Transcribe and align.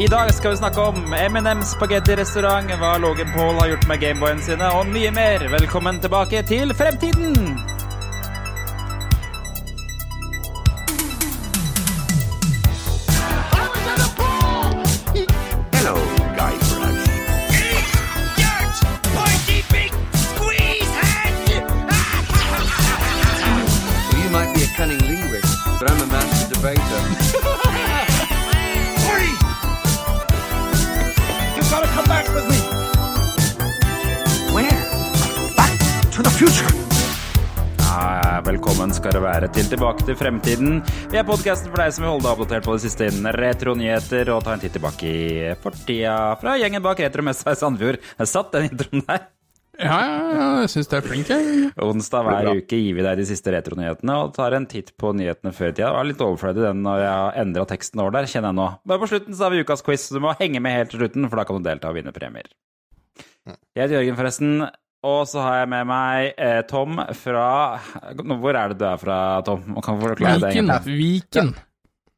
I 0.00 0.06
dag 0.06 0.34
skal 0.34 0.50
vi 0.50 0.56
snakke 0.56 0.80
om 0.80 1.12
M&M 1.12 1.60
spagettirestaurant, 1.62 2.72
hva 2.80 2.94
Logan 3.02 3.34
Paul 3.34 3.58
har 3.60 3.68
gjort 3.68 3.84
med 3.90 4.00
Gameboyene 4.00 4.40
sine, 4.46 4.70
og 4.72 4.88
mye 4.88 5.10
mer. 5.12 5.44
Velkommen 5.52 6.00
tilbake 6.00 6.40
til 6.48 6.72
fremtiden! 6.72 7.69
Til 39.60 39.74
Tilbake 39.74 40.04
til 40.08 40.16
fremtiden. 40.16 40.78
Vi 41.12 41.18
er 41.20 41.24
podkasten 41.28 41.68
for 41.68 41.82
deg 41.82 41.92
som 41.92 42.04
vil 42.06 42.14
holde 42.14 42.24
deg 42.24 42.32
oppdatert 42.32 42.64
på 42.64 42.76
det 42.78 42.82
siste 42.86 43.08
innen 43.10 43.34
retronyheter 43.36 44.30
og 44.32 44.40
ta 44.46 44.54
en 44.54 44.62
titt 44.62 44.72
tilbake 44.72 45.04
i 45.10 45.50
fortida 45.60 46.14
fra 46.40 46.54
gjengen 46.56 46.80
bak 46.84 47.02
Retromessa 47.04 47.52
i 47.52 47.58
Sandefjord. 47.60 47.98
Jeg 48.00 48.30
satt 48.30 48.54
den 48.54 48.70
introen 48.70 49.04
der. 49.04 49.26
Ja, 49.80 49.98
ja, 50.00 50.16
ja, 50.32 50.48
jeg 50.62 50.72
syns 50.72 50.88
du 50.88 50.96
er 50.96 51.04
flink, 51.04 51.28
jeg. 51.32 51.68
Onsdag 51.84 52.24
hver 52.24 52.50
uke 52.56 52.80
gir 52.80 52.96
vi 52.96 53.04
deg 53.04 53.20
de 53.20 53.28
siste 53.28 53.52
retronyhetene 53.52 54.16
og 54.24 54.32
tar 54.36 54.56
en 54.56 54.68
titt 54.70 54.94
på 55.00 55.12
nyhetene 55.16 55.52
før 55.56 55.70
i 55.70 55.76
tida. 55.76 55.90
Det 55.90 55.94
var 55.98 56.08
litt 56.08 56.24
overflødig 56.24 56.64
den 56.64 56.84
når 56.86 57.04
jeg 57.04 57.14
har 57.20 57.40
endra 57.44 57.68
teksten 57.68 58.04
over 58.04 58.16
der, 58.16 58.32
kjenner 58.32 58.54
jeg 58.54 58.60
nå. 58.62 58.68
Men 58.88 59.02
på 59.04 59.12
slutten 59.12 59.36
så 59.36 59.46
har 59.46 59.56
vi 59.56 59.64
ukas 59.64 59.84
quiz, 59.84 60.08
så 60.08 60.16
du 60.16 60.24
må 60.24 60.36
henge 60.40 60.64
med 60.64 60.78
helt 60.78 60.94
til 60.94 61.04
slutten, 61.04 61.28
for 61.28 61.40
da 61.40 61.48
kan 61.48 61.60
du 61.60 61.68
delta 61.68 61.92
og 61.92 62.00
vinne 62.00 62.16
premier. 62.16 62.48
Jeg 63.50 63.82
heter 63.82 63.98
Jørgen, 63.98 64.16
forresten. 64.20 64.70
Og 65.06 65.22
så 65.30 65.40
har 65.40 65.62
jeg 65.62 65.70
med 65.72 65.86
meg 65.88 66.34
eh, 66.36 66.60
Tom 66.68 66.98
fra 67.16 67.44
Hvor 68.20 68.52
er 68.52 68.74
det 68.74 68.80
du 68.82 68.84
er 68.84 68.98
fra, 69.00 69.16
Tom? 69.46 69.62
Kan 69.80 70.00
det. 70.02 70.16
Viken. 70.20 70.44
egentlig. 70.50 70.96
Viken. 71.00 71.52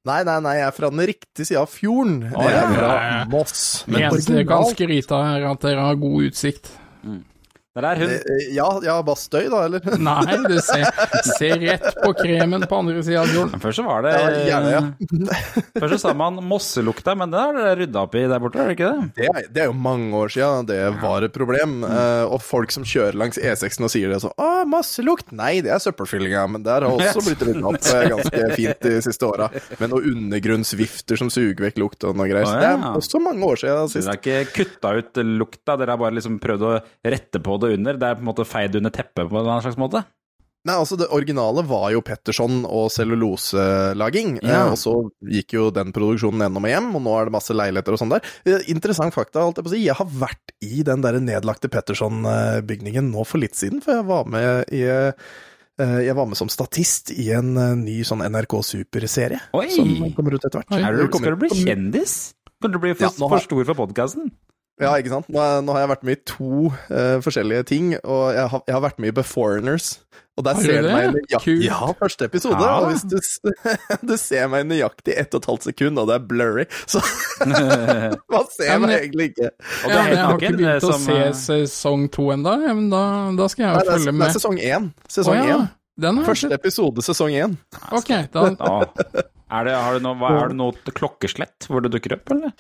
Nei, 0.03 0.17
nei, 0.27 0.39
nei, 0.43 0.57
jeg 0.59 0.67
er 0.67 0.75
fra 0.75 0.89
den 0.91 1.05
riktige 1.13 1.47
sida 1.47 1.61
av 1.63 1.71
fjorden. 1.71 2.17
Oh, 2.33 2.43
jeg 2.43 2.57
er 2.59 2.65
ja. 2.65 2.71
fra 2.75 2.95
Moss. 3.31 3.61
Men 3.87 4.09
Eneste 4.09 4.35
jeg 4.35 4.49
kan 4.49 4.65
originalt- 4.65 4.75
skryte 4.75 5.15
av, 5.15 5.29
er 5.37 5.47
at 5.53 5.67
dere 5.69 5.85
har 5.87 6.01
god 6.01 6.27
utsikt. 6.27 6.73
Det 7.73 7.81
er 7.89 8.01
hun. 8.03 8.11
Eh, 8.13 8.41
Ja, 8.53 8.67
ja, 8.85 8.95
bare 9.07 9.17
støy, 9.17 9.47
da, 9.49 9.63
eller? 9.65 9.81
Nei, 10.09 10.35
du 10.45 10.59
ser, 10.61 10.85
ser 11.39 11.55
rett 11.63 11.87
på 12.03 12.11
kremen 12.19 12.67
på 12.69 12.81
andre 12.83 13.01
sida 13.07 13.23
av 13.23 13.31
fjorden. 13.33 13.63
Først 13.63 13.81
så 13.81 13.85
var 13.87 14.05
det 14.05 14.13
Ja, 14.13 14.27
gjerne, 14.51 14.73
ja. 14.75 15.63
Først 15.81 15.95
så 15.95 16.01
sa 16.03 16.13
man 16.19 16.37
Mosselukta, 16.45 17.15
men 17.17 17.33
det 17.33 17.41
har 17.41 17.57
dere 17.57 17.73
rydda 17.81 18.03
opp 18.05 18.17
i 18.21 18.25
der 18.29 18.43
borte, 18.45 18.61
er 18.61 18.69
det 18.69 18.77
ikke 18.77 18.91
det? 18.93 19.07
Det 19.23 19.31
er, 19.31 19.47
det 19.57 19.63
er 19.65 19.71
jo 19.71 19.77
mange 19.87 20.13
år 20.21 20.35
siden 20.35 20.69
det 20.69 20.81
var 21.01 21.25
et 21.25 21.33
problem. 21.33 21.79
Eh, 21.89 22.25
og 22.29 22.43
folk 22.45 22.75
som 22.75 22.85
kjører 22.85 23.17
langs 23.23 23.41
E6-en 23.41 23.89
og 23.89 23.93
sier 23.95 24.13
det 24.13 24.21
sånn 24.27 24.37
'Å, 24.37 24.51
masselukt! 24.69 25.33
Nei, 25.33 25.55
det 25.65 25.73
er 25.73 25.81
søppelfyllinga, 25.83 26.45
men 26.53 26.67
det 26.67 26.75
har 26.77 26.85
også 26.91 27.25
blitt 27.25 27.47
rydda 27.49 27.73
opp 27.73 27.89
eh, 27.89 28.05
ganske 28.13 28.45
fint 28.59 28.85
de 28.85 28.95
siste 29.09 29.25
åra. 29.33 29.49
Med 29.81 29.95
noen 29.95 30.11
undergrunnsvifter 30.13 31.17
som 31.21 31.31
suger 31.33 31.65
vekk 31.71 31.81
lukt 31.81 32.05
og 32.09 32.17
noe 32.21 32.29
greier. 32.29 32.49
Så 32.49 32.61
det 32.61 32.69
er 32.69 33.01
også 33.01 33.23
mange 33.23 33.49
år 33.49 33.61
Dere 33.63 33.89
sist. 33.89 34.09
har 34.11 34.19
ikke 34.21 34.45
kutta 34.61 34.93
ut 34.99 35.23
lukta, 35.25 35.77
dere 35.81 35.95
har 35.95 36.01
bare 36.05 36.17
liksom 36.19 36.37
prøvd 36.43 36.69
å 36.69 36.73
rette 37.07 37.41
på 37.43 37.57
det 37.62 37.62
under. 37.71 37.95
Det 38.01 38.09
er 38.11 38.15
på 38.19 38.25
en 38.25 38.31
måte 38.35 38.47
feid 38.49 38.75
under 38.77 38.91
teppet 38.91 39.31
på 39.31 39.39
en 39.39 39.63
slags 39.63 39.79
måte. 39.79 40.05
Nei, 40.65 40.77
altså 40.79 40.95
Det 40.97 41.09
originale 41.11 41.65
var 41.67 41.89
jo 41.91 42.01
Petterson 42.07 42.61
og 42.71 42.89
celluloselaging. 42.95 44.37
Ja. 44.43 44.67
Eh, 44.67 44.73
og 44.73 44.79
så 44.79 44.93
gikk 45.27 45.57
jo 45.57 45.71
den 45.75 45.91
produksjonen 45.95 46.45
gjennom 46.45 46.63
og 46.69 46.71
hjem, 46.71 46.91
og 46.99 47.03
nå 47.03 47.15
er 47.19 47.27
det 47.27 47.35
masse 47.35 47.57
leiligheter 47.57 47.97
og 47.97 47.99
sånn 48.03 48.13
der. 48.15 48.23
Eh, 48.47 48.69
interessant 48.71 49.15
fakta, 49.17 49.43
holdt 49.43 49.59
jeg 49.59 49.67
på 49.67 49.73
å 49.73 49.75
si. 49.75 49.81
Jeg 49.87 49.99
har 49.99 50.07
vært 50.07 50.55
i 50.63 50.85
den 50.87 51.03
der 51.03 51.19
nedlagte 51.19 51.71
Petterson-bygningen 51.73 53.11
nå 53.11 53.25
for 53.27 53.43
litt 53.43 53.59
siden, 53.59 53.83
for 53.83 53.99
jeg 53.99 54.07
var 54.07 54.29
med 54.31 54.71
i 54.75 54.85
eh, 54.87 55.13
jeg 55.83 56.15
var 56.15 56.29
med 56.31 56.39
som 56.39 56.51
statist 56.53 57.11
i 57.17 57.31
en 57.35 57.55
ny 57.83 58.03
sånn 58.07 58.21
NRK 58.23 58.59
Super-serie 58.63 59.41
som 59.51 59.89
kommer 60.15 60.37
ut 60.37 60.45
etter 60.47 60.61
hvert. 60.61 60.77
Er 60.79 60.95
du, 60.95 61.07
skal 61.11 61.33
du 61.35 61.41
bli 61.43 61.49
kjendis? 61.65 62.15
Kan 62.63 62.71
du 62.71 62.79
bli 62.79 62.93
for, 62.95 63.09
Ja, 63.09 63.11
har- 63.11 63.33
for 63.33 63.43
stor 63.43 63.65
for 63.73 63.81
podkasten? 63.81 64.29
Ja, 64.83 64.95
ikke 64.99 65.13
sant. 65.13 65.29
Nå, 65.33 65.43
nå 65.67 65.77
har 65.77 65.85
jeg 65.85 65.93
vært 65.93 66.07
med 66.09 66.19
i 66.19 66.23
to 66.29 66.55
uh, 66.71 67.19
forskjellige 67.25 67.69
ting, 67.71 67.93
og 68.03 68.25
jeg 68.35 68.49
har, 68.55 68.65
jeg 68.69 68.77
har 68.77 68.85
vært 68.85 69.03
med 69.03 69.13
i 69.13 69.17
Beforeigners. 69.21 69.93
Og 70.41 70.47
der 70.47 70.57
ser 70.65 70.79
du 70.81 70.89
meg 70.89 71.11
nøyaktig. 71.13 71.55
Ja, 71.67 71.91
første 71.99 72.25
episode. 72.25 72.57
Ja. 72.57 72.79
Og 72.81 72.95
hvis 72.95 73.03
du, 73.05 73.19
du 74.09 74.15
ser 74.17 74.47
meg 74.53 74.65
nøyaktig 74.65 75.13
ett 75.21 75.37
og 75.37 75.43
et 75.43 75.49
halvt 75.51 75.67
sekund, 75.69 76.01
og 76.01 76.09
det 76.09 76.17
er 76.17 76.25
blurry, 76.31 76.65
så 76.89 77.03
man 78.33 78.49
ser 78.55 78.71
Ja, 78.71 78.79
men 78.81 78.89
meg 78.89 78.97
egentlig 79.03 79.29
ikke. 79.35 79.51
Ja, 79.53 79.91
jeg 79.93 80.17
har 80.23 80.39
ikke 80.39 80.41
begynt 80.41 80.63
begynt 80.63 80.89
å 80.89 80.97
se 81.05 81.19
sesong 81.43 82.09
to 82.17 82.31
ennå, 82.33 82.57
men 82.65 82.89
da, 82.93 83.05
da 83.37 83.51
skal 83.53 83.67
jeg 83.67 83.75
Nei, 83.75 83.77
jo 83.77 83.85
det, 83.85 83.93
er, 83.93 84.01
følge 84.01 84.09
det 84.09 84.15
er 84.15 84.21
med. 84.23 84.37
sesong 84.39 84.61
én. 84.63 84.91
Sesong 85.19 85.43
én. 85.45 85.71
Første 86.25 86.49
ikke... 86.49 86.61
episode, 86.63 87.05
sesong 87.05 87.37
én. 87.37 87.57
Ok, 87.93 88.15
da, 88.33 88.49
Er 89.53 89.69
det, 89.69 89.77
har 89.77 89.99
du 89.99 90.07
noe, 90.07 90.17
hva, 90.17 90.33
er 90.41 90.55
det 90.55 90.57
noe 90.57 90.93
klokkeslett 90.99 91.69
hvor 91.69 91.85
det 91.85 91.93
dukker 91.93 92.17
opp, 92.17 92.33
eller? 92.33 92.57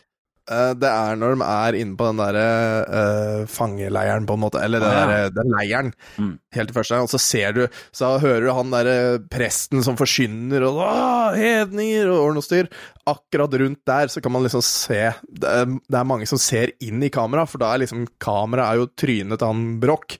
Eh, 0.50 0.72
Det 0.74 0.88
er 0.90 1.18
når 1.18 1.36
de 1.36 1.46
er 1.46 1.76
inne 1.78 1.96
på 1.98 2.08
den 2.08 2.18
derre 2.18 2.46
uh, 2.88 3.42
fangeleiren, 3.50 4.26
på 4.26 4.34
en 4.34 4.42
måte. 4.42 4.62
Eller 4.62 4.82
den, 4.82 4.90
ah, 4.90 5.02
ja. 5.02 5.18
der, 5.28 5.34
den 5.36 5.52
leiren. 5.54 5.92
Mm. 6.18 6.32
Helt 6.56 6.72
til 6.72 6.78
første. 6.78 7.00
Og 7.04 7.12
så 7.12 7.20
ser 7.22 7.54
du 7.56 7.62
Så 7.94 8.10
hører 8.22 8.46
du 8.46 8.52
han 8.56 8.72
derre 8.74 8.96
presten 9.32 9.84
som 9.86 9.98
forkynner 9.98 10.66
og 10.66 10.80
«Åh, 10.82 11.38
hedninger 11.38 12.10
og 12.10 12.24
ordne 12.26 12.42
og 12.42 12.46
styr. 12.48 12.70
Akkurat 13.08 13.54
rundt 13.62 13.82
der 13.88 14.10
så 14.12 14.22
kan 14.22 14.34
man 14.34 14.44
liksom 14.46 14.62
se 14.62 15.12
Det 15.26 15.48
er, 15.48 15.66
det 15.66 15.98
er 15.98 16.06
mange 16.06 16.26
som 16.30 16.38
ser 16.38 16.74
inn 16.82 17.02
i 17.02 17.10
kamera, 17.12 17.46
for 17.46 17.62
da 17.62 17.72
er 17.72 17.82
liksom 17.84 18.06
Kameraet 18.22 18.72
er 18.76 18.82
jo 18.82 18.90
trynet 18.98 19.38
til 19.40 19.48
han 19.48 19.64
Broch. 19.82 20.18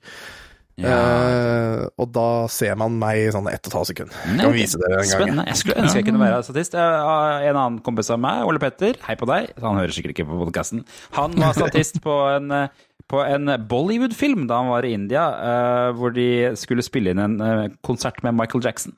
Eh, 0.81 1.81
og 2.01 2.07
da 2.15 2.27
ser 2.49 2.73
man 2.81 2.95
meg 2.97 3.19
i 3.21 3.27
sånn 3.33 3.45
ett 3.51 3.61
og 3.67 3.69
et 3.69 3.75
halvt 3.77 3.89
sekund. 3.91 4.15
Jeg 4.25 4.39
kan 4.39 4.55
vise 4.55 4.79
dere 4.81 4.95
en 4.95 5.03
gang. 5.03 5.11
Spennende. 5.11 5.45
Jeg 5.51 5.59
skulle 5.59 5.83
ønske 5.83 5.99
jeg 5.99 6.07
kunne 6.07 6.23
være 6.23 6.39
statist. 6.47 6.77
Jeg 6.79 7.03
har 7.09 7.45
En 7.49 7.59
annen 7.59 7.77
kompis 7.85 8.09
av 8.13 8.21
meg, 8.23 8.41
Ole 8.47 8.61
Petter, 8.61 8.97
hei 9.05 9.15
på 9.19 9.29
deg, 9.29 9.51
han 9.61 9.77
hører 9.77 9.93
sikkert 9.93 10.15
ikke 10.15 10.27
på 10.31 10.39
podkasten. 10.45 10.81
Han 11.19 11.37
var 11.37 11.53
statist 11.57 12.01
på 12.01 12.17
en, 12.31 12.49
eh, 12.51 12.83
på 13.11 13.21
en 13.21 13.53
Bollywood-film 13.69 14.47
da 14.49 14.63
han 14.63 14.71
var 14.73 14.87
i 14.87 14.93
India, 14.95 15.27
uh, 15.29 15.89
hvor 15.97 16.13
de 16.15 16.55
skulle 16.57 16.85
spille 16.85 17.13
inn 17.13 17.21
en 17.21 17.35
uh, 17.43 17.67
konsert 17.85 18.23
med 18.25 18.33
Michael 18.39 18.63
Jackson. 18.65 18.95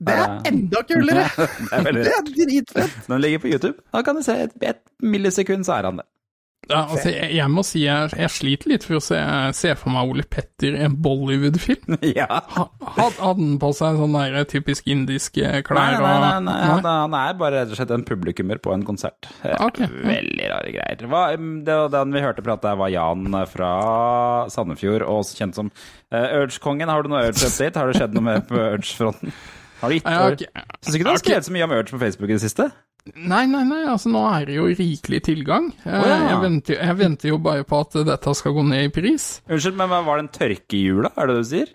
Det 0.00 0.14
er 0.14 0.38
enda 0.48 0.82
kulere! 0.86 1.24
Det 1.36 1.80
er 1.80 2.00
er 2.04 2.26
dritfett! 2.28 2.96
Den 3.08 3.20
ligger 3.20 3.42
på 3.44 3.48
YouTube. 3.52 3.80
Da 3.92 4.02
kan 4.06 4.16
du 4.16 4.22
se 4.24 4.36
et, 4.46 4.56
et 4.62 4.80
millisekund, 5.02 5.64
så 5.64 5.78
er 5.78 5.90
han 5.90 6.00
det. 6.00 6.06
Ja, 6.66 6.80
altså, 6.90 7.10
jeg, 7.12 7.28
jeg 7.36 7.50
må 7.54 7.62
si 7.66 7.82
jeg, 7.84 8.10
jeg 8.18 8.30
sliter 8.34 8.70
litt 8.72 8.84
for 8.86 8.98
å 8.98 9.02
se, 9.04 9.18
se 9.54 9.70
for 9.78 9.92
meg 9.94 10.10
Ole 10.10 10.24
Petter 10.26 10.74
i 10.74 10.84
en 10.86 10.96
Bollywood-film. 11.04 11.98
Ja. 12.16 12.26
Ha- 12.56 12.66
Hadde 12.96 13.20
han 13.22 13.56
på 13.62 13.70
seg 13.76 13.98
sånne 14.00 14.22
der 14.34 14.46
typisk 14.50 14.86
indiske 14.90 15.44
Nei, 15.46 15.60
klær? 15.66 15.96
nei, 15.96 16.00
nei, 16.00 16.16
nei, 16.22 16.40
nei, 16.48 16.56
han, 16.72 16.88
han 16.88 17.16
er 17.20 17.36
bare 17.38 17.60
rett 17.62 17.74
og 17.74 17.78
slett 17.78 17.92
en 17.94 18.04
publikummer 18.08 18.58
på 18.62 18.72
en 18.74 18.82
konsert. 18.88 19.28
Okay. 19.44 19.86
Veldig 19.90 20.48
rare 20.52 20.72
greier. 20.74 21.06
Hva, 21.12 21.22
det 21.36 21.76
Den 21.94 22.14
vi 22.16 22.24
hørte 22.24 22.44
prate 22.46 22.72
her, 22.72 22.80
var 22.80 22.90
Jan 22.94 23.36
fra 23.52 23.70
Sandefjord, 24.52 25.04
og 25.06 25.20
også 25.22 25.38
kjent 25.42 25.58
som 25.58 25.70
uh, 25.70 26.26
Urge-kongen. 26.42 26.90
Har 26.90 27.04
du 27.06 27.12
noe 27.12 27.26
Urge-update? 27.28 27.78
Har 27.78 27.92
det 27.92 28.00
skjedd 28.00 28.16
noe 28.16 28.26
med 28.26 28.46
på 28.50 28.58
Urge-fronten? 28.58 29.34
Har 29.82 29.92
du 29.92 29.98
gitt 29.98 30.06
har 30.08 30.36
Syns 30.40 30.94
ikke 30.96 31.04
du 31.04 31.10
har 31.12 31.20
skrevet 31.20 31.46
så 31.46 31.52
mye 31.52 31.66
om 31.68 31.74
Urge 31.76 31.92
på 31.92 32.00
Facebook 32.00 32.30
i 32.32 32.36
det 32.38 32.42
siste? 32.46 32.70
Nei, 33.14 33.44
nei, 33.46 33.62
nei, 33.68 33.84
altså 33.92 34.10
nå 34.10 34.22
er 34.32 34.46
det 34.48 34.56
jo 34.58 34.66
rikelig 34.72 35.20
tilgang. 35.28 35.70
Eh, 35.84 35.94
Å, 35.94 36.04
ja. 36.10 36.16
jeg, 36.32 36.38
venter, 36.42 36.80
jeg 36.82 36.98
venter 36.98 37.30
jo 37.30 37.38
bare 37.42 37.62
på 37.68 37.78
at 37.84 37.94
dette 38.08 38.34
skal 38.34 38.54
gå 38.56 38.64
ned 38.66 38.88
i 38.88 38.92
pris. 38.94 39.26
Unnskyld, 39.46 39.76
men 39.78 39.92
var 39.94 40.16
det 40.18 40.24
en 40.26 40.32
tørke 40.34 40.78
i 40.78 40.86
jula, 40.88 41.12
er 41.14 41.28
det 41.30 41.36
det 41.38 41.44
du 41.44 41.50
sier? 41.54 41.74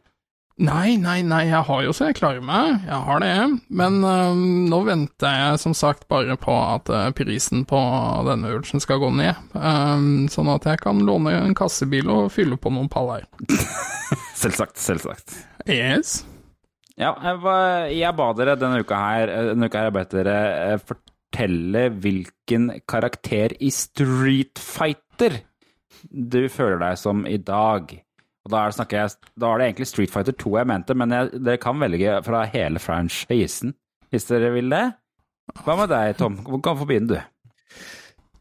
Nei, 0.61 0.93
nei, 0.99 1.21
nei, 1.25 1.45
jeg 1.47 1.63
har 1.65 1.79
jo 1.87 1.93
så 1.95 2.09
jeg 2.11 2.17
klarer 2.19 2.43
meg, 2.45 2.83
jeg 2.85 2.97
har 3.07 3.21
det. 3.23 3.31
Men 3.73 3.95
øhm, 4.05 4.41
nå 4.69 4.81
venter 4.85 5.31
jeg 5.39 5.61
som 5.63 5.73
sagt 5.73 6.03
bare 6.11 6.35
på 6.37 6.53
at 6.53 6.91
øh, 6.93 7.07
prisen 7.17 7.63
på 7.65 7.79
denne 8.27 8.51
urgen 8.59 8.83
skal 8.83 8.99
gå 9.01 9.09
ned. 9.15 9.39
Øhm, 9.57 10.27
sånn 10.29 10.51
at 10.53 10.67
jeg 10.69 10.83
kan 10.83 10.99
låne 11.07 11.33
en 11.39 11.55
kassebil 11.57 12.11
og 12.13 12.27
fylle 12.35 12.59
på 12.61 12.69
noen 12.75 12.91
paller. 12.93 13.25
Selvsagt, 14.41 14.77
selvsagt. 14.81 15.33
Yes. 15.65 16.19
Ja, 16.99 17.15
jeg, 17.23 17.39
var- 17.41 17.87
jeg 17.89 18.13
ba 18.19 18.27
dere 18.37 18.57
denne 18.59 18.81
uka 18.83 18.97
her 18.99 19.29
Denne 19.53 19.69
uka 19.71 19.79
her 19.79 19.87
jeg 19.87 19.93
ba 19.95 20.01
dere 20.11 20.35
eh, 20.75 20.81
fortelle 21.31 21.89
hvilken 21.89 22.71
karakter 22.87 23.53
i 23.59 23.69
Street 23.71 24.59
Fighter 24.59 25.39
du 26.11 26.49
føler 26.49 26.79
deg 26.79 26.97
som 26.97 27.25
i 27.27 27.37
dag. 27.37 27.91
Og 28.43 28.51
da, 28.51 28.65
er 28.65 28.71
det, 28.73 28.87
jeg, 28.91 29.09
da 29.37 29.51
er 29.51 29.59
det 29.59 29.65
egentlig 29.67 29.87
Street 29.87 30.11
Fighter 30.11 30.33
2 30.33 30.57
jeg 30.57 30.67
mente, 30.67 30.95
men 30.95 31.11
jeg, 31.11 31.29
dere 31.45 31.61
kan 31.61 31.79
velge 31.79 32.21
fra 32.25 32.45
hele 32.49 32.79
franchisen 32.79 33.75
hvis 34.11 34.27
dere 34.27 34.51
vil 34.51 34.71
det. 34.71 34.91
Hva 35.63 35.75
med 35.79 35.91
deg, 35.91 36.17
Tom? 36.19 36.41
Hvor 36.43 36.59
kan 36.63 36.79
begynne, 36.79 37.15
du? 37.15 37.77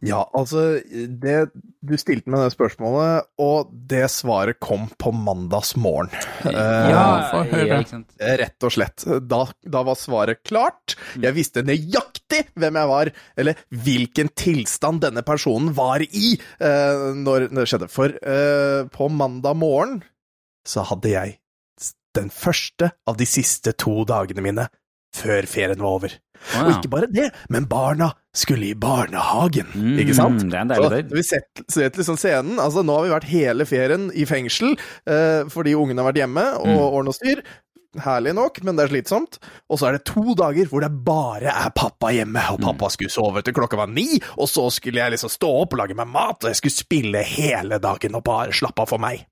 Ja, 0.02 0.24
altså 0.34 0.80
det, 0.90 1.50
du 1.80 1.94
stilte 1.96 2.28
meg 2.28 2.42
det 2.44 2.52
spørsmålet, 2.52 3.28
og 3.40 3.70
det 3.88 4.02
svaret 4.12 4.58
kom 4.60 4.86
på 5.00 5.12
mandagsmorgen. 5.16 6.10
Eh, 6.44 6.90
Ja, 6.90 7.82
sant. 7.88 8.12
Rett 8.20 8.66
og 8.68 8.74
slett. 8.74 9.06
Da, 9.30 9.40
da 9.64 9.82
var 9.88 9.96
svaret 9.96 10.42
klart. 10.44 10.96
Jeg 11.16 11.36
visste 11.38 11.64
nøyaktig 11.64 12.42
hvem 12.54 12.76
jeg 12.82 12.90
var, 12.92 13.12
eller 13.40 13.62
hvilken 13.72 14.28
tilstand 14.36 15.00
denne 15.06 15.24
personen 15.26 15.72
var 15.76 16.04
i 16.04 16.34
eh, 16.36 17.06
når 17.16 17.48
det 17.48 17.68
skjedde. 17.70 17.88
For 17.92 18.12
eh, 18.12 18.84
på 18.92 19.08
mandag 19.12 19.56
morgen 19.60 20.02
så 20.68 20.84
hadde 20.90 21.14
jeg 21.14 21.38
den 22.16 22.26
første 22.34 22.90
av 23.08 23.16
de 23.20 23.26
siste 23.28 23.72
to 23.78 24.02
dagene 24.08 24.42
mine 24.42 24.64
før 25.16 25.46
ferien 25.50 25.80
var 25.82 25.96
over. 25.98 26.12
Å, 26.40 26.60
Og 26.64 26.70
ikke 26.78 26.88
bare 26.92 27.08
det, 27.12 27.26
men 27.52 27.66
barna 27.68 28.12
skulle 28.32 28.70
i 28.70 28.74
barnehagen, 28.74 29.66
Mm, 29.76 29.98
ikke 30.00 30.14
sant? 30.16 30.40
det 30.48 30.54
er 30.56 30.62
en 30.62 30.68
deilig 30.70 30.90
dag. 30.90 31.10
vi 31.12 31.22
sett, 31.26 31.64
sett 31.68 31.96
liksom 32.00 32.16
scenen, 32.16 32.56
altså 32.62 32.80
nå 32.86 32.94
har 32.96 33.04
vi 33.04 33.10
vært 33.12 33.28
hele 33.28 33.66
ferien 33.68 34.06
i 34.16 34.24
fengsel 34.24 34.72
eh, 35.06 35.44
fordi 35.52 35.74
ungene 35.76 36.00
har 36.00 36.12
vært 36.12 36.22
hjemme 36.22 36.46
og 36.60 36.66
Mm. 36.70 36.78
ordne 36.80 37.08
og 37.12 37.14
styr. 37.18 37.42
Herlig 37.98 38.32
nok, 38.38 38.62
men 38.62 38.76
det 38.78 38.84
er 38.86 38.92
slitsomt. 38.94 39.40
Og 39.68 39.80
så 39.80 39.88
er 39.88 39.92
det 39.98 40.04
to 40.06 40.22
dager 40.38 40.64
hvor 40.70 40.80
det 40.80 40.92
bare 41.04 41.50
er 41.50 41.70
pappa 41.74 42.12
hjemme, 42.14 42.40
og 42.54 42.60
pappa 42.62 42.88
skulle 42.88 43.10
sove 43.10 43.42
til 43.42 43.52
klokka 43.52 43.76
var 43.76 43.88
ni, 43.90 44.20
og 44.38 44.46
så 44.48 44.70
skulle 44.70 45.02
jeg 45.02 45.10
liksom 45.16 45.28
stå 45.28 45.50
opp 45.64 45.74
og 45.74 45.78
lage 45.82 45.96
meg 45.98 46.06
mat, 46.06 46.38
og 46.44 46.48
jeg 46.54 46.56
skulle 46.62 46.78
spille 46.78 47.22
hele 47.26 47.80
dagen 47.82 48.14
og 48.14 48.22
bare 48.24 48.52
slappe 48.54 48.80
av 48.86 48.88
for 48.88 48.98
meg. 49.02 49.26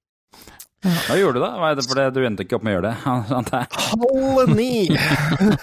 Hva 0.85 1.17
gjorde 1.19 1.41
du 1.41 1.43
da? 1.43 1.51
er 1.67 1.75
det 1.75 1.85
fordi 1.89 2.05
du 2.15 2.21
endte 2.23 2.45
ikke 2.47 2.59
opp 2.59 2.67
med 2.67 2.77
å 2.77 2.79
gjøre 2.79 2.91
det? 2.93 3.71
Halv 3.89 4.53
ni 4.55 4.87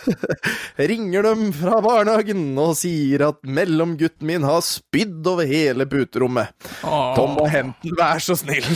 ringer 0.91 1.29
dem 1.29 1.45
fra 1.55 1.79
barnehagen 1.85 2.49
og 2.59 2.73
sier 2.79 3.29
at 3.29 3.39
mellomgutten 3.47 4.27
min 4.27 4.47
har 4.47 4.59
spydd 4.65 5.23
over 5.31 5.47
hele 5.47 5.87
puterommet. 5.87 6.51
Tom 6.83 7.39
og 7.39 7.47
hent 7.53 7.87
vær 7.95 8.19
så 8.23 8.37
snill. 8.39 8.67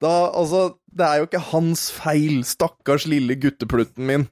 Da, 0.00 0.30
altså, 0.32 0.78
det 0.96 1.04
er 1.04 1.18
jo 1.20 1.26
ikke 1.26 1.42
hans 1.50 1.82
feil, 1.92 2.38
stakkars 2.48 3.04
lille 3.04 3.34
gutteplutten 3.36 4.06
min. 4.08 4.22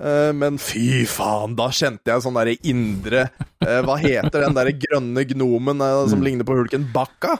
Eh, 0.00 0.30
men 0.32 0.56
fy 0.62 1.02
faen, 1.10 1.52
da 1.58 1.66
kjente 1.74 2.08
jeg 2.08 2.24
sånn 2.24 2.38
derre 2.38 2.54
indre 2.70 3.24
eh, 3.60 3.80
Hva 3.82 3.96
heter 3.98 4.44
den 4.44 4.54
derre 4.54 4.72
grønne 4.78 5.24
gnomen 5.26 5.82
eh, 5.84 6.04
som 6.08 6.22
ligner 6.24 6.48
på 6.48 6.56
hulken? 6.56 6.86
Bakka? 6.94 7.34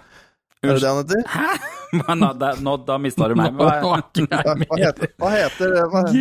Er 0.62 0.74
det 0.74 0.80
det 0.82 0.88
han 0.90 0.98
heter? 0.98 1.22
Men 2.08 2.24
da, 2.40 2.48
nå, 2.60 2.72
da 2.84 2.96
mista 3.00 3.28
du 3.30 3.34
meg. 3.38 3.54
Hva, 3.56 3.68
Hva, 3.78 3.94
heter 3.94 5.06
hva 5.22 5.30
heter, 5.32 5.76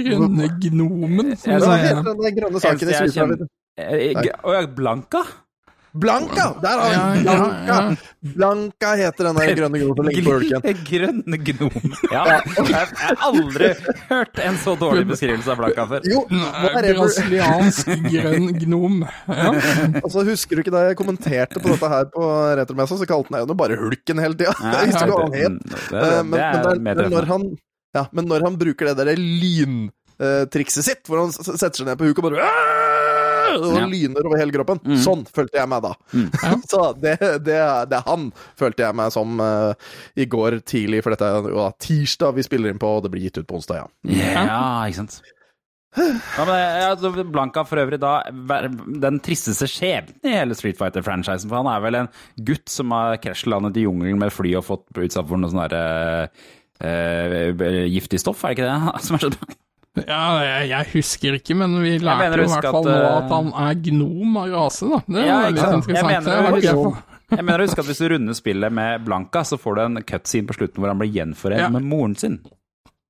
Grønne 0.06 0.50
gnomen, 0.63 1.34
hva 1.42 1.74
heter 1.81 2.13
den 2.22 2.38
grønne 2.38 2.62
saken 2.63 2.92
i 2.94 3.00
Syden? 3.12 3.50
eh, 3.81 4.13
ja, 4.13 4.62
Blanka? 4.78 5.25
Blanka! 5.94 6.56
Der 6.62 6.80
har 6.80 6.89
vi 6.89 6.95
ja, 6.95 7.22
Blanka! 7.22 7.68
ja. 7.68 7.95
Blanka 8.19 8.92
heter 9.00 9.30
den 9.30 9.39
der 9.39 9.54
grønne 9.57 9.80
gnomen 9.81 9.95
som 9.98 10.07
ligger 10.10 10.62
på. 10.62 10.74
Grønne 10.92 11.39
gnom. 11.48 11.94
Ja, 12.12 12.24
jeg 12.57 12.88
har 13.00 13.22
aldri 13.28 13.69
hørt 14.10 14.42
en 14.44 14.60
så 14.62 14.75
dårlig 14.80 15.06
beskrivelse 15.12 15.54
av 15.54 15.62
Blanka 15.62 15.88
før. 15.92 16.07
Jo, 16.12 16.24
Brasiliansk 16.30 17.94
grønn 18.10 18.51
gnom. 18.62 19.00
Ja. 19.38 19.51
Altså, 20.01 20.24
husker 20.25 20.57
du 20.57 20.63
ikke 20.63 20.74
da 20.74 20.81
jeg 20.88 20.98
kommenterte 20.98 21.62
på 21.62 21.69
dette 21.69 21.90
her 21.92 22.07
på 22.13 22.25
Retromessa, 22.57 22.98
så 22.98 23.06
kalte 23.10 23.36
han 23.36 23.50
jo 23.50 23.56
bare 23.57 23.78
Hulken 23.80 24.22
hele 24.24 24.38
tida. 24.40 24.56
Eh, 24.68 24.83
det, 24.88 26.24
Men, 26.28 26.33
det 26.33 26.62
men, 26.80 26.88
er 26.90 27.01
men, 27.04 27.12
når 27.12 27.28
han, 27.30 27.44
ja, 27.95 28.04
men 28.16 28.28
når 28.30 28.45
han 28.48 28.57
bruker 28.60 28.90
det 28.90 28.95
derre 29.00 29.16
lyntrikset 29.18 30.88
sitt, 30.88 31.04
hvor 31.07 31.22
han 31.25 31.33
setter 31.36 31.81
seg 31.81 31.88
ned 31.90 32.00
på 32.00 32.10
huk 32.10 32.22
og 32.22 32.30
bare 32.30 32.48
Og 33.57 33.77
Ja. 33.77 33.86
lyner 33.89 34.27
over 34.30 34.38
hele 34.42 34.54
kroppen, 34.56 34.81
sånn 35.04 35.25
følte 35.30 35.59
jeg 35.59 35.69
meg 35.71 35.81
da. 35.86 35.94
Så 36.71 36.83
det, 37.00 37.15
det, 37.45 37.57
det 37.92 37.98
er 38.01 38.06
han 38.07 38.30
følte 38.59 38.86
jeg 38.88 38.95
meg 39.00 39.13
som 39.15 39.39
uh, 39.42 39.74
i 40.15 40.25
går 40.30 40.59
tidlig, 40.68 41.01
for 41.06 41.15
dette 41.15 41.25
er 41.30 41.50
jo 41.51 41.57
da 41.62 41.71
tirsdag 41.83 42.38
vi 42.38 42.45
spiller 42.45 42.71
inn 42.74 42.81
på, 42.81 42.92
og 42.98 43.04
det 43.07 43.12
blir 43.13 43.27
gitt 43.27 43.42
ut 43.42 43.48
på 43.50 43.57
onsdag, 43.59 43.83
ja. 43.83 43.88
Ja, 44.45 44.62
ikke 44.88 45.01
sant. 45.04 45.19
Ja, 45.98 46.44
men, 46.45 46.54
ja, 46.54 46.89
altså, 46.92 47.09
Blanka 47.25 47.63
for 47.65 47.80
øvrig 47.81 47.98
da 48.04 48.19
den 48.30 49.18
tristeste 49.25 49.65
skjebnen 49.71 50.27
i 50.30 50.36
hele 50.36 50.54
Street 50.54 50.77
Fighter-franchisen. 50.77 51.50
For 51.50 51.57
han 51.63 51.69
er 51.71 51.81
vel 51.81 51.98
en 52.04 52.09
gutt 52.45 52.69
som 52.69 52.92
har 52.94 53.18
krasjlandet 53.24 53.80
i 53.81 53.88
jungelen 53.88 54.19
med 54.21 54.33
fly 54.36 54.51
og 54.59 54.68
fått 54.68 54.86
utsatt 55.01 55.25
for 55.25 55.42
noe 55.42 55.50
sånn 55.50 55.63
derre 55.63 56.27
uh, 56.83 57.88
giftig 57.89 58.21
stoff, 58.21 58.44
er 58.45 58.54
det 58.54 58.59
ikke 58.59 58.69
det 58.69 59.01
som 59.07 59.18
er 59.18 59.25
så 59.25 59.31
Ja, 60.07 60.21
jeg, 60.44 60.69
jeg 60.69 60.89
husker 60.94 61.38
ikke, 61.39 61.55
men 61.57 61.73
vi 61.81 61.95
lærte 61.99 62.27
jo 62.38 62.45
i 62.45 62.51
hvert 62.51 62.67
fall 62.69 62.88
at, 62.88 62.91
nå 62.91 62.97
eh, 62.97 63.17
at 63.17 63.31
han 63.33 63.47
er 63.65 63.79
gnom 63.88 64.38
av 64.44 64.51
rase, 64.53 64.89
da. 64.91 64.99
Det 65.07 65.25
Ja, 65.25 65.38
litt 65.49 65.59
sant. 65.63 65.88
Jeg 65.91 66.05
mener 66.05 66.61
jeg 66.61 66.75
huske- 66.75 67.03
Jeg 67.38 67.44
mener 67.44 67.59
å 67.59 67.65
huske 67.67 67.81
at 67.83 67.88
hvis 67.89 67.97
du 67.99 68.05
runder 68.13 68.33
spillet 68.38 68.71
med 68.71 69.01
Blanka, 69.03 69.41
så 69.44 69.57
får 69.59 69.75
du 69.75 69.81
en 69.83 69.97
cutscene 70.07 70.47
på 70.47 70.55
slutten 70.55 70.79
hvor 70.79 70.94
han 70.94 71.01
blir 71.01 71.11
gjenforent 71.11 71.59
Ja. 71.65 71.67
med 71.73 71.83
moren 71.83 72.15
sin. 72.15 72.38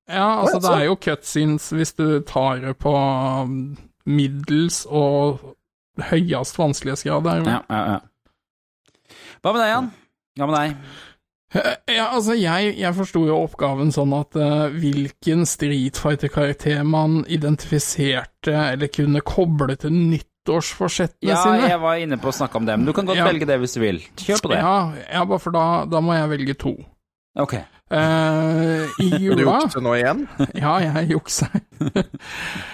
Ja, 0.09 0.39
altså 0.41 0.57
det 0.63 0.71
er 0.73 0.85
jo 0.87 0.95
cutscenes 1.03 1.67
hvis 1.75 1.91
du 1.99 2.21
tar 2.25 2.61
det 2.63 2.77
på 2.81 2.93
um, 2.95 3.75
middels 4.07 4.85
og 4.89 5.43
høyest 6.09 6.57
vanskelighetsgrad. 6.57 7.27
Ja, 7.45 7.59
ja, 7.69 7.81
ja. 7.91 7.99
Hva 9.43 9.53
med 9.53 9.61
deg, 9.61 9.69
Jan? 9.75 9.91
Hva 10.39 10.47
med 10.49 10.57
deg? 10.57 10.75
Ja, 11.55 12.09
altså, 12.11 12.33
jeg, 12.35 12.73
jeg 12.75 12.95
forsto 12.97 13.21
jo 13.29 13.37
oppgaven 13.45 13.93
sånn 13.95 14.11
at 14.17 14.35
uh, 14.35 14.65
hvilken 14.73 15.45
Street 15.47 15.95
Fighter-karakter 15.95 16.81
man 16.83 17.21
identifiserte 17.31 18.51
eller 18.73 18.91
kunne 18.91 19.21
koble 19.23 19.77
til 19.79 19.95
nyttårsforsettene 19.95 21.31
Ja, 21.31 21.39
sine. 21.45 21.69
jeg 21.71 21.79
var 21.79 22.01
inne 22.03 22.19
på 22.19 22.27
å 22.33 22.35
snakke 22.35 22.59
om 22.59 22.67
det, 22.67 22.75
men 22.77 22.85
du 22.89 22.91
kan 22.97 23.07
godt 23.07 23.21
Ja. 23.21 23.29
velge 23.29 23.47
det 23.47 23.59
hvis 23.63 23.77
du 23.77 23.79
vil. 23.85 24.01
Kjør 24.19 24.43
på 24.43 24.51
det. 24.51 24.59
Ja, 24.59 24.75
ja, 25.13 25.23
bare 25.23 25.39
for 25.39 25.55
da, 25.55 25.65
da 25.87 26.03
må 26.03 26.17
jeg 26.19 26.29
velge 26.35 26.57
to. 26.59 26.75
Ok. 27.39 27.55
Uh, 27.87 28.83
I 28.99 29.07
Du 29.15 29.23
jula 29.29 29.61
jukser 29.63 29.79
nå 29.85 29.95
igjen? 29.95 30.25
Ja, 30.65 30.73
jeg 30.83 31.13
jukser. 31.15 31.53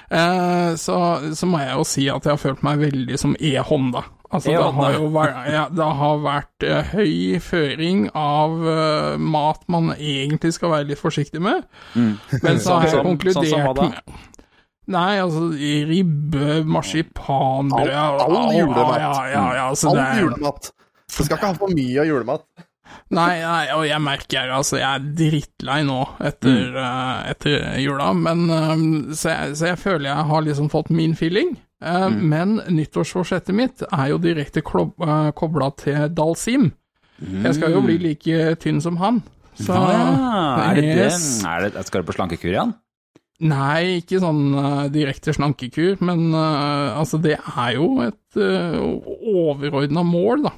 uh, 0.09 0.73
så, 0.85 0.97
så 1.37 1.45
må 1.49 1.61
jeg 1.61 1.77
jo 1.77 1.85
si 1.85 2.07
at 2.09 2.25
jeg 2.25 2.33
har 2.33 2.41
følt 2.41 2.63
meg 2.65 2.81
veldig 2.81 3.19
som 3.21 3.35
E-Honda. 3.37 4.01
Altså, 4.33 4.49
det 4.49 4.73
har 4.75 4.95
jo 4.97 5.07
vært, 5.13 5.39
ja, 5.53 5.63
det 5.69 5.87
har 6.01 6.21
vært 6.23 6.65
uh, 6.65 6.91
høy 6.95 7.39
føring 7.45 8.07
av 8.17 8.55
uh, 8.65 9.15
mat 9.21 9.61
man 9.71 9.91
egentlig 9.93 10.55
skal 10.57 10.73
være 10.73 10.89
litt 10.89 11.01
forsiktig 11.01 11.41
med. 11.43 11.67
Men 11.95 12.57
så 12.59 12.79
har 12.79 12.87
jeg 12.89 12.95
Sånn 12.97 13.09
konkludert 13.11 13.51
sånn 13.53 13.81
med 13.83 14.21
Nei, 14.93 15.13
altså 15.23 15.45
ribbe, 15.87 16.57
marsipanbrød 16.67 17.93
All- 17.95 18.21
all 18.25 18.51
julemat. 18.57 18.97
Ja, 18.99 19.13
ja, 19.31 19.43
ja, 19.55 19.67
altså, 19.69 19.93
All 19.93 19.99
det 20.01 20.07
er, 20.09 20.21
julemat. 20.25 20.71
Du 21.07 21.19
skal 21.23 21.37
ikke 21.37 21.51
ha 21.53 21.57
for 21.61 21.71
mye 21.77 21.99
av 22.01 22.09
julemat. 22.09 22.43
Nei, 23.13 23.39
nei, 23.41 23.63
og 23.77 23.85
jeg 23.87 24.01
merker 24.03 24.51
altså, 24.53 24.77
jeg 24.81 24.89
er 24.89 25.05
drittlei 25.17 25.79
nå 25.87 26.01
etter, 26.25 26.75
eh, 26.81 27.21
etter 27.31 27.63
jula, 27.81 28.09
men 28.17 28.43
um, 28.51 28.83
så, 29.15 29.31
jeg, 29.31 29.55
så 29.59 29.69
jeg 29.71 29.79
føler 29.81 30.09
jeg 30.09 30.27
har 30.33 30.45
liksom 30.45 30.69
fått 30.73 30.91
min 30.93 31.15
feeling. 31.17 31.55
Eh, 31.83 32.09
Men 32.09 32.61
nyttårsforsettet 32.71 33.55
mitt 33.55 33.83
er 33.91 34.07
jo 34.13 34.17
direkte 34.23 34.63
uh, 34.63 35.31
kobla 35.35 35.71
til 35.77 36.07
Dalsim. 36.15 36.71
Jeg 37.23 37.55
skal 37.55 37.71
jo 37.75 37.81
bli 37.85 37.97
like 38.01 38.55
tynn 38.59 38.81
som 38.83 38.97
han. 38.99 39.21
Så 39.55 39.75
ja, 39.75 40.71
er 40.71 40.75
det 40.79 40.83
det? 40.87 40.95
yes. 41.11 41.43
Er 41.45 41.67
det, 41.69 41.85
skal 41.85 42.01
du 42.01 42.07
på 42.09 42.15
slankekur 42.17 42.49
igjen? 42.49 42.73
Nei, 43.43 43.99
ikke 43.99 44.19
sånn 44.23 44.41
uh, 44.55 44.87
direkte 44.93 45.33
slankekur, 45.35 45.97
men 46.05 46.31
uh, 46.33 46.97
altså, 46.99 47.19
det 47.21 47.37
er 47.37 47.73
jo 47.75 47.87
et 48.05 48.37
uh, 48.39 48.79
overordna 49.33 50.03
mål, 50.07 50.47
da. 50.47 50.53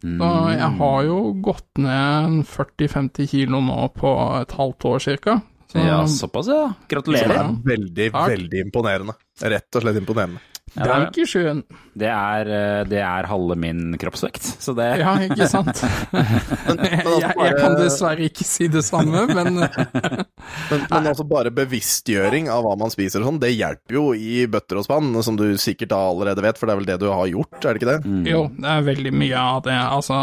Så 0.00 0.28
jeg 0.56 0.68
har 0.80 1.00
jo 1.04 1.16
gått 1.44 1.76
ned 1.84 2.38
40-50 2.48 3.26
kilo 3.34 3.58
nå 3.60 3.82
på 3.92 4.12
et 4.40 4.54
halvt 4.56 4.86
år 4.88 5.02
cirka. 5.04 5.34
Så, 5.68 5.82
Ja, 5.84 5.98
såpass, 6.08 6.48
ja. 6.48 6.70
Det 6.72 6.88
Gratulerer. 6.94 7.34
er 7.36 7.50
veldig, 7.68 8.06
Takk. 8.14 8.30
veldig 8.32 8.62
imponerende. 8.64 9.14
Rett 9.44 9.76
og 9.76 9.84
slett 9.84 10.00
imponerende. 10.00 10.40
Ja, 10.76 10.84
det, 10.86 11.24
er, 11.26 11.62
det, 11.98 12.08
er, 12.08 12.50
eh, 12.54 12.80
det 12.86 13.00
er 13.02 13.26
halve 13.26 13.56
min 13.58 13.96
kroppsvekt, 13.98 14.44
så 14.62 14.74
det 14.78 14.86
Ja, 15.00 15.16
ikke 15.26 15.48
sant? 15.50 15.80
jeg, 16.14 17.00
jeg 17.02 17.56
kan 17.58 17.74
dessverre 17.74 18.28
ikke 18.28 18.46
si 18.46 18.68
det 18.70 18.84
samme, 18.86 19.24
men 19.34 19.58
Men, 20.70 20.84
men 20.86 21.08
altså 21.10 21.24
bare 21.28 21.50
bevisstgjøring 21.54 22.48
av 22.52 22.62
hva 22.64 22.76
man 22.78 22.92
spiser 22.92 23.22
og 23.22 23.32
sånn, 23.32 23.40
det 23.42 23.50
hjelper 23.52 23.96
jo 23.96 24.04
i 24.14 24.44
bøtter 24.50 24.78
og 24.80 24.86
spann, 24.86 25.10
som 25.26 25.36
du 25.38 25.48
sikkert 25.60 25.92
allerede 25.96 26.44
vet, 26.44 26.58
for 26.58 26.68
det 26.68 26.74
er 26.74 26.80
vel 26.80 26.88
det 26.92 27.00
du 27.02 27.08
har 27.10 27.26
gjort, 27.30 27.58
er 27.64 27.74
det 27.74 27.82
ikke 27.82 27.90
det? 27.90 28.14
jo, 28.30 28.44
det 28.54 28.70
er 28.76 28.86
veldig 28.86 29.12
mye 29.24 29.42
av 29.42 29.60
det. 29.66 29.76
Altså 29.76 30.20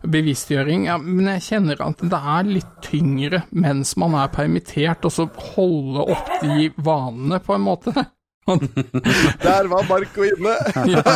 bevisstgjøring, 0.00 0.86
ja, 0.88 0.96
men 1.00 1.28
jeg 1.34 1.44
kjenner 1.48 1.82
at 1.84 2.04
det 2.12 2.20
er 2.34 2.48
litt 2.48 2.76
tyngre 2.84 3.42
mens 3.50 3.96
man 4.00 4.16
er 4.20 4.30
permittert, 4.32 5.04
og 5.04 5.12
så 5.12 5.26
holde 5.54 6.06
opp 6.14 6.32
de 6.44 6.70
vanene, 6.80 7.40
på 7.44 7.56
en 7.56 7.66
måte. 7.66 8.06
Der 9.46 9.68
var 9.70 9.86
Marco 9.88 10.26
inne! 10.26 10.56
Ja, 10.90 11.14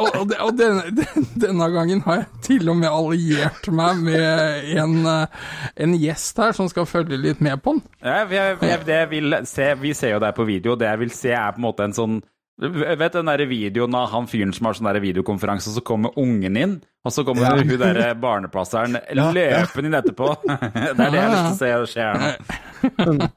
og, 0.16 0.32
og, 0.40 0.50
denne, 0.58 1.04
denne 1.38 1.68
gangen 1.74 2.00
har 2.06 2.22
jeg 2.22 2.26
til 2.46 2.70
og 2.72 2.78
med 2.80 2.88
alliert 2.88 3.68
meg 3.74 4.00
med 4.06 4.70
en, 4.80 4.96
eh, 5.06 5.46
en 5.84 5.94
gjest 6.00 6.40
her 6.40 6.56
som 6.56 6.68
skal 6.70 6.88
følge 6.88 7.18
litt 7.20 7.42
med 7.44 7.60
på 7.62 7.76
den. 7.76 7.84
Ja, 8.02 8.22
jeg, 8.24 8.58
jeg, 8.62 8.82
det 8.88 8.98
jeg 9.02 9.10
vil 9.12 9.38
se, 9.48 9.70
vi 9.80 9.94
ser 9.96 10.16
jo 10.16 10.22
deg 10.22 10.34
på 10.36 10.48
video, 10.48 10.76
det 10.80 10.88
jeg 10.88 11.02
vil 11.04 11.14
se 11.14 11.34
er 11.36 11.54
på 11.54 11.62
en 11.62 11.68
måte 11.68 11.88
en 11.88 11.96
sånn 11.96 12.20
Vet 12.60 13.14
den 13.14 13.24
der 13.30 13.40
videoen 13.48 13.94
av 13.96 14.10
han 14.12 14.26
fyren 14.28 14.50
som 14.52 14.66
har 14.68 14.76
sånn 14.76 14.90
videokonferanse, 15.00 15.70
så 15.72 15.80
kommer 15.80 16.12
ungen 16.20 16.58
inn, 16.60 16.74
og 17.08 17.14
så 17.14 17.24
kommer 17.24 17.56
hun 17.56 17.72
der 17.80 18.12
barnepasseren 18.20 18.98
løpende 19.16 19.88
inn 19.88 19.96
etterpå. 19.96 20.34
Det 20.44 20.90
er 20.92 20.98
det 20.98 21.08
jeg 21.08 21.24
har 21.24 21.32
lyst 21.38 21.62
til 21.62 21.86
å 21.86 21.88
se 21.88 21.94
skje 21.94 22.10
her 22.20 23.16
nå. 23.16 23.30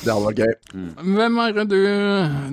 Det 0.00 0.08
hadde 0.12 0.24
vært 0.26 0.40
gøy. 0.40 0.54
Hvem 1.16 1.38
er 1.44 1.52
det 1.58 1.66
du, 1.70 1.80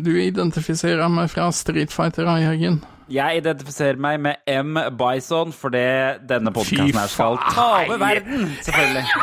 du 0.04 0.12
identifiserer 0.20 1.08
med 1.12 1.30
fra 1.32 1.48
Street 1.56 1.94
Fighter, 1.96 2.27
Jørgen? 2.44 2.82
Jeg 3.08 3.39
identifiserer 3.39 3.96
meg 4.04 4.20
med 4.20 4.36
M. 4.51 4.75
Bison 5.00 5.54
fordi 5.56 5.86
denne 6.27 6.51
podkasten 6.51 6.98
her 7.00 7.08
skal 7.13 7.38
ta 7.54 7.68
over 7.86 8.01
verden, 8.04 8.50
selvfølgelig. 8.68 9.06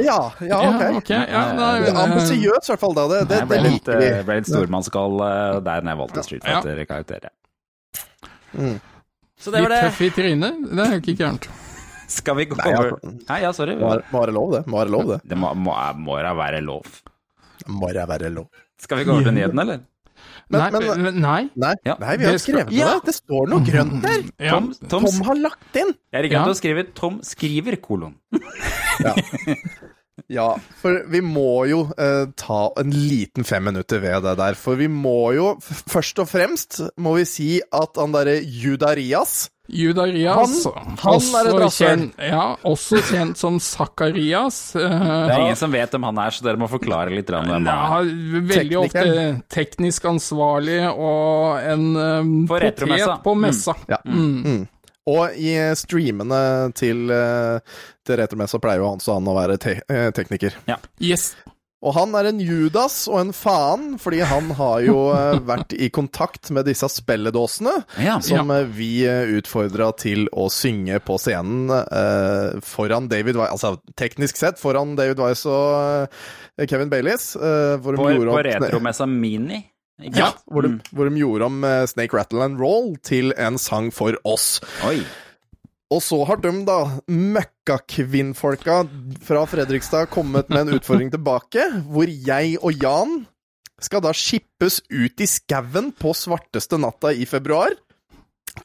Ja, 0.00 0.32
ja, 0.40 0.56
ok. 0.56 0.80
Ja, 0.80 0.90
okay 0.96 1.16
ja, 1.28 1.40
da, 1.58 1.66
Det 1.82 1.88
er 1.90 1.98
Ambisiøst, 2.00 2.68
i 2.68 2.72
hvert 2.72 2.80
fall. 2.80 2.94
da. 2.96 3.02
Det, 3.10 3.18
det, 3.28 3.36
Jeg 3.42 3.48
det 3.50 3.58
liker 3.66 3.98
vi. 4.00 4.06
eh, 4.08 4.22
ble 4.24 4.36
litt 4.38 4.48
stormannsgal 4.48 5.18
eh, 5.26 5.58
der 5.66 5.82
når 5.84 5.90
jeg 5.92 5.98
valgte 6.00 6.22
Street 6.24 6.46
Fighter-karakter. 6.46 7.26
Mm. 8.56 8.78
Så 9.40 9.52
det 9.52 9.60
var 9.64 9.74
Litt 9.74 9.84
tøff 9.90 10.00
i 10.00 10.08
trynet, 10.16 10.62
det 10.70 10.86
er 10.86 10.94
jo 10.94 11.02
ikke 11.02 11.16
gærent. 11.20 11.50
Skal 12.10 12.36
vi 12.40 12.46
gå 12.50 12.56
Nei, 12.58 12.72
over. 12.74 12.96
Nei, 13.28 13.38
ja, 13.44 13.52
sorry. 13.54 13.76
Må 13.78 13.92
være- 13.94 14.04
må 14.12 14.20
være 14.24 14.34
lov, 14.34 14.50
det. 14.56 14.62
Må 14.66 14.78
være 14.82 14.90
lov, 14.96 15.06
det. 15.14 15.20
Det 15.30 15.38
må, 15.38 15.52
må, 15.54 15.76
må 16.06 16.16
da 16.26 16.32
være 16.34 16.60
lov. 16.66 16.82
Må 17.70 17.92
da 17.94 18.06
være 18.10 18.30
lov. 18.34 18.48
Skal 18.80 18.98
vi 18.98 19.04
gå 19.06 19.12
over 19.14 19.28
til 19.28 19.36
nyheten, 19.36 19.60
eller? 19.62 19.80
Men- 20.50 20.60
nei, 20.60 20.70
men- 20.80 21.02
men, 21.04 21.20
nei. 21.22 21.42
Nei, 21.56 21.74
Ja, 21.86 21.94
nei 22.00 22.16
vi 22.18 22.24
har 22.26 22.32
det 22.32 22.40
skrevet 22.42 22.72
Ja. 22.74 22.94
det. 22.98 23.04
Det 23.06 23.14
står 23.14 23.46
noe 23.48 23.60
grønt 23.64 24.02
der. 24.02 24.24
Ja, 24.44 24.50
Tom, 24.58 24.74
Tom, 24.88 25.04
Tom 25.06 25.20
har 25.28 25.34
lagt 25.36 25.76
inn. 25.76 25.94
Jeg 26.12 26.18
er 26.20 26.24
i 26.24 26.28
gang 26.28 26.44
til 26.44 26.52
å 26.52 26.58
skrive 26.58 26.84
'Tom 26.92 27.20
skriver', 27.22 27.80
kolon. 27.80 28.14
Ja, 29.00 29.14
for 30.80 31.02
vi 31.08 31.20
må 31.20 31.66
jo 31.70 31.84
eh, 31.98 32.26
ta 32.36 32.70
en 32.80 32.90
liten 32.90 33.44
fem 33.44 33.64
minutter 33.64 34.00
ved 34.02 34.22
det 34.22 34.36
der. 34.38 34.54
For 34.58 34.76
vi 34.76 34.88
må 34.88 35.32
jo 35.36 35.54
f- 35.60 35.84
først 35.88 36.18
og 36.18 36.28
fremst 36.28 36.80
må 36.98 37.16
vi 37.18 37.24
si 37.24 37.48
at 37.72 37.96
han 37.96 38.12
derre 38.12 38.40
Judarias 38.42 39.48
Judarias, 39.70 40.64
Han- 40.66 40.96
han 40.98 41.14
også, 41.14 41.68
kjent, 41.70 42.16
ja, 42.18 42.56
også 42.66 42.98
kjent 43.06 43.36
som 43.38 43.60
Sakarias. 43.62 44.74
eh, 44.74 44.80
Det 44.82 45.30
er 45.30 45.40
ingen 45.44 45.54
som 45.56 45.70
vet 45.70 45.92
hvem 45.94 46.02
han 46.08 46.18
er, 46.18 46.30
så 46.34 46.42
dere 46.42 46.58
må 46.58 46.66
forklare 46.68 47.14
litt 47.14 47.26
hvem 47.30 47.46
han 47.46 47.68
er. 47.68 48.10
veldig 48.50 48.78
ofte 48.80 49.42
teknisk 49.48 50.04
ansvarlig 50.10 50.80
og 50.90 51.60
en 51.62 51.86
um, 51.96 52.46
potet 52.48 53.22
på 53.22 53.36
messa. 53.38 53.76
Ja. 53.88 53.98
Mm. 54.04 54.66
Og 55.06 55.38
i 55.38 55.54
streamene 55.74 56.72
til, 56.74 57.06
uh, 57.10 57.60
til 58.10 58.18
Retromessa 58.20 58.58
pleier 58.62 58.82
jo 58.82 58.90
Hans 58.90 59.06
og 59.08 59.20
han 59.20 59.30
å 59.30 59.38
være 59.38 59.56
te 59.62 59.78
tekniker. 60.18 60.58
Ja. 60.68 60.76
Yes. 60.98 61.30
Og 61.80 61.94
han 61.96 62.12
er 62.18 62.26
en 62.28 62.40
Judas 62.44 63.06
og 63.08 63.16
en 63.22 63.30
faen, 63.32 63.94
fordi 63.96 64.18
han 64.28 64.50
har 64.58 64.82
jo 64.84 64.96
eh, 65.16 65.38
vært 65.48 65.72
i 65.72 65.86
kontakt 65.88 66.50
med 66.52 66.66
disse 66.68 66.84
spelledåsene. 66.92 67.72
Ja. 68.04 68.18
Som 68.20 68.52
ja. 68.52 68.58
vi 68.68 68.90
utfordra 69.38 69.88
til 69.96 70.26
å 70.36 70.50
synge 70.52 70.98
på 71.06 71.16
scenen 71.22 71.72
eh, 71.72 72.58
foran 72.60 73.08
David 73.08 73.38
Weiss 73.40 73.54
Altså 73.56 73.78
teknisk 73.96 74.36
sett 74.42 74.60
foran 74.60 74.92
David 74.98 75.22
Weiss 75.24 75.46
og 75.48 76.10
eh, 76.60 76.66
Kevin 76.68 76.92
Baileys. 76.92 77.30
eh, 77.40 77.78
hvor 77.80 77.96
På, 77.96 78.10
på 78.12 78.42
retromessa 78.44 79.08
Mini. 79.08 79.62
Ja, 80.00 80.34
hvor 80.48 80.64
de, 80.64 80.74
Mm. 80.76 80.78
hvor 80.96 81.08
de 81.08 81.18
gjorde 81.20 81.48
om 81.48 81.64
eh, 81.64 81.86
Snake 81.88 82.16
Rattle 82.16 82.44
and 82.44 82.60
Roll 82.60 82.92
til 83.04 83.32
en 83.40 83.56
sang 83.60 83.88
for 83.92 84.16
oss. 84.28 84.58
Oi. 84.84 84.98
Og 85.90 85.98
så 86.06 86.20
har 86.28 86.38
de, 86.38 86.52
da, 86.66 86.78
møkkakvinnfolka 87.10 88.76
fra 89.26 89.42
Fredrikstad, 89.50 90.06
kommet 90.14 90.50
med 90.52 90.60
en 90.62 90.78
utfordring 90.78 91.10
tilbake, 91.10 91.64
hvor 91.90 92.06
jeg 92.06 92.58
og 92.62 92.78
Jan 92.78 93.24
skal 93.82 94.04
da 94.04 94.12
skippes 94.14 94.78
ut 94.86 95.20
i 95.20 95.26
skauen 95.26 95.90
på 95.98 96.14
svarteste 96.14 96.78
natta 96.78 97.10
i 97.10 97.26
februar. 97.26 97.74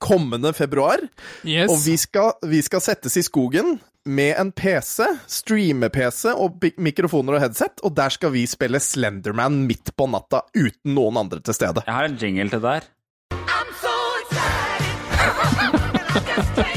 Kommende 0.01 0.53
februar. 0.53 1.01
yes. 1.45 1.69
Og 1.71 1.81
vi 1.85 1.97
skal, 1.97 2.33
vi 2.45 2.61
skal 2.65 2.81
settes 2.83 3.17
i 3.17 3.25
skogen 3.25 3.79
med 4.05 4.35
en 4.37 4.51
PC, 4.53 5.01
streame-PC 5.25 6.29
og 6.29 6.61
mikrofoner 6.77 7.39
og 7.39 7.41
headset, 7.41 7.81
og 7.81 7.95
der 7.97 8.13
skal 8.13 8.33
vi 8.35 8.45
spille 8.49 8.79
Slenderman 8.81 9.63
midt 9.65 9.95
på 9.97 10.05
natta 10.11 10.43
uten 10.53 10.93
noen 10.93 11.17
andre 11.25 11.41
til 11.41 11.57
stede. 11.57 11.81
Jeg 11.87 11.95
har 11.95 12.05
en 12.11 12.19
jingle 12.21 12.49
til 12.53 12.61
der. 12.61 12.85
I'm 13.33 13.71
so 13.81 13.95
excited. 14.21 14.85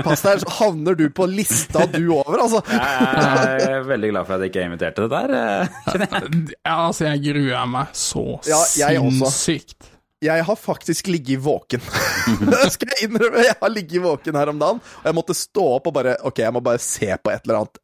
Pass 0.00 0.22
deg, 0.22 0.38
så 0.44 0.50
havner 0.60 0.94
du 0.96 1.06
på 1.12 1.26
lista 1.28 1.82
du 1.90 2.04
over, 2.14 2.38
altså. 2.44 2.60
Jeg 2.70 3.64
er 3.66 3.86
veldig 3.88 4.10
glad 4.12 4.28
for 4.28 4.36
at 4.36 4.44
jeg 4.44 4.52
ikke 4.52 4.66
inviterte 4.68 5.06
det 5.06 5.10
der. 5.12 5.34
eh. 5.34 5.64
Ja, 6.68 6.76
altså, 6.86 7.08
jeg 7.10 7.24
gruer 7.26 7.66
meg 7.70 7.90
så 7.98 8.22
Ja, 8.48 8.60
jeg 8.84 9.00
også. 9.02 9.30
sinnssykt. 9.32 9.90
Jeg 10.20 10.44
har 10.44 10.56
faktisk 10.60 11.08
ligget 11.08 11.40
våken. 11.42 11.80
Det 12.52 12.66
skal 12.74 12.90
jeg 12.92 13.08
innrømme. 13.08 13.40
Jeg 13.46 13.56
har 13.62 13.70
ligget 13.72 14.02
våken 14.04 14.36
her 14.36 14.50
om 14.52 14.58
dagen, 14.60 14.80
og 15.00 15.06
jeg 15.08 15.16
måtte 15.16 15.36
stå 15.38 15.64
opp 15.78 15.88
og 15.88 15.94
bare 15.96 16.16
Ok, 16.28 16.42
jeg 16.44 16.52
må 16.52 16.60
bare 16.64 16.78
se 16.84 17.08
på 17.24 17.32
et 17.32 17.46
eller 17.48 17.62
annet 17.62 17.80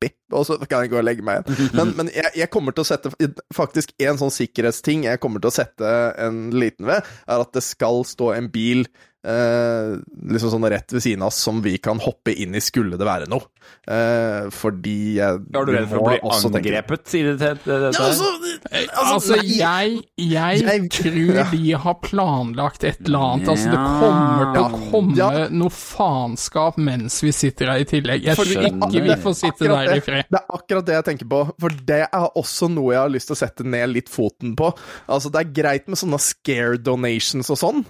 happy, 0.00 0.14
og 0.32 0.46
så 0.46 0.56
kan 0.66 0.84
jeg 0.84 0.90
gå 0.92 0.98
og 1.00 1.04
legge 1.04 1.22
meg 1.26 1.44
igjen. 1.44 1.70
Men, 1.76 1.92
men 1.98 2.10
jeg, 2.14 2.32
jeg 2.36 2.50
kommer 2.50 2.72
til 2.76 2.84
å 2.84 2.88
sette 2.88 3.12
Faktisk 3.54 3.92
en 4.00 4.18
sånn 4.20 4.32
sikkerhetsting 4.32 5.04
jeg 5.08 5.20
kommer 5.20 5.40
til 5.42 5.50
å 5.52 5.54
sette 5.60 5.92
en 6.24 6.50
liten 6.54 6.86
ved, 6.88 7.04
er 7.26 7.44
at 7.44 7.52
det 7.56 7.62
skal 7.66 8.02
stå 8.08 8.32
en 8.36 8.48
bil 8.52 8.86
eh, 9.26 9.96
liksom 10.32 10.54
sånn 10.54 10.68
rett 10.72 10.92
ved 10.94 11.02
siden 11.04 11.24
av 11.26 11.32
oss 11.32 11.40
som 11.44 11.60
vi 11.64 11.76
kan 11.82 12.00
hoppe 12.00 12.32
inn 12.32 12.54
i, 12.56 12.62
skulle 12.64 12.96
det 13.00 13.06
være 13.08 13.28
noe. 13.30 13.44
Eh, 13.90 14.46
fordi 14.54 15.16
jeg 15.18 15.40
Er 15.54 15.66
du 15.68 15.72
redd 15.74 15.88
for 15.90 16.00
å 16.00 16.06
bli 16.08 16.20
angrepet, 16.24 17.02
sier 17.10 17.28
du 17.28 17.34
til 17.42 17.58
dette? 17.58 17.76
Ja, 17.76 17.90
altså, 17.90 18.30
altså, 18.40 19.10
Altså, 19.10 19.36
jeg, 19.44 20.00
jeg, 20.16 20.62
Jeg- 20.64 20.88
tror 20.90 21.34
Ja. 21.40 21.44
de 21.52 21.72
har 21.84 21.94
planlagt 22.02 22.84
et 22.88 23.00
eller 23.04 23.18
annet. 23.34 23.48
Altså, 23.52 23.70
det 23.70 23.82
kommer 24.00 24.54
til 24.54 24.62
å 24.64 24.90
komme 24.90 25.16
Ja. 25.20 25.48
noe 25.50 25.70
faenskap 25.70 26.78
mens 26.78 27.20
vi 27.22 27.32
sitter 27.36 27.66
her 27.74 27.84
i 27.84 27.84
tillegg. 27.84 28.24
Jeg 28.24 28.36
tror 28.36 28.64
ikke 28.70 29.04
vi 29.04 29.16
får 29.22 29.34
sitte 29.42 29.68
der 29.68 29.89
det. 29.96 30.24
Det 30.30 30.40
er 30.40 30.56
akkurat 30.56 30.88
det 30.88 30.98
jeg 30.98 31.06
tenker 31.10 31.30
på, 31.30 31.40
for 31.62 31.80
det 31.90 32.02
er 32.06 32.28
også 32.38 32.70
noe 32.72 32.94
jeg 32.94 33.02
har 33.02 33.14
lyst 33.14 33.30
til 33.30 33.36
å 33.36 33.40
sette 33.42 33.66
ned 33.66 33.92
litt 33.92 34.12
foten 34.12 34.54
på. 34.58 34.72
Altså, 35.10 35.32
det 35.32 35.42
er 35.42 35.56
greit 35.60 35.90
med 35.90 36.00
sånne 36.00 36.20
scare 36.22 36.80
donations 36.80 37.50
og 37.52 37.60
sånn. 37.60 37.82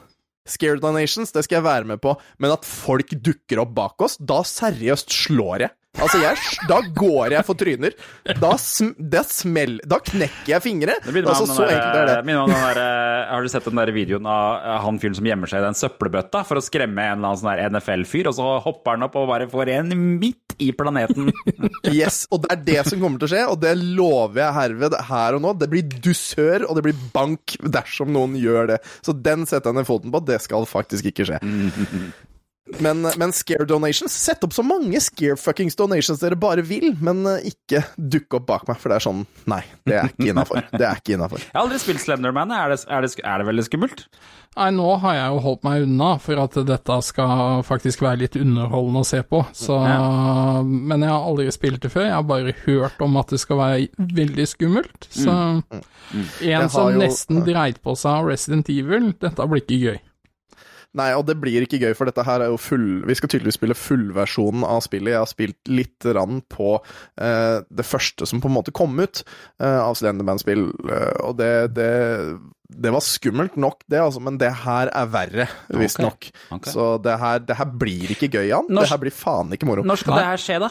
Scare 0.50 0.80
donations, 0.82 1.32
det 1.34 1.44
skal 1.46 1.60
jeg 1.60 1.68
være 1.68 1.90
med 1.92 2.00
på, 2.02 2.14
men 2.42 2.54
at 2.54 2.66
folk 2.66 3.12
dukker 3.12 3.60
opp 3.62 3.74
bak 3.76 4.06
oss, 4.06 4.16
da 4.18 4.40
seriøst 4.46 5.12
slår 5.12 5.66
jeg. 5.66 5.74
Altså, 5.98 6.20
jeg, 6.22 6.38
da 6.70 6.78
går 6.96 7.34
jeg 7.34 7.46
for 7.46 7.58
tryner. 7.58 7.94
Da, 8.40 8.52
sm 8.60 8.92
smell, 9.26 9.78
da 9.88 9.98
knekker 10.04 10.52
jeg 10.54 10.62
fingre. 10.64 10.94
Altså, 11.02 11.48
så 11.50 11.64
der, 11.66 11.74
enkelt 11.74 11.98
er 11.98 12.08
det. 12.08 12.14
den 12.30 12.54
der, 12.54 12.80
eh, 12.80 13.32
har 13.34 13.42
du 13.42 13.50
sett 13.52 13.66
den 13.66 13.80
der 13.80 13.92
videoen 13.94 14.28
av 14.30 14.60
eh, 14.60 14.78
han 14.84 15.00
fyren 15.02 15.18
som 15.18 15.28
gjemmer 15.28 15.50
seg 15.50 15.60
i 15.62 15.66
den 15.66 15.76
søppelbøtta 15.76 16.44
for 16.46 16.60
å 16.60 16.64
skremme 16.64 17.04
en 17.04 17.18
eller 17.18 17.32
annen 17.32 17.42
sånn 17.42 17.74
NFL-fyr, 17.74 18.30
og 18.30 18.38
så 18.38 18.48
hopper 18.64 18.96
han 18.96 19.08
opp 19.08 19.18
og 19.20 19.28
bare 19.32 19.50
får 19.50 19.72
en 19.76 19.92
midt 20.20 20.56
i 20.62 20.70
planeten? 20.76 21.32
Yes, 21.90 22.22
og 22.30 22.44
det 22.44 22.54
er 22.54 22.60
det 22.64 22.80
som 22.86 23.00
kommer 23.02 23.20
til 23.20 23.26
å 23.26 23.32
skje, 23.32 23.44
og 23.50 23.60
det 23.62 23.72
lover 23.80 24.44
jeg 24.44 24.56
herved 24.56 24.96
her 25.10 25.36
og 25.36 25.42
nå. 25.42 25.54
Det 25.58 25.68
blir 25.72 26.00
dusør, 26.04 26.68
og 26.68 26.78
det 26.78 26.84
blir 26.86 27.04
bank 27.14 27.56
dersom 27.60 28.12
noen 28.14 28.36
gjør 28.38 28.74
det. 28.74 28.80
Så 29.04 29.16
den 29.16 29.46
setter 29.48 29.72
jeg 29.72 29.80
ned 29.80 29.88
foten 29.88 30.14
på. 30.14 30.22
Det 30.28 30.38
skal 30.44 30.68
faktisk 30.70 31.10
ikke 31.10 31.26
skje. 31.32 31.40
Men, 32.78 33.02
men 33.18 33.32
scare 33.34 33.66
donations 33.66 34.14
Sett 34.14 34.44
opp 34.46 34.52
så 34.54 34.62
mange 34.62 35.00
scare 35.02 35.36
fuckings 35.40 35.74
donations 35.76 36.20
dere 36.22 36.36
bare 36.38 36.62
vil, 36.62 36.92
men 37.02 37.24
eh, 37.26 37.48
ikke 37.50 37.82
dukk 37.98 38.36
opp 38.38 38.46
bak 38.46 38.68
meg, 38.68 38.78
for 38.78 38.92
det 38.92 39.00
er 39.00 39.04
sånn 39.08 39.24
Nei, 39.50 39.62
det 39.88 39.96
er 39.98 40.10
ikke 40.12 40.28
innafor. 40.30 40.62
Det 40.80 40.86
er 40.86 41.00
ikke 41.00 41.16
innafor. 41.16 41.42
Jeg 41.42 41.54
har 41.56 41.64
aldri 41.64 41.80
spilt 41.82 42.02
Slenderman. 42.04 42.52
Er 42.54 42.70
det, 42.74 42.78
er 42.86 43.02
det, 43.04 43.10
er 43.26 43.42
det 43.42 43.48
veldig 43.50 43.64
skummelt? 43.66 44.04
Nei, 44.58 44.68
nå 44.74 44.86
har 45.02 45.14
jeg 45.14 45.26
jo 45.34 45.40
holdt 45.44 45.64
meg 45.66 45.84
unna 45.86 46.08
for 46.22 46.40
at 46.42 46.56
dette 46.66 46.96
skal 47.06 47.62
faktisk 47.66 48.02
være 48.02 48.22
litt 48.24 48.38
underholdende 48.40 49.02
å 49.04 49.06
se 49.06 49.20
på. 49.22 49.42
Så, 49.54 49.76
Men 50.66 51.04
jeg 51.04 51.10
har 51.12 51.26
aldri 51.28 51.46
spilt 51.54 51.82
det 51.84 51.92
før. 51.94 52.08
Jeg 52.08 52.16
har 52.16 52.26
bare 52.26 52.54
hørt 52.64 53.02
om 53.06 53.18
at 53.20 53.30
det 53.34 53.38
skal 53.42 53.60
være 53.60 53.88
veldig 54.20 54.46
skummelt. 54.50 55.06
Så 55.10 55.30
en 55.30 56.68
som 56.72 56.90
jo- 56.90 56.98
nesten 56.98 57.44
dreit 57.46 57.78
på 57.82 57.94
seg 57.98 58.10
av 58.10 58.30
Resident 58.30 58.68
Evil, 58.74 59.12
dette 59.22 59.46
blir 59.50 59.62
ikke 59.62 59.80
gøy. 59.86 60.00
Nei, 60.98 61.12
og 61.14 61.22
det 61.28 61.36
blir 61.38 61.62
ikke 61.62 61.78
gøy, 61.78 61.92
for 61.94 62.04
dette 62.10 62.24
her 62.26 62.40
er 62.42 62.48
jo 62.50 62.56
full 62.58 63.04
Vi 63.06 63.14
skal 63.14 63.28
tydeligvis 63.30 63.54
spille 63.60 63.76
fullversjonen 63.78 64.64
av 64.66 64.80
spillet. 64.82 65.12
Jeg 65.12 65.20
har 65.22 65.28
spilt 65.30 65.68
litt 65.70 65.98
grann 66.02 66.40
på 66.50 66.80
eh, 67.20 67.60
det 67.70 67.86
første 67.86 68.26
som 68.26 68.40
på 68.42 68.50
en 68.50 68.56
måte 68.56 68.72
kom 68.74 68.98
ut 68.98 69.22
eh, 69.62 69.78
av 69.78 69.94
Slenderman-spill, 69.94 70.64
eh, 70.90 71.12
og 71.22 71.36
det, 71.38 71.52
det 71.76 71.90
det 72.70 72.92
var 72.94 73.02
skummelt 73.02 73.56
nok, 73.58 73.80
det, 73.90 73.98
altså, 73.98 74.20
men 74.22 74.36
det 74.38 74.50
her 74.62 74.86
er 74.94 75.06
verre, 75.10 75.46
visstnok. 75.74 76.28
Ok. 76.54 76.68
Så 76.70 76.84
det 77.02 77.16
her, 77.18 77.40
det 77.42 77.56
her 77.58 77.66
blir 77.66 78.12
ikke 78.14 78.28
gøy, 78.30 78.44
Jan. 78.46 78.68
Når- 78.70 78.84
Det 78.86 78.90
her 78.92 79.00
blir 79.02 79.10
faen 79.14 79.50
ikke 79.56 79.66
moro. 79.66 79.82
Når 79.82 79.98
skal 79.98 80.14
Nei. 80.14 80.20
det 80.20 80.28
her 80.28 80.42
skje, 80.44 80.58
da? 80.62 80.70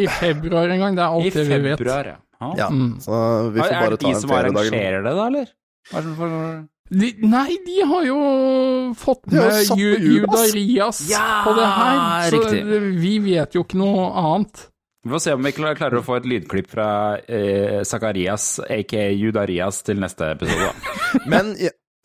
I 0.00 0.06
februar 0.08 0.72
en 0.72 0.80
gang, 0.80 0.96
det 0.96 1.04
er 1.04 1.10
I 1.12 1.18
alt 1.28 1.34
det 1.36 1.44
vi 1.44 1.58
vet. 1.68 1.78
februar, 1.78 2.08
ja. 2.08 2.16
Ah. 2.40 2.54
Ja, 2.56 2.68
Mm. 2.72 2.96
så 3.04 3.50
vi 3.52 3.60
får 3.60 3.68
er 3.68 3.80
bare 3.80 3.90
det 3.90 4.00
ta 4.00 4.08
de 4.08 4.14
en 4.14 4.20
som 4.20 4.30
feriedag. 4.30 4.56
arrangerer 4.64 5.02
det, 5.04 5.12
da, 5.20 5.26
eller? 5.26 5.52
Hva 5.92 5.98
er 5.98 6.02
det 6.08 6.16
for- 6.16 6.68
De, 6.94 7.08
nei, 7.26 7.56
de 7.66 7.80
har 7.90 8.04
jo 8.06 8.18
fått 8.98 9.26
med 9.32 9.52
Ju- 9.78 9.98
Judas. 9.98 10.54
Judarias 10.54 11.00
Ja, 11.10 11.42
på 11.46 11.54
det 11.58 11.66
her, 11.66 12.30
så 12.30 12.40
riktig. 12.42 12.82
vi 13.02 13.14
vet 13.24 13.54
jo 13.58 13.64
ikke 13.66 13.78
noe 13.80 14.08
annet. 14.22 14.68
Vi 15.04 15.10
får 15.12 15.20
se 15.20 15.32
om 15.36 15.42
vi 15.44 15.52
klarer 15.52 15.98
å 15.98 16.04
få 16.06 16.16
et 16.16 16.24
lydklipp 16.30 16.70
fra 16.72 16.86
eh, 17.28 17.82
Zakarias, 17.84 18.60
aka 18.64 19.08
Judarias, 19.12 19.82
til 19.84 19.98
neste 20.00 20.30
episode. 20.32 20.70
Men 21.32 21.50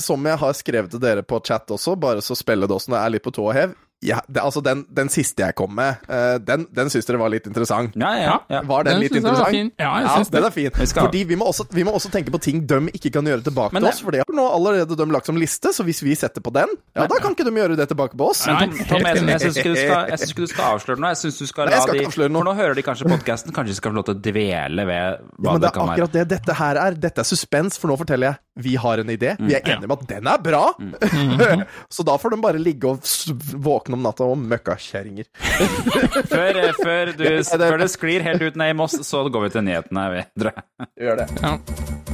som 0.02 0.26
jeg 0.28 0.40
har 0.42 0.54
skrevet 0.58 0.92
til 0.92 1.00
dere 1.04 1.24
på 1.28 1.40
chat 1.48 1.72
også, 1.72 1.96
bare 2.00 2.24
så 2.24 2.36
spilledåsene 2.36 3.00
er 3.00 3.14
litt 3.16 3.24
på 3.24 3.32
tå 3.36 3.46
og 3.50 3.56
hev 3.56 3.78
ja, 4.02 4.22
det, 4.28 4.40
Altså, 4.42 4.62
den, 4.64 4.86
den 4.96 5.10
siste 5.10 5.44
jeg 5.44 5.56
kom 5.60 5.74
med, 5.76 5.98
uh, 6.08 6.38
den, 6.40 6.66
den 6.74 6.88
syns 6.90 7.06
dere 7.06 7.20
var 7.20 7.30
litt 7.34 7.48
interessant. 7.50 7.96
Ja, 8.00 8.12
ja, 8.16 8.36
ja. 8.50 8.62
Var 8.64 8.84
den, 8.88 8.94
Den 8.94 9.02
litt 9.04 9.12
synes 9.12 9.26
jeg 9.26 9.34
var 9.34 9.50
interessant? 9.50 9.56
fin. 9.58 9.72
Ja, 9.80 9.90
jeg 10.00 10.06
ja, 10.08 10.14
synes 10.16 10.30
det. 10.30 10.38
den 10.40 10.48
er 10.48 10.54
fin. 10.56 10.72
Vi 10.80 10.86
skal- 10.88 11.04
Fordi 11.10 11.24
vi 11.28 11.36
må, 11.36 11.46
også, 11.52 11.66
vi 11.76 11.84
må 11.84 11.92
også 11.98 12.10
tenke 12.14 12.32
på 12.32 12.40
ting 12.42 12.62
de 12.66 12.80
ikke 12.96 13.12
kan 13.12 13.26
gjøre 13.28 13.44
tilbake 13.44 13.74
Men 13.74 13.82
til 13.82 13.88
det- 13.90 13.94
oss, 13.96 14.02
for 14.02 14.12
det 14.12 14.24
har 14.24 14.36
nå 14.40 14.46
allerede 14.56 14.96
de 14.96 15.06
lagt 15.12 15.26
som 15.26 15.36
liste, 15.36 15.74
så 15.76 15.84
hvis 15.84 16.02
vi 16.04 16.16
setter 16.16 16.42
på 16.42 16.54
den, 16.54 16.68
ja, 16.96 17.08
da 17.08 17.20
kan 17.20 17.36
ikke 17.36 17.44
de 17.44 17.52
gjøre 17.52 17.76
det 17.76 17.88
tilbake 17.92 18.16
på 18.18 18.30
oss. 18.30 18.46
Nei, 18.48 18.68
Tom, 18.68 18.78
Tom, 18.88 19.06
jeg, 19.10 19.28
jeg 19.28 19.42
syns 19.42 19.58
ikke, 19.58 19.74
du 19.74 19.76
skal- 19.76 20.18
synes 20.18 20.32
ikke 20.32 20.46
du 20.48 20.48
skal 20.54 20.66
avsløre 20.78 21.00
noe. 21.00 21.10
Jeg 21.10 21.18
synes 21.26 21.38
du 21.40 21.46
skal 21.48 21.66
Nei, 21.66 21.76
la 21.76 21.82
skal 21.82 21.98
de. 22.00 22.06
For 22.12 22.30
nå 22.30 22.56
hører 22.56 22.76
de 22.76 22.84
kanskje 22.84 23.10
podkasten, 23.10 23.52
kanskje 23.52 23.68
de 23.76 23.76
skal 23.76 23.92
få 23.92 23.96
lov 24.00 24.06
til 24.06 24.16
å 24.16 24.22
dvele 24.22 24.86
ved 24.88 25.20
hva 25.40 25.50
Ja, 25.50 25.52
være 25.52 25.52
men 25.52 25.60
det 25.60 25.62
det 25.62 25.68
er 25.68 25.76
kan 25.76 25.88
være. 25.88 25.96
akkurat 26.00 26.12
det 26.16 26.28
dette 26.30 26.54
her 26.56 26.76
er. 26.88 26.92
Dette 26.96 27.20
er 27.20 27.24
suspens, 27.28 27.78
for 27.78 27.88
nå 27.92 27.98
forteller 28.00 28.28
jeg 28.32 28.38
vi 28.60 28.76
har 28.80 29.02
en 29.02 29.10
idé. 29.14 29.36
Vi 29.40 29.56
er 29.56 29.64
enige 29.64 29.90
om 29.90 29.96
at 29.96 30.06
den 30.10 30.30
er 30.30 30.44
bra. 30.44 30.64
så 31.96 32.06
da 32.08 32.18
får 32.20 32.36
de 32.36 32.42
bare 32.44 32.62
ligge 32.62 32.92
og 32.92 33.04
våkne 33.64 33.98
om 34.00 34.06
natta 34.06 34.28
og 34.28 34.38
møkkakjerringer. 34.42 35.30
Før, 36.30 36.60
eh, 36.60 36.76
før, 36.78 37.14
du, 37.18 37.26
før 37.44 37.82
det 37.82 37.90
sklir 37.92 38.26
helt 38.26 38.44
ut 38.44 38.60
ned 38.60 38.74
i 38.74 38.78
Moss, 38.78 39.00
så 39.08 39.26
går 39.32 39.48
vi 39.48 39.54
til 39.56 39.68
nyhetene 39.68 40.08
Vi 40.14 40.24
Gjør 41.00 41.24
det. 41.24 41.30
Ja. 41.44 42.09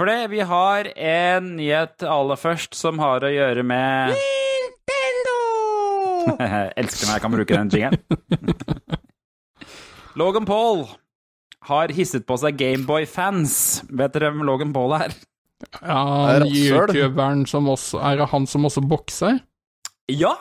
For 0.00 0.08
det, 0.08 0.30
vi 0.32 0.38
har 0.40 0.86
en 0.96 1.48
nyhet 1.58 2.00
aller 2.08 2.38
først 2.40 2.72
som 2.72 2.96
har 3.02 3.20
å 3.20 3.28
gjøre 3.28 3.60
med 3.68 4.14
Nintendo! 4.16 5.34
Elsker 6.80 7.04
når 7.04 7.18
jeg 7.18 7.24
kan 7.26 7.34
bruke 7.34 7.58
den 7.58 7.72
jingeren. 7.74 7.98
Logan 10.16 10.48
Paul 10.48 10.86
har 11.68 11.92
hisset 11.92 12.24
på 12.24 12.38
seg 12.40 12.56
Gameboy-fans. 12.62 13.58
Vet 13.92 14.16
dere 14.16 14.30
hvem 14.32 14.48
Logan 14.48 14.72
Paul 14.72 14.96
er? 15.02 15.12
Ja, 15.84 16.00
Er 16.32 16.46
youtuberen 16.48 17.44
som 17.44 17.68
også 17.68 18.00
Er 18.00 18.22
det 18.22 18.30
han 18.32 18.48
som 18.48 18.64
også 18.64 18.80
bokser? 18.80 19.36
Ja, 20.18 20.32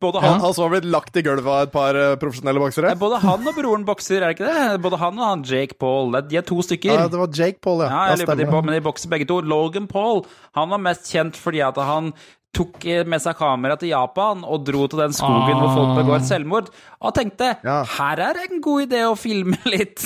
både 0.00 0.20
Han, 0.22 0.32
han, 0.32 0.40
han 0.46 0.54
som 0.56 0.64
har 0.66 0.72
blitt 0.76 0.88
lagt 0.90 1.16
i 1.16 1.22
gulvet 1.26 1.46
av 1.46 1.66
et 1.66 1.72
par 1.74 1.96
eh, 1.98 2.14
profesjonelle 2.20 2.62
boksere? 2.62 2.94
både 2.98 3.20
han 3.24 3.46
og 3.50 3.54
broren 3.58 3.84
bokser, 3.88 4.22
er 4.22 4.32
det 4.32 4.38
ikke 4.38 4.48
det? 4.48 4.80
Både 4.84 4.98
han 5.02 5.18
og 5.18 5.26
han 5.28 5.44
Jake 5.48 5.78
Paul. 5.78 6.12
Det- 6.12 6.28
De 6.30 6.36
er 6.40 6.46
to 6.48 6.58
stykker. 6.62 6.94
Ja, 6.94 7.08
det 7.08 7.18
var 7.20 7.28
Jake 7.34 7.60
Paul, 7.60 7.82
ja. 7.84 7.88
Ja, 7.92 8.02
jeg 8.14 8.18
lurer 8.22 8.32
på 8.32 8.38
de, 8.38 8.46
stemmer. 8.48 8.64
men 8.68 8.74
de 8.78 8.80
bokser 8.88 9.08
begge 9.12 9.26
to. 9.30 9.40
Logan 9.40 9.86
Paul 9.90 10.24
han 10.54 10.68
var 10.70 10.78
mest 10.78 11.06
kjent 11.12 11.36
fordi 11.36 11.60
at 11.64 11.76
han 11.76 12.12
tok 12.56 12.84
eh, 12.88 13.04
med 13.04 13.20
seg 13.20 13.36
kamera 13.36 13.76
til 13.78 13.90
Japan 13.92 14.40
og 14.42 14.64
dro 14.64 14.86
til 14.88 14.98
den 15.04 15.12
skogen 15.12 15.58
hvor 15.60 15.74
folk 15.76 15.90
begår 16.00 16.22
selvmord, 16.24 16.70
og 17.04 17.14
tenkte 17.14 17.52
Ja. 17.62 17.82
her 17.84 18.22
er 18.30 18.34
det 18.38 18.46
en 18.50 18.62
god 18.64 18.86
idé 18.88 19.02
å 19.06 19.14
filme 19.20 19.58
litt. 19.74 20.00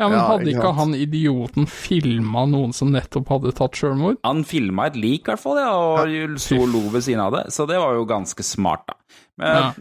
Ja, 0.00 0.08
men 0.08 0.16
Ja, 0.16 0.24
hadde 0.30 0.48
ikke 0.48 0.56
ikke 0.56 0.68
sant. 0.70 0.78
han 0.80 0.94
idioten 0.96 1.66
filma 1.68 2.46
noen 2.48 2.72
som 2.76 2.88
nettopp 2.94 3.28
hadde 3.34 3.52
tatt 3.58 3.76
sjølmord? 3.76 4.16
Han 4.24 4.42
filma 4.48 4.86
et 4.88 4.96
lik, 4.96 5.26
i 5.28 5.30
hvert 5.34 5.42
fall, 5.44 5.60
ja, 5.60 5.70
og 5.76 6.38
sto 6.40 6.62
og 6.64 6.68
lo 6.72 6.80
ved 6.94 7.04
siden 7.04 7.20
av 7.20 7.34
det, 7.36 7.42
så 7.52 7.68
det 7.68 7.76
var 7.82 7.94
jo 7.98 8.06
ganske 8.08 8.42
smart, 8.46 8.86
da. 8.88 8.96
Men, 9.36 9.56
Ja. 9.60 9.72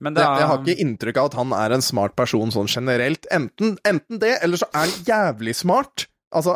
men 0.00 0.14
det 0.16 0.22
Jeg, 0.24 0.32
er 0.32 0.40
jeg 0.40 0.48
har 0.48 0.58
ikke 0.64 0.80
inntrykk 0.86 1.16
av 1.20 1.26
at 1.30 1.34
han 1.42 1.52
er 1.52 1.72
en 1.76 1.82
smart 1.84 2.16
person 2.16 2.50
sånn 2.50 2.66
generelt. 2.68 3.26
Enten, 3.30 3.76
enten 3.84 4.18
det, 4.18 4.38
eller 4.42 4.56
så 4.56 4.66
er 4.72 4.86
han 4.86 4.96
jævlig 5.04 5.54
smart. 5.54 6.06
Altså, 6.34 6.52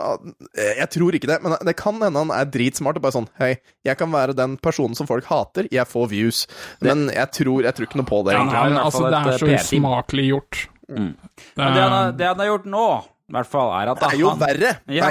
jeg 0.57 0.89
tror 0.91 1.15
ikke 1.15 1.29
det, 1.31 1.39
men 1.45 1.55
det 1.65 1.77
kan 1.79 1.95
hende 2.03 2.19
han 2.19 2.31
er 2.35 2.45
dritsmart 2.51 2.97
og 2.99 3.03
bare 3.05 3.15
sånn 3.15 3.29
Hei, 3.39 3.53
jeg 3.87 3.97
kan 3.97 4.11
være 4.13 4.35
den 4.37 4.57
personen 4.59 4.97
som 4.99 5.07
folk 5.07 5.25
hater, 5.31 5.69
jeg 5.71 5.87
får 5.87 6.09
views. 6.11 6.47
Men 6.83 7.07
jeg 7.09 7.31
tror, 7.33 7.63
jeg 7.63 7.73
tror 7.77 7.87
ikke 7.87 8.01
noe 8.03 8.09
på 8.11 8.25
det, 8.27 8.35
Ja, 8.35 8.41
egentlig. 8.41 8.59
han 8.59 8.73
har 8.73 8.81
i 8.81 8.85
altså, 8.85 9.05
det 9.07 9.21
er 9.21 9.31
eh, 9.31 9.39
så 9.39 9.79
usmakelig 9.79 10.27
gjort. 10.33 10.67
Mm. 10.91 11.13
Det 11.15 11.57
Men 11.63 11.75
det 11.77 11.83
han, 11.83 11.93
har, 11.95 12.09
er, 12.11 12.13
det 12.19 12.27
han 12.31 12.43
har 12.43 12.49
gjort 12.51 12.69
nå, 12.73 12.85
i 13.31 13.35
hvert 13.37 13.47
fall, 13.53 13.71
er 13.79 13.91
at 13.93 14.01
Det 14.03 14.09
er 14.11 14.19
jo 14.19 14.31
verre! 14.41 14.71
Ja. 14.99 15.11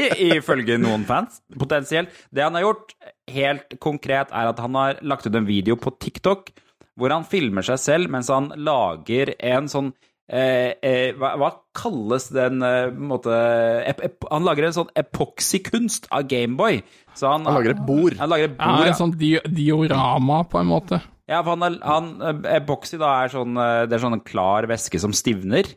I- 0.00 0.36
Ifølge 0.38 0.78
noen 0.80 1.04
fans, 1.08 1.40
potensielt. 1.58 2.12
Det 2.32 2.42
han 2.44 2.54
har 2.56 2.64
gjort, 2.66 2.94
helt 3.32 3.76
konkret, 3.82 4.32
er 4.32 4.50
at 4.52 4.58
han 4.62 4.74
har 4.78 4.98
lagt 5.06 5.26
ut 5.28 5.34
en 5.38 5.48
video 5.48 5.76
på 5.80 5.92
TikTok 6.00 6.52
hvor 7.00 7.08
han 7.14 7.24
filmer 7.24 7.64
seg 7.64 7.78
selv 7.80 8.10
mens 8.12 8.28
han 8.28 8.50
lager 8.60 9.30
en 9.40 9.68
sånn 9.72 9.86
eh, 10.28 10.74
eh, 10.84 11.14
hva, 11.16 11.30
hva 11.40 11.48
kalles 11.76 12.26
den 12.36 12.60
eh, 12.66 12.90
måte 12.92 13.32
ep, 13.88 14.02
ep, 14.04 14.26
Han 14.28 14.44
lager 14.44 14.66
en 14.68 14.76
sånn 14.76 14.90
epoksykunst 15.00 16.10
av 16.12 16.26
Gameboy. 16.28 16.82
Så 17.16 17.30
han, 17.32 17.46
Han 17.48 17.56
lager 17.56 17.72
et 17.76 17.80
bord. 17.88 18.18
Han 18.20 18.28
lager 18.32 18.50
et 18.50 18.58
ja, 18.60 18.68
bord, 18.76 18.90
en 18.90 18.98
sånn 18.98 19.14
di 19.16 19.32
diorama, 19.56 20.42
på 20.52 20.60
en 20.60 20.68
måte. 20.68 21.00
Ja, 21.28 21.42
for 21.42 21.54
han, 21.56 21.62
er- 21.68 21.80
han 21.86 22.10
eh, 22.44 22.56
Epoxy 22.58 22.98
da 23.00 23.12
er 23.24 23.32
sånn 23.32 23.56
eh, 23.56 23.86
Det 23.86 23.96
er 23.98 24.02
sånn 24.04 24.18
en 24.18 24.24
klar 24.26 24.66
væske 24.70 24.98
som 25.00 25.12
stivner. 25.16 25.68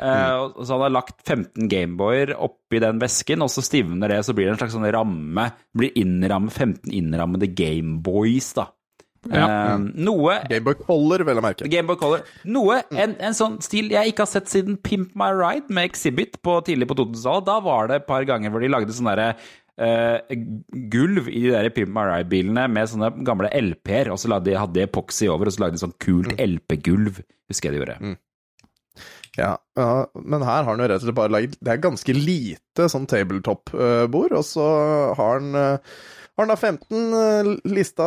Eh, 0.00 0.32
og- 0.40 0.62
så 0.64 0.74
han 0.78 0.86
har 0.86 0.94
lagt 0.96 1.20
15 1.28 1.68
Gameboyer 1.68 2.34
oppi 2.40 2.80
den 2.80 2.98
væsken, 3.02 3.42
og 3.44 3.50
så 3.52 3.62
stivner 3.62 4.08
det, 4.08 4.22
så 4.24 4.32
blir 4.34 4.48
det 4.48 4.54
en 4.56 4.62
slags 4.62 4.74
sånn 4.76 4.88
ramme. 4.92 5.50
Blir 5.76 5.92
innramme 6.00 6.50
15 6.50 6.90
innrammede 6.92 7.50
Gameboys, 7.54 8.54
da. 8.56 8.68
Ja. 9.30 9.44
Eh, 9.46 9.78
noe 10.02 10.40
Gameboy 10.50 10.74
Color, 10.80 11.22
vel 11.28 11.38
å 11.38 11.42
merke. 11.44 11.68
Gameboy 11.70 11.94
Color. 12.00 12.24
Noe, 12.50 12.80
en, 12.90 13.12
en 13.22 13.36
sånn 13.38 13.60
stil 13.62 13.92
jeg 13.92 14.10
ikke 14.10 14.24
har 14.24 14.32
sett 14.32 14.50
siden 14.50 14.80
Pimp 14.82 15.12
My 15.14 15.28
Ride 15.30 15.70
med 15.70 15.92
Exhibit 15.92 16.40
på, 16.42 16.56
tidlig 16.66 16.88
på 16.90 16.96
2000-tallet. 16.98 17.46
Da 17.46 17.60
var 17.62 17.86
det 17.92 18.00
et 18.00 18.08
par 18.08 18.24
ganger 18.26 18.50
hvor 18.50 18.64
de 18.64 18.72
lagde 18.72 18.96
sånn 18.96 19.06
derre 19.12 19.28
eh, 19.80 20.34
gulv 20.92 21.30
i 21.30 21.46
de 21.46 21.54
der 21.54 21.70
Pimp 21.74 21.92
My 21.94 22.04
Ride-bilene 22.08 22.66
med 22.72 22.90
sånne 22.90 23.12
gamle 23.26 23.50
LP-er, 23.56 24.12
og 24.12 24.20
så 24.20 24.32
de, 24.40 24.56
hadde 24.58 24.76
de 24.76 24.84
epoxy 24.86 25.30
over, 25.30 25.48
og 25.48 25.56
så 25.56 25.64
lagde 25.64 25.78
de 25.78 25.84
sånn 25.84 25.96
kult 26.02 26.36
LP-gulv. 26.40 27.22
Husker 27.52 27.70
jeg 27.70 27.78
de 27.78 27.82
gjorde. 27.82 28.16
Ja, 29.38 29.54
ja, 29.78 29.92
men 30.20 30.42
her 30.44 30.58
har 30.60 30.74
han 30.74 30.82
jo 30.82 30.86
rett 30.90 31.00
og 31.00 31.06
slett 31.06 31.16
bare 31.16 31.32
lagd 31.32 31.54
Det 31.64 31.70
er 31.72 31.78
ganske 31.80 32.12
lite 32.12 32.88
sånn 32.92 33.08
tabletop-bord, 33.08 34.34
og 34.36 34.44
så 34.44 34.66
har 35.16 35.38
han 35.38 35.56
eh, 35.56 35.94
har 36.32 36.46
han 36.46 36.52
da 36.52 36.56
15 36.56 37.16
eh, 37.22 37.50
lista 37.72 38.06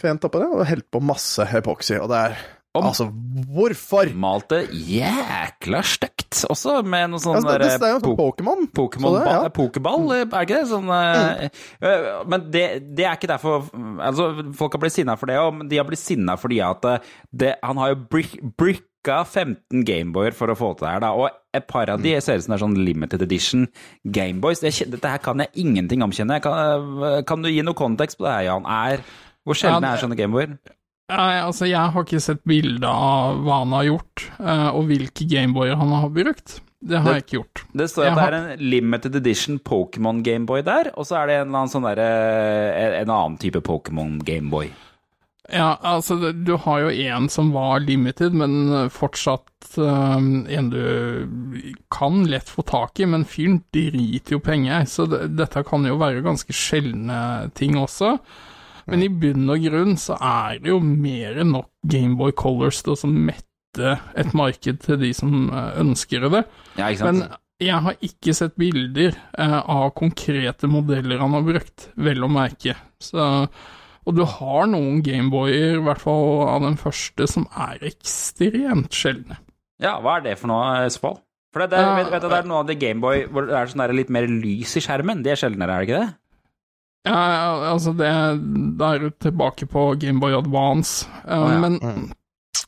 fent 0.00 0.24
oppå 0.28 0.40
det, 0.42 0.48
og 0.48 0.66
helt 0.68 0.88
på 0.92 1.02
masse 1.04 1.44
epoxy, 1.56 1.96
og 2.00 2.08
det 2.12 2.24
er 2.28 2.42
Om- 2.74 2.86
Altså, 2.88 3.04
hvorfor? 3.52 4.08
Malte 4.16 4.62
jækla 4.72 5.82
stygt 5.84 6.38
også, 6.48 6.78
med 6.88 7.10
noe 7.12 7.20
sånn 7.20 7.36
Altså, 7.36 7.58
det, 7.60 7.66
det, 7.68 7.80
det 7.82 7.88
er 7.88 7.92
jo 7.92 7.98
sånn 8.00 8.16
po- 8.16 8.30
Pokémon. 8.30 8.62
Pokémon-ball, 8.78 9.26
ja. 9.28 9.50
Pokéball, 9.52 10.06
er 10.16 10.24
det 10.24 10.40
ikke 10.46 10.56
det? 10.56 10.68
Sånn, 10.70 10.88
mm. 10.88 11.58
øh, 11.84 12.06
Men 12.32 12.46
det, 12.54 12.64
det 12.96 13.04
er 13.04 13.18
ikke 13.18 13.28
derfor 13.34 13.68
Altså, 14.08 14.30
folk 14.56 14.72
har 14.78 14.80
blitt 14.86 14.96
sinna 14.96 15.18
for 15.20 15.28
det, 15.28 15.36
og 15.42 15.52
men 15.58 15.68
de 15.68 15.76
har 15.82 15.84
blitt 15.88 16.00
sinna 16.00 16.38
fordi 16.40 16.62
at 16.64 16.88
eh, 16.88 17.12
det, 17.44 17.52
han 17.62 17.76
har 17.82 17.92
jo 17.92 18.00
brick, 18.16 18.38
bricka 18.56 19.20
15 19.26 19.84
Gameboyer 19.84 20.32
for 20.32 20.48
å 20.48 20.56
få 20.56 20.72
til 20.78 20.86
det 20.86 20.92
her, 20.94 21.04
da. 21.04 21.12
Og 21.12 21.28
et 21.52 21.66
par 21.68 21.90
av 21.92 22.00
de 22.00 22.16
ser 22.24 22.38
ut 22.40 22.44
som 22.46 22.54
det 22.54 22.60
er 22.60 22.64
sånn 22.64 22.80
limited 22.86 23.20
edition 23.26 23.66
Gameboys. 24.08 24.62
Det, 24.64 24.72
dette 24.94 25.10
her 25.12 25.20
kan 25.20 25.42
jeg 25.44 25.52
ingenting 25.60 26.00
omkjenne. 26.06 26.38
Jeg 26.40 26.46
Kan, 26.48 27.02
eh, 27.04 27.20
kan 27.28 27.42
du 27.44 27.50
gi 27.52 27.60
noe 27.66 27.76
kontekst 27.76 28.16
på 28.16 28.24
det 28.24 28.32
her, 28.38 28.46
Jan? 28.48 28.64
Er, 28.64 29.02
hvor 29.44 29.58
sjelden 29.58 29.84
Ja, 29.84 29.92
er 29.98 30.00
sånne 30.06 30.16
Gameboyer? 30.16 30.56
Nei, 31.12 31.38
altså, 31.44 31.66
jeg 31.68 31.92
har 31.94 32.04
ikke 32.06 32.20
sett 32.24 32.42
bilde 32.48 32.88
av 32.88 33.40
hva 33.44 33.58
han 33.62 33.72
har 33.76 33.88
gjort, 33.90 34.26
eh, 34.40 34.68
og 34.72 34.86
hvilke 34.88 35.26
Gameboyer 35.28 35.76
han 35.76 35.92
har 35.92 36.08
brukt. 36.14 36.60
Det 36.82 36.98
har 36.98 37.04
Det- 37.04 37.14
jeg 37.14 37.24
ikke 37.26 37.38
gjort. 37.38 37.64
Det 37.76 37.90
står 37.90 38.04
Jeg 38.04 38.12
at 38.12 38.16
det 38.16 38.22
har- 38.24 38.32
er 38.32 38.52
en 38.54 38.70
limited 38.70 39.14
edition 39.16 39.58
Pokémon 39.60 40.22
Gameboy 40.22 40.62
der, 40.64 40.90
og 40.96 41.04
så 41.06 41.22
er 41.22 41.26
det 41.26 41.34
en 41.36 41.46
eller 41.48 41.58
annen 41.58 41.70
sånn 41.70 41.86
derre 41.86 43.02
En 43.02 43.08
annen 43.10 43.38
type 43.38 43.62
Pokémon 43.62 44.18
Gameboy. 44.24 44.70
Ja, 45.52 45.76
altså, 45.82 46.32
du 46.32 46.56
har 46.56 46.80
jo 46.80 46.88
en 46.88 47.28
som 47.28 47.52
var 47.52 47.80
limited, 47.80 48.32
men 48.32 48.88
fortsatt 48.88 49.42
eh, 49.76 50.16
en 50.56 50.70
du 50.70 51.28
kan 51.90 52.24
lett 52.24 52.46
få 52.48 52.64
tak 52.64 52.98
i, 53.00 53.04
men 53.06 53.24
fyren 53.24 53.62
driter 53.72 54.30
jo 54.32 54.38
penger, 54.40 54.82
så 54.86 55.08
det, 55.08 55.36
dette 55.36 55.62
kan 55.64 55.84
jo 55.84 55.96
være 55.98 56.22
ganske 56.22 56.52
sjeldne 56.52 57.52
ting 57.54 57.74
også. 57.74 58.18
Men 58.90 59.04
i 59.04 59.10
bunn 59.12 59.50
og 59.52 59.62
grunn 59.62 59.94
så 60.00 60.16
er 60.18 60.58
det 60.62 60.72
jo 60.72 60.80
mer 60.82 61.38
enn 61.42 61.52
nok 61.54 61.68
Gameboy 61.92 62.34
Colors 62.38 62.82
til 62.82 62.96
å 62.96 63.10
mette 63.12 63.94
et 64.18 64.32
marked 64.36 64.82
til 64.84 64.98
de 65.00 65.12
som 65.16 65.46
eh, 65.48 65.70
ønsker 65.80 66.26
det. 66.32 66.42
Ja, 66.76 66.90
ikke 66.90 67.04
sant? 67.06 67.22
Men 67.22 67.38
jeg 67.62 67.78
har 67.84 68.00
ikke 68.02 68.34
sett 68.34 68.56
bilder 68.58 69.14
eh, 69.14 69.58
av 69.60 69.92
konkrete 69.98 70.68
modeller 70.70 71.22
han 71.22 71.36
har 71.36 71.46
brukt, 71.46 71.88
vel 71.94 72.26
å 72.26 72.30
merke. 72.32 72.74
Så, 73.02 73.26
og 74.02 74.16
du 74.18 74.24
har 74.26 74.66
noen 74.70 75.02
Gameboyer, 75.06 75.78
i 75.78 75.84
hvert 75.86 76.02
fall 76.02 76.42
av 76.50 76.64
den 76.66 76.78
første, 76.80 77.28
som 77.30 77.46
er 77.54 77.82
ekstremt 77.86 78.94
sjeldne. 78.98 79.38
ja, 79.82 79.96
hva 80.02 80.18
er 80.18 80.26
det 80.26 80.40
for 80.40 80.50
noe, 80.50 80.88
Spall? 80.90 81.20
For 81.52 81.60
det, 81.62 81.76
det, 81.76 81.84
vet, 81.84 82.10
vet 82.14 82.24
det 82.24 82.36
er 82.40 82.46
noe 82.48 82.62
av 82.62 82.68
det 82.70 82.78
Gameboy 82.80 83.26
hvor 83.28 83.44
det 83.44 83.56
er 83.58 83.68
sånn 83.68 83.82
der 83.84 83.92
litt 83.92 84.10
mer 84.14 84.24
lys 84.24 84.72
i 84.80 84.82
skjermen. 84.82 85.20
Det 85.22 85.34
er 85.34 85.40
sjeldnere, 85.42 85.74
er 85.74 85.82
det 85.82 85.88
ikke 85.90 85.98
det? 86.00 86.12
Ja, 87.08 87.72
altså 87.72 87.92
det 87.98 88.10
Da 88.78 88.92
er 88.94 88.98
du 89.02 89.10
tilbake 89.20 89.66
på 89.66 89.88
Gameboy 89.98 90.36
Advance. 90.38 91.06
Uh, 91.26 91.38
oh, 91.38 91.48
ja. 91.52 91.58
Men 91.64 91.78
Mm. 91.82 92.10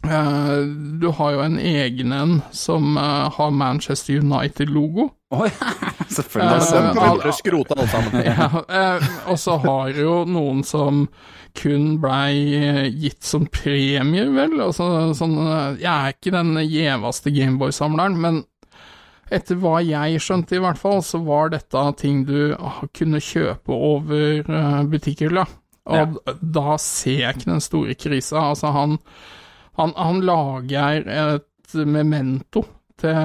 uh, 0.04 0.98
du 1.00 1.06
har 1.16 1.30
jo 1.32 1.40
en 1.44 1.58
egen 1.58 2.12
en 2.12 2.42
som 2.52 2.96
uh, 2.98 3.30
har 3.36 3.50
Manchester 3.50 4.18
United-logo. 4.20 5.08
Oi, 5.34 5.48
selvfølgelig. 6.16 6.98
Uh, 6.98 7.30
skrote 7.32 7.74
alle 7.78 7.88
sammen. 7.88 8.24
Ja, 8.28 8.98
og 9.30 9.38
så 9.38 9.56
har 9.64 9.94
jo 9.96 10.24
noen 10.28 10.64
som 10.66 11.06
kun 11.54 12.00
blei 12.02 12.90
gitt 12.98 13.22
som 13.22 13.46
premier, 13.46 14.26
vel. 14.34 14.58
Altså, 14.60 15.12
sånn, 15.14 15.36
jeg 15.78 15.86
er 15.88 16.16
ikke 16.16 16.34
den 16.34 16.56
gjeveste 16.66 17.30
Gameboy-samleren, 17.30 18.16
men 18.18 18.42
etter 19.32 19.58
hva 19.60 19.78
jeg 19.84 20.20
skjønte 20.22 20.58
i 20.58 20.62
hvert 20.62 20.80
fall, 20.80 21.00
så 21.04 21.20
var 21.24 21.52
dette 21.54 21.84
ting 22.00 22.24
du 22.28 22.54
kunne 22.96 23.22
kjøpe 23.24 23.72
over 23.72 24.42
eh, 24.44 24.82
butikkhylla. 24.90 25.46
Og 25.94 26.20
da 26.40 26.76
ser 26.80 27.18
jeg 27.20 27.36
ikke 27.36 27.50
den 27.50 27.64
store 27.64 27.96
krisa. 27.98 28.40
Altså, 28.50 28.72
han, 28.72 28.98
han, 29.80 29.92
han 29.98 30.22
lager 30.24 31.04
et 31.04 31.76
memento 31.84 32.64
til 33.00 33.16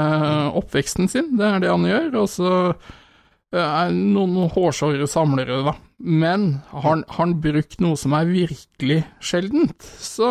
oppveksten 0.59 1.07
sin, 1.11 1.35
det 1.39 1.45
er 1.45 1.61
det 1.63 1.71
han 1.71 1.87
gjør. 1.87 2.09
Og 2.23 2.31
så 2.31 2.53
eh, 2.69 3.63
er 3.63 3.93
noen 3.95 4.49
hårsåre 4.55 5.07
samlere, 5.09 5.61
da. 5.67 5.75
Men 5.99 6.61
har 6.71 7.01
han, 7.17 7.33
brukt 7.43 7.81
noe 7.83 7.99
som 7.99 8.15
er 8.15 8.29
virkelig 8.29 9.01
sjeldent, 9.19 9.83
så 9.83 10.29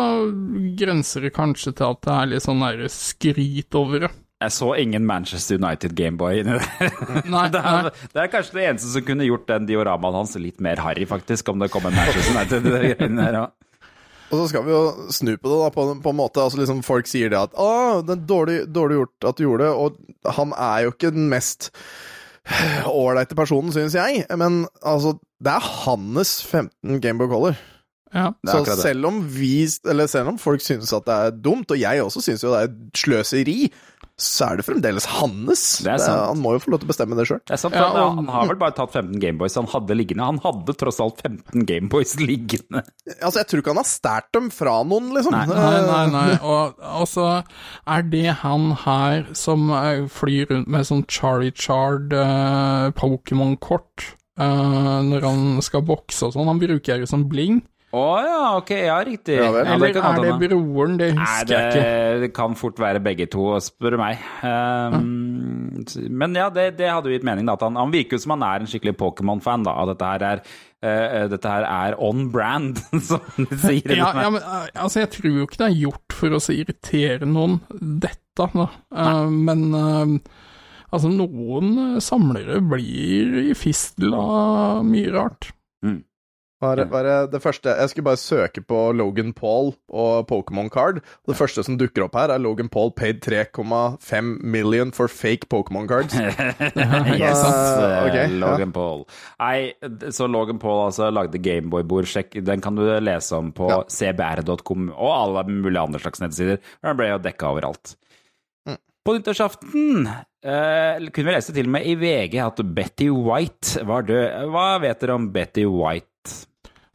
grenser 0.79 1.27
det 1.27 1.35
kanskje 1.35 1.75
til 1.77 1.93
at 1.93 2.01
det 2.07 2.15
er 2.15 2.31
litt 2.31 2.45
sånn 2.45 2.65
skryt 2.89 3.77
over 3.77 4.07
det. 4.07 4.11
Jeg 4.39 4.53
så 4.55 4.69
ingen 4.79 5.03
Manchester 5.05 5.57
United 5.59 5.95
Gameboy 5.99 6.39
inni 6.39 6.55
der. 6.55 6.93
Nei, 7.33 7.47
Det 7.53 7.59
er, 7.59 7.89
nei. 7.89 8.09
det 8.13 8.21
er 8.23 8.29
kanskje 8.31 8.55
det 8.55 8.67
eneste 8.69 8.91
som 8.93 9.03
kunne 9.07 9.27
gjort 9.27 9.49
den 9.49 9.67
dioramaen 9.67 10.15
hans 10.21 10.37
litt 10.39 10.61
mer 10.63 10.79
harry, 10.79 11.07
faktisk, 11.09 11.51
om 11.51 11.59
det 11.59 11.71
kom 11.73 11.89
en 11.89 11.97
Manchester 11.97 12.37
United 12.37 13.09
inni 13.09 13.25
der 13.25 13.41
òg. 13.41 13.55
Og 14.29 14.43
så 14.43 14.45
skal 14.51 14.61
vi 14.67 14.69
jo 14.69 15.09
snu 15.09 15.31
på 15.41 15.49
det, 15.49 15.57
da, 15.57 15.69
på, 15.73 15.85
på 16.03 16.11
en 16.13 16.19
måte. 16.19 16.43
Altså 16.43 16.59
liksom 16.59 16.83
Folk 16.85 17.07
sier 17.09 17.31
det 17.33 17.39
at 17.39 17.55
'Å, 17.57 18.03
det 18.05 18.13
er 18.13 18.27
dårlig, 18.29 18.57
dårlig 18.69 18.99
gjort 18.99 19.25
at 19.31 19.39
du 19.39 19.43
gjorde 19.47 19.65
det', 19.65 19.79
og 19.81 20.35
han 20.37 20.53
er 20.53 20.83
jo 20.85 20.93
ikke 20.93 21.11
den 21.15 21.31
mest 21.33 21.71
ålreite 22.85 23.35
personen, 23.35 23.73
synes 23.73 23.97
jeg. 23.97 24.23
Men 24.37 24.67
altså, 24.85 25.15
det 25.41 25.51
er 25.55 25.67
hans 25.83 26.35
15 26.45 27.01
Gameboy 27.01 27.27
Color. 27.33 27.57
Ja. 28.13 28.31
Så 28.45 28.63
selv 28.81 29.05
om 29.05 29.19
vi 29.29 29.67
Eller 29.85 30.07
selv 30.09 30.31
om 30.31 30.37
folk 30.41 30.61
synes 30.65 30.93
at 30.93 31.05
det 31.05 31.13
er 31.13 31.35
dumt, 31.45 31.71
og 31.71 31.77
jeg 31.79 32.01
også 32.01 32.21
synes 32.25 32.43
jo 32.43 32.53
det 32.53 32.61
er 32.63 32.71
sløseri, 32.97 33.57
så 34.19 34.49
er 34.49 34.59
det 34.59 34.65
fremdeles 34.67 35.07
hans. 35.17 35.63
Det 35.85 35.93
er 35.93 36.01
sant. 36.03 36.21
han 36.31 36.41
må 36.43 36.53
jo 36.55 36.61
få 36.63 36.73
lov 36.73 36.81
til 36.81 36.89
å 36.89 36.91
bestemme 36.91 37.17
det 37.17 37.25
sjøl. 37.29 37.39
Det 37.47 37.59
sant, 37.61 37.77
Ja, 37.77 37.87
han, 37.95 38.19
han 38.19 38.31
har 38.33 38.49
vel 38.51 38.59
bare 38.59 38.75
tatt 38.77 38.95
15 38.95 39.15
Gameboys 39.23 39.55
han 39.59 39.69
hadde 39.71 39.97
liggende. 39.97 40.27
Han 40.27 40.41
hadde 40.43 40.75
tross 40.79 40.99
alt 41.03 41.23
15 41.23 41.65
Gameboys 41.69 42.15
liggende. 42.29 42.83
Altså, 43.19 43.39
jeg 43.41 43.49
tror 43.49 43.63
ikke 43.63 43.73
han 43.75 43.81
har 43.81 43.89
stjålet 43.89 44.29
dem 44.35 44.51
fra 44.53 44.75
noen, 44.87 45.09
liksom. 45.15 45.35
Nei. 45.35 45.45
Nei, 45.49 45.81
nei, 45.87 46.03
nei. 46.13 46.27
Og, 46.43 46.79
og 47.01 47.09
så 47.09 47.27
er 47.87 48.07
det 48.11 48.37
han 48.43 48.69
her 48.83 49.27
som 49.37 49.69
eh, 49.75 50.05
flyr 50.11 50.49
rundt 50.53 50.71
med 50.71 50.87
sånn 50.87 51.05
Charizard 51.09 52.13
uh, 52.15 52.89
Pokémon-kort 52.97 54.09
uh, 54.41 54.99
når 55.05 55.27
han 55.27 55.43
skal 55.65 55.85
bokse 55.87 56.27
og 56.27 56.35
sånn. 56.35 56.49
Han 56.49 56.61
bruker 56.61 57.03
det 57.03 57.09
som 57.11 57.27
bling. 57.31 57.61
Å 57.89 58.01
ja, 58.21 58.41
ok, 58.59 58.71
ja, 58.85 58.95
riktig. 59.01 59.39
Ja. 59.39 59.47
Ja, 59.49 59.63
Eller 59.73 59.93
kan 59.95 60.19
er 60.19 60.27
det 60.27 60.49
broren? 60.51 60.97
Det 60.99 61.07
Nei, 61.17 61.23
husker 61.25 61.47
det, 61.49 61.57
jeg 61.57 61.69
ikke. 61.73 62.19
det 62.21 62.29
kan 62.37 62.57
fort 62.59 62.81
være 62.81 63.01
begge 63.01 63.25
to, 63.33 63.47
spør 63.65 63.95
du 63.95 64.01
meg. 64.01 64.21
Um, 64.45 65.79
Men 66.21 66.37
ja, 66.37 66.51
det, 66.53 66.67
det 66.77 66.91
hadde 66.91 67.09
jo 67.09 67.15
gitt 67.17 67.25
mening, 67.25 67.49
da. 67.49 67.55
At 67.57 67.65
han, 67.65 67.79
han 67.81 67.93
virker 67.93 68.19
jo 68.19 68.21
som 68.21 68.35
han 68.35 68.45
er 68.45 68.61
en 68.61 68.69
skikkelig 68.69 68.93
Pokémon-fan, 68.99 69.65
da. 69.65 69.73
At 69.81 69.93
dette 69.95 70.11
her 70.13 70.27
er, 70.33 70.43
Uh, 70.79 71.25
dette 71.27 71.43
her 71.51 71.65
er 71.67 71.95
on 71.99 72.29
brand, 72.31 72.77
som 73.09 73.25
de 73.35 73.57
sier. 73.59 73.97
Ja, 73.97 74.13
ja, 74.15 74.29
men 74.31 74.39
eh, 74.39 74.69
altså, 74.79 75.01
jeg 75.01 75.09
tror 75.11 75.33
jo 75.33 75.47
ikke 75.49 75.59
det 75.59 75.65
er 75.65 75.75
gjort 75.81 76.15
for 76.15 76.35
å 76.37 76.39
så 76.39 76.55
irritere 76.55 77.27
noen, 77.27 77.57
dette, 77.75 78.45
da. 78.53 78.69
Uh, 78.87 79.25
men 79.27 79.65
uh, 79.75 80.13
altså, 80.87 81.11
noen 81.11 81.99
samlere 81.99 82.61
blir 82.63 83.41
i 83.49 83.57
fistel 83.59 84.15
av 84.15 84.85
mye 84.87 85.11
rart. 85.17 85.49
Hva 86.59 86.73
var 86.91 87.03
det- 87.31 87.39
første 87.41 87.71
Jeg 87.79 87.89
skulle 87.89 88.03
bare 88.03 88.17
søke 88.19 88.61
på 88.67 88.93
Logan 88.93 89.31
Paul 89.33 89.73
og 89.89 90.27
Pokémon 90.27 90.69
Card. 90.69 90.97
Og 90.97 91.27
det 91.31 91.37
første 91.39 91.63
som 91.63 91.77
dukker 91.77 92.03
opp 92.03 92.15
her, 92.15 92.29
er 92.33 92.37
Logan 92.39 92.67
Paul 92.67 92.91
paid 92.91 93.21
3,5 93.21 94.41
million 94.43 94.91
for 94.91 95.07
fake 95.07 95.47
Pokémon 95.47 95.87
cards. 95.87 96.13
yes, 96.19 97.39
Uh, 97.39 98.07
okay, 98.09 98.27
Logan 98.27 98.39
Logan 98.39 98.71
Paul. 98.75 99.05
Nei, 99.39 99.73
så 100.11 100.27
Logan 100.29 100.59
Paul 100.59 100.89
altså 100.89 101.07
lagde 101.13 101.39
Gameboy-bord. 101.39 102.05
Sjekk, 102.11 102.43
den 102.43 102.59
kan 102.61 102.75
du 102.75 102.83
lese 102.99 103.31
om 103.37 103.51
på 103.55 103.69
Ja. 103.69 103.83
cbr.com 103.87 104.89
og 104.97 105.11
alle 105.15 105.43
mulige 105.47 105.79
andre 105.81 105.99
slags 106.03 106.19
nettsider. 106.19 106.59
Den 106.83 106.97
ble 106.99 107.07
jo 107.13 107.19
dekka 107.23 107.53
overalt. 107.53 107.95
Mm. 108.67 108.77
På 109.05 109.15
nyttårsaften 109.15 110.09
Uh, 110.39 110.95
kunne 111.11 111.25
vi 111.27 111.33
lese 111.35 111.51
til 111.51 111.65
og 111.67 111.71
med 111.73 111.83
i 111.83 111.95
VG 111.99 112.37
at 112.39 112.61
Betty 112.73 113.09
White 113.11 113.81
var 113.83 114.05
død. 114.07 114.45
Hva 114.53 114.79
vet 114.79 115.01
dere 115.01 115.17
om 115.19 115.25
Betty 115.35 115.65
White? 115.67 116.45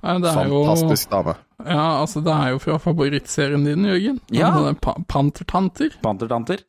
Nei, 0.05 0.19
det 0.21 0.31
er 0.37 0.49
jo 0.53 0.61
Fantastisk 0.69 1.11
dame. 1.15 1.35
Ja, 1.65 1.85
altså, 2.03 2.21
det 2.27 2.33
er 2.35 2.51
jo 2.53 2.59
fra 2.61 2.77
favorittserien 2.83 3.65
din, 3.65 3.87
Jørgen. 3.89 4.21
Ja. 4.37 4.51
Pa 4.85 4.95
Pantertanter. 5.09 5.95
Pantertanter? 6.05 6.61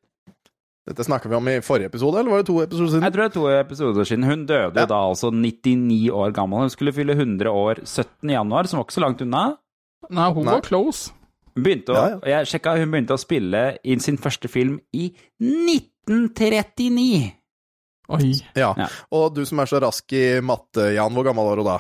Dette 0.86 1.02
snakka 1.04 1.28
vi 1.32 1.36
om 1.36 1.48
i 1.50 1.56
forrige 1.66 1.90
episode, 1.90 2.20
eller 2.22 2.30
var 2.32 2.44
det 2.44 2.48
to 2.48 2.60
episoder 2.62 2.92
siden? 2.94 3.04
Jeg 3.08 3.14
tror 3.16 3.24
det 3.24 3.32
er 3.32 3.36
to 3.40 3.46
episoder 3.58 4.06
siden. 4.08 4.24
Hun 4.30 4.46
døde 4.46 4.68
jo 4.70 4.82
Ja. 4.84 4.86
da 4.86 5.00
altså 5.10 5.32
99 5.34 6.12
år 6.14 6.32
gammel. 6.38 6.60
Hun 6.62 6.70
skulle 6.70 6.94
fylle 6.94 7.16
100 7.18 7.50
år 7.50 7.82
17. 7.84 8.30
januar, 8.30 8.68
som 8.70 8.78
var 8.78 8.86
ikke 8.86 8.94
så 9.00 9.02
langt 9.02 9.22
unna. 9.26 9.58
Nei, 10.10 10.28
hun 10.32 10.46
Nei. 10.46 10.54
var 10.54 10.62
close. 10.62 11.12
Hun 11.56 11.64
begynte 11.64 11.90
å, 11.90 11.96
Ja, 11.96 12.08
ja. 12.22 12.38
Jeg 12.44 12.46
sjekka, 12.54 12.78
hun 12.78 12.92
begynte 12.94 13.18
å 13.18 13.20
spille 13.20 13.78
i 13.84 13.98
sin 14.00 14.18
første 14.22 14.48
film 14.48 14.80
i 14.94 15.10
1939. 15.42 17.34
Oi. 18.14 18.34
Ja. 18.56 18.74
Ja. 18.78 18.88
Og 19.12 19.34
du 19.34 19.42
som 19.50 19.60
er 19.64 19.66
så 19.66 19.80
rask 19.82 20.14
i 20.14 20.40
matte, 20.46 20.92
Jan, 20.94 21.12
hvor 21.16 21.26
gammel 21.26 21.48
var 21.50 21.56
du 21.58 21.64
da? 21.66 21.80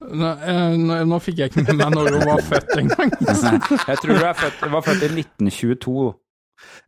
Nå, 0.00 0.28
eh, 0.48 0.76
nå, 0.80 0.94
nå 1.10 1.18
fikk 1.20 1.42
jeg 1.42 1.50
ikke 1.52 1.64
med 1.68 1.76
meg 1.82 1.92
når 1.96 2.08
hun 2.14 2.22
var 2.30 2.40
født 2.46 2.70
engang. 2.80 3.10
Jeg 3.90 3.98
tror 4.00 4.14
hun 4.16 4.38
født, 4.40 4.62
var 4.72 4.84
født 4.86 5.02
i 5.04 5.10
1922. 5.12 6.06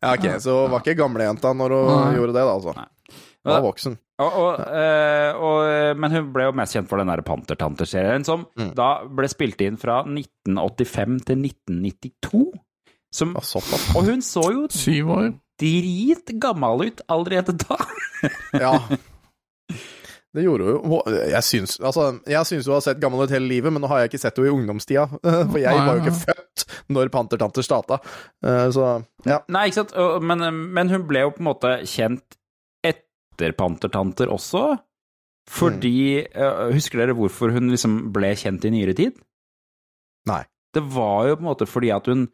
Ja, 0.02 0.14
ok, 0.14 0.24
Så 0.40 0.54
hun 0.62 0.72
var 0.72 0.80
ikke 0.84 0.96
gamlejenta 1.02 1.52
når 1.56 1.74
hun 1.76 1.90
Nei. 1.92 2.14
gjorde 2.16 2.32
det, 2.38 2.46
da, 2.48 2.54
altså. 2.56 2.72
Nei. 2.78 2.88
Hun 3.42 3.52
var 3.52 3.62
voksen. 3.66 3.98
Og, 4.22 4.34
og, 4.38 4.60
eh, 4.78 5.30
og, 5.34 5.96
men 5.98 6.12
hun 6.14 6.28
ble 6.34 6.44
jo 6.46 6.52
mest 6.56 6.76
kjent 6.76 6.88
for 6.90 7.00
den 7.02 7.10
der 7.10 7.22
Pantertanter-serien, 7.26 8.24
som 8.28 8.44
Mm. 8.56 8.72
da 8.78 8.88
ble 9.08 9.28
spilt 9.32 9.60
inn 9.66 9.76
fra 9.80 10.02
1985 10.06 11.16
til 11.26 11.40
1992. 11.42 12.44
Som, 13.12 13.34
og 13.36 14.06
hun 14.08 14.22
så 14.24 14.46
jo 14.54 14.62
Syv 14.72 15.10
år. 15.12 15.26
dritgammal 15.60 16.86
ut 16.86 17.02
allerede 17.12 17.52
da. 17.60 17.76
Ja. 18.56 18.76
Det 20.32 20.44
gjorde 20.46 20.64
hun 20.64 20.92
jo. 20.94 21.00
Jeg 21.28 21.44
syns, 21.44 21.74
altså, 21.84 22.06
jeg 22.30 22.48
syns 22.48 22.68
hun 22.68 22.76
har 22.78 22.84
sett 22.84 23.00
gammel 23.02 23.24
ut 23.26 23.32
hele 23.34 23.50
livet, 23.50 23.72
men 23.72 23.84
nå 23.84 23.90
har 23.90 24.00
jeg 24.00 24.12
ikke 24.12 24.20
sett 24.22 24.38
henne 24.40 24.48
i 24.48 24.54
ungdomstida. 24.54 25.04
For 25.52 25.58
jeg 25.60 25.82
var 25.82 25.98
jo 25.98 26.04
ikke 26.04 26.20
født 26.22 26.64
når 26.96 27.10
Pantertanter 27.12 27.66
starta. 27.66 27.98
Eh, 28.44 28.68
Så 28.72 28.86
ja. 29.28 29.42
Nei, 29.52 29.66
ikke 29.68 29.82
sant, 29.82 29.92
men, 30.24 30.46
men 30.72 30.92
hun 30.92 31.04
ble 31.08 31.26
jo 31.26 31.34
på 31.36 31.44
en 31.44 31.50
måte 31.50 31.74
kjent 31.84 32.38
etter 32.88 33.52
Pantertanter 33.58 34.32
også. 34.32 34.70
Fordi 35.50 36.22
mm. 36.22 36.72
Husker 36.76 37.02
dere 37.02 37.16
hvorfor 37.18 37.52
hun 37.52 37.72
liksom 37.72 37.98
ble 38.14 38.32
kjent 38.38 38.64
i 38.68 38.72
nyere 38.72 38.94
tid? 38.96 39.16
Nei. 40.30 40.44
Det 40.72 40.80
var 40.94 41.26
jo 41.28 41.36
på 41.36 41.42
en 41.44 41.48
måte 41.50 41.66
fordi 41.68 41.90
at 41.92 42.06
hun 42.08 42.28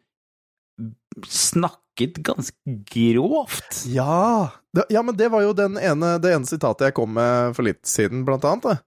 snakket 1.99 2.23
ganske 2.23 2.55
grovt. 2.91 3.85
Ja. 3.87 4.49
Det, 4.73 4.83
ja, 4.89 5.01
men 5.03 5.15
det 5.17 5.29
var 5.31 5.41
jo 5.43 5.53
den 5.53 5.77
ene, 5.77 6.19
det 6.21 6.33
ene 6.35 6.45
sitatet 6.45 6.87
jeg 6.89 6.93
kom 6.95 7.13
med 7.13 7.55
for 7.55 7.63
litt 7.63 7.85
siden, 7.85 8.23
blant 8.25 8.43
annet. 8.45 8.63
det. 8.63 8.77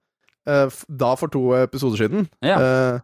Eh, 0.47 0.69
Da 0.89 1.15
for 1.15 1.27
to 1.29 1.53
episoder 1.55 1.97
siden. 1.97 2.27
Ja. 2.41 2.57
Uh, 2.59 2.99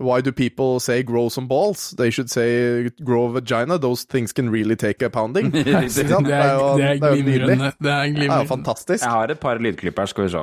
Why 0.00 0.20
do 0.20 0.32
people 0.32 0.80
say 0.80 1.04
grow 1.04 1.28
some 1.28 1.46
balls? 1.46 1.94
They 1.96 2.10
should 2.10 2.28
say 2.28 2.90
grow 3.04 3.28
a 3.28 3.32
vagina. 3.40 3.78
Those 3.78 4.04
things 4.04 4.32
can 4.32 4.50
really 4.50 4.74
take 4.74 5.00
a 5.06 5.08
pounding. 5.08 5.52
Ikke 5.54 5.88
sant? 5.88 6.26
Det 6.26 6.34
er, 6.34 6.54
jo- 6.54 6.76
det 6.76 6.84
er 6.84 6.94
det 6.98 7.02
er 7.04 7.14
jo 7.14 7.22
nydelig. 7.22 7.38
glimrende. 7.46 7.72
Det 7.78 7.92
er 7.92 8.12
Det 8.18 8.26
er 8.30 8.42
jo 8.42 8.48
fantastisk. 8.48 9.04
Jeg 9.04 9.10
har 9.10 9.30
et 9.30 9.38
par 9.40 9.58
lydklipp 9.62 9.98
her, 9.98 10.06
skal 10.06 10.24
vi 10.24 10.30
se. 10.30 10.42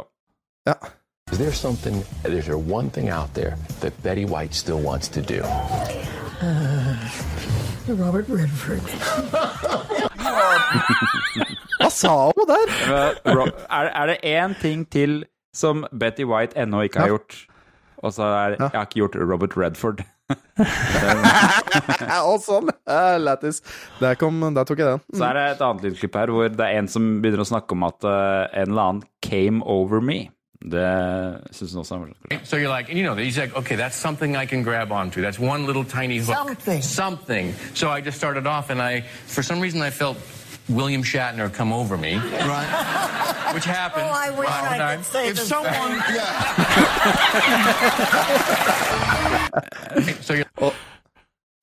Ja. 0.68 0.74
Is 1.34 1.38
there 1.38 1.52
something, 1.52 1.98
is 2.26 2.46
there 2.46 2.58
one 2.58 2.90
thing 2.90 3.10
out 3.12 3.34
there 3.34 3.58
that 3.82 3.94
Betty 4.04 4.24
White 4.26 4.54
still 4.56 4.80
wants 4.80 5.10
to 5.10 5.22
do? 5.22 5.44
Robert 7.90 8.30
Redford. 8.30 8.86
Hva 11.82 11.90
sa 11.90 12.14
hun 12.30 12.48
der? 12.50 12.74
Er, 12.86 13.90
er 13.90 14.12
det 14.12 14.18
én 14.28 14.54
ting 14.62 14.86
til 14.94 15.24
som 15.56 15.86
Betty 15.92 16.24
White 16.28 16.58
ennå 16.60 16.84
ikke 16.86 17.00
har 17.02 17.14
gjort? 17.16 17.38
Og 18.02 18.14
så 18.14 18.24
er 18.24 18.56
Jeg 18.60 18.70
har 18.74 18.86
ikke 18.88 19.02
gjort 19.02 19.16
Robert 19.16 19.58
Redford. 19.58 20.04
Og 22.32 22.38
sånn. 22.46 22.70
Lættis. 23.22 23.62
Der, 24.00 24.16
der 24.16 24.64
tok 24.64 24.80
jeg 24.80 24.88
den. 24.88 25.02
Så 25.18 25.26
er 25.28 25.38
det 25.38 25.46
et 25.56 25.64
annet 25.66 25.88
lydklipp 25.90 26.16
her 26.22 26.32
hvor 26.34 26.48
det 26.54 26.68
er 26.68 26.80
en 26.80 26.90
som 26.92 27.10
begynner 27.24 27.44
å 27.44 27.50
snakke 27.50 27.76
om 27.76 27.84
at 27.90 28.08
eh, 28.08 28.62
en 28.62 28.72
eller 28.72 28.86
annen 28.86 29.04
came 29.26 29.66
over 29.66 30.02
me. 30.02 30.30
Det 30.62 31.40
syns 31.52 31.72
hun 31.72 31.80
også 31.80 31.96
er 31.96 32.00
morsomt. 32.00 32.48
So 32.48 32.56
you're 32.58 32.70
like, 32.78 32.90
and 32.90 32.98
you 33.00 33.04
know, 33.06 33.16
he's 33.16 33.38
like, 33.38 33.56
okay, 33.58 33.76
that's 33.76 33.96
something 33.96 34.36
I 34.36 34.46
can 34.46 34.64
grab 34.64 34.92
onto. 34.92 35.22
That's 35.22 35.40
one 35.40 35.66
little 35.66 35.84
tiny 35.84 36.18
hook. 36.20 36.36
Something. 36.36 36.82
Something. 36.84 37.56
So 37.74 37.90
I 37.90 38.02
just 38.02 38.18
started 38.18 38.46
off, 38.48 38.70
and 38.70 38.82
I, 38.82 39.02
for 39.26 39.42
some 39.44 39.60
reason, 39.64 39.82
I 39.82 39.90
felt 39.90 40.18
William 40.70 41.04
Shatner 41.04 41.50
come 41.54 41.74
over 41.74 41.98
me, 41.98 42.16
Right. 42.18 42.68
which 43.54 43.66
happened. 43.66 44.06
Oh, 44.06 44.28
I 44.28 44.30
wish 44.40 44.50
all 44.50 44.66
I 44.74 44.78
time. 44.78 44.98
could 44.98 45.06
say 45.06 45.28
If 45.30 45.36
the 45.36 45.42
someone, 45.42 46.02
so 50.22 50.34
you're 50.34 50.46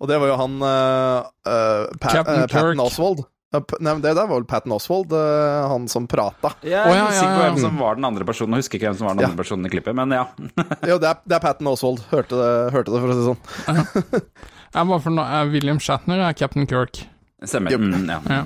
Og 0.01 0.09
det 0.09 0.21
var 0.21 0.27
jo 0.27 0.37
han 0.37 0.63
uh, 0.63 0.69
uh, 0.69 1.87
Pat, 2.01 2.13
Captain 2.13 2.43
eh, 2.43 2.47
Patton 2.49 2.77
Kirk. 2.77 2.81
Oswald. 2.87 3.19
Nei, 3.49 3.63
men 3.81 4.03
det 4.05 4.11
der 4.13 4.27
var 4.29 4.35
vel 4.35 4.45
Patton 4.45 4.73
Oswald, 4.77 5.13
eh, 5.17 5.69
han 5.71 5.87
som 5.89 6.05
prata. 6.11 6.51
Jeg 6.61 6.75
er 6.77 6.85
Å, 6.85 6.93
ja, 6.93 7.05
ja, 7.17 7.23
ja. 7.23 7.37
hvem 7.47 7.57
som 7.63 7.79
var 7.81 7.95
den 7.97 8.05
andre 8.05 8.27
personen. 8.29 8.53
Jeg 8.59 8.67
husker 8.67 8.77
ikke 8.77 8.91
hvem 8.91 8.99
som 8.99 9.07
var 9.09 9.15
den 9.17 9.25
Ja. 9.25 9.31
andre 9.31 9.41
personen 9.41 9.65
i 9.65 9.71
klippet, 9.73 9.95
men 9.97 10.13
ja. 10.13 10.27
Jo, 10.91 10.99
det 11.01 11.09
er, 11.09 11.23
det 11.25 11.37
er 11.39 11.41
Patton 11.47 11.71
Oswald. 11.73 12.03
Hørte 12.11 12.37
det, 12.37 12.51
hørte 12.75 12.93
det, 12.93 13.01
for 13.01 13.09
å 13.09 13.17
si 13.17 13.23
det 13.23 13.29
sånn. 13.31 14.29
Jeg 14.77 14.91
bare 14.93 15.01
for 15.07 15.17
nå, 15.17 15.25
eh, 15.25 15.47
William 15.55 15.81
Shatner 15.81 16.21
er 16.29 16.37
Captain 16.37 16.69
Kirk. 16.69 17.01
Stemmer. 17.49 17.73
Mm, 17.81 18.05
ja. 18.13 18.21
Ja. 18.29 18.43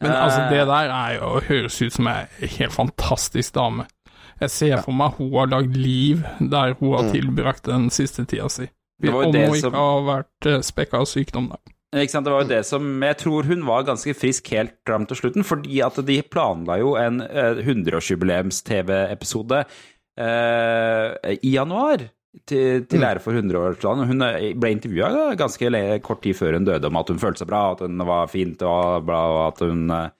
Men 0.00 0.10
Eh. 0.10 0.24
altså, 0.24 0.42
det 0.50 0.66
der 0.66 0.90
er 0.96 1.14
jo, 1.20 1.30
høres 1.46 1.78
ut 1.84 1.92
som 1.92 2.06
ei 2.08 2.26
helt 2.56 2.72
fantastisk 2.72 3.52
dame. 3.54 3.86
Jeg 4.40 4.50
ser 4.50 4.78
for 4.82 4.96
meg 4.96 5.18
hun 5.20 5.34
har 5.36 5.50
lagd 5.52 5.76
liv 5.76 6.22
der 6.40 6.72
hun 6.80 6.94
har 6.96 7.10
tilbrakt 7.12 7.68
den 7.68 7.90
siste 7.92 8.24
tida 8.26 8.48
si. 8.50 8.66
Det 9.00 9.12
var 9.12 9.22
jo 9.22 9.28
Om 9.28 9.32
det 9.36 9.46
hun 9.50 9.60
som- 9.60 9.70
ikke 9.74 9.84
har 9.84 10.00
vært 10.08 10.46
uh, 10.50 10.62
spekka 10.64 10.98
av 10.98 11.06
sykdom, 11.06 11.50
da. 11.52 11.60
Ikke 11.90 12.12
sant, 12.12 12.24
Det 12.26 12.32
var 12.32 12.44
jo 12.44 12.52
det 12.52 12.62
som 12.68 12.84
Jeg 13.02 13.16
tror 13.18 13.42
hun 13.50 13.64
var 13.66 13.82
ganske 13.88 14.14
frisk 14.14 14.46
helt 14.54 14.76
fram 14.86 15.06
til 15.10 15.16
slutten, 15.18 15.42
fordi 15.46 15.80
at 15.82 15.98
de 16.06 16.20
planla 16.22 16.78
jo 16.78 16.94
en 17.00 17.18
eh, 17.24 17.58
100-årsjubileums-TV-episode 17.64 19.64
eh, 20.20 21.06
i 21.42 21.50
januar. 21.56 21.98
Til, 22.46 22.84
til 22.86 23.02
ære 23.02 23.18
for 23.18 23.34
100-årsdagen. 23.34 24.06
Hun 24.06 24.22
eh, 24.22 24.52
ble 24.54 24.70
intervjua 24.70 25.34
ganske 25.34 25.66
kort 26.06 26.20
tid 26.22 26.36
før 26.38 26.54
hun 26.54 26.64
døde 26.68 26.86
om 26.86 26.96
at 27.00 27.08
hun 27.10 27.18
følte 27.18 27.42
seg 27.42 27.48
bra, 27.50 27.72
at 27.74 27.82
hun 27.82 27.98
var 28.06 28.30
fint 28.30 28.62
og 28.62 29.02
bla, 29.08 29.18
og 29.34 29.40
at 29.48 29.58
hun 29.66 29.90
eh, 29.90 30.12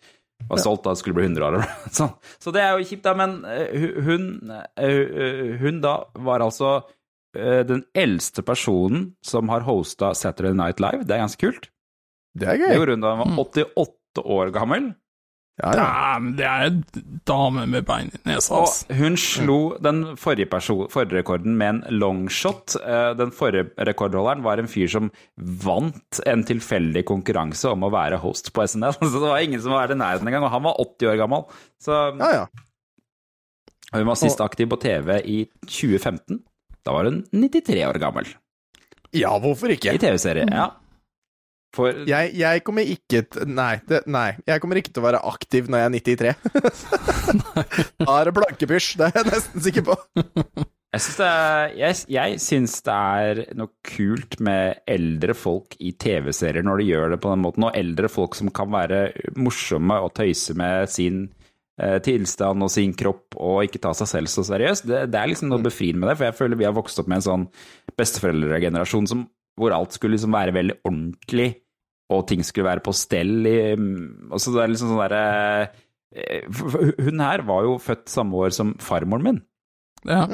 var 0.50 0.58
stolt 0.58 0.82
av 0.86 0.90
at 0.90 0.96
det 0.98 1.02
skulle 1.04 1.18
bli 1.20 1.28
100 1.28 1.46
år. 1.46 1.54
Sånn. 2.00 2.10
Så 2.42 2.50
det 2.54 2.62
er 2.64 2.70
jo 2.74 2.82
kjipt, 2.88 3.06
da. 3.06 3.14
Men 3.14 3.44
eh, 3.46 3.70
hun, 4.02 4.26
eh, 4.74 5.54
hun 5.62 5.78
da 5.84 6.00
var 6.18 6.42
altså 6.42 6.80
eh, 6.80 6.84
den 7.34 7.84
eldste 7.94 8.42
personen 8.42 9.12
som 9.22 9.48
har 9.52 9.60
hosta 9.66 10.14
Saturday 10.18 10.54
Night 10.58 10.80
Live. 10.82 11.04
Det 11.06 11.14
er 11.14 11.22
ganske 11.26 11.40
kult. 11.44 11.68
Det 12.34 12.48
er 12.48 12.56
Det 12.58 12.66
gøy. 12.68 12.74
gjorde 12.78 12.96
hun 12.96 13.00
da 13.04 13.12
hun 13.14 13.36
var 13.36 13.44
88 13.44 14.24
år 14.24 14.50
gammel. 14.54 14.90
Ja, 15.60 15.70
ja. 15.76 15.80
Damn, 16.16 16.28
det 16.38 16.44
er 16.48 16.62
en 16.70 16.76
dame 17.28 17.66
med 17.68 17.84
bein 17.84 18.08
i 18.16 18.20
nesa, 18.30 18.54
Og 18.62 18.96
hun 18.96 19.16
slo 19.20 19.76
den 19.82 20.16
forrige, 20.16 20.48
person, 20.48 20.86
forrige 20.88 21.18
rekorden 21.20 21.58
med 21.58 21.68
en 21.68 21.98
longshot. 22.00 22.76
Eh, 22.80 23.10
Den 23.18 23.30
forrige 23.30 23.68
rekordholderen 23.76 24.42
var 24.42 24.56
en 24.62 24.70
fyr 24.72 24.88
som 24.88 25.10
vant 25.36 26.20
en 26.24 26.44
tilfeldig 26.48 27.04
konkurranse 27.04 27.68
om 27.68 27.84
å 27.84 27.90
være 27.92 28.16
host 28.22 28.54
på 28.56 28.64
SNL. 28.64 28.96
Så 29.04 29.20
det 29.20 29.28
var 29.28 29.38
ingen 29.44 29.60
som 29.60 29.72
var 29.76 29.90
i 29.92 29.98
nærheten 30.00 30.26
engang, 30.32 30.44
og 30.48 30.50
han 30.54 30.64
var 30.64 30.80
80 30.80 31.12
år 31.12 31.20
gammel. 31.20 31.44
Så 31.78 31.92
ja, 32.18 32.30
ja. 32.32 32.46
hun 33.92 34.06
var 34.06 34.16
sist 34.16 34.40
aktiv 34.40 34.70
på 34.70 34.80
TV 34.80 35.20
i 35.26 35.38
2015. 35.66 36.40
Da 36.86 36.94
var 36.96 37.08
hun 37.10 37.22
93 37.32 37.82
år 37.88 37.98
gammel. 38.02 38.30
ja 39.16 39.32
hvorfor 39.42 39.72
ikke? 39.74 39.94
I 39.94 40.02
TV-serie, 40.02 40.46
ja. 40.50 40.70
For 41.74 41.94
Jeg, 42.08 42.32
jeg 42.34 42.64
kommer 42.66 42.82
ikke 42.82 43.22
til 43.30 43.46
nei, 43.46 43.76
det, 43.86 44.02
nei, 44.10 44.32
jeg 44.48 44.62
kommer 44.62 44.80
ikke 44.80 44.90
til 44.90 45.04
å 45.04 45.06
være 45.06 45.20
aktiv 45.30 45.68
når 45.70 45.84
jeg 45.84 45.86
er 45.86 45.94
93. 45.94 46.34
da 48.02 48.16
er 48.16 48.26
det 48.26 48.34
blankepysj, 48.40 48.88
det 48.98 49.06
er 49.06 49.20
jeg 49.20 49.28
nesten 49.30 49.64
sikker 49.68 49.86
på. 49.86 49.96
Jeg 50.90 51.04
syns 52.42 52.80
det, 52.82 52.90
det 52.90 52.94
er 52.98 53.40
noe 53.54 53.70
kult 53.86 54.40
med 54.42 54.80
eldre 54.90 55.36
folk 55.38 55.76
i 55.78 55.92
TV-serier 55.94 56.66
når 56.66 56.82
de 56.82 56.88
gjør 56.88 57.14
det 57.14 57.20
på 57.22 57.30
den 57.30 57.44
måten, 57.44 57.68
og 57.68 57.78
eldre 57.78 58.10
folk 58.10 58.34
som 58.34 58.50
kan 58.50 58.72
være 58.74 59.04
morsomme 59.38 60.00
og 60.02 60.10
tøyse 60.18 60.56
med 60.58 60.90
sin 60.90 61.28
tilstand 62.04 62.66
og 62.66 62.70
sin 62.72 62.92
kropp 62.98 63.36
og 63.40 63.64
ikke 63.64 63.80
ta 63.82 63.92
seg 63.96 64.08
selv 64.10 64.30
så 64.32 64.44
seriøst. 64.46 64.86
Det, 64.88 65.02
det 65.12 65.20
er 65.20 65.30
liksom 65.30 65.50
noe 65.52 65.64
befriende 65.64 66.02
med 66.02 66.10
det, 66.12 66.16
for 66.18 66.28
jeg 66.28 66.38
føler 66.38 66.60
vi 66.60 66.66
har 66.68 66.76
vokst 66.76 67.00
opp 67.00 67.10
med 67.10 67.20
en 67.20 67.26
sånn 67.26 67.46
besteforeldregenerasjon 68.00 69.08
som, 69.10 69.24
hvor 69.60 69.74
alt 69.76 69.96
skulle 69.96 70.16
liksom 70.16 70.36
være 70.36 70.56
veldig 70.56 70.76
ordentlig, 70.84 71.50
og 72.10 72.26
ting 72.28 72.42
skulle 72.46 72.66
være 72.66 72.82
på 72.84 72.94
stell 72.96 73.46
i 73.46 73.58
og 73.76 74.40
så 74.42 74.52
det 74.54 74.62
er 74.64 74.72
liksom 74.72 74.90
sånn 74.90 75.02
derre 75.04 75.24
eh, 76.10 76.48
Hun 77.06 77.22
her 77.22 77.44
var 77.46 77.68
jo 77.68 77.76
født 77.78 78.10
samme 78.10 78.40
år 78.40 78.54
som 78.56 78.72
farmoren 78.82 79.26
min. 79.28 79.40
Ja. 80.08 80.24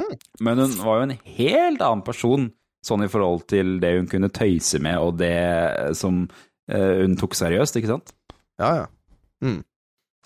Men 0.41 0.63
hun 0.63 0.73
var 0.81 1.01
jo 1.01 1.07
en 1.09 1.17
helt 1.37 1.83
annen 1.83 2.03
person, 2.07 2.49
sånn 2.85 3.05
i 3.05 3.11
forhold 3.11 3.45
til 3.51 3.77
det 3.83 3.93
hun 3.97 4.09
kunne 4.09 4.31
tøyse 4.33 4.81
med, 4.83 4.97
og 4.97 5.19
det 5.21 5.35
som 5.99 6.23
eh, 6.71 7.03
hun 7.03 7.17
tok 7.19 7.37
seriøst, 7.37 7.77
ikke 7.79 7.93
sant? 7.93 8.13
Ja, 8.57 8.71
ja. 8.81 8.87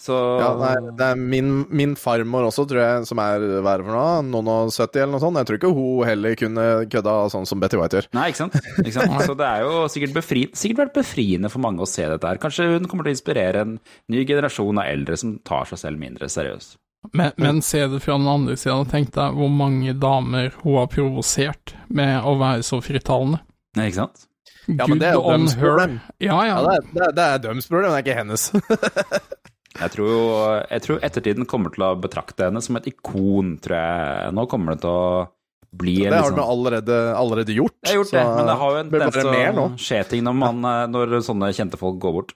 Så 0.02 0.16
ja 0.42 0.50
nei, 0.58 0.74
det 0.98 1.08
er 1.14 1.20
min, 1.20 1.50
min 1.70 1.92
farmor 2.00 2.48
også, 2.48 2.66
tror 2.70 2.82
jeg, 2.82 3.06
som 3.06 3.20
er 3.22 3.44
er 3.60 3.84
for 3.86 3.92
noe, 3.94 4.24
noen 4.26 4.50
og 4.50 4.72
70 4.74 5.04
eller 5.04 5.14
noe 5.14 5.22
sånt. 5.22 5.38
Jeg 5.38 5.50
tror 5.50 5.60
ikke 5.60 5.74
hun 5.78 6.08
heller 6.10 6.38
kunne 6.40 6.68
kødda 6.90 7.16
sånn 7.34 7.46
som 7.50 7.62
Betty 7.62 7.78
White 7.78 8.00
gjør. 8.00 8.08
Nei, 8.18 8.28
ikke 8.32 8.42
sant? 8.42 8.58
Ikke 8.82 8.96
sant? 8.96 9.14
Så 9.28 9.36
det 9.38 9.50
er 9.50 9.66
jo 9.68 9.84
sikkert, 9.94 10.16
befri, 10.18 10.48
sikkert 10.58 10.88
vært 10.88 10.98
befriende 11.04 11.52
for 11.54 11.62
mange 11.62 11.86
å 11.86 11.90
se 11.90 12.08
dette 12.10 12.32
her. 12.32 12.42
Kanskje 12.42 12.72
hun 12.72 12.90
kommer 12.90 13.06
til 13.06 13.14
å 13.14 13.18
inspirere 13.20 13.66
en 13.68 13.76
ny 14.10 14.24
generasjon 14.26 14.82
av 14.82 14.90
eldre 14.90 15.20
som 15.22 15.36
tar 15.46 15.70
seg 15.70 15.84
selv 15.84 16.02
mindre 16.02 16.32
seriøst. 16.32 16.80
Men, 17.18 17.32
men 17.42 17.62
se 17.66 17.82
det 17.90 18.02
fra 18.02 18.18
den 18.18 18.30
andre 18.30 18.58
siden, 18.58 18.90
tenk 18.90 19.14
deg 19.16 19.38
hvor 19.38 19.50
mange 19.54 19.94
damer 19.98 20.52
hun 20.62 20.78
har 20.80 20.90
provosert 20.90 21.76
med 21.90 22.26
å 22.26 22.36
være 22.42 22.66
så 22.66 22.82
frittalende. 22.82 23.42
Nei, 23.78 23.90
ikke 23.90 24.04
sant? 24.04 24.28
Ja, 24.70 24.86
men 24.86 25.00
det 25.02 25.10
er 25.10 25.18
jo 25.18 25.24
deres 25.26 25.56
problem. 25.58 25.96
Ja, 26.22 26.38
ja. 26.46 26.58
Ja, 26.58 26.62
det 26.62 26.74
er, 26.74 26.90
det 26.94 27.06
er, 27.06 27.14
det 27.18 27.24
er 27.26 27.46
deres 27.48 27.70
problem, 27.70 27.94
det 27.94 28.02
er 28.02 28.06
ikke 28.06 28.20
hennes. 28.22 28.50
Jeg 29.82 29.92
tror, 29.96 30.10
jo, 30.14 30.24
jeg 30.70 30.82
tror 30.86 31.00
ettertiden 31.10 31.48
kommer 31.50 31.74
til 31.74 31.84
å 31.88 31.92
betrakte 32.02 32.48
henne 32.48 32.62
som 32.62 32.78
et 32.78 32.88
ikon, 32.92 33.56
tror 33.64 33.78
jeg. 33.80 34.34
Nå 34.38 34.46
kommer 34.52 34.76
det 34.76 34.84
til 34.86 34.92
å 34.94 35.28
bli 35.72 35.96
det 36.04 36.12
har 36.12 36.26
liksom- 36.30 36.36
den 36.36 36.50
allerede, 36.52 36.98
allerede 37.16 37.56
gjort. 37.56 37.78
Jeg 37.86 37.96
har 37.96 38.04
gjort 38.04 38.12
det, 38.12 38.26
men 38.36 38.46
det 38.52 38.58
har 38.60 38.72
jo 38.72 38.78
en 38.82 38.90
tendens 38.92 39.58
å 39.58 39.68
skje 39.80 40.02
ting 40.10 40.24
når, 40.24 40.36
man, 40.36 40.66
eh, 40.66 40.88
når 40.92 41.18
sånne 41.24 41.52
kjente 41.56 41.78
folk 41.80 41.98
går 42.00 42.14
bort. 42.20 42.34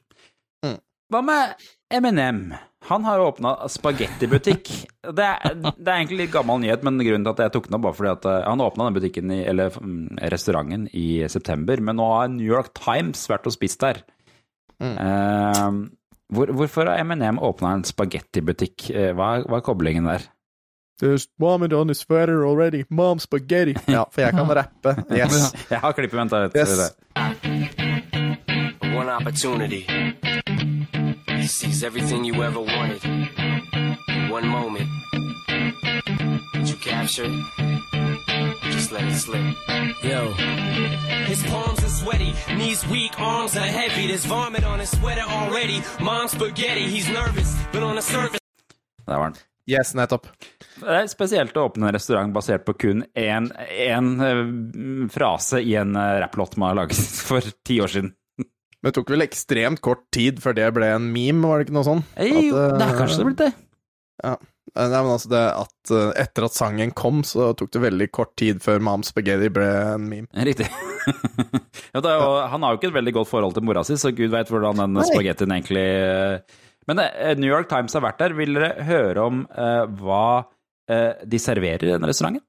Mm. 0.64 0.80
Hva 1.12 1.22
med 1.24 1.56
Eminem? 1.92 2.58
Han 2.86 3.04
har 3.04 3.18
jo 3.18 3.32
åpna 3.32 3.52
spagettibutikk. 3.68 4.70
Det, 5.04 5.26
er- 5.26 5.56
det 5.56 5.88
er 5.88 5.98
egentlig 6.06 6.18
litt 6.20 6.32
gammel 6.32 6.60
nyhet, 6.62 6.84
men 6.84 6.98
grunnen 7.00 7.24
til 7.26 7.32
at 7.34 7.38
jeg 7.38 7.52
tok 7.54 7.68
den 7.70 7.76
opp, 7.80 7.82
var 7.82 7.94
fordi 7.94 8.12
at 8.12 8.26
eh, 8.26 8.48
han 8.50 8.60
åpna 8.60 8.88
den 8.90 8.94
butikken, 9.02 9.32
i, 9.34 9.44
eller 9.46 9.70
mm, 9.72 10.18
restauranten, 10.32 10.88
i 10.94 11.28
september. 11.28 11.78
Men 11.82 11.98
nå 11.98 12.08
har 12.14 12.28
New 12.30 12.46
York 12.46 12.74
Times 12.74 13.28
vært 13.28 13.46
og 13.50 13.54
spist 13.54 13.80
der. 13.82 14.02
Mm. 14.82 14.96
Eh, 14.98 15.72
hvor, 16.34 16.50
hvorfor 16.52 16.86
har 16.90 16.98
M&M 17.04 17.38
åpna 17.40 17.74
en 17.78 17.84
spagettibutikk? 17.86 18.90
Eh, 18.92 19.12
Hva, 19.16 19.44
hva 19.46 19.60
er 19.60 19.66
koblingen 19.66 20.08
der? 20.10 20.26
There's 21.02 21.28
vomit 21.40 21.74
on 21.74 21.90
his 21.90 22.00
sweater 22.00 22.46
already. 22.48 22.86
Mom 22.90 23.20
spaghetti. 23.20 23.76
Ja, 23.92 24.06
for 24.12 24.22
jeg 24.22 24.32
kan 24.32 24.48
rappe. 24.60 24.96
Yes. 25.12 25.52
Jeg 25.70 25.80
har 25.84 25.92
klippet, 25.92 26.18
vent 26.18 26.32
da. 26.32 26.46
litt. 26.46 26.56
Yes. 26.56 26.96
One 28.96 29.10
opportunity. 29.12 29.84
He 31.28 31.48
sees 31.48 31.84
everything 31.84 32.24
you 32.26 32.42
ever 32.44 32.62
wanted. 32.62 33.04
One 34.32 34.48
moment. 34.48 34.88
Did 36.54 36.70
you 36.70 36.76
capture 36.78 37.26
it? 37.26 37.36
Just 38.72 38.92
let 38.92 39.04
it 39.04 39.16
slip? 39.16 39.42
Yo. 40.04 40.34
His 41.28 41.42
palms 41.44 41.84
are 41.84 41.90
sweaty, 41.90 42.34
knees 42.58 42.86
weak, 42.88 43.20
arms 43.20 43.56
are 43.56 43.66
heavy. 43.68 44.08
There's 44.08 44.26
vomit 44.26 44.64
on 44.64 44.80
his 44.80 44.90
sweater 44.92 45.22
already. 45.28 45.82
Mom's 46.00 46.32
spaghetti, 46.32 46.88
he's 46.90 47.10
nervous, 47.10 47.56
but 47.72 47.84
on 47.84 47.96
the 47.96 48.02
surface. 48.02 48.40
Der 49.08 49.18
var 49.18 49.30
den. 49.30 49.36
Yes, 49.68 49.94
nettopp. 49.98 50.28
Det 50.80 50.92
er 50.94 51.08
spesielt 51.10 51.56
å 51.58 51.64
åpne 51.70 51.88
en 51.88 51.96
restaurant 51.96 52.34
basert 52.34 52.66
på 52.68 52.76
kun 52.78 53.04
én 53.18 53.48
én 53.74 55.10
frase 55.10 55.62
i 55.66 55.74
en 55.80 55.96
eh, 55.98 56.20
rapplåt 56.22 56.58
man 56.58 56.70
har 56.74 56.76
laget 56.84 57.00
for 57.30 57.42
ti 57.66 57.80
år 57.82 57.88
siden. 57.96 58.12
Men 58.38 58.92
det 58.92 58.96
tok 59.00 59.10
vel 59.16 59.26
ekstremt 59.26 59.82
kort 59.82 60.04
tid 60.14 60.38
før 60.44 60.54
det 60.60 60.68
ble 60.76 60.92
en 60.94 61.08
meme, 61.14 61.48
var 61.50 61.58
det 61.64 61.66
ikke 61.70 61.78
noe 61.80 61.88
sånn? 61.88 62.04
Jo, 62.14 62.44
At, 62.44 62.60
eh, 62.60 62.76
det 62.78 62.90
er 62.90 63.00
kanskje 63.00 63.18
det 63.24 63.28
blitt 63.32 63.42
det. 63.42 63.50
Ja. 64.22 64.36
Nei, 64.76 64.88
men 64.90 65.12
altså 65.14 65.30
det 65.32 65.42
at 65.56 65.92
eh, 65.94 66.10
etter 66.26 66.48
at 66.48 66.56
sangen 66.58 66.92
kom, 66.98 67.22
så 67.28 67.52
tok 67.56 67.70
det 67.76 67.84
veldig 67.86 68.08
kort 68.16 68.34
tid 68.40 68.64
før 68.64 68.82
Mom 68.84 69.04
Spaghetti 69.06 69.52
ble 69.54 69.68
en 69.94 70.08
meme. 70.10 70.28
Riktig. 70.50 70.68
ja, 71.94 72.02
det 72.02 72.10
er 72.12 72.18
jo, 72.20 72.32
han 72.52 72.66
har 72.66 72.74
jo 72.74 72.80
ikke 72.82 72.90
et 72.90 72.98
veldig 72.98 73.14
godt 73.20 73.30
forhold 73.30 73.56
til 73.56 73.64
mora 73.68 73.86
si, 73.88 73.96
så 74.02 74.12
gud 74.16 74.34
veit 74.34 74.50
hvordan 74.52 74.82
den 74.82 74.98
Nei. 74.98 75.06
spagettien 75.08 75.54
egentlig 75.56 75.86
eh, 75.86 76.58
Men 76.90 77.04
eh, 77.06 77.36
New 77.38 77.50
York 77.52 77.70
Times 77.72 77.96
har 77.96 78.04
vært 78.08 78.20
der. 78.26 78.36
Vil 78.38 78.58
dere 78.58 78.74
høre 78.90 79.24
om 79.30 79.46
uh, 79.54 79.86
hva 80.02 80.26
uh, 80.44 81.14
de 81.26 81.40
serverer 81.42 81.88
i 81.88 81.94
denne 81.96 82.10
restauranten? 82.12 82.44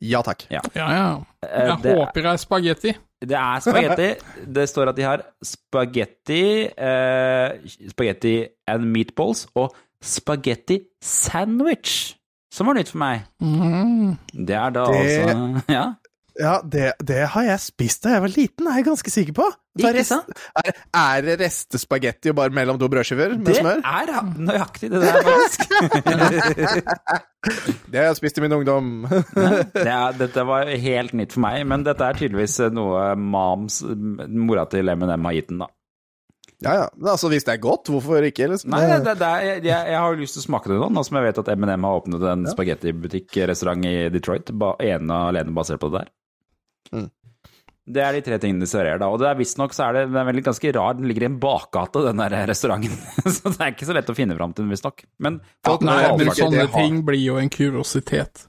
Ja 0.00 0.22
takk. 0.24 0.46
Ja. 0.48 0.62
ja, 0.74 0.86
ja. 0.96 1.08
Eh, 1.44 1.66
Jeg 1.68 1.82
det- 1.84 1.94
håper 1.98 2.24
det 2.24 2.30
er 2.32 2.40
spagetti. 2.40 2.94
Det 3.20 3.36
er 3.36 3.60
spagetti. 3.60 4.08
Det 4.48 4.62
står 4.70 4.90
at 4.94 4.96
de 4.96 5.04
har 5.04 5.22
spagetti, 5.44 6.42
eh, 6.72 7.58
spagetti 7.92 8.32
and 8.72 8.86
meatballs 8.94 9.42
og 9.60 9.74
spagetti 10.02 10.80
sandwich. 11.02 12.16
som 12.52 12.66
var 12.66 12.74
nytt 12.74 12.88
for 12.90 12.98
meg. 12.98 13.20
Mm. 13.40 14.16
Det 14.34 14.56
er 14.58 14.70
da 14.74 14.84
Det- 14.90 15.00
altså 15.00 15.62
Ja. 15.76 15.84
Ja, 16.40 16.54
det, 16.64 16.92
det 17.04 17.26
har 17.34 17.42
jeg 17.44 17.60
spist 17.60 18.02
da 18.04 18.14
jeg 18.14 18.22
var 18.22 18.30
liten, 18.32 18.66
er 18.70 18.76
jeg 18.78 18.84
ganske 18.86 19.10
sikker 19.12 19.34
på. 19.36 19.44
Det 19.76 19.90
rest- 19.92 20.14
Er, 20.56 20.72
er 20.96 21.20
det 21.26 21.34
restespagetti 21.40 22.32
bare 22.32 22.48
mellom 22.54 22.78
to 22.80 22.88
brødskiver 22.88 23.34
med 23.36 23.44
Det 23.50 23.56
smør? 23.58 23.82
er 23.84 24.22
nøyaktig 24.38 24.88
det 24.90 25.02
der, 25.02 25.20
faktisk. 25.26 25.60
Det 27.90 27.98
har 27.98 28.06
jeg 28.10 28.16
spist 28.18 28.38
i 28.38 28.42
min 28.44 28.52
ungdom. 28.52 28.88
ja, 29.10 30.08
er, 30.08 30.16
dette 30.18 30.42
var 30.46 30.68
helt 30.80 31.12
nytt 31.16 31.32
for 31.36 31.40
meg, 31.44 31.62
men 31.68 31.84
dette 31.86 32.04
er 32.08 32.16
tydeligvis 32.18 32.58
noe 32.76 33.14
moms, 33.16 33.82
mora 34.28 34.64
til 34.70 34.88
M&M 34.92 35.24
har 35.28 35.36
gitt 35.38 35.48
den, 35.52 35.62
da. 35.64 35.68
Ja, 36.60 36.74
ja. 36.76 36.88
Men 36.96 37.12
altså, 37.14 37.30
hvis 37.32 37.46
det 37.48 37.54
er 37.54 37.62
godt, 37.62 37.88
hvorfor 37.88 38.24
ikke? 38.28 38.50
Liksom? 38.52 38.72
Nei, 38.74 38.82
det, 38.90 39.14
det 39.20 39.28
er, 39.28 39.44
jeg, 39.48 39.62
jeg 39.64 39.96
har 39.96 40.12
jo 40.12 40.20
lyst 40.20 40.36
til 40.36 40.42
å 40.42 40.48
smake 40.48 40.72
det 40.72 40.80
nå, 40.82 40.90
nå 40.92 41.04
som 41.06 41.16
jeg 41.16 41.28
vet 41.30 41.40
at 41.40 41.52
M&M 41.54 41.86
har 41.88 42.02
åpnet 42.02 42.26
en 42.32 42.50
spagettibutikk-restaurant 42.52 43.88
i 43.88 43.94
Detroit, 44.12 44.52
ba, 44.60 44.74
ene 44.84 45.16
og 45.16 45.32
alene 45.32 45.56
basert 45.56 45.80
på 45.80 45.88
det 45.92 46.02
der. 46.02 46.12
Mm. 46.98 47.08
Det 47.90 48.02
er 48.04 48.14
de 48.14 48.20
tre 48.22 48.36
tingene 48.38 48.62
de 48.62 48.68
serverer 48.70 49.00
da, 49.00 49.08
og 49.10 49.18
det 49.22 49.30
er 49.30 49.38
visstnok 49.38 49.72
så 49.74 49.88
er 49.88 49.96
det, 49.96 50.02
det 50.12 50.20
er 50.20 50.28
veldig 50.28 50.44
ganske 50.46 50.74
rar, 50.76 50.98
den 50.98 51.08
ligger 51.10 51.24
i 51.24 51.30
en 51.30 51.40
bakgate, 51.42 52.04
den 52.06 52.20
der 52.22 52.36
restauranten, 52.50 53.00
så 53.38 53.54
det 53.54 53.56
er 53.56 53.72
ikke 53.72 53.88
så 53.88 53.96
lett 53.96 54.12
å 54.12 54.18
finne 54.18 54.36
fram 54.36 54.52
til 54.54 54.66
den 54.66 54.76
visstnok. 54.76 55.02
Men 55.24 55.40
ja, 55.40 55.74
Nei, 55.88 55.98
men 56.20 56.32
sånne 56.36 56.68
ting 56.76 57.00
blir 57.08 57.24
jo 57.24 57.40
en 57.40 57.50
kuriositet. 57.52 58.44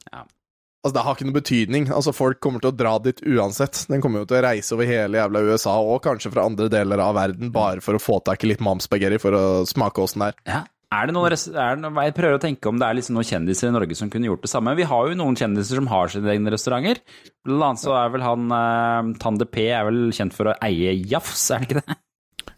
Altså, 0.81 0.95
Det 0.97 1.05
har 1.05 1.15
ikke 1.15 1.29
noe 1.29 1.37
betydning. 1.37 1.87
Altså, 1.93 2.13
Folk 2.15 2.39
kommer 2.41 2.61
til 2.63 2.71
å 2.71 2.77
dra 2.77 2.97
dit 2.99 3.21
uansett. 3.21 3.85
Den 3.91 4.01
kommer 4.01 4.23
jo 4.23 4.29
til 4.31 4.39
å 4.39 4.45
reise 4.47 4.73
over 4.75 4.89
hele 4.89 5.19
jævla 5.21 5.45
USA, 5.45 5.77
og 5.77 6.01
kanskje 6.05 6.33
fra 6.33 6.45
andre 6.49 6.69
deler 6.73 7.01
av 7.03 7.15
verden, 7.19 7.51
bare 7.53 7.83
for 7.85 7.97
å 7.97 8.01
få 8.01 8.21
tak 8.25 8.43
i 8.43 8.53
litt 8.53 8.63
mamspagetti 8.65 9.21
for 9.21 9.37
å 9.37 9.43
smake 9.69 10.01
åssen 10.01 10.25
det 10.25 10.31
er. 10.33 10.39
Ja. 10.49 10.61
Er 10.91 11.07
det 11.07 11.13
noen, 11.15 11.31
er 11.31 11.77
det 11.77 11.81
noe, 11.85 12.03
jeg 12.03 12.13
prøver 12.17 12.35
å 12.35 12.41
tenke 12.43 12.67
om 12.67 12.79
det 12.81 12.83
er 12.83 12.97
liksom 12.97 13.15
noen 13.15 13.27
kjendiser 13.29 13.69
i 13.69 13.71
Norge 13.71 13.95
som 13.95 14.09
kunne 14.11 14.27
gjort 14.27 14.41
det 14.43 14.49
samme. 14.51 14.73
Vi 14.75 14.83
har 14.89 15.07
jo 15.07 15.15
noen 15.15 15.37
kjendiser 15.39 15.79
som 15.79 15.87
har 15.87 16.11
sine 16.11 16.33
egne 16.33 16.51
restauranter. 16.51 16.99
Blant 17.47 17.63
annet 17.69 17.83
så 17.85 17.93
er 17.95 18.11
vel 18.11 18.25
han 18.25 18.51
uh, 18.51 19.13
Tande 19.21 19.47
P 19.47 19.69
er 19.71 19.85
vel 19.87 20.09
kjent 20.11 20.35
for 20.35 20.51
å 20.51 20.57
eie 20.67 20.97
Jafs, 21.07 21.45
er 21.55 21.63
det 21.63 21.69
ikke 21.69 21.79
det? 21.85 21.97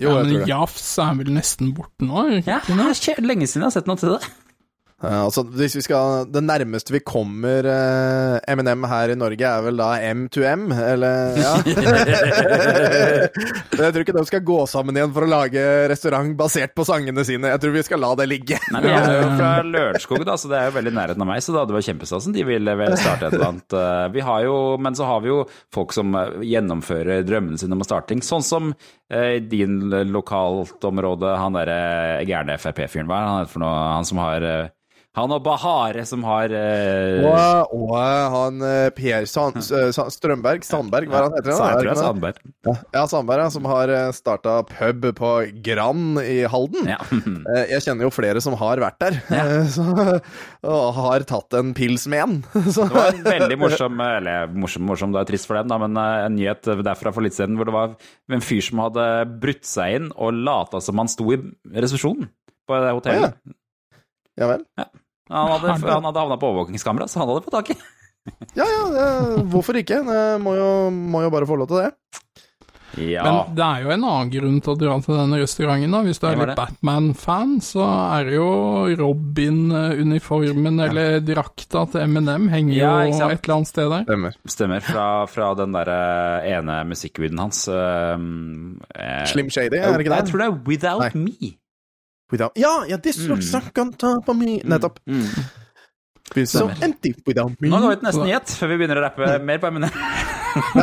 Jo, 0.01 0.07
ja, 0.07 0.15
men 0.15 0.31
tror 0.31 0.39
det. 0.39 0.49
Jafs 0.49 0.87
er 1.03 1.19
vel 1.19 1.29
nesten 1.35 1.75
borte 1.77 2.07
nå? 2.09 2.25
Ja, 2.41 2.57
det 2.65 2.73
er 3.13 3.21
lenge 3.21 3.45
siden 3.45 3.67
jeg 3.67 3.69
har 3.69 3.75
sett 3.77 3.91
noe 3.91 4.01
til 4.01 4.15
det. 4.15 4.33
Ja, 5.03 5.25
altså, 5.25 5.41
hvis 5.43 5.73
vi 5.75 5.81
skal, 5.83 6.29
Det 6.31 6.39
nærmeste 6.47 6.93
vi 6.95 7.01
kommer 7.03 7.65
uh, 7.67 8.37
M&M 8.53 8.85
her 8.87 9.11
i 9.11 9.17
Norge, 9.19 9.43
er 9.43 9.65
vel 9.65 9.75
da 9.81 9.89
M2M, 10.13 10.69
eller 10.71 11.35
ja. 11.41 11.57
Jeg 13.83 13.91
tror 13.91 14.03
ikke 14.05 14.15
de 14.15 14.23
skal 14.29 14.43
gå 14.47 14.57
sammen 14.69 14.95
igjen 14.95 15.11
for 15.15 15.25
å 15.25 15.29
lage 15.29 15.61
restaurant 15.91 16.31
basert 16.39 16.71
på 16.77 16.85
sangene 16.87 17.23
sine. 17.27 17.49
Jeg 17.51 17.59
tror 17.63 17.73
vi 17.75 17.83
skal 17.85 17.99
la 18.03 18.11
det 18.19 18.27
ligge. 18.31 18.57
Nei, 18.71 18.79
men 18.79 18.89
Jeg 18.93 19.03
er 19.03 19.19
jo 19.19 19.27
fra 19.41 19.51
Lørenskog, 19.67 20.23
da, 20.29 20.35
så 20.39 20.51
det 20.51 20.57
er 20.61 20.65
jo 20.69 20.75
veldig 20.77 20.93
nærheten 20.95 21.25
av 21.25 21.29
meg, 21.33 21.43
så 21.43 21.55
det 21.55 21.61
hadde 21.63 21.75
vært 21.77 21.89
kjempestas 21.89 22.27
om 22.29 22.35
de 22.37 22.43
ville 22.47 22.73
vel 22.79 22.95
starte 22.99 23.27
et 23.27 23.33
eller 23.37 23.49
annet. 23.49 23.69
eh, 23.83 24.05
Vi 24.15 24.21
har 24.29 24.39
jo, 24.47 24.55
men 24.87 24.93
så 24.99 25.03
har 25.09 25.19
vi 25.25 25.31
jo 25.33 25.39
folk 25.73 25.89
som 25.95 26.07
gjennomfører 26.43 27.25
drømmene 27.27 27.59
sine 27.59 27.75
om 27.75 27.83
å 27.83 27.87
starte 27.87 28.13
ting, 28.13 28.23
sånn 28.23 28.45
som 28.45 28.71
i 29.13 29.37
din 29.45 29.91
lokalt 30.09 30.81
område, 30.87 31.35
han 31.37 31.53
derre 31.53 32.23
gærne 32.25 32.55
Frp-fyren, 32.57 33.05
hva 33.09 33.17
er 33.19 33.27
han 33.27 33.39
heter 33.43 33.51
for 33.53 33.61
noe, 33.61 33.81
han 33.99 34.07
som 34.09 34.17
har 34.23 34.41
han 35.13 35.29
og 35.29 35.43
Bahare 35.45 36.01
som 36.09 36.23
har 36.25 36.49
uh... 36.49 37.25
Og, 37.29 37.73
og 37.77 37.91
han 38.33 38.63
eh, 38.65 38.87
Per 38.97 39.27
San, 39.29 39.59
eh, 39.61 39.91
Strømberg, 39.93 40.63
Sandberg, 40.65 41.11
hva 41.11 41.19
er 41.19 41.27
han 41.27 41.35
heter? 41.37 41.51
Han? 41.53 41.85
er 41.85 41.99
Sandberg. 41.99 42.39
Ja, 42.65 42.73
ja, 42.95 43.03
Sandberg, 43.11 43.43
ja, 43.43 43.51
som 43.53 43.67
har 43.69 43.93
starta 44.17 44.55
pub 44.71 45.05
på 45.19 45.33
Grand 45.65 46.17
i 46.23 46.39
Halden. 46.49 46.89
Ja. 46.89 46.97
Jeg 47.69 47.83
kjenner 47.85 48.07
jo 48.07 48.13
flere 48.15 48.41
som 48.41 48.57
har 48.57 48.81
vært 48.81 48.97
der, 49.05 49.19
eh, 49.37 49.53
så, 49.75 49.85
og 50.65 50.97
har 50.97 51.27
tatt 51.29 51.59
en 51.61 51.75
pils 51.77 52.07
med 52.09 52.23
en. 52.23 52.35
Så, 52.73 52.87
Det 52.89 52.97
var 52.97 53.13
en 53.13 53.21
veldig 53.27 53.59
morsom, 53.61 54.01
eller 54.07 54.57
morsom, 54.65 54.87
morsom, 54.89 55.13
det 55.13 55.21
er 55.21 55.29
trist 55.29 55.49
for 55.49 55.59
dem, 55.59 55.69
da, 55.69 55.77
men 55.83 56.01
en 56.01 56.37
nyhet 56.39 56.73
derfra 56.81 57.13
for 57.13 57.25
litt 57.25 57.37
siden 57.37 57.59
hvor 57.59 57.69
det 57.69 57.77
var 57.77 57.93
en 58.33 58.41
fyr 58.41 58.65
som 58.65 58.81
hadde 58.87 59.07
brutt 59.45 59.69
seg 59.69 59.99
inn 59.99 60.09
og 60.17 60.41
lata 60.41 60.81
som 60.81 60.97
han 60.97 61.11
sto 61.11 61.29
i 61.35 61.37
resepsjonen 61.77 62.33
på 62.65 62.81
det 62.81 62.97
hotellet. 62.97 63.39
ja 64.41 64.49
vel. 64.55 64.67
Han 65.31 65.51
hadde, 65.55 65.77
han 65.87 66.03
hadde 66.09 66.19
havna 66.25 66.37
på 66.41 66.49
overvåkingskamera, 66.51 67.07
så 67.07 67.19
han 67.23 67.29
hadde 67.31 67.45
fått 67.45 67.57
tak 67.59 67.69
i. 67.75 67.79
Ja, 68.55 68.63
ja, 68.63 68.83
det, 68.93 69.43
hvorfor 69.51 69.75
ikke? 69.75 69.97
Det 70.07 70.19
må 70.39 70.53
jo, 70.55 70.67
må 70.91 71.25
jo 71.25 71.31
bare 71.33 71.47
få 71.49 71.57
lov 71.59 71.67
til 71.67 71.81
det. 71.83 71.89
Ja. 72.93 73.23
Men 73.25 73.55
det 73.57 73.63
er 73.65 73.81
jo 73.83 73.89
en 73.95 74.03
annen 74.05 74.29
grunn 74.29 74.59
til 74.61 74.71
å 74.75 74.77
dra 74.77 74.93
til 75.01 75.15
denne 75.17 75.39
restauranten. 75.41 75.91
da. 75.95 76.01
Hvis 76.05 76.21
du 76.21 76.27
er 76.29 76.37
litt. 76.37 76.51
Batman-fan, 76.59 77.55
så 77.65 77.81
er 78.19 78.27
det 78.29 78.35
jo 78.37 78.45
Robin-uniformen 79.01 80.77
eller 80.85 81.17
drakta 81.25 81.85
til 81.89 82.03
M&M 82.05 82.47
henger 82.53 82.75
Ja, 82.77 82.91
jo 83.07 83.17
et 83.31 83.41
eller 83.43 83.55
annet 83.57 83.71
sted 83.71 83.89
der. 83.91 84.05
Stemmer. 84.07 84.37
Stemmer. 84.55 84.85
Fra, 84.85 85.07
fra 85.27 85.49
den 85.59 85.73
derre 85.75 85.97
ene 86.53 86.79
musikkvideoen 86.91 87.41
hans. 87.47 87.63
eh, 87.67 88.15
eh, 88.93 89.25
Slim 89.33 89.49
Shady, 89.49 89.81
er 89.81 89.97
det 89.97 90.05
ikke 90.05 90.13
det? 90.13 90.21
Jeg 90.23 90.29
tror 90.31 90.43
det 90.43 90.47
er 90.47 90.57
Without 90.69 91.17
Me. 91.17 91.53
Without, 92.31 92.55
ja, 92.57 92.85
ja, 92.89 92.97
this 92.97 93.19
looks 93.27 93.51
like 93.53 93.77
on 93.81 93.91
top 93.93 94.29
of 94.29 94.37
me. 94.37 94.59
Nettopp. 94.63 94.99
Mm. 95.05 95.27
So 96.49 96.69
empty 96.81 97.13
without 97.27 97.59
me. 97.61 97.69
Nå 97.69 97.79
går 97.83 97.91
vi 97.91 97.97
til 97.99 98.07
nesten 98.07 98.25
nyhet, 98.25 98.53
før 98.57 98.71
vi 98.71 98.77
begynner 98.79 99.01
å 99.01 99.03
rappe 99.05 99.27
mer 99.43 99.59
på 99.61 99.69
emnet. 99.69 99.97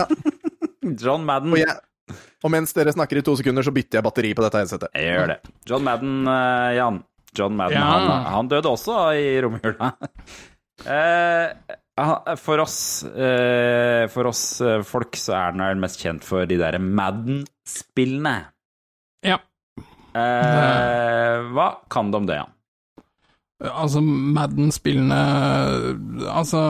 John 1.03 1.25
Madden. 1.27 1.55
Og, 1.57 1.59
jeg, 1.59 2.19
og 2.45 2.53
mens 2.55 2.77
dere 2.77 2.93
snakker 2.95 3.19
i 3.19 3.25
to 3.27 3.35
sekunder, 3.41 3.67
så 3.67 3.73
bytter 3.75 3.99
jeg 3.99 4.07
batteri 4.07 4.31
på 4.37 4.45
dette 4.45 4.63
headsetet. 4.63 4.93
Jeg 4.95 5.17
gjør 5.17 5.33
det. 5.33 5.39
John 5.71 5.87
Madden, 5.89 6.15
uh, 6.29 6.71
Jan. 6.77 7.01
John 7.37 7.59
Madden, 7.59 7.79
Ja. 7.79 7.89
han, 7.89 8.25
han 8.35 8.53
døde 8.53 8.73
også 8.77 9.03
i 9.19 9.27
romjula. 9.47 9.95
Eh, 10.81 11.51
for 12.41 12.63
oss, 12.63 13.03
eh, 13.05 14.07
for 14.09 14.31
oss 14.31 14.63
folk 14.89 15.19
så 15.21 15.35
er 15.37 15.51
han 15.51 15.61
vel 15.61 15.83
mest 15.83 16.01
kjent 16.01 16.25
for 16.25 16.49
de 16.49 16.57
der 16.57 16.79
Madden-spillene. 16.81 18.33
Eh, 20.15 21.37
hva 21.55 21.69
kan 21.91 22.11
du 22.11 22.17
om 22.19 22.27
det, 22.27 22.41
Jan? 22.41 22.51
Altså, 23.61 24.01
Madden-spillene 24.01 25.19
Altså, 26.33 26.61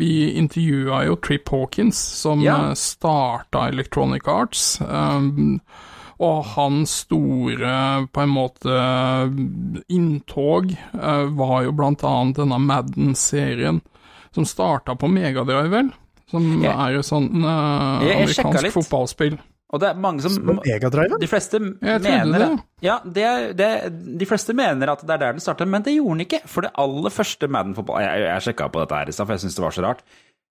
vi 0.00 0.30
intervjua 0.40 1.02
jo 1.04 1.16
Trip 1.20 1.48
Hawkins, 1.52 1.98
som 2.22 2.40
Ja. 2.40 2.72
starta 2.74 3.66
Electronic 3.68 4.26
Arts. 4.26 4.80
Um, 4.80 5.60
og 6.18 6.44
hans 6.56 6.90
store, 7.04 8.08
på 8.10 8.22
en 8.24 8.32
måte, 8.32 8.78
inntog 9.92 10.72
uh, 10.94 11.26
var 11.36 11.62
jo 11.68 11.72
blant 11.78 12.02
annet 12.02 12.40
denne 12.40 12.58
Madden-serien, 12.58 13.80
som 14.34 14.44
starta 14.48 14.96
på 14.98 15.06
Megadrive, 15.12 15.68
vel? 15.70 15.92
Som 16.30 16.62
Jeg- 16.62 16.74
er 16.74 16.92
jo 16.96 17.00
sånn 17.06 17.28
sjekka 17.30 18.16
amerikansk 18.16 18.72
fotballspill. 18.74 19.38
Og 19.68 19.80
det 19.82 19.88
er 19.90 19.98
mange 20.00 20.22
som 20.24 20.32
Megadrive? 20.48 21.18
De 21.20 21.26
fleste 21.28 21.58
Jeg 21.60 22.00
mener 22.00 22.38
det. 22.40 22.46
Ja, 22.86 22.94
det, 23.04 23.24
er- 23.28 23.50
det, 23.58 23.68
de 24.18 24.26
fleste 24.30 24.54
mener 24.56 24.94
at 24.94 25.02
det 25.04 25.12
er 25.12 25.20
der 25.20 25.34
den 25.36 25.44
startet, 25.44 25.68
men 25.68 25.82
det 25.84 25.92
gjorde 25.98 26.14
den 26.16 26.24
ikke. 26.24 26.40
For 26.48 26.64
det 26.64 26.70
aller 26.80 27.12
første 27.12 27.48
Madden-fotball 27.52 28.00
Jeg, 28.06 28.22
jeg 28.24 28.46
sjekka 28.46 28.70
på 28.72 28.80
dette 28.80 28.96
her 29.02 29.12
i 29.12 29.12
stad, 29.12 29.26
for 29.28 29.36
jeg 29.36 29.44
syns 29.44 29.58
det 29.58 29.64
var 29.66 29.76
så 29.76 29.84
rart. 29.84 30.00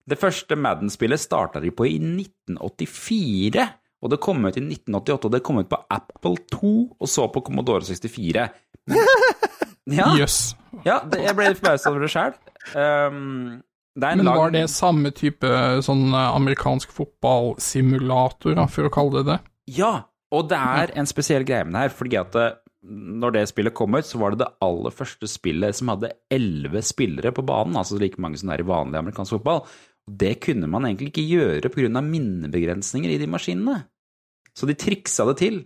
Det 0.08 0.18
første 0.22 0.56
Madden-spillet 0.56 1.20
starta 1.20 1.60
de 1.60 1.72
på 1.74 1.88
i 1.90 1.96
1984. 1.98 3.66
Og 3.98 4.12
det 4.12 4.20
kom 4.22 4.44
ut 4.46 4.54
i 4.56 4.62
1988, 4.62 5.26
og 5.26 5.32
det 5.34 5.42
kom 5.42 5.58
ut 5.58 5.68
på 5.72 5.80
Apple 5.90 6.36
2, 6.54 6.72
og 7.02 7.10
så 7.10 7.26
på 7.34 7.42
Commodore 7.48 7.82
64. 7.88 8.48
Ja, 9.88 10.10
yes. 10.20 10.50
ja 10.84 10.98
det, 11.08 11.22
jeg 11.24 11.32
ble 11.32 11.46
forbausa 11.56 11.88
over 11.88 12.02
det 12.04 12.10
sjæl. 12.12 12.34
Um, 12.76 13.62
Men 13.98 14.24
lang 14.26 14.38
var 14.38 14.54
det 14.54 14.66
samme 14.70 15.10
type 15.16 15.48
sånn 15.84 16.08
eh, 16.12 16.36
amerikansk 16.36 16.92
fotballsimulator, 16.94 18.60
for 18.70 18.88
å 18.88 18.94
kalle 18.94 19.20
det 19.20 19.26
det? 19.32 19.38
Ja, 19.78 19.92
og 20.34 20.48
det 20.50 20.58
er 20.58 20.94
en 20.98 21.08
spesiell 21.08 21.44
greie 21.48 21.66
med 21.66 21.74
det 21.76 21.86
her, 21.86 21.94
fordi 21.98 22.18
at 22.20 22.36
når 22.88 23.34
det 23.34 23.44
spillet 23.50 23.74
kom 23.76 23.96
ut, 23.96 24.06
så 24.06 24.20
var 24.20 24.32
det 24.32 24.44
det 24.44 24.52
aller 24.64 24.94
første 24.94 25.28
spillet 25.28 25.76
som 25.76 25.90
hadde 25.92 26.12
elleve 26.32 26.82
spillere 26.86 27.32
på 27.34 27.44
banen, 27.46 27.76
altså 27.76 27.98
like 27.98 28.20
mange 28.22 28.38
som 28.38 28.50
det 28.50 28.58
er 28.58 28.64
i 28.64 28.68
vanlig 28.68 29.00
amerikansk 29.00 29.36
fotball. 29.36 29.64
Og 30.08 30.14
det 30.22 30.38
kunne 30.44 30.70
man 30.70 30.86
egentlig 30.88 31.10
ikke 31.12 31.26
gjøre 31.26 31.72
pga. 31.74 32.00
minnebegrensninger 32.00 33.12
i 33.12 33.18
de 33.20 33.28
maskinene. 33.28 33.82
Så 34.56 34.66
de 34.66 34.78
triksa 34.78 35.26
det 35.28 35.36
til. 35.42 35.58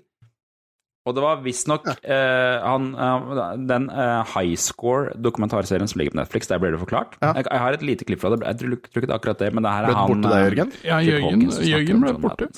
Og 1.02 1.16
det 1.16 1.22
var 1.24 1.40
visstnok 1.42 1.88
eh, 1.90 2.62
han, 2.62 2.92
eh, 2.94 3.32
den 3.66 3.88
eh, 3.90 4.20
High 4.36 4.54
Score-dokumentarserien 4.60 5.90
som 5.90 5.98
ligger 5.98 6.14
på 6.14 6.20
Netflix, 6.20 6.46
der 6.46 6.60
ble 6.62 6.70
det 6.74 6.78
forklart. 6.78 7.16
Ja. 7.18 7.32
Jeg, 7.40 7.48
jeg 7.50 7.62
har 7.64 7.76
et 7.78 7.82
lite 7.88 8.06
klipp 8.06 8.22
fra 8.22 8.30
det, 8.36 8.42
jeg 8.46 8.60
tror, 8.60 8.76
ikke 8.78 9.02
det 9.02 9.10
er 9.10 9.16
akkurat 9.18 9.42
det, 9.42 9.48
men 9.56 9.66
det 9.66 9.72
her 9.74 9.88
er 9.88 9.98
han 9.98 10.12
borte 10.12 10.30
der, 10.30 10.38
eh, 10.38 10.46
Jørgen? 10.46 10.74
Ja, 10.86 11.00
Jørgen, 11.02 11.42
Jørgen 11.72 12.04
ble 12.06 12.14
borte. 12.22 12.48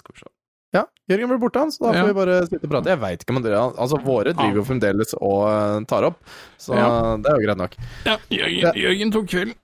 Ja, 0.75 0.85
Jørgen 1.09 1.33
ble 1.33 1.39
borte, 1.41 1.63
han, 1.65 1.73
så 1.73 1.87
da 1.87 1.95
får 1.95 2.01
Ja. 2.03 2.05
vi 2.11 2.17
bare 2.21 2.37
sitte 2.51 2.67
og 2.69 2.73
prate. 2.75 2.93
Jeg 2.93 3.01
veit 3.01 3.25
ikke 3.25 3.37
om 3.37 3.43
dere 3.45 3.65
Altså, 3.79 4.01
våre 4.05 4.33
driver 4.37 4.61
jo 4.61 4.65
fremdeles 4.69 5.17
og 5.21 5.43
eh, 5.49 5.81
tar 5.89 6.09
opp, 6.11 6.21
så 6.61 6.77
Ja. 6.77 6.89
det 7.17 7.31
er 7.33 7.41
jo 7.41 7.47
greit 7.49 7.63
nok. 7.65 7.77
Ja, 8.05 8.19
Jørgen, 8.29 8.81
Jørgen 8.85 9.13
tok 9.15 9.29
kvelden. 9.33 9.59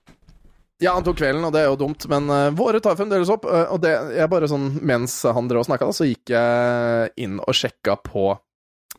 Ja, 0.81 0.95
han 0.97 1.03
tok 1.05 1.19
kvelden, 1.21 1.43
og 1.45 1.53
det 1.53 1.61
er 1.61 1.67
jo 1.69 1.77
dumt, 1.77 2.07
men 2.09 2.25
uh, 2.33 2.49
våre 2.57 2.79
tar 2.81 2.95
fremdeles 2.97 3.29
opp. 3.29 3.43
Uh, 3.45 3.67
og 3.69 3.83
det, 3.83 3.91
jeg 4.17 4.29
bare 4.31 4.47
sånn, 4.49 4.79
Mens 4.81 5.19
han 5.29 5.45
drev 5.45 5.61
og 5.61 5.67
snakka, 5.67 5.91
så 5.93 6.07
gikk 6.09 6.31
jeg 6.33 7.11
inn 7.21 7.35
og 7.37 7.53
sjekka 7.53 7.99
på 8.01 8.31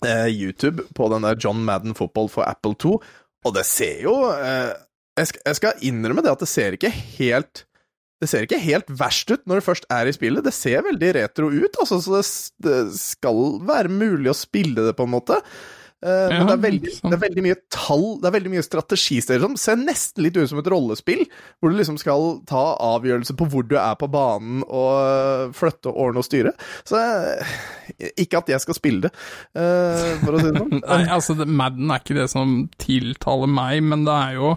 eh, 0.09 0.29
YouTube 0.31 0.87
på 0.97 1.11
den 1.13 1.27
der 1.27 1.39
John 1.41 1.65
Madden 1.67 1.97
Football 1.99 2.31
for 2.33 2.47
Apple 2.49 2.75
2, 2.79 2.97
og 3.43 3.55
det 3.57 3.67
ser 3.67 4.05
jo 4.07 4.15
eh, 4.31 4.73
jeg 5.19 5.29
skal, 5.29 5.45
jeg 5.51 5.59
skal 5.59 5.85
innrømme 5.85 6.25
det 6.25 6.33
at 6.33 6.43
det 6.43 6.49
ser 6.49 6.79
ikke 6.79 6.93
helt 6.93 7.67
det 8.23 8.29
ser 8.31 8.45
ikke 8.47 8.61
helt 8.63 8.91
verst 9.01 9.33
ut 9.33 9.43
når 9.51 9.59
det 9.59 9.67
først 9.67 9.87
er 9.91 10.07
i 10.07 10.13
spillet. 10.15 10.45
Det 10.47 10.53
ser 10.55 10.85
veldig 10.87 11.09
retro 11.17 11.49
ut, 11.51 11.79
altså, 11.83 11.97
så 11.99 12.21
det, 12.21 12.27
det 12.63 12.77
skal 12.95 13.41
være 13.67 13.91
mulig 13.91 14.31
å 14.31 14.37
spille 14.39 14.85
det, 14.87 14.93
på 14.95 15.09
en 15.09 15.15
måte. 15.17 15.41
Eh, 16.03 16.29
men 16.29 16.35
Ja, 16.35 16.45
det 16.49 16.55
er, 16.57 16.63
veldig, 16.65 16.93
det 17.05 17.15
er 17.15 17.23
veldig 17.23 17.45
mye 17.47 17.59
tall, 17.71 18.07
det 18.19 18.27
er 18.27 18.35
veldig 18.35 18.53
mye 18.57 18.65
strategisteder 18.67 19.45
som 19.45 19.55
ser 19.61 19.79
nesten 19.79 20.27
litt 20.27 20.39
ut 20.39 20.51
som 20.51 20.59
et 20.59 20.71
rollespill, 20.73 21.23
hvor 21.61 21.71
du 21.71 21.79
liksom 21.79 21.99
skal 22.01 22.41
ta 22.49 22.65
avgjørelse 22.83 23.37
på 23.39 23.47
hvor 23.53 23.67
du 23.69 23.77
er 23.79 23.95
på 24.01 24.11
banen 24.11 24.65
og 24.67 24.91
øh, 24.99 25.55
flytte 25.55 25.93
og 25.93 26.01
ordne 26.09 26.25
og 26.25 26.27
styre. 26.27 26.55
Så 26.89 26.99
eh, 26.99 27.57
ikke 28.25 28.43
at 28.43 28.51
jeg 28.51 28.65
skal 28.65 28.79
spille 28.79 29.07
det, 29.07 29.13
uh, 29.55 30.19
for 30.25 30.35
å 30.35 30.41
si 30.41 30.49
det 30.49 30.59
sånn. 30.59 30.79
Nei, 30.91 31.03
altså, 31.07 31.37
det, 31.39 31.47
Madden 31.47 31.93
er 31.93 32.03
ikke 32.03 32.19
det 32.19 32.31
som 32.33 32.57
tiltaler 32.83 33.51
meg, 33.51 33.83
men 33.87 34.09
det 34.09 34.17
er 34.17 34.41
jo 34.41 34.57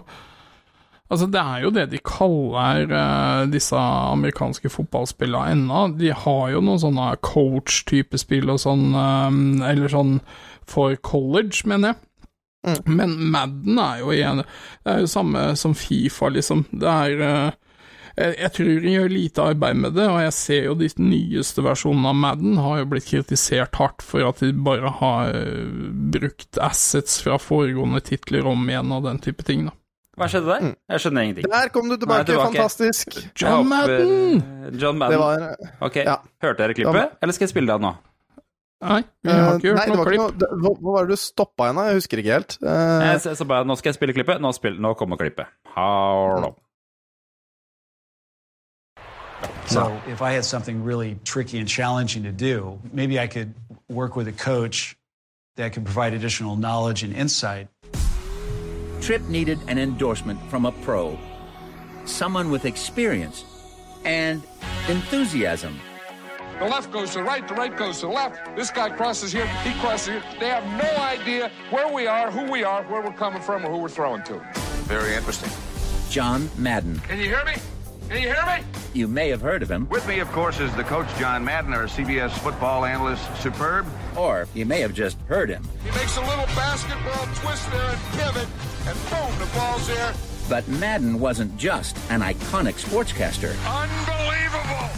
Altså, 1.06 1.28
det 1.30 1.38
er 1.38 1.60
jo 1.62 1.68
det 1.70 1.84
de 1.92 2.00
kaller 2.02 2.90
uh, 2.90 3.44
disse 3.46 3.78
amerikanske 3.78 4.66
fotballspillene 4.74 5.52
ennå. 5.54 5.84
De 6.00 6.10
har 6.10 6.48
jo 6.50 6.62
noen 6.66 6.82
sånne 6.82 7.12
coach-type 7.22 8.18
spill 8.18 8.50
og 8.50 8.58
sånn, 8.58 8.88
eh, 8.90 9.36
eller 9.70 9.92
sånn 9.92 10.16
for 10.70 10.96
college, 11.06 11.62
mener 11.70 11.94
jeg. 11.94 12.02
Men 12.90 13.12
Madden 13.30 13.76
er 13.78 14.00
jo 14.00 14.08
igjen 14.10 14.40
Det 14.42 14.90
er 14.90 15.04
jo 15.04 15.06
samme 15.06 15.42
som 15.54 15.74
Fifa, 15.78 16.26
liksom. 16.34 16.64
Det 16.74 16.88
er 16.90 17.20
eh, 17.22 17.52
jeg, 18.16 18.32
jeg 18.40 18.50
tror 18.56 18.70
de 18.82 18.94
gjør 18.94 19.12
lite 19.12 19.44
arbeid 19.52 19.76
med 19.84 19.92
det, 19.94 20.06
og 20.10 20.18
jeg 20.24 20.32
ser 20.34 20.64
jo 20.70 20.74
de 20.80 20.88
nyeste 20.98 21.62
versjonene 21.62 22.10
av 22.10 22.16
Madden 22.24 22.56
har 22.64 22.78
jo 22.80 22.88
blitt 22.90 23.06
kritisert 23.10 23.76
hardt 23.78 24.02
for 24.02 24.24
at 24.26 24.40
de 24.42 24.50
bare 24.66 24.90
har 24.98 25.30
eh, 25.36 25.68
brukt 26.16 26.58
assets 26.64 27.20
fra 27.22 27.36
foregående 27.38 28.00
titler 28.08 28.48
om 28.50 28.64
igjen 28.72 28.94
og 28.96 29.04
den 29.06 29.20
type 29.22 29.44
ting, 29.46 29.68
da. 29.68 29.76
Hva 30.16 30.30
skjedde 30.32 30.48
der? 30.48 30.68
Jeg 30.94 31.02
skjønner 31.04 31.26
ingenting. 31.28 31.46
Der 31.52 31.68
kom 31.74 31.90
du 31.92 31.96
tilbake, 32.00 32.24
tilbake. 32.30 32.56
fantastisk. 32.56 33.18
John 33.36 33.68
Madden! 33.68 34.42
John 34.80 34.96
Det 34.96 35.00
Madden. 35.04 35.20
var 35.20 35.84
Ok, 35.84 35.98
ja. 36.08 36.16
Hørte 36.42 36.62
dere 36.64 36.74
klippet, 36.78 37.18
eller 37.20 37.36
skal 37.36 37.44
jeg 37.46 37.52
spille 37.52 37.68
det 37.68 37.76
av 37.76 37.84
nå? 37.84 37.90
Nei, 38.82 39.02
vi 39.24 39.30
har 39.30 39.54
Eh, 39.54 39.56
ikke 39.56 39.72
nei, 39.72 39.72
hørt 39.72 39.86
det 39.86 39.88
noe 39.88 39.96
var 39.96 40.04
ikke 40.04 40.10
klipp. 40.10 40.20
noe, 40.20 40.32
det, 40.38 40.48
hva, 40.60 40.70
hva 40.82 40.92
var 40.98 41.06
det 41.06 41.16
du 41.16 41.16
stoppa 41.22 41.64
igjen? 41.64 41.76
da? 41.76 41.84
Jeg 41.88 41.94
husker 42.00 42.18
ikke 42.22 42.32
helt. 42.36 42.58
Eh, 42.62 43.04
Jeg 43.06 43.20
så, 43.24 43.34
så 43.34 43.44
bare, 43.48 43.64
nå 43.64 43.76
skal 43.76 43.88
jeg 43.90 43.94
spille 43.94 44.12
klippet. 44.12 44.40
Nå, 44.40 44.52
spill, 44.52 44.76
nå 44.80 44.94
kommer 44.94 45.16
klippet. 45.16 45.46
Hold 45.76 46.44
opp. 46.44 46.58
So 49.66 50.00
if 50.06 50.22
I 50.22 50.30
had 50.32 50.44
something 50.44 50.84
really 50.84 51.18
tricky 51.24 51.58
and 51.58 51.68
challenging 51.68 52.22
to 52.24 52.32
do, 52.32 52.78
maybe 52.92 53.18
I 53.18 53.26
could 53.26 53.52
work 53.88 54.16
with 54.16 54.28
a 54.28 54.32
coach 54.32 54.96
that 55.56 55.72
could 55.72 55.84
provide 55.84 56.14
additional 56.14 56.56
knowledge 56.56 57.02
and 57.02 57.12
insight. 57.14 57.68
Tripp 59.00 59.22
needed 59.28 59.58
an 59.68 59.78
endorsement 59.78 60.38
from 60.50 60.64
a 60.66 60.72
pro, 60.84 61.18
someone 62.04 62.50
with 62.50 62.64
experience 62.64 63.44
and 64.04 64.42
enthusiasm. 64.88 65.74
The 66.58 66.64
left 66.64 66.90
goes 66.90 67.10
to 67.10 67.18
the 67.18 67.24
right, 67.24 67.46
the 67.46 67.54
right 67.54 67.76
goes 67.76 68.00
to 68.00 68.06
the 68.06 68.12
left. 68.12 68.56
This 68.56 68.70
guy 68.70 68.88
crosses 68.88 69.30
here, 69.30 69.46
he 69.62 69.78
crosses 69.80 70.06
here. 70.08 70.22
They 70.40 70.48
have 70.48 70.64
no 70.82 71.02
idea 71.02 71.50
where 71.70 71.92
we 71.92 72.06
are, 72.06 72.30
who 72.30 72.50
we 72.50 72.64
are, 72.64 72.82
where 72.84 73.02
we're 73.02 73.12
coming 73.12 73.42
from, 73.42 73.64
or 73.66 73.70
who 73.70 73.76
we're 73.78 73.90
throwing 73.90 74.22
to. 74.24 74.40
Very 74.84 75.14
interesting. 75.14 75.50
John 76.10 76.48
Madden. 76.56 76.98
Can 77.00 77.18
you 77.18 77.24
hear 77.26 77.44
me? 77.44 77.52
Can 78.08 78.22
you 78.22 78.28
hear 78.28 78.42
me? 78.46 78.64
You 78.94 79.06
may 79.06 79.28
have 79.28 79.42
heard 79.42 79.62
of 79.62 79.70
him, 79.70 79.86
With 79.90 80.08
me, 80.08 80.20
of 80.20 80.32
course, 80.32 80.58
is 80.58 80.74
the 80.76 80.84
coach, 80.84 81.06
John 81.18 81.44
Madden, 81.44 81.74
our 81.74 81.84
CBS 81.84 82.30
football 82.38 82.86
analyst, 82.86 83.22
superb. 83.42 83.84
or 84.16 84.48
you 84.54 84.64
may 84.64 84.80
have 84.80 84.94
just 84.94 85.18
heard 85.28 85.50
him. 85.50 85.62
He 85.84 85.90
makes 85.90 86.16
a 86.16 86.20
little 86.22 86.46
basketball 86.46 87.26
twist 87.34 87.70
there 87.70 87.90
and 87.90 88.00
pivot, 88.12 88.48
and 88.86 88.96
boom, 89.10 89.38
the 89.38 89.50
ball's 89.54 89.86
there. 89.88 90.14
But 90.48 90.66
Madden 90.68 91.18
wasn't 91.20 91.54
just 91.58 91.98
an 92.10 92.20
iconic 92.22 92.80
sportscaster. 92.82 93.50
Unbelievable! 93.66 94.88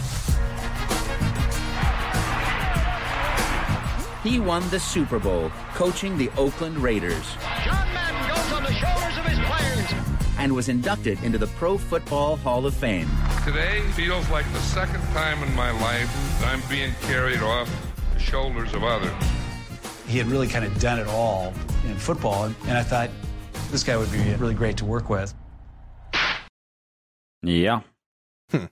He 4.29 4.39
won 4.39 4.69
the 4.69 4.79
Super 4.79 5.19
Bowl 5.19 5.51
coaching 5.73 6.19
the 6.19 6.29
Oakland 6.37 6.77
Raiders 6.77 7.35
John 7.65 7.89
Madden 7.95 8.29
goes 8.29 8.53
on 8.53 8.63
the 8.63 8.73
shoulders 8.73 9.17
of 9.17 9.25
his 9.25 9.39
players. 9.39 10.05
and 10.39 10.55
was 10.55 10.69
inducted 10.69 11.23
into 11.25 11.39
the 11.39 11.47
Pro 11.47 11.79
Football 11.79 12.37
Hall 12.37 12.67
of 12.67 12.75
Fame. 12.75 13.09
Today 13.43 13.81
feels 13.93 14.29
like 14.29 14.45
the 14.53 14.61
second 14.61 15.01
time 15.15 15.43
in 15.43 15.51
my 15.55 15.71
life 15.71 16.13
that 16.41 16.49
I'm 16.49 16.61
being 16.69 16.93
carried 17.07 17.41
off 17.41 17.71
the 18.13 18.21
shoulders 18.21 18.75
of 18.75 18.85
others. 18.85 19.11
He 20.07 20.19
had 20.19 20.27
really 20.27 20.47
kind 20.47 20.67
of 20.67 20.79
done 20.79 20.99
it 20.99 21.07
all 21.07 21.55
in 21.87 21.97
football, 21.97 22.53
and 22.67 22.77
I 22.77 22.83
thought 22.83 23.09
this 23.71 23.83
guy 23.83 23.97
would 23.97 24.13
be 24.13 24.19
really 24.35 24.53
great 24.53 24.77
to 24.77 24.85
work 24.85 25.09
with. 25.09 25.33
Ja. 27.43 27.81
ja, 28.53 28.69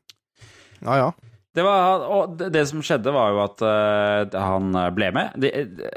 ja. 0.82 1.12
Det, 1.56 1.64
var, 1.64 2.02
og 2.12 2.34
det, 2.36 2.50
det 2.52 2.66
som 2.68 2.82
skjedde, 2.84 3.12
var 3.16 3.32
jo 3.32 3.40
at 3.46 3.62
uh, 3.64 4.36
han 4.36 4.76
ble 4.96 5.08
med. 5.16 5.38
De, 5.40 5.48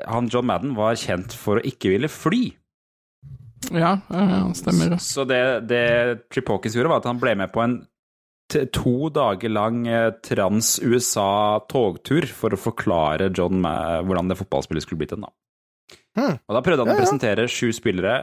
han 0.08 0.30
John 0.32 0.48
Madden 0.48 0.72
var 0.78 0.96
kjent 1.00 1.36
for 1.36 1.60
å 1.60 1.66
ikke 1.68 1.92
ville 1.92 2.08
fly. 2.12 2.46
Ja, 3.76 3.98
ja, 4.08 4.40
stemmer. 4.56 4.96
Så 5.04 5.26
det, 5.28 5.42
det 5.70 5.84
Trip 6.32 6.48
Hawkins 6.50 6.76
gjorde, 6.78 6.92
var 6.94 7.04
at 7.04 7.10
han 7.10 7.20
ble 7.22 7.36
med 7.40 7.52
på 7.54 7.64
en 7.64 7.76
t 8.50 8.64
to 8.74 9.12
dager 9.14 9.52
lang 9.54 9.84
eh, 9.88 10.10
trans-USA-togtur 10.26 12.26
for 12.34 12.56
å 12.56 12.60
forklare 12.60 13.30
John 13.36 13.60
Ma 13.62 14.02
hvordan 14.02 14.32
det 14.32 14.40
fotballspillet 14.40 14.84
skulle 14.86 15.04
blitt 15.04 15.14
en. 15.14 15.28
da. 15.28 15.32
Hmm. 16.18 16.36
Og 16.48 16.58
da 16.58 16.62
prøvde 16.66 16.84
han 16.84 16.90
Ja, 16.90 16.96
å 16.98 17.02
presentere 17.04 17.46
sju 17.52 17.70
spillere, 17.76 18.16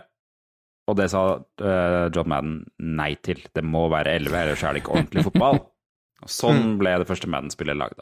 og 0.91 0.99
det 0.99 1.09
sa 1.13 1.23
uh, 1.39 2.07
John 2.15 2.31
Madden 2.31 2.57
nei 2.99 3.13
til. 3.23 3.39
Det 3.55 3.63
må 3.67 3.87
være 3.93 4.17
elleve, 4.19 4.43
ellers 4.43 4.65
er 4.65 4.75
det 4.75 4.83
ikke 4.83 4.97
ordentlig 4.99 5.27
fotball. 5.31 5.59
Og 6.25 6.33
sånn 6.33 6.63
mm. 6.63 6.77
ble 6.81 6.95
det 7.03 7.09
første 7.09 7.29
Madden-spillet 7.31 7.79
lagd. 7.79 8.01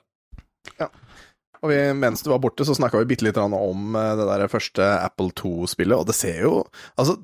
Og 1.65 1.71
vi, 1.73 1.79
mens 1.97 2.21
du 2.21 2.29
var 2.29 2.43
borte, 2.45 2.67
så 2.69 2.77
snakka 2.77 3.01
vi 3.01 3.09
bitte 3.15 3.25
litt 3.25 3.39
om 3.41 3.97
eh, 3.97 4.11
det 4.19 4.27
der 4.29 4.51
første 4.53 4.85
Apple 5.01 5.33
2-spillet, 5.41 5.97
og 5.97 6.09
det 6.11 6.17
ser 6.19 6.43
jo 6.45 6.57
Altså, 7.01 7.17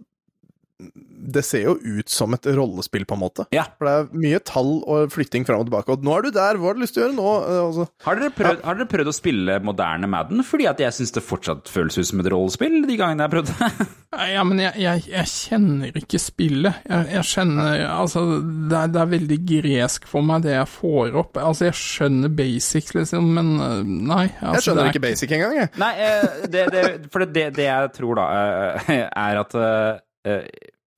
det 1.30 1.42
ser 1.46 1.66
jo 1.68 1.76
ut 1.78 2.10
som 2.10 2.34
et 2.34 2.46
rollespill, 2.56 3.04
på 3.06 3.16
en 3.16 3.22
måte. 3.22 3.46
Ja. 3.54 3.66
For 3.78 3.86
det 3.86 3.94
er 3.94 4.22
mye 4.24 4.40
tall 4.46 4.72
og 4.82 5.12
flytting 5.14 5.46
fram 5.48 5.62
og 5.62 5.68
tilbake, 5.68 5.94
og 5.94 6.06
nå 6.06 6.16
er 6.16 6.26
du 6.26 6.30
der, 6.34 6.58
hva 6.58 6.72
har 6.72 6.78
du 6.78 6.82
lyst 6.84 6.96
til 6.96 7.04
å 7.04 7.06
gjøre 7.08 7.18
nå? 7.18 7.30
Eh, 7.40 7.58
Altså, 7.70 7.84
Har 8.02 8.16
dere, 8.18 8.32
prøvd, 8.34 8.62
har 8.66 8.78
dere 8.78 8.88
prøvd 8.90 9.10
å 9.12 9.14
spille 9.14 9.58
moderne 9.62 10.08
Madden? 10.10 10.40
Fordi 10.46 10.66
at 10.66 10.80
jeg 10.82 10.96
syns 10.96 11.12
det 11.14 11.22
fortsatt 11.22 11.70
føles 11.70 11.98
ut 12.00 12.08
som 12.08 12.22
et 12.22 12.30
rollespill 12.32 12.80
de 12.88 12.96
gangene 12.98 13.22
jeg 13.22 13.28
har 13.28 13.34
prøvd 13.36 13.52
det. 13.52 13.88
Ja, 14.10 14.42
men 14.42 14.58
jeg, 14.58 14.72
jeg, 14.82 15.04
jeg 15.06 15.28
kjenner 15.30 15.94
ikke 16.00 16.18
spillet. 16.18 16.80
Jeg, 16.82 17.04
jeg 17.14 17.26
kjenner 17.30 17.84
Altså, 17.94 18.24
det 18.42 18.74
er, 18.74 18.88
det 18.90 18.98
er 19.04 19.12
veldig 19.12 19.38
gresk 19.46 20.08
for 20.10 20.26
meg, 20.26 20.42
det 20.42 20.56
jeg 20.56 20.66
får 20.72 21.14
opp. 21.20 21.38
Altså, 21.38 21.68
jeg 21.68 21.78
skjønner 21.78 22.32
basics, 22.40 22.90
liksom, 22.96 23.28
men 23.36 23.52
øh, 23.62 23.84
nei. 23.86 24.24
Altså, 24.40 24.56
jeg 24.56 24.64
skjønner 24.66 24.80
det 24.80 24.88
er 24.88 24.94
ikke 24.96 25.04
basic 25.06 25.36
engang, 25.36 25.54
jeg. 25.60 25.70
Nei, 25.78 25.92
eh, 26.08 26.26
det, 26.50 26.64
det, 26.74 26.82
for 27.14 27.22
det, 27.22 27.46
det 27.54 27.68
jeg 27.68 27.92
tror 28.00 28.18
da, 28.18 28.26
eh, 28.34 28.90
er 29.28 29.40
at 29.44 29.56
eh, 29.62 30.42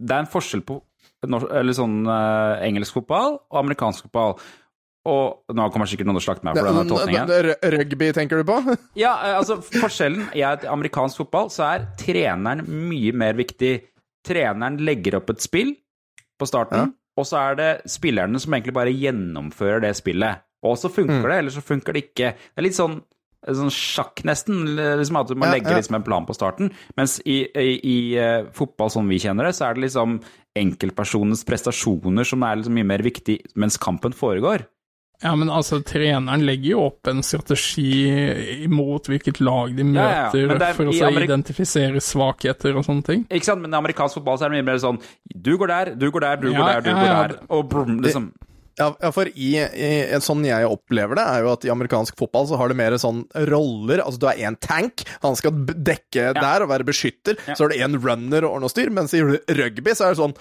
det 0.03 0.17
er 0.17 0.25
en 0.25 0.33
forskjell 0.33 0.65
på 0.67 0.81
sånn 1.23 2.03
eh, 2.11 2.65
engelsk 2.67 2.97
fotball 2.99 3.37
og 3.39 3.59
amerikansk 3.63 4.09
fotball. 4.09 4.37
Og 5.03 5.55
nå 5.59 5.65
kommer 5.75 5.89
sikkert 5.91 6.07
noen 6.07 6.19
til 6.21 6.23
å 6.23 6.27
slakte 6.29 6.47
meg 6.47 6.59
for 6.59 6.69
denne 6.69 6.85
tolkningen. 6.87 7.31
Rugby, 7.75 8.11
tenker 8.15 8.39
du 8.43 8.47
på? 8.47 8.59
Ja, 9.03 9.17
eh, 9.27 9.37
altså 9.41 9.57
forskjellen 9.65 10.29
i 10.39 10.45
at 10.47 10.63
i 10.67 10.71
amerikansk 10.71 11.25
fotball 11.25 11.51
så 11.51 11.67
er 11.73 11.89
treneren 11.99 12.63
mye 12.67 13.15
mer 13.19 13.39
viktig. 13.39 13.73
Treneren 14.27 14.79
legger 14.87 15.19
opp 15.19 15.33
et 15.35 15.43
spill 15.43 15.73
på 16.39 16.47
starten, 16.47 16.93
og 17.19 17.27
så 17.29 17.41
er 17.51 17.59
det 17.59 17.71
spillerne 17.91 18.39
som 18.43 18.55
egentlig 18.55 18.75
bare 18.79 18.95
gjennomfører 18.95 19.83
det 19.89 19.97
spillet. 19.99 20.43
Og 20.63 20.77
så 20.79 20.87
funker 20.95 21.19
Mm. 21.19 21.29
det, 21.29 21.39
eller 21.43 21.51
så 21.51 21.63
funker 21.67 21.93
det 21.97 22.05
ikke. 22.07 22.29
Det 22.39 22.63
er 22.63 22.67
litt 22.69 22.79
sånn, 22.79 23.01
sånn 23.47 23.73
sjakk 23.75 24.23
nesten, 24.29 24.77
liksom 24.77 25.17
at 25.19 25.33
man 25.35 25.49
Ja, 25.51 25.55
legger 25.57 25.75
ja. 25.75 25.81
liksom 25.81 25.97
en 25.99 26.05
plan 26.07 26.27
på 26.29 26.35
starten. 26.37 26.71
Mens 26.97 27.17
i, 27.27 27.41
i, 27.59 27.73
i 27.83 27.97
eh, 28.19 28.45
fotball 28.55 28.91
som 28.95 29.09
vi 29.11 29.19
kjenner 29.19 29.49
det, 29.49 29.57
så 29.59 29.67
er 29.71 29.75
det 29.75 29.87
liksom 29.89 30.21
enkeltpersonens 30.59 31.43
prestasjoner 31.49 32.25
som 32.29 32.43
er 32.47 32.61
liksom 32.61 32.77
mye 32.79 32.87
mer 32.93 33.03
viktig 33.05 33.41
mens 33.59 33.79
kampen 33.83 34.15
foregår. 34.15 34.67
Ja, 35.23 35.37
men 35.39 35.53
altså, 35.55 35.79
treneren 35.87 36.43
legger 36.43 36.73
jo 36.73 36.81
opp 36.89 37.07
en 37.07 37.21
strategi 37.23 38.09
imot 38.65 39.07
hvilket 39.07 39.39
lag 39.41 39.71
de 39.79 39.85
møter, 39.87 40.41
ja, 40.41 40.49
ja. 40.51 40.57
er- 40.59 40.75
for 40.75 40.91
å 40.91 40.95
så 40.99 41.11
identifisere 41.23 42.01
svakheter 42.03 42.75
og 42.75 42.83
sånne 42.89 43.05
ting. 43.07 43.23
Ikke 43.31 43.47
sant? 43.47 43.63
Men 43.63 43.71
i 43.71 43.79
amerikansk 43.79 44.19
fotball 44.19 44.39
så 44.41 44.49
er 44.49 44.51
det 44.51 44.59
mye 44.65 44.71
mer 44.73 44.81
sånn 44.83 44.99
Du 45.31 45.53
går 45.57 45.71
der, 45.71 45.93
du 45.95 46.09
går 46.11 46.21
der, 46.27 46.37
du 46.43 46.49
Ja, 46.51 46.59
går 46.59 46.73
der, 46.73 46.81
du 46.83 46.91
ja, 46.91 46.97
går 46.97 47.29
der. 47.29 47.37
Og 47.55 47.69
brum, 47.71 48.01
liksom 48.03 48.33
Ja, 48.35 48.49
ja, 48.79 49.13
for 49.13 49.29
i, 49.33 49.51
i, 49.59 49.91
sånn 50.25 50.45
jeg 50.49 50.69
opplever 50.69 51.19
det, 51.19 51.27
er 51.29 51.45
jo 51.45 51.53
at 51.53 51.67
i 51.67 51.73
amerikansk 51.73 52.17
fotball 52.19 52.49
så 52.51 52.61
har 52.61 52.73
det 52.73 52.79
mer 52.79 52.97
sånn 53.01 53.25
roller. 53.51 54.03
Altså 54.05 54.23
du 54.23 54.29
er 54.31 54.45
en 54.49 54.59
tank, 54.61 55.05
han 55.25 55.39
skal 55.39 55.57
dekke 55.73 56.03
dekke 56.13 56.41
der 56.41 56.65
og 56.65 56.73
være 56.73 56.89
beskytter. 56.89 57.41
Så 57.57 57.67
er 57.67 57.73
det 57.73 57.83
en 57.85 57.99
runner 58.01 58.47
og 58.47 58.59
ordne 58.59 58.69
og 58.69 58.75
styr. 58.75 58.93
Mens 58.95 59.15
i 59.17 59.23
rugby 59.23 59.97
så 59.97 60.09
er 60.09 60.15
det 60.15 60.23
sånn 60.23 60.37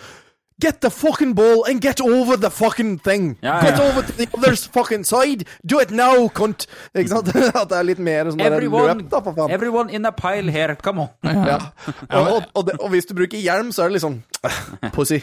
Get 0.62 0.82
the 0.86 0.92
fucking 0.94 1.34
ball 1.34 1.64
and 1.66 1.82
get 1.82 2.00
over 2.02 2.38
the 2.38 2.52
fucking 2.54 3.00
thing! 3.02 3.36
Ja, 3.42 3.60
Get 3.66 3.80
ja. 3.80 3.88
over 3.90 4.04
to 4.06 4.14
the 4.14 4.28
other's 4.38 4.66
fucking 4.70 5.04
side! 5.10 5.46
Do 5.66 5.80
it 5.82 5.90
now, 5.92 6.28
cunt! 6.30 6.68
Ikke 6.94 7.10
sant? 7.10 7.32
At 7.62 7.72
det 7.72 7.80
er 7.80 7.88
litt 7.88 8.02
mer 8.04 8.30
sånn 8.30 8.38
der 8.42 8.54
Everyone, 8.54 8.94
løp, 9.00 9.08
da, 9.10 9.22
for 9.26 9.38
faen. 9.38 9.52
everyone 9.56 9.90
in 9.90 10.06
a 10.06 10.12
pile 10.14 10.54
here, 10.54 10.76
come 10.86 11.08
on. 11.08 11.10
Ja. 11.26 11.58
Og, 12.12 12.20
og, 12.22 12.44
og, 12.54 12.66
det, 12.68 12.78
og 12.80 12.94
hvis 12.94 13.10
du 13.10 13.16
bruker 13.18 13.42
hjelm, 13.42 13.72
så 13.74 13.88
er 13.88 13.92
det 13.92 14.00
liksom 14.00 14.20
Pussy. 14.94 15.20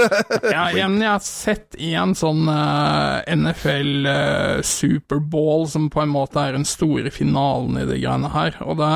Ja, 0.54 0.68
igjen, 0.70 0.98
jeg 1.02 1.10
har 1.10 1.22
sett 1.24 1.74
i 1.78 1.92
en 1.98 2.12
sånn 2.18 2.44
uh, 2.50 3.20
NFL 3.30 4.06
uh, 4.06 4.60
Superbowl, 4.66 5.66
som 5.70 5.88
på 5.90 6.02
en 6.04 6.12
måte 6.12 6.42
er 6.42 6.54
den 6.58 6.66
store 6.68 7.10
finalen 7.14 7.78
i 7.80 7.86
de 7.88 7.98
greiene 8.02 8.30
her. 8.34 8.58
Og 8.66 8.78
det, 8.82 8.90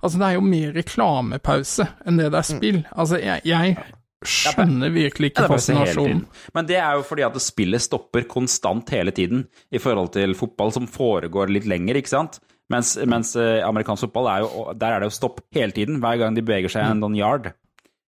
altså, 0.00 0.16
det 0.20 0.28
er 0.28 0.36
jo 0.38 0.44
mer 0.46 0.74
reklamepause 0.78 1.86
enn 2.06 2.20
det 2.20 2.30
det 2.34 2.42
er 2.42 2.48
spill. 2.50 2.82
Altså, 2.94 3.18
jeg, 3.22 3.42
jeg 3.50 3.78
skjønner 4.26 4.90
virkelig 4.92 5.30
ikke 5.30 5.44
er 5.46 5.48
fascinasjonen. 5.54 6.26
Men 6.54 6.66
det 6.68 6.76
er 6.76 6.98
jo 6.98 7.02
fordi 7.08 7.22
at 7.24 7.38
spillet 7.40 7.80
stopper 7.80 8.26
konstant 8.28 8.90
hele 8.90 9.10
tiden, 9.16 9.46
i 9.72 9.78
forhold 9.78 10.12
til 10.12 10.34
fotball 10.34 10.72
som 10.72 10.86
foregår 10.86 11.48
litt 11.54 11.64
lenger, 11.70 11.96
ikke 11.96 12.12
sant? 12.12 12.40
Mens, 12.70 12.92
mens 13.08 13.32
eh, 13.36 13.60
amerikansk 13.66 14.04
fotball 14.06 14.28
er 14.30 14.44
jo 14.44 14.72
Der 14.78 14.92
er 14.94 15.00
det 15.02 15.08
jo 15.08 15.16
stopp 15.16 15.40
hele 15.56 15.72
tiden, 15.74 15.96
hver 15.98 16.20
gang 16.20 16.36
de 16.36 16.42
beveger 16.46 16.70
seg 16.70 16.84
en 16.86 17.00
noen 17.02 17.16
yard. 17.18 17.48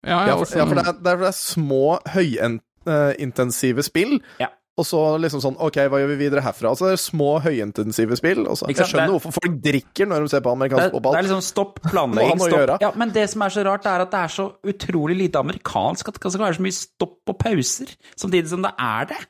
Ja, 0.05 0.27
Ja, 0.27 0.35
for, 0.35 0.45
ja, 0.57 0.65
for 0.67 0.75
det, 0.75 0.83
er, 0.87 0.93
det 0.99 1.11
er- 1.13 1.17
det 1.23 1.27
er 1.31 1.37
små, 1.37 1.97
høyintensive 2.13 3.83
spill. 3.87 4.19
Og 4.73 4.87
så 4.89 4.99
liksom 5.21 5.41
sånn 5.43 5.57
OK, 5.61 5.75
hva 5.85 5.99
gjør 6.01 6.09
vi 6.15 6.15
videre 6.23 6.41
herfra? 6.41 6.71
Altså 6.73 6.87
det 6.89 6.95
er 6.95 7.01
små, 7.03 7.35
høyintensive 7.43 8.17
spill. 8.17 8.47
Og 8.49 8.57
jeg 8.65 8.79
skjønner 8.79 9.05
er- 9.05 9.13
hvorfor 9.13 9.35
folk 9.35 9.59
drikker 9.61 10.09
når 10.09 10.25
de 10.25 10.31
ser 10.33 10.41
på 10.41 10.49
amerikansk 10.49 10.73
amerikansk 10.73 10.91
det 10.91 10.97
fotball. 10.97 11.15
er 11.17 11.27
liksom 11.27 11.43
stopp, 11.45 11.79
planlegging, 11.85 12.39
stopp. 12.39 12.57
gjøre. 12.57 12.77
Ja, 12.81 12.91
men 12.95 13.13
det 13.13 13.29
som 13.29 13.41
er 13.41 13.49
så 13.49 13.65
rart, 13.65 13.85
er 13.85 14.01
at 14.01 14.11
det 14.11 14.19
er 14.19 14.33
så 14.33 14.45
utrolig 14.65 15.17
lite 15.17 15.39
amerikansk 15.39 16.07
at 16.07 16.13
det 16.13 16.21
kan 16.21 16.31
være 16.31 16.57
så 16.57 16.65
mye 16.65 16.77
stopp 16.77 17.33
og 17.33 17.37
pauser, 17.39 17.95
samtidig 18.17 18.47
som 18.49 18.61
det 18.65 18.73
er 18.79 19.05
det. 19.13 19.21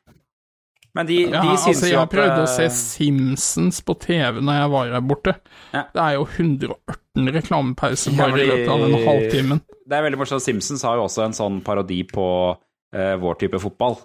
Men 0.96 1.08
de, 1.08 1.16
Ja, 1.26 1.42
de 1.42 1.58
syns 1.58 1.82
altså, 1.82 1.88
jo 1.90 1.96
jeg 1.96 2.02
at 2.04 2.10
prøvde 2.14 2.38
å 2.38 2.44
eh, 2.44 2.56
se 2.56 2.70
Simpsons 2.70 3.82
på 3.82 3.96
TV 4.00 4.42
når 4.46 4.60
jeg 4.60 4.70
var 4.70 4.92
her 4.94 5.02
borte. 5.02 5.36
Ja. 5.74 5.84
Det 5.90 6.02
er 6.04 6.14
jo 6.20 6.26
118 6.30 7.32
reklamepauser 7.34 8.14
Ja, 8.14 8.28
bare 8.28 8.44
i 8.44 8.46
løpet 8.46 8.70
av 8.70 8.84
den 8.86 9.08
halvtimen. 9.08 9.62
Det 9.90 9.98
er 9.98 10.06
veldig 10.06 10.20
morsomt. 10.22 10.46
Simpsons 10.46 10.84
har 10.86 10.96
jo 11.02 11.08
også 11.08 11.26
en 11.26 11.34
sånn 11.34 11.64
parodi 11.66 12.04
på 12.06 12.28
uh, 12.54 13.16
vår 13.18 13.40
type 13.42 13.58
fotball. 13.60 13.98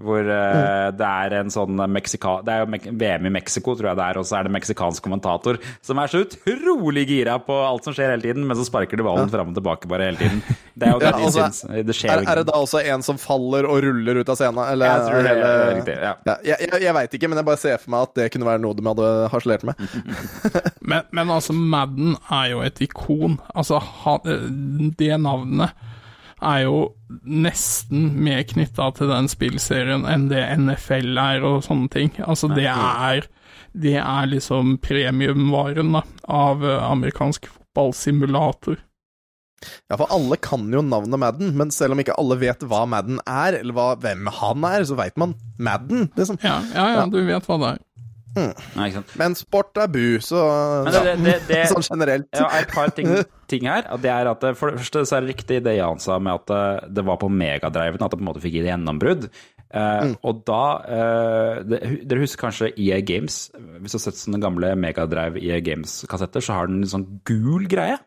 Hvor 0.00 0.24
eh, 0.24 0.86
det 0.96 1.06
er 1.06 1.34
en 1.40 1.50
sånn 1.52 1.76
Meksika... 1.92 2.38
Det 2.46 2.54
er 2.54 2.62
jo 2.64 2.94
VM 3.00 3.26
i 3.28 3.32
Mexico, 3.34 3.74
tror 3.76 3.90
jeg 3.90 3.98
det 4.00 4.06
er, 4.06 4.18
og 4.22 4.26
så 4.28 4.38
er 4.38 4.48
det 4.48 4.52
meksikansk 4.56 5.04
kommentator 5.04 5.58
som 5.84 6.00
er 6.00 6.08
så 6.12 6.22
utrolig 6.24 7.04
gira 7.10 7.36
på 7.44 7.56
alt 7.66 7.84
som 7.84 7.94
skjer 7.96 8.14
hele 8.14 8.24
tiden, 8.24 8.46
men 8.48 8.56
så 8.58 8.64
sparker 8.68 8.96
de 9.00 9.04
ballen 9.06 9.28
fram 9.32 9.52
og 9.52 9.58
tilbake 9.58 9.90
bare 9.90 10.08
hele 10.10 10.20
tiden. 10.20 10.40
Det 10.74 10.88
er 10.88 10.94
jo 10.94 11.00
det 11.02 11.10
Ja, 11.10 11.12
de 11.18 11.26
altså, 11.28 11.46
syns. 11.50 11.86
Det 11.90 11.96
skjer 11.98 12.14
Er, 12.14 12.24
er 12.32 12.40
det 12.40 12.46
da 12.50 12.56
også 12.62 12.80
en 12.94 13.04
som 13.06 13.20
faller 13.20 13.68
og 13.68 13.82
ruller 13.84 14.22
ut 14.22 14.32
av 14.32 14.38
scenen? 14.40 14.62
Eller, 14.72 14.90
Jeg 14.90 15.06
tror 15.10 15.20
det 15.28 15.34
er 15.34 15.42
hele- 15.44 15.76
riktig, 15.76 15.98
ja. 16.00 16.14
Ja, 16.30 16.36
jeg 16.52 16.56
jeg, 16.70 16.82
jeg 16.86 16.94
veit 16.96 17.18
ikke, 17.20 17.28
men 17.32 17.40
jeg 17.42 17.48
bare 17.50 17.60
ser 17.60 17.76
for 17.82 17.92
meg 17.94 18.08
at 18.08 18.14
det 18.20 18.28
kunne 18.34 18.48
være 18.48 18.62
noe 18.64 18.76
de 18.78 18.86
hadde 18.88 19.10
harselert 19.34 19.64
med. 19.68 19.84
Men, 20.90 21.04
men 21.14 21.30
altså, 21.30 21.52
Madden 21.54 22.16
er 22.32 22.46
jo 22.50 22.62
et 22.66 22.80
ikon. 22.82 23.36
Altså, 23.54 23.78
han, 24.02 24.90
det 24.98 25.12
navnet 25.22 25.76
er 26.42 26.64
jo 26.64 26.78
nesten 27.24 28.10
mer 28.24 28.42
knytta 28.48 28.90
til 28.96 29.10
den 29.12 29.28
spillserien 29.30 30.06
enn 30.08 30.28
det 30.30 30.42
NFL 30.58 31.18
er 31.20 31.46
og 31.46 31.64
sånne 31.66 31.90
ting. 31.92 32.12
Altså, 32.24 32.50
det 32.52 32.68
er 32.70 33.28
Det 33.70 33.96
er 34.02 34.26
liksom 34.26 34.78
premiumvaren 34.82 35.92
da, 35.94 36.00
av 36.26 36.64
eh, 36.66 36.80
amerikansk 36.90 37.46
fotballsimulator. 37.46 38.80
Ja, 39.90 39.98
for 39.98 40.08
alle 40.10 40.38
kan 40.40 40.64
jo 40.72 40.80
navnet 40.82 41.20
Madden, 41.20 41.52
men 41.58 41.70
selv 41.70 41.94
om 41.94 42.00
ikke 42.02 42.16
alle 42.18 42.38
vet 42.40 42.64
hva 42.66 42.86
Madden 42.88 43.20
er, 43.28 43.60
eller 43.60 43.76
hva, 43.76 43.92
hvem 44.00 44.26
han 44.40 44.66
er, 44.66 44.86
så 44.88 44.96
veit 44.98 45.20
man 45.20 45.36
Madden, 45.60 46.08
liksom. 46.16 46.40
Ja, 46.42 46.58
ja, 46.74 46.86
ja, 46.96 47.06
du 47.12 47.20
vet 47.26 47.46
hva 47.46 47.58
det 47.60 47.72
er. 47.76 47.82
Nei, 48.36 48.86
ikke 48.88 49.00
sant. 49.00 49.14
Men 49.18 49.34
sport 49.34 49.76
er 49.82 49.88
bu, 49.90 50.18
så 50.22 50.40
Men 50.86 50.92
det, 50.94 51.14
det, 51.24 51.36
det, 51.48 51.60
Sånn 51.72 51.82
generelt. 51.88 52.28
Ja, 52.36 52.46
et 52.60 52.70
par 52.70 52.92
ting, 52.94 53.08
ting 53.50 53.66
her. 53.66 53.88
Det 53.98 54.10
er 54.12 54.30
at 54.30 54.40
det- 54.44 54.56
For 54.56 54.70
det 54.70 54.80
første 54.84 55.02
så 55.08 55.16
er 55.18 55.24
det 55.26 55.34
riktig 55.36 55.62
det 55.66 55.76
Jan 55.78 55.98
sa 55.98 56.18
med 56.22 56.34
at 56.44 56.50
eh, 56.54 56.88
det 56.94 57.04
var 57.08 57.18
på 57.18 57.28
megadriven 57.32 58.00
at 58.02 58.10
det 58.14 58.18
på 58.20 58.22
en 58.22 58.28
måte 58.30 58.42
fikk 58.44 58.60
et 58.62 58.68
gjennombrudd. 58.70 59.26
Eh, 59.70 60.14
Og 60.26 60.44
da 60.46 60.62
eh, 60.86 61.62
det, 61.66 61.80
Dere 62.10 62.22
husker 62.24 62.46
kanskje 62.48 62.72
EA 62.76 63.00
Games? 63.06 63.50
Hvis 63.80 63.92
du 63.94 63.98
har 63.98 64.06
sett 64.06 64.18
sånne 64.22 64.40
gamle 64.42 64.72
megadrive 64.78 65.38
EA 65.42 65.60
Games-kassetter, 65.62 66.42
så 66.42 66.54
har 66.58 66.66
den 66.70 66.82
en 66.84 66.90
sånn 66.90 67.08
gul 67.28 67.66
greie. 67.70 67.98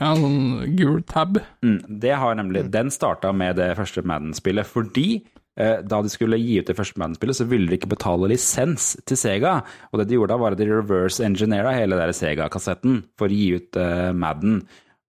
Ja, 0.00 0.14
sånn 0.16 0.76
gul 0.78 1.02
tab. 1.06 1.38
Mm, 1.66 1.80
det 2.00 2.14
har 2.16 2.34
nemlig, 2.38 2.70
Den 2.72 2.90
starta 2.94 3.32
med 3.36 3.56
det 3.58 3.76
første 3.78 4.02
Madden-spillet 4.06 4.66
fordi 4.66 5.08
eh, 5.18 5.39
da 5.58 5.98
de 6.00 6.08
skulle 6.08 6.38
gi 6.40 6.60
ut 6.60 6.68
det 6.70 6.76
første 6.78 7.00
Madden-spillet, 7.00 7.36
så 7.36 7.44
ville 7.50 7.68
de 7.68 7.76
ikke 7.76 7.90
betale 7.90 8.28
lisens 8.30 8.92
til 9.08 9.18
Sega. 9.18 9.58
Og 9.90 10.00
det 10.00 10.06
de 10.08 10.16
gjorde 10.16 10.32
da, 10.32 10.38
var 10.40 10.54
at 10.54 10.60
de 10.60 10.68
reverse 10.70 11.24
engineera 11.26 11.74
hele 11.74 11.98
der 11.98 12.14
Sega-kassetten 12.16 13.02
for 13.18 13.28
å 13.28 13.36
gi 13.36 13.48
ut 13.58 13.80
uh, 13.80 14.08
Madden. 14.16 14.62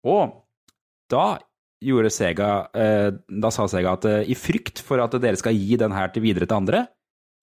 Og 0.09 0.39
da 1.13 1.27
gjorde 1.85 2.13
Sega 2.15 2.53
uh, 2.71 3.11
Da 3.29 3.51
sa 3.55 3.67
Sega 3.71 3.97
at 3.99 4.07
uh, 4.09 4.21
i 4.23 4.37
frykt 4.39 4.81
for 4.85 5.03
at 5.03 5.19
dere 5.21 5.41
skal 5.41 5.59
gi 5.59 5.77
den 5.81 5.95
her 5.97 6.15
til 6.15 6.25
videre 6.25 6.49
til 6.49 6.61
andre, 6.63 6.87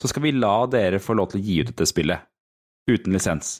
så 0.02 0.12
skal 0.12 0.26
vi 0.26 0.34
la 0.36 0.58
dere 0.72 1.04
få 1.04 1.16
lov 1.20 1.32
til 1.32 1.42
å 1.42 1.46
gi 1.46 1.60
ut 1.62 1.72
dette 1.72 1.88
spillet 1.88 2.26
uten 2.90 3.16
lisens. 3.16 3.60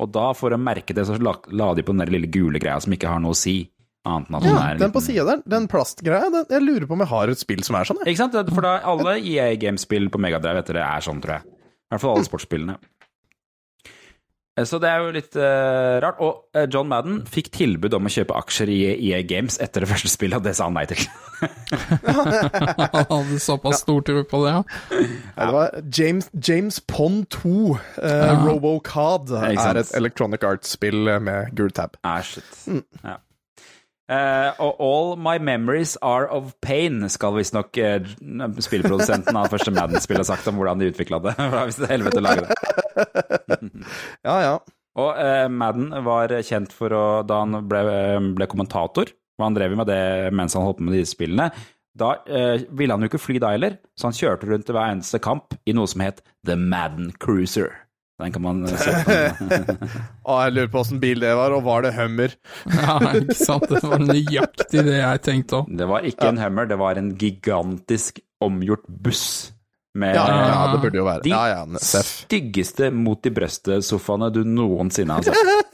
Og 0.00 0.08
da, 0.14 0.30
for 0.36 0.54
å 0.54 0.60
merke 0.60 0.94
det, 0.96 1.04
så 1.06 1.18
la, 1.20 1.34
la 1.52 1.72
de 1.76 1.84
på 1.84 1.92
den 1.94 2.02
der 2.02 2.12
lille 2.12 2.30
gule 2.32 2.60
greia 2.62 2.80
som 2.80 2.94
ikke 2.94 3.10
har 3.10 3.20
noe 3.22 3.34
å 3.34 3.38
si. 3.38 3.56
Annet 4.02 4.28
enn 4.32 4.36
at 4.38 4.42
den 4.42 4.50
Ja, 4.50 4.62
er 4.66 4.78
den 4.80 4.94
på 4.94 5.00
sida 5.04 5.24
der, 5.28 5.42
den 5.46 5.68
plastgreia, 5.70 6.30
den, 6.34 6.46
jeg 6.50 6.64
lurer 6.64 6.88
på 6.90 6.96
om 6.96 7.04
jeg 7.04 7.12
har 7.12 7.30
et 7.30 7.38
spill 7.42 7.62
som 7.62 7.76
er 7.78 7.86
sånn, 7.86 8.00
jeg. 8.02 8.14
Ikke 8.16 8.24
sant? 8.24 8.54
For 8.54 8.66
da 8.66 8.78
alle 8.92 9.18
EA 9.20 9.52
Games-spill 9.62 10.08
på 10.10 10.18
Megadrive 10.22 10.64
etter 10.64 10.80
det 10.80 10.86
er 10.86 11.04
sånn, 11.06 11.22
tror 11.22 11.38
jeg. 11.38 11.46
I 11.46 11.94
hvert 11.94 12.02
fall 12.02 12.16
alle 12.16 12.26
sportsspillene. 12.26 12.78
Eh, 14.58 14.64
Så 14.68 14.78
det 14.82 14.88
er 14.90 15.00
jo 15.00 15.12
litt 15.14 15.36
uh, 15.38 16.00
rart. 16.04 16.18
Og 16.20 16.58
eh, 16.58 16.66
John 16.72 16.88
Madden 16.90 17.22
fikk 17.28 17.50
tilbud 17.54 17.94
om 17.96 18.08
å 18.08 18.12
kjøpe 18.12 18.36
aksjer 18.36 18.72
i 18.72 18.78
EA 19.08 19.22
Games 19.24 19.58
etter 19.62 19.84
det 19.84 19.90
første 19.92 20.10
spillet, 20.12 20.36
og 20.40 20.44
det 20.44 20.54
sa 20.58 20.68
han 20.68 20.76
nei 20.76 20.84
til. 20.90 21.00
Han 22.02 23.08
hadde 23.08 23.38
såpass 23.42 23.80
stor 23.82 24.04
tro 24.06 24.20
på 24.28 24.42
det, 24.44 24.52
ja. 24.52 24.60
Ja, 24.92 25.46
det 25.46 25.54
var 25.56 25.80
James, 25.98 26.28
James 26.36 26.78
Pond 26.86 27.24
2, 27.34 27.50
uh, 27.50 27.78
Ja. 28.02 28.36
Robocod, 28.44 29.32
er 29.40 29.80
et 29.80 29.94
Electronic 29.98 30.44
Arts-spill 30.46 31.08
med 31.24 31.54
gul 31.58 31.72
tab. 31.74 31.96
Ah, 32.06 32.20
shit. 32.22 32.46
Ja. 33.02 33.16
Eh, 34.12 34.60
og 34.60 34.82
All 34.82 35.10
My 35.20 35.38
Memories 35.42 35.94
Are 36.04 36.28
Of 36.34 36.52
Pain 36.64 37.00
skal 37.12 37.36
visstnok 37.38 37.78
uh, 37.80 38.10
spillprodusenten 38.66 39.38
av 39.38 39.50
første 39.52 39.72
Madden-spill 39.74 40.20
ha 40.20 40.26
sagt 40.28 40.48
om 40.50 40.58
hvordan 40.60 40.82
de 40.82 40.90
utvikla 40.92 41.22
det. 41.24 41.34
Hvis 41.68 41.80
det 41.80 41.90
helvete 41.94 42.20
å 42.22 42.26
lage 42.28 42.46
det. 42.46 42.56
Ja, 44.26 44.36
ja. 44.42 44.56
Og 45.00 45.10
uh, 45.16 45.48
Madden 45.48 45.88
var 46.04 46.34
kjent 46.44 46.74
for 46.76 46.92
å 46.92 47.04
Da 47.24 47.38
han 47.40 47.62
ble, 47.64 47.80
ble 48.36 48.48
kommentator, 48.50 49.08
og 49.40 49.46
han 49.46 49.56
drev 49.56 49.78
med 49.78 49.88
det 49.88 50.02
mens 50.36 50.58
han 50.58 50.66
holdt 50.66 50.82
på 50.82 50.86
med 50.90 50.98
disse 50.98 51.16
spillene, 51.16 51.48
da 51.98 52.14
eh, 52.24 52.62
ville 52.72 52.94
han 52.94 53.04
jo 53.04 53.10
ikke 53.10 53.20
fly 53.20 53.40
da 53.42 53.52
heller, 53.52 53.76
så 53.98 54.08
han 54.08 54.16
kjørte 54.16 54.48
rundt 54.48 54.64
til 54.68 54.76
hver 54.76 54.94
eneste 54.94 55.20
kamp 55.22 55.56
i 55.68 55.74
noe 55.76 55.90
som 55.90 56.04
het 56.04 56.22
The 56.46 56.56
Madden 56.56 57.10
Cruiser. 57.20 57.74
Den 58.20 58.32
kan 58.34 58.42
man 58.44 58.64
eh, 58.68 58.76
se 58.84 58.92
på. 58.98 60.36
Jeg 60.36 60.52
lurer 60.56 60.70
på 60.72 60.82
åssen 60.82 61.00
bil 61.02 61.22
det 61.24 61.32
var, 61.38 61.54
og 61.56 61.64
var 61.66 61.86
det 61.86 61.94
Hummer? 61.96 62.36
Ja, 62.76 62.98
ikke 63.16 63.38
sant. 63.38 63.68
Det 63.70 63.82
var 63.86 64.04
nøyaktig 64.04 64.84
det 64.86 64.98
jeg 64.98 65.22
tenkte 65.24 65.62
òg. 65.62 65.72
Det 65.80 65.88
var 65.90 66.06
ikke 66.08 66.28
en 66.32 66.42
Hummer, 66.42 66.68
det 66.70 66.78
var 66.82 67.00
en 67.00 67.12
gigantisk 67.18 68.20
omgjort 68.42 68.84
buss. 69.02 69.26
Med 69.94 70.14
Ja, 70.16 70.22
ja, 70.24 70.60
det 70.72 70.78
burde 70.86 70.96
jo 70.96 71.04
være. 71.04 71.20
de 71.20 71.28
Ja, 71.34 71.40
ja, 71.50 71.78
Seff. 71.84 72.22
styggeste 72.24 72.88
mot 72.96 73.26
i 73.28 73.32
brøstet-sofaene 73.36 74.30
du 74.32 74.40
noensinne 74.48 75.18
har 75.18 75.26
sett. 75.26 75.36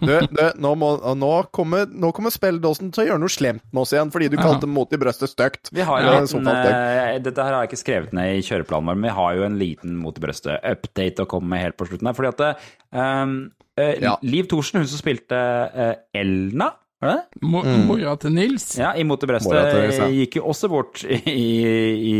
Du, 0.00 0.12
du, 0.30 0.40
nå, 0.62 0.70
må, 0.78 0.88
nå 1.18 1.28
kommer, 1.52 1.84
nå 1.90 2.08
kommer 2.16 2.32
spilledåsen 2.32 2.88
til 2.94 3.02
å 3.02 3.06
gjøre 3.10 3.20
noe 3.20 3.32
slemt 3.32 3.64
med 3.74 3.82
oss 3.82 3.92
igjen, 3.92 4.08
fordi 4.14 4.30
du 4.32 4.38
Ja. 4.38 4.44
kalte 4.46 4.70
mot 4.70 4.92
i 4.94 5.00
brøstet 5.02 5.28
stygt. 5.34 5.68
Vi 5.74 5.84
har 5.84 6.00
en 6.00 6.08
liten, 6.08 6.30
sofaen 6.30 6.70
eh, 6.70 7.18
dette 7.20 7.44
her 7.44 7.52
har 7.52 7.66
jeg 7.66 7.72
ikke 7.74 7.82
skrevet 7.82 8.14
ned 8.16 8.38
i 8.38 8.44
kjøreplanen 8.46 8.88
vår, 8.88 8.96
men 8.96 9.08
vi 9.10 9.14
har 9.18 9.36
jo 9.36 9.44
en 9.50 9.58
liten 9.60 9.96
mot 10.00 10.16
i 10.16 10.24
brøstet-update 10.24 11.26
å 11.26 11.28
komme 11.28 11.52
med 11.52 11.60
helt 11.66 11.76
på 11.76 11.90
slutten 11.90 12.08
her. 12.08 12.16
Fordi 12.16 12.32
at 12.32 12.44
eh, 12.46 13.84
eh, 13.84 14.08
Liv 14.24 14.48
Thorsen, 14.48 14.80
hun 14.80 14.88
som 14.88 15.02
spilte 15.02 15.36
uh, 15.36 15.92
Elna, 16.16 16.70
var 17.00 17.08
det 17.12 17.16
det? 17.18 17.42
Mo 17.46 17.60
Mm. 17.62 17.84
Mora 17.86 18.16
til 18.18 18.32
Nils. 18.34 18.66
Ja, 18.78 18.92
i 18.98 19.04
Mot 19.06 19.20
til 19.22 19.28
brøstet 19.30 19.98
ja. 19.98 20.08
gikk 20.10 20.36
jo 20.40 20.44
også 20.50 20.68
bort 20.72 21.04
i, 21.04 21.18
i 21.30 22.14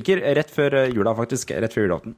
Ikke 0.00 0.16
rett 0.36 0.50
før 0.50 0.80
jula, 0.90 1.12
faktisk. 1.18 1.50
Rett 1.62 1.72
før 1.74 1.86
julaften. 1.86 2.16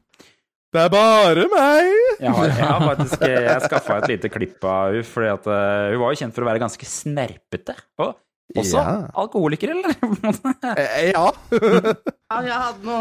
Det 0.74 0.82
er 0.82 0.90
bare 0.92 1.44
meg! 1.52 1.92
Jeg 2.20 2.32
har, 2.36 2.48
jeg 2.60 2.66
har 2.68 2.82
faktisk 2.84 3.22
jeg 3.28 3.60
skaffa 3.68 3.98
et 4.02 4.08
lite 4.14 4.28
klipp 4.32 4.64
av 4.66 4.90
henne, 4.96 5.04
fordi 5.08 5.28
at 5.32 5.46
eh, 5.46 5.92
hun 5.94 6.00
var 6.02 6.12
jo 6.12 6.20
kjent 6.24 6.34
for 6.36 6.44
å 6.44 6.48
være 6.50 6.62
ganske 6.64 6.88
snerpete. 6.90 7.76
Og 8.02 8.16
også 8.56 8.80
Ja. 8.80 8.96
alkoholiker, 9.22 9.72
eller? 9.76 9.96
Eh, 10.76 11.12
Ja. 11.12 11.28
Ja, 11.52 12.40
jeg 12.42 12.58
hadde 12.64 12.84
nå 12.84 12.98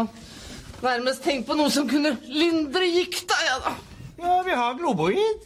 nærmest 0.84 1.24
tenkt 1.24 1.48
på 1.48 1.56
noe 1.58 1.72
som 1.72 1.88
kunne 1.90 2.14
lindre 2.28 2.84
gikta, 2.86 3.36
jeg, 3.44 3.60
da. 3.64 3.74
Ja, 4.16 4.42
vi 4.42 4.50
har 4.56 4.74
globoid. 4.78 5.44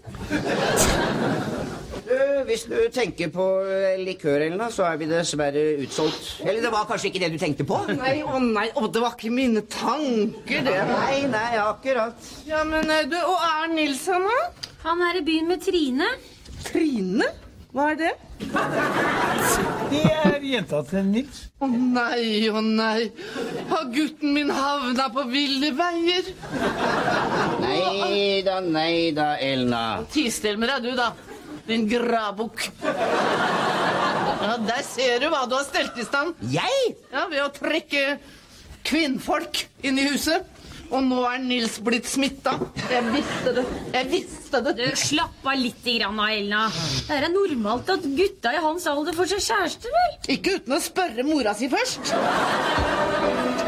hvis 2.47 2.65
du 2.67 2.77
tenker 2.95 3.31
på 3.35 3.47
eh, 3.67 3.99
likør 4.03 4.45
eller 4.47 4.59
noe, 4.59 4.71
så 4.75 4.87
er 4.89 4.99
vi 5.01 5.09
dessverre 5.11 5.65
utsolgt. 5.85 6.41
Eller 6.45 6.63
det 6.65 6.73
var 6.73 6.89
kanskje 6.89 7.11
ikke 7.11 7.23
det 7.25 7.33
du 7.35 7.39
tenkte 7.43 7.67
på? 7.67 7.81
Nei, 7.99 8.17
å 8.23 8.41
nei, 8.43 8.69
å, 8.75 8.87
det 8.91 9.03
var 9.03 9.15
ikke 9.17 9.33
mine 9.35 9.63
tanker, 9.71 10.65
det. 10.67 10.79
Nei, 10.91 11.21
nei, 11.31 11.53
akkurat. 11.63 12.33
Ja, 12.49 12.65
men 12.69 12.91
eh, 12.91 13.07
du, 13.11 13.19
og 13.21 13.39
er 13.47 13.71
Nils 13.75 14.07
han 14.11 14.27
da? 14.27 14.41
Han 14.87 15.07
er 15.11 15.21
i 15.21 15.25
byen 15.27 15.51
med 15.51 15.63
Trine. 15.67 16.09
Trine? 16.65 17.29
Hva 17.71 17.85
er 17.93 17.99
det? 18.01 18.11
Det 19.91 20.01
er 20.11 20.43
jenta 20.43 20.81
til 20.89 21.05
Nils. 21.07 21.45
Å 21.63 21.69
nei, 21.71 22.49
å 22.51 22.63
nei. 22.65 23.11
Har 23.71 23.85
gutten 23.95 24.35
min 24.35 24.51
havna 24.51 25.07
på 25.15 25.23
ville 25.31 25.71
veier? 25.79 26.33
Nei 27.63 28.41
da, 28.47 28.59
nei 28.65 29.13
da, 29.15 29.37
Elna. 29.39 29.83
Ti 30.11 30.27
still 30.35 30.59
med 30.59 30.73
deg, 30.73 30.89
du, 30.91 30.99
da. 30.99 31.13
Din 31.69 31.87
grabukk. 31.91 32.67
Ja, 32.83 34.57
der 34.67 34.83
ser 34.89 35.23
du 35.23 35.29
hva 35.31 35.45
du 35.47 35.55
har 35.55 35.67
stelt 35.69 35.99
i 36.01 36.09
stand. 36.09 36.35
Jeg? 36.51 36.95
Ja, 37.13 37.29
Ved 37.31 37.45
å 37.45 37.51
trekke 37.55 38.05
kvinnfolk 38.89 39.63
inn 39.87 40.01
i 40.01 40.09
huset. 40.11 40.50
Og 40.91 41.05
nå 41.07 41.21
er 41.29 41.39
Nils 41.43 41.77
blitt 41.87 42.09
smitta. 42.11 42.57
Jeg 42.91 43.05
visste 43.15 43.53
det. 43.55 43.65
Jeg 43.95 44.09
visste 44.11 44.61
det. 44.65 44.73
Du, 44.81 44.85
Slapp 44.99 45.47
av 45.47 45.59
litt, 45.59 45.85
grann, 45.87 46.19
da, 46.19 46.27
Elna. 46.35 46.63
Det 47.07 47.19
er 47.19 47.29
normalt 47.31 47.93
at 47.95 48.07
gutta 48.19 48.55
i 48.57 48.63
hans 48.65 48.89
alder 48.91 49.15
får 49.15 49.31
seg 49.37 49.45
kjæreste, 49.47 49.93
vel? 49.95 50.17
Ikke 50.35 50.57
uten 50.59 50.75
å 50.75 50.81
spørre 50.83 51.27
mora 51.27 51.55
si 51.59 51.71
først. 51.71 52.11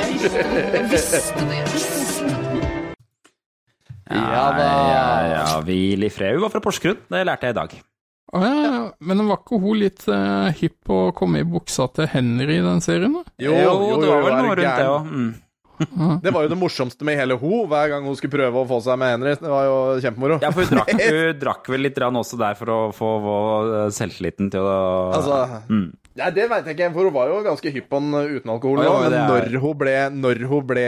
Jeg 0.03 0.11
visste 0.19 0.43
det. 0.51 0.67
Jeg 0.75 0.91
visste 0.91 1.23
det. 1.39 1.61
Jeg 1.61 1.71
visste 1.77 2.27
det. 2.27 2.43
Ja, 4.13 4.45
ja, 4.59 5.07
ja. 5.31 5.47
Hvil 5.65 6.05
i 6.05 6.11
fred. 6.13 6.37
Hun 6.37 6.45
var 6.45 6.53
fra 6.53 6.61
Porsgrunn, 6.65 7.01
det 7.13 7.25
lærte 7.29 7.49
jeg 7.49 7.55
i 7.55 7.61
dag. 7.63 7.79
Å 8.33 8.41
ja, 8.41 8.53
ja, 8.65 8.83
men 9.05 9.27
var 9.29 9.43
ikke 9.43 9.59
hun 9.61 9.77
litt 9.77 10.07
eh, 10.09 10.51
hypp 10.57 10.79
på 10.89 10.99
å 11.09 11.15
komme 11.17 11.43
i 11.43 11.49
buksa 11.49 11.85
til 11.93 12.07
Henry 12.09 12.57
i 12.59 12.65
den 12.65 12.81
serien? 12.85 13.19
da? 13.19 13.25
Jo, 13.45 13.57
det 14.01 14.09
var 14.09 14.23
vel 14.25 14.37
noe 14.39 14.55
rundt 14.57 14.79
det 14.81 14.87
òg. 14.89 15.11
Det 16.23 16.33
var 16.35 16.47
jo 16.47 16.53
det 16.53 16.59
morsomste 16.59 17.07
med 17.07 17.19
hele 17.21 17.37
ho, 17.41 17.63
hver 17.71 17.93
gang 17.93 18.07
hun 18.07 18.17
skulle 18.19 18.35
prøve 18.35 18.63
å 18.63 18.69
få 18.69 18.81
seg 18.85 19.01
med 19.01 19.15
Henry. 19.15 19.35
Det 19.41 19.51
var 19.53 19.67
jo 19.69 19.79
kjempemoro. 20.05 20.39
Ja, 20.45 20.53
for 20.55 20.67
hun 20.67 20.79
drakk, 20.79 20.93
hun 21.17 21.41
drakk 21.41 21.73
vel 21.73 21.85
litt 21.87 22.01
også 22.03 22.39
der 22.41 22.59
for 22.59 22.73
å 22.73 22.79
få 22.97 23.13
få 23.23 23.37
selvtilliten 23.95 24.51
til 24.53 24.67
å 24.67 24.79
Altså, 25.17 25.43
mm. 25.69 25.85
Nei, 26.21 26.29
det 26.37 26.45
veit 26.51 26.67
jeg 26.69 26.77
ikke, 26.77 26.91
for 26.93 27.09
hun 27.09 27.15
var 27.15 27.31
jo 27.31 27.39
ganske 27.47 27.71
hypp 27.73 27.87
på 27.89 28.01
den 28.03 28.17
uten 28.37 28.51
alkohol. 28.53 28.83
Ja, 28.85 28.97
men 29.01 29.15
er- 29.17 29.31
når 29.31 29.63
hun 29.63 29.79
ble, 29.81 29.95
når 30.13 30.43
hun 30.51 30.67
ble 30.69 30.85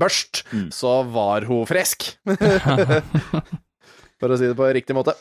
børst, 0.00 0.44
mm. 0.48 0.70
så 0.72 0.94
var 1.12 1.44
hun 1.48 1.66
frisk. 1.68 2.14
For 4.20 4.28
å 4.32 4.36
si 4.36 4.48
det 4.48 4.56
på 4.56 4.68
riktig 4.76 4.96
måte. 4.96 5.14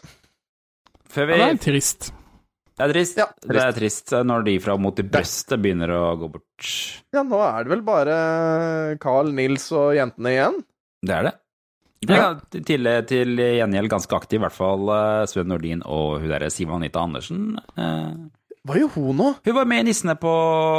Før 1.09 1.29
Ja, 1.31 1.35
vi 1.35 1.39
det 1.39 1.49
er 1.49 1.61
trist. 1.63 2.09
Det 2.79 2.85
er 2.87 2.93
trist. 2.95 3.17
Ja, 3.19 3.25
Det 3.43 3.59
er 3.59 3.73
trist 3.75 4.13
når 4.23 4.45
de 4.47 4.53
fra 4.63 4.77
mot 4.79 4.99
i 5.01 5.03
brøstet 5.03 5.59
begynner 5.59 5.91
å 5.91 6.03
gå 6.21 6.29
bort. 6.31 6.69
Ja, 7.11 7.25
nå 7.27 7.39
er 7.43 7.65
det 7.67 7.73
vel 7.73 7.81
bare 7.83 8.15
Carl, 9.03 9.33
Nils 9.35 9.65
og 9.75 9.91
jentene 9.97 10.31
igjen. 10.31 10.59
Det 11.03 11.15
er 11.17 11.27
det. 11.29 11.33
Ja, 12.07 12.29
er 12.31 12.63
til, 12.63 12.87
til 13.09 13.35
gjengjeld 13.43 13.91
ganske 13.91 14.15
aktiv, 14.15 14.39
i 14.39 14.43
hvert 14.45 14.55
fall 14.55 14.87
eh, 14.95 15.25
Sven 15.27 15.49
Nordin 15.51 15.81
og 15.83 16.21
hun 16.21 16.29
derre 16.31 16.47
Siv 16.55 16.71
Anita 16.71 17.01
Andersen. 17.03 17.57
eh, 17.75 18.13
Hva 18.63 18.77
gjør 18.79 18.93
hun 18.95 19.19
nå? 19.19 19.27
Hun 19.43 19.57
var 19.57 19.67
med 19.67 19.83
i 19.83 19.89
Nissene 19.89 20.15
på 20.15 20.31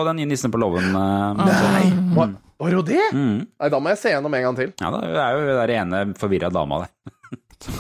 den 0.09 0.17
nye 0.23 0.31
Nissene 0.31 0.55
på 0.55 0.63
låven. 0.63 0.89
eh, 0.97 1.43
Nei, 1.45 1.85
var, 2.17 2.33
var 2.65 2.79
hun 2.79 2.89
det? 2.89 3.03
Mm. 3.13 3.37
Nei, 3.45 3.69
da 3.77 3.83
må 3.85 3.93
jeg 3.93 4.01
se 4.01 4.15
gjennom 4.15 4.39
en 4.41 4.47
gang 4.49 4.57
til. 4.63 4.73
Ja, 4.81 4.95
da, 4.97 5.03
hun 5.05 5.21
er 5.27 5.37
jo 5.37 5.45
hun 5.45 5.61
der 5.61 5.75
ene 5.77 6.03
forvirra 6.25 6.49
dama 6.57 6.87
der. 6.87 7.15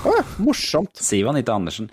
Ah, 0.05 0.35
morsomt. 0.45 1.01
Siv 1.01 1.33
Anita 1.33 1.55
Andersen. 1.57 1.87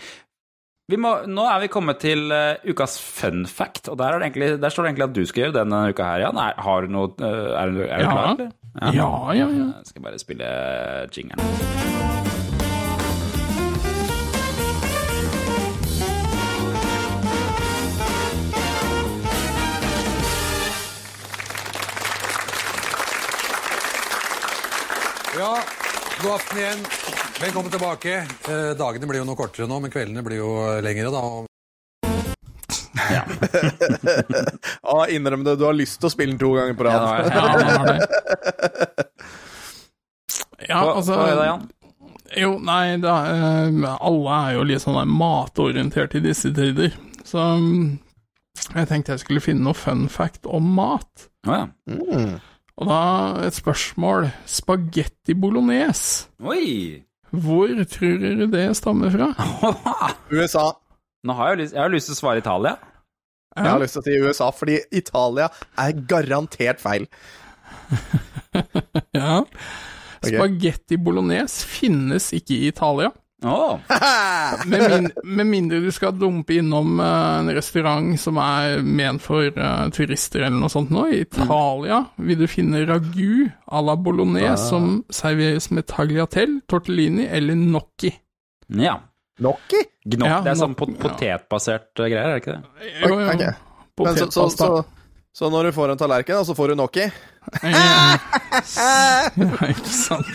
Vi 0.88 0.95
må, 1.03 1.09
nå 1.27 1.43
er 1.51 1.59
vi 1.65 1.67
kommet 1.67 1.97
til 1.99 2.29
uh, 2.31 2.61
ukas 2.71 2.93
fun 3.03 3.41
fact, 3.51 3.89
og 3.91 3.97
der, 3.99 4.13
er 4.15 4.21
det 4.21 4.27
egentlig, 4.29 4.47
der 4.63 4.71
står 4.71 4.85
det 4.85 4.91
egentlig 4.93 5.07
at 5.09 5.15
du 5.17 5.25
skal 5.27 5.43
gjøre 5.43 5.55
denne 5.57 5.81
uka 5.91 6.05
her, 6.13 6.21
Jan. 6.23 6.39
Er, 6.39 6.53
har 6.63 6.85
du 6.88 6.93
noe 6.95 7.11
eh, 7.19 7.49
Er, 7.59 7.73
du- 7.75 7.83
er 7.83 7.97
du 7.97 8.05
Ja. 8.05 8.11
klar? 8.13 8.31
eller? 8.38 8.53
Ja, 8.95 9.09
ja, 9.35 9.49
ja. 9.51 9.67
Jeg 9.81 9.91
skal 9.91 10.01
bare 10.07 10.19
spille 10.23 10.47
jingeren. 11.11 11.43
Ja, 25.38 25.51
god 26.21 26.31
aften 26.33 26.57
igjen. 26.57 26.81
Velkommen 27.41 27.71
tilbake. 27.71 28.13
Eh, 28.49 28.71
dagene 28.77 29.05
blir 29.05 29.19
jo 29.21 29.25
noe 29.27 29.38
kortere 29.38 29.67
nå, 29.69 29.77
men 29.83 29.91
kveldene 29.93 30.23
blir 30.25 30.39
jo 30.39 30.47
eh, 30.65 30.79
lengre, 30.81 31.11
da. 31.13 31.21
Ja. 33.13 33.23
Ja, 34.88 35.03
innrøm 35.11 35.43
det, 35.45 35.57
du 35.59 35.65
har 35.67 35.75
lyst 35.75 35.99
til 36.01 36.07
å 36.09 36.11
spille 36.11 36.33
den 36.33 36.39
to 36.41 36.49
ganger 36.55 36.73
på 36.79 36.88
rad. 36.88 36.97
Ja, 36.97 37.05
Ja, 37.67 37.83
det. 37.85 37.97
Ja, 40.67 40.81
altså 40.81 41.13
hva 41.13 41.27
er 41.29 41.38
det, 41.38 41.45
Jan? 41.51 41.65
Jo, 42.41 42.51
nei, 42.63 42.97
da, 43.03 43.13
eh, 43.29 43.85
alle 43.93 44.41
er 44.47 44.57
jo 44.57 44.65
litt 44.71 44.81
sånn 44.83 44.97
matorientert 45.11 46.17
i 46.17 46.23
disse 46.25 46.49
tider. 46.57 46.95
Så 47.27 47.38
mm, 47.61 47.99
jeg 48.73 48.89
tenkte 48.89 49.13
jeg 49.13 49.25
skulle 49.27 49.43
finne 49.45 49.67
noe 49.69 49.77
fun 49.77 50.07
fact 50.11 50.49
om 50.49 50.73
mat. 50.79 51.29
Ja. 51.45 51.67
Mm. 51.85 52.39
Og 52.77 52.89
da 52.89 53.01
et 53.45 53.57
spørsmål. 53.57 54.31
Spagetti 54.49 55.38
bolognese. 55.38 56.31
Oi! 56.41 57.03
Hvor 57.32 57.71
tror 57.91 58.19
dere 58.21 58.47
det 58.51 58.67
stammer 58.80 59.11
fra? 59.13 59.32
USA. 60.36 60.69
Nå 61.28 61.36
har 61.36 61.49
jeg, 61.49 61.57
jo 61.57 61.63
lyst, 61.63 61.75
jeg 61.75 61.84
har 61.84 61.91
lyst 61.91 62.09
til 62.09 62.15
å 62.15 62.19
svare 62.21 62.43
Italia. 62.43 62.78
Jeg 63.57 63.71
har 63.71 63.82
lyst 63.82 63.97
til 63.97 64.03
å 64.03 64.05
si 64.05 64.17
USA, 64.21 64.47
fordi 64.53 64.78
Italia 64.95 65.49
er 65.82 66.01
garantert 66.09 66.84
feil. 66.84 67.07
Ja. 69.13 69.43
Okay. 70.17 70.34
Spagetti 70.34 70.97
bolognese 70.97 71.67
finnes 71.69 72.32
ikke 72.34 72.55
i 72.55 72.69
Italia. 72.71 73.11
Åh. 73.45 73.79
Med, 74.65 74.81
min, 74.89 75.11
med 75.23 75.45
mindre 75.47 75.77
du 75.83 75.91
skal 75.93 76.15
dumpe 76.17 76.55
innom 76.57 76.95
eh, 76.99 77.39
en 77.43 77.51
restaurant 77.53 78.15
som 78.19 78.39
er 78.41 78.79
ment 78.81 79.21
for 79.21 79.45
uh, 79.53 79.85
turister 79.93 80.41
eller 80.47 80.57
noe 80.57 80.71
sånt 80.73 80.89
nå. 80.93 81.03
I 81.13 81.19
Italia 81.27 81.99
vil 82.17 82.39
du 82.41 82.47
finne 82.49 82.81
ragu 82.89 83.51
à 83.69 83.81
la 83.85 83.93
bolognese 83.95 84.55
Ah. 84.55 84.57
som 84.57 85.03
serveres 85.13 85.69
med 85.69 85.85
tagliatelle, 85.85 86.61
tortellini 86.67 87.27
eller 87.29 87.53
gnocchi. 87.61 88.11
Ja. 88.73 88.97
Gnocchi? 89.38 89.83
Gnocchi, 90.07 90.31
Ja, 90.33 90.41
det 90.41 90.55
er 90.55 90.59
sånn 90.63 90.73
pot 90.79 90.97
potetbasert 90.97 91.91
ja. 92.01 92.07
greier, 92.09 92.25
er 92.25 92.33
det 92.33 92.41
ikke 92.41 92.57
det? 92.57 92.63
Jo, 93.03 93.19
jo. 93.21 93.27
Ok. 93.35 93.43
Men 94.07 94.17
så, 94.17 94.27
så, 94.33 94.49
så, 94.49 94.71
så 95.38 95.49
når 95.53 95.69
du 95.69 95.75
får 95.77 95.93
en 95.93 96.01
tallerken, 96.01 96.41
så 96.45 96.55
får 96.57 96.73
du 96.73 96.79
gnocchi 96.79 97.05
Ja, 97.77 98.17
ikke 99.71 99.93
sant. 99.93 100.25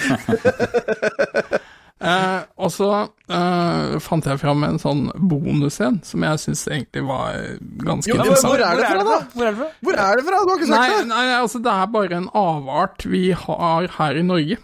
Eh, 2.03 2.41
og 2.59 2.71
så 2.75 2.89
eh, 3.31 3.93
fant 4.03 4.27
jeg 4.27 4.41
fram 4.43 4.65
en 4.67 4.81
sånn 4.83 5.05
bonus 5.31 5.77
en, 5.85 6.01
som 6.07 6.25
jeg 6.27 6.41
syns 6.43 6.65
egentlig 6.67 7.05
var 7.07 7.37
ganske 7.85 8.11
Jo, 8.11 8.17
interessant. 8.19 8.49
hvor 8.49 8.65
er 8.67 8.81
det 8.81 8.89
fra, 8.89 9.05
da? 9.07 9.19
Hvor 9.37 9.47
er 9.47 9.53
det 9.53 9.61
fra? 9.61 9.69
Hvor 9.87 10.01
er 10.07 10.19
det 10.19 10.25
fra? 10.27 10.41
Du 10.43 10.51
har 10.51 10.59
ikke 10.59 10.71
sagt 10.73 10.81
Nei, 10.81 10.89
det! 10.97 11.05
nei, 11.13 11.23
altså 11.37 11.63
det 11.63 11.77
er 11.77 11.93
bare 11.95 12.19
en 12.19 12.29
avart 12.43 13.07
vi 13.07 13.23
har 13.45 13.89
her 14.01 14.19
i 14.19 14.27
Norge, 14.27 14.59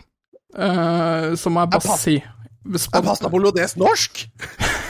eh, 0.58 1.28
som 1.38 1.62
er 1.62 1.70
basi 1.76 2.16
Er 2.18 3.06
pasta 3.06 3.30
bolognese 3.30 3.78
norsk? 3.78 4.26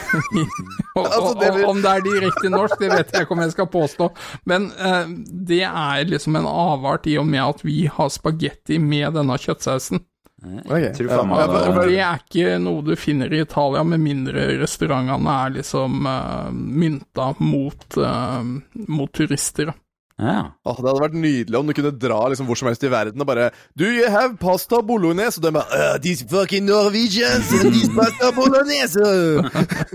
og, 0.97 1.05
og, 1.05 1.29
og, 1.37 1.63
Om 1.69 1.83
det 1.85 1.91
er 1.91 2.05
direkte 2.07 2.49
norsk, 2.49 2.81
det 2.81 2.89
vet 2.95 3.13
jeg 3.13 3.27
ikke 3.27 3.37
om 3.37 3.43
jeg 3.45 3.53
skal 3.53 3.69
påstå, 3.77 4.09
men 4.49 4.71
eh, 4.73 5.11
det 5.53 5.61
er 5.69 6.09
liksom 6.09 6.41
en 6.41 6.49
avart 6.49 7.05
i 7.05 7.19
og 7.21 7.29
med 7.29 7.45
at 7.45 7.61
vi 7.61 7.83
har 7.93 8.09
spagetti 8.09 8.81
med 8.81 9.13
denne 9.21 9.37
kjøttsausen. 9.37 10.01
Ok. 10.39 10.85
Tror 10.95 11.09
faen 11.11 11.27
meg 11.27 11.39
Ja, 11.41 11.47
det- 11.51 11.89
det 11.89 11.99
er 11.99 12.21
ikke 12.23 12.59
noe 12.63 12.81
du 12.87 12.93
finner 12.95 13.33
i 13.33 13.41
Italia, 13.43 13.83
med 13.83 13.99
mindre 13.99 14.45
restaurantene 14.61 15.33
er 15.45 15.49
liksom 15.57 16.05
uh, 16.07 16.49
mynta 16.53 17.33
mot, 17.39 17.85
uh, 17.97 18.43
mot 18.87 19.11
turister. 19.11 19.73
Ja. 20.19 20.51
Oh, 20.67 20.75
det 20.75 20.83
hadde 20.89 20.99
vært 21.05 21.13
nydelig 21.15 21.55
om 21.59 21.67
du 21.67 21.73
kunne 21.73 21.91
dra 21.95 22.21
liksom 22.27 22.47
hvor 22.49 22.57
som 22.59 22.67
helst 22.67 22.83
i 22.83 22.89
verden 22.91 23.21
og 23.23 23.27
bare 23.29 23.51
Do 23.79 23.85
you 23.87 24.09
have 24.11 24.35
pasta 24.41 24.81
bolognese? 24.83 25.39
Og 25.39 25.45
de 25.45 25.51
bare 25.55 25.79
uh, 25.95 25.97
These 26.03 26.25
fucking 26.27 26.65
Norwegians 26.67 27.53
and 27.55 27.71
these 27.71 27.87
pasta 27.95 28.31
bolognese! 28.35 28.99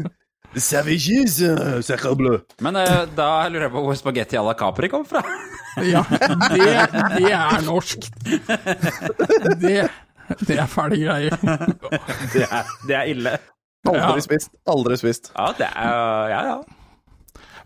Savages, 0.54 1.40
uh. 1.42 2.38
Men 2.62 2.76
uh, 2.78 3.04
da 3.16 3.48
lurer 3.50 3.66
jeg 3.66 3.72
på 3.74 3.82
hvor 3.84 3.96
spagetti 3.98 4.36
à 4.38 4.44
la 4.46 4.54
Capri 4.54 4.88
kom 4.88 5.04
fra. 5.04 5.20
Ja, 5.82 6.04
det, 6.54 6.68
det 7.18 7.32
er 7.34 7.64
norsk. 7.66 8.06
Det, 9.60 9.88
det 10.48 10.56
er 10.58 10.66
fæle 10.70 10.96
greier. 11.00 11.36
Det 12.34 12.46
er, 12.46 12.70
det 12.88 12.96
er 12.96 13.10
ille. 13.12 13.34
Aldri 13.84 14.00
Ja. 14.00 14.20
spist. 14.24 14.50
Aldri 14.70 14.96
spist. 14.96 15.32
Ja, 15.36 15.50
det 15.58 15.68
er 15.68 16.32
Ja, 16.32 16.40
ja. 16.52 16.56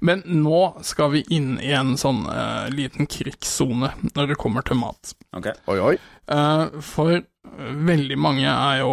Men 0.01 0.23
nå 0.27 0.59
skal 0.87 1.11
vi 1.11 1.25
inn 1.35 1.57
i 1.59 1.73
en 1.75 1.97
sånn 1.99 2.21
uh, 2.31 2.69
liten 2.71 3.09
krigssone 3.11 3.89
når 4.15 4.29
det 4.31 4.37
kommer 4.39 4.63
til 4.67 4.79
mat. 4.79 5.11
Ok. 5.35 5.49
Oi, 5.67 5.79
oi. 5.79 5.95
Uh, 6.31 6.69
for 6.87 7.17
veldig 7.59 8.19
mange 8.19 8.47
er 8.47 8.79
jo 8.85 8.93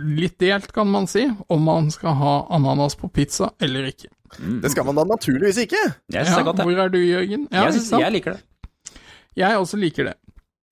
litt 0.00 0.38
delt, 0.40 0.70
kan 0.72 0.88
man 0.88 1.08
si, 1.10 1.26
om 1.52 1.64
man 1.66 1.90
skal 1.92 2.14
ha 2.20 2.34
ananas 2.56 2.96
på 2.96 3.10
pizza 3.12 3.50
eller 3.60 3.88
ikke. 3.90 4.08
Det 4.62 4.70
skal 4.72 4.86
man 4.86 4.96
da 5.00 5.04
naturligvis 5.10 5.58
ikke. 5.66 5.80
Jeg 6.14 6.24
synes 6.24 6.36
det 6.36 6.40
er 6.44 6.48
godt, 6.52 6.62
Hvor 6.64 6.80
er 6.84 6.88
du, 6.94 6.98
Jørgen? 7.02 7.48
Ja, 7.50 7.64
Jeg, 7.66 7.80
synes, 7.80 7.90
jeg 8.00 8.12
liker 8.16 8.36
det. 8.38 8.96
Jeg 9.36 9.58
også 9.58 9.76
liker 9.76 10.04
det. 10.12 10.16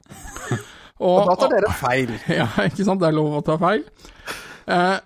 Og 1.01 1.27
da 1.29 1.35
tar 1.39 1.53
dere 1.55 1.73
feil. 1.79 2.13
Ja, 2.41 2.47
ikke 2.67 2.85
sant, 2.87 3.01
det 3.03 3.09
er 3.11 3.17
lov 3.17 3.37
å 3.39 3.45
ta 3.47 3.57
feil. 3.61 3.85
Eh, 4.69 4.97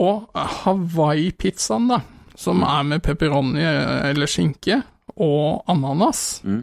og 0.00 0.28
Hawaii-pizzaen, 0.36 1.88
da, 1.90 2.00
som 2.38 2.62
er 2.62 2.84
med 2.86 3.02
pepperoni 3.02 3.64
eller 3.64 4.30
skinke 4.30 4.82
og 5.20 5.64
ananas, 5.68 6.40
Mm. 6.46 6.62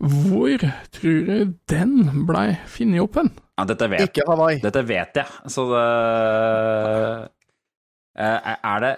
hvor 0.00 0.58
tror 0.96 1.26
du 1.28 1.54
den 1.68 2.24
blei 2.26 2.54
funnet 2.66 3.02
opp 3.04 3.18
hen? 3.20 3.30
Ja, 3.60 3.64
dette 3.68 3.88
vet, 3.92 4.00
Ikke 4.08 4.24
Hawaii. 4.28 4.58
Dette 4.62 4.82
vet 4.88 5.14
jeg, 5.20 5.26
så 5.52 5.66
det 5.70 5.84
Eh, 8.20 8.56
Er 8.64 8.80
det 8.82 8.96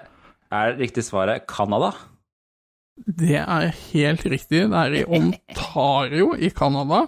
er 0.52 0.72
det 0.72 0.80
riktig 0.80 1.04
svaret 1.04 1.44
Canada? 1.46 1.92
Det 3.06 3.36
er 3.40 3.68
helt 3.92 4.24
riktig. 4.24 4.62
Det 4.70 4.78
er 4.78 4.94
i 5.00 5.04
Ontario 5.04 6.32
i 6.34 6.48
Canada, 6.50 7.06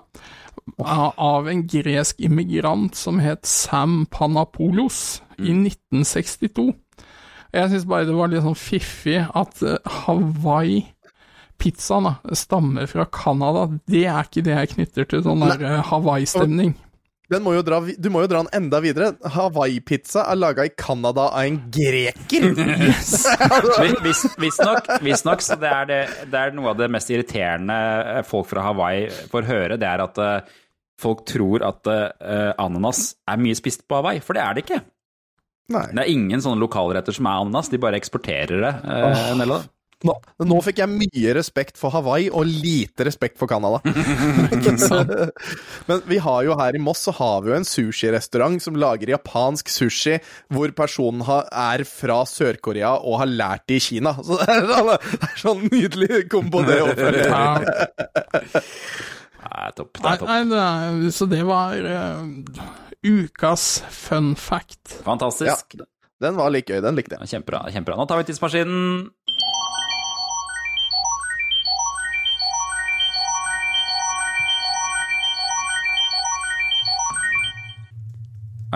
av 0.78 1.48
en 1.48 1.66
gresk 1.68 2.20
immigrant 2.24 2.96
som 2.96 3.20
het 3.22 3.46
Sam 3.46 4.04
Panapoulos 4.10 5.20
i 5.38 5.52
1962. 5.52 6.72
Jeg 7.54 7.70
syns 7.70 7.86
bare 7.86 8.08
det 8.08 8.16
var 8.16 8.32
litt 8.32 8.42
sånn 8.42 8.58
fiffig 8.58 9.20
at 9.22 9.60
eh, 9.62 9.76
Hawaii-pizzaen 10.04 12.08
da, 12.08 12.14
stammer 12.34 12.88
fra 12.90 13.06
Canada. 13.06 13.68
Det 13.86 14.06
er 14.10 14.26
ikke 14.26 14.42
det 14.46 14.56
jeg 14.56 14.72
knytter 14.74 15.10
til 15.10 15.22
sånn 15.26 15.44
eh, 15.52 15.78
Hawaii-stemning. 15.90 16.74
Må 17.32 17.54
dra, 17.64 17.78
du 17.80 18.10
må 18.12 18.20
jo 18.20 18.28
dra 18.28 18.42
den 18.44 18.50
enda 18.52 18.78
videre. 18.84 19.14
Hawaii-pizza 19.32 20.26
er 20.28 20.36
laga 20.36 20.66
i 20.68 20.72
Canada 20.76 21.30
av 21.32 21.46
en 21.46 21.56
greker! 21.72 22.50
Visstnok, 22.84 24.02
vis, 24.04 24.24
vis 24.42 24.58
så 24.60 25.56
det 25.56 25.70
er, 25.70 25.88
det, 25.88 26.00
det 26.28 26.42
er 26.42 26.52
noe 26.56 26.74
av 26.74 26.82
det 26.82 26.90
mest 26.92 27.08
irriterende 27.14 27.78
eh, 28.18 28.20
folk 28.28 28.50
fra 28.50 28.66
Hawaii 28.66 29.08
får 29.32 29.48
høre, 29.48 29.78
det 29.80 29.88
er 29.88 30.04
at 30.04 30.20
uh, 30.20 30.56
folk 31.00 31.24
tror 31.28 31.64
at 31.64 31.88
uh, 31.88 32.52
ananas 32.60 33.14
er 33.24 33.40
mye 33.40 33.56
spist 33.56 33.86
på 33.88 34.02
Hawaii, 34.02 34.20
for 34.24 34.36
det 34.36 34.44
er 34.44 34.58
det 34.58 34.66
ikke. 34.66 34.82
Nei. 35.72 35.86
Det 35.96 36.04
er 36.04 36.12
ingen 36.12 36.44
sånne 36.44 36.60
lokalretter 36.60 37.16
som 37.16 37.30
er 37.30 37.40
ananas, 37.40 37.72
de 37.72 37.80
bare 37.80 37.96
eksporterer 38.00 38.60
det. 38.66 38.74
Uh, 38.84 39.32
det. 39.40 39.62
Nå, 40.04 40.12
nå 40.44 40.56
fikk 40.66 40.78
jeg 40.82 40.90
mye 40.92 41.30
respekt 41.36 41.78
for 41.80 41.88
Hawaii 41.94 42.26
og 42.28 42.44
lite 42.44 43.06
respekt 43.08 43.38
for 43.40 43.48
Canada. 43.48 43.80
Men 45.88 46.02
vi 46.10 46.18
har 46.20 46.42
jo 46.44 46.56
her 46.60 46.76
i 46.76 46.80
Moss 46.82 47.00
så 47.06 47.12
har 47.16 47.40
vi 47.44 47.48
jo 47.52 47.56
en 47.56 47.64
sushirestaurant 47.68 48.60
som 48.62 48.76
lager 48.80 49.08
japansk 49.14 49.68
sushi, 49.72 50.18
hvor 50.52 50.68
personen 50.76 51.22
har, 51.24 51.48
er 51.50 51.84
fra 51.88 52.20
Sør-Korea 52.28 52.92
og 53.00 53.16
har 53.22 53.30
lært 53.32 53.64
det 53.72 53.76
i 53.80 53.84
Kina. 53.86 54.12
Så 54.24 54.36
det 54.42 54.48
er, 54.58 54.64
sånn- 54.68 54.98
det 55.14 55.28
er 55.30 55.38
sånn 55.40 55.62
nydelig 55.72 56.20
kombo, 56.32 56.58
det 56.68 56.78
òg. 56.84 56.92
Nei, 59.44 59.68
topp, 59.76 59.90
det 59.98 60.02
Nei, 60.04 60.12
er 60.14 60.18
topp. 60.20 60.28
nei, 60.28 60.40
er, 60.58 61.10
så 61.12 61.26
det 61.30 61.42
var 61.46 61.74
uh, 61.84 62.22
ukas 63.04 63.64
fun 63.92 64.32
fact. 64.40 64.94
Fantastisk. 65.04 65.74
Den 66.22 66.36
var 66.38 66.48
litt 66.54 66.68
gøy, 66.70 66.78
den 66.80 66.96
likte 66.96 67.16
jeg. 67.18 67.28
Kjempebra. 67.34 67.60
kjempebra. 67.74 67.96
Nå 68.00 68.06
tar 68.08 68.18
vi 68.22 68.26
tidsmaskinen. 68.30 69.10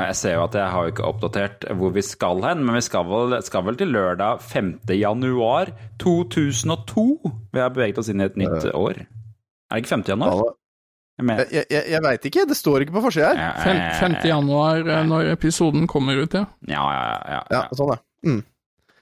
Jeg 0.07 0.17
ser 0.21 0.35
jo 0.37 0.45
at 0.45 0.57
jeg 0.59 0.71
har 0.75 0.87
jo 0.87 0.93
ikke 0.93 1.07
oppdatert 1.09 1.67
hvor 1.79 1.93
vi 1.95 2.03
skal 2.05 2.43
hen, 2.45 2.65
men 2.67 2.79
vi 2.79 2.85
skal 2.85 3.07
vel, 3.09 3.37
skal 3.47 3.65
vel 3.67 3.79
til 3.81 3.93
lørdag 3.95 4.43
5. 4.45 4.73
januar 4.99 5.73
2002. 6.03 7.07
Vi 7.55 7.63
har 7.63 7.75
beveget 7.75 8.01
oss 8.03 8.11
inn 8.13 8.23
i 8.23 8.29
et 8.29 8.39
nytt 8.41 8.69
år. 8.75 9.03
Er 9.03 9.77
det 9.77 9.85
ikke 9.85 9.95
5. 9.97 10.07
januar? 10.15 10.55
Jeg 11.19 11.49
Jeg, 11.51 11.65
jeg, 11.71 11.83
jeg 11.91 12.03
veit 12.05 12.27
ikke, 12.31 12.45
det 12.47 12.57
står 12.57 12.85
ikke 12.85 12.95
på 12.95 13.03
forsida 13.09 13.33
her. 13.35 13.57
5, 13.65 13.81
5. 13.99 14.29
januar, 14.31 14.85
eh, 14.87 15.03
når 15.09 15.33
episoden 15.33 15.89
kommer 15.91 16.21
ut, 16.23 16.35
ja. 16.35 16.45
Ja, 16.71 16.85
ja, 16.95 17.17
ja. 17.35 17.41
Ja, 17.51 17.65
sånn, 17.75 17.91
ja. 17.97 17.99
Mm. 18.29 18.45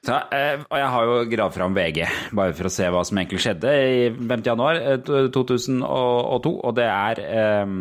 Så, 0.07 0.17
eh, 0.33 0.63
og 0.63 0.79
jeg 0.79 0.91
har 0.95 1.07
jo 1.09 1.15
gravd 1.33 1.57
fram 1.57 1.77
VG, 1.77 2.01
bare 2.39 2.55
for 2.57 2.69
å 2.69 2.73
se 2.73 2.89
hva 2.95 3.03
som 3.05 3.19
egentlig 3.19 3.43
skjedde 3.43 3.73
i 3.75 4.03
5. 4.15 4.45
januar 4.47 4.79
eh, 4.81 4.99
2002. 5.35 6.53
Og 6.57 6.77
det 6.79 6.87
er 6.87 7.23
eh, 7.27 7.73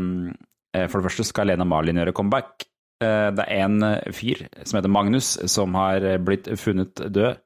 eh, 0.74 0.88
For 0.90 1.00
det 1.00 1.08
første 1.12 1.28
skal 1.30 1.52
Lena 1.52 1.68
Marlin 1.70 2.02
gjøre 2.02 2.16
comeback. 2.18 2.66
Eh, 3.04 3.30
det 3.36 3.44
er 3.48 3.66
en 3.66 3.84
eh, 3.84 4.12
fyr 4.16 4.46
som 4.64 4.80
heter 4.80 4.92
Magnus, 4.92 5.36
som 5.52 5.76
har 5.76 6.04
eh, 6.06 6.20
blitt 6.22 6.48
funnet 6.60 6.96
død. 6.96 7.42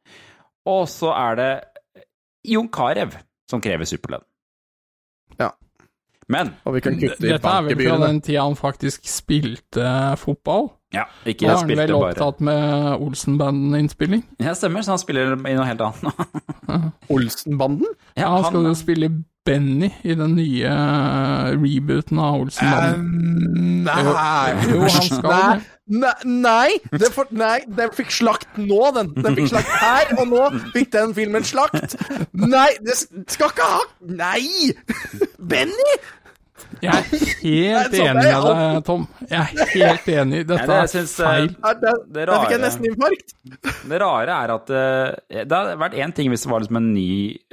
Og 0.70 0.84
så 0.92 1.14
er 1.16 1.40
det 1.40 1.52
Jon 2.46 2.70
Carew 2.70 3.16
som 3.50 3.62
krever 3.64 3.90
superlønn. 3.90 4.26
Ja. 5.40 5.50
Men 6.30 6.52
Og 6.68 6.76
vi 6.76 6.82
kan 6.86 7.00
kutte 7.00 7.26
i 7.26 7.32
Dette 7.32 7.50
er 7.50 7.64
vel 7.66 7.80
fra 7.80 7.96
den 8.04 8.20
tida 8.22 8.44
han 8.46 8.58
faktisk 8.58 9.08
spilte 9.10 9.88
fotball? 10.22 10.70
Ja, 10.94 11.08
ikke 11.26 11.48
Da 11.48 11.56
er 11.56 11.58
han 11.58 11.66
spilte 11.66 11.82
vel 11.82 11.94
bare 11.96 12.12
opptatt 12.14 12.44
med 12.46 13.06
Olsenbanden-innspilling? 13.06 14.24
Ja, 14.42 14.54
stemmer, 14.58 14.86
så 14.86 14.94
han 14.94 15.02
spiller 15.02 15.34
i 15.34 15.56
noe 15.58 15.66
helt 15.66 15.82
annet. 15.82 16.22
Olsenbanden? 17.16 17.90
Ja, 18.14 18.30
han 18.36 18.46
skal 18.46 18.70
jo 18.70 18.76
spille 18.78 19.10
Benny 19.46 19.90
i 20.04 20.16
den 20.16 20.36
nye 20.38 20.70
eh, 20.70 21.52
rebooten 21.58 22.20
av 22.22 22.42
Olsenbanden. 22.44 23.84
Nei 23.86 24.70
Jo, 24.70 24.82
han 24.84 25.06
skal 25.08 25.62
nei, 25.90 26.14
nei, 26.26 26.76
det 26.92 27.10
for, 27.16 27.26
nei, 27.34 27.64
den 27.78 27.94
fikk 27.98 28.12
slakt 28.14 28.60
nå, 28.62 28.82
den. 28.94 29.10
Den 29.18 29.38
fikk 29.40 29.50
slakt 29.56 29.72
her, 29.82 30.12
og 30.20 30.28
nå 30.30 30.44
fikk 30.76 30.92
den 30.94 31.16
filmen 31.18 31.48
slakt. 31.48 31.96
Nei, 32.38 32.68
det 32.86 33.00
skal 33.32 33.50
ikke 33.50 33.70
ha 33.72 33.80
Nei! 34.06 34.76
Benny! 35.50 35.96
Jeg 36.84 36.94
er 36.94 37.06
helt 37.44 37.96
sånn 37.96 38.08
enig 38.10 38.26
er 38.30 38.44
med 38.46 38.60
deg, 38.76 38.84
Tom. 38.88 39.06
Jeg 39.28 39.40
er 39.40 39.72
helt 39.74 40.10
enig. 40.14 40.42
Dette 40.48 40.68
Nei, 40.70 40.78
det 40.88 41.00
er 41.00 41.02
eh, 41.02 41.10
feil. 41.18 41.50
Ja, 41.52 41.74
Det 42.16 42.26
rare, 42.30 42.40
fikk 42.44 42.54
jeg 42.56 42.62
nesten 42.64 42.88
infarkt. 42.90 43.34
Det 43.90 44.00
rare 44.04 44.36
er 44.46 44.54
at 44.54 44.72
eh, 44.76 45.42
det 45.44 45.56
hadde 45.56 45.78
vært 45.82 45.98
én 46.00 46.14
ting 46.16 46.30
hvis 46.32 46.46
det 46.46 46.52
var 46.52 46.64
liksom 46.64 46.80
en, 46.80 46.90
ny, 46.96 47.10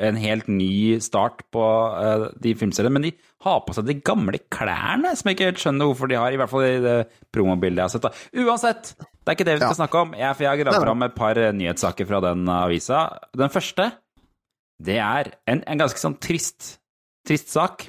en 0.09 0.21
helt 0.21 0.51
ny 0.53 0.71
start 1.03 1.43
på 1.55 1.65
eh, 2.03 2.27
de 2.45 2.55
filmseriene, 2.61 2.95
men 2.99 3.09
de 3.09 3.13
har 3.47 3.61
på 3.67 3.77
seg 3.77 3.89
de 3.89 3.99
gamle 4.07 4.41
klærne, 4.53 5.13
som 5.17 5.31
jeg 5.31 5.39
ikke 5.39 5.51
helt 5.51 5.63
skjønner 5.63 5.91
hvorfor 5.91 6.11
de 6.11 6.19
har, 6.19 6.35
i 6.35 6.41
hvert 6.41 6.53
fall 6.53 6.67
i 6.67 6.79
det 6.85 6.97
promobildet 7.35 7.83
jeg 7.83 7.87
har 7.87 7.95
sett. 7.95 8.07
da. 8.07 8.47
Uansett, 8.47 8.95
det 9.01 9.33
er 9.33 9.39
ikke 9.39 9.49
det 9.49 9.59
vi 9.59 9.65
skal 9.65 9.79
snakke 9.81 10.05
om. 10.07 10.17
Jeg, 10.19 10.33
for 10.39 10.47
jeg 10.47 10.53
har 10.53 10.63
gravd 10.65 10.87
fram 10.87 11.07
et 11.07 11.19
par 11.19 11.43
nyhetssaker 11.57 12.09
fra 12.11 12.23
den 12.29 12.47
avisa. 12.53 13.03
Den 13.37 13.53
første, 13.55 13.91
det 14.83 14.99
er 15.03 15.35
en, 15.51 15.63
en 15.67 15.83
ganske 15.85 16.01
sånn 16.03 16.19
trist, 16.23 16.77
trist 17.27 17.53
sak. 17.55 17.89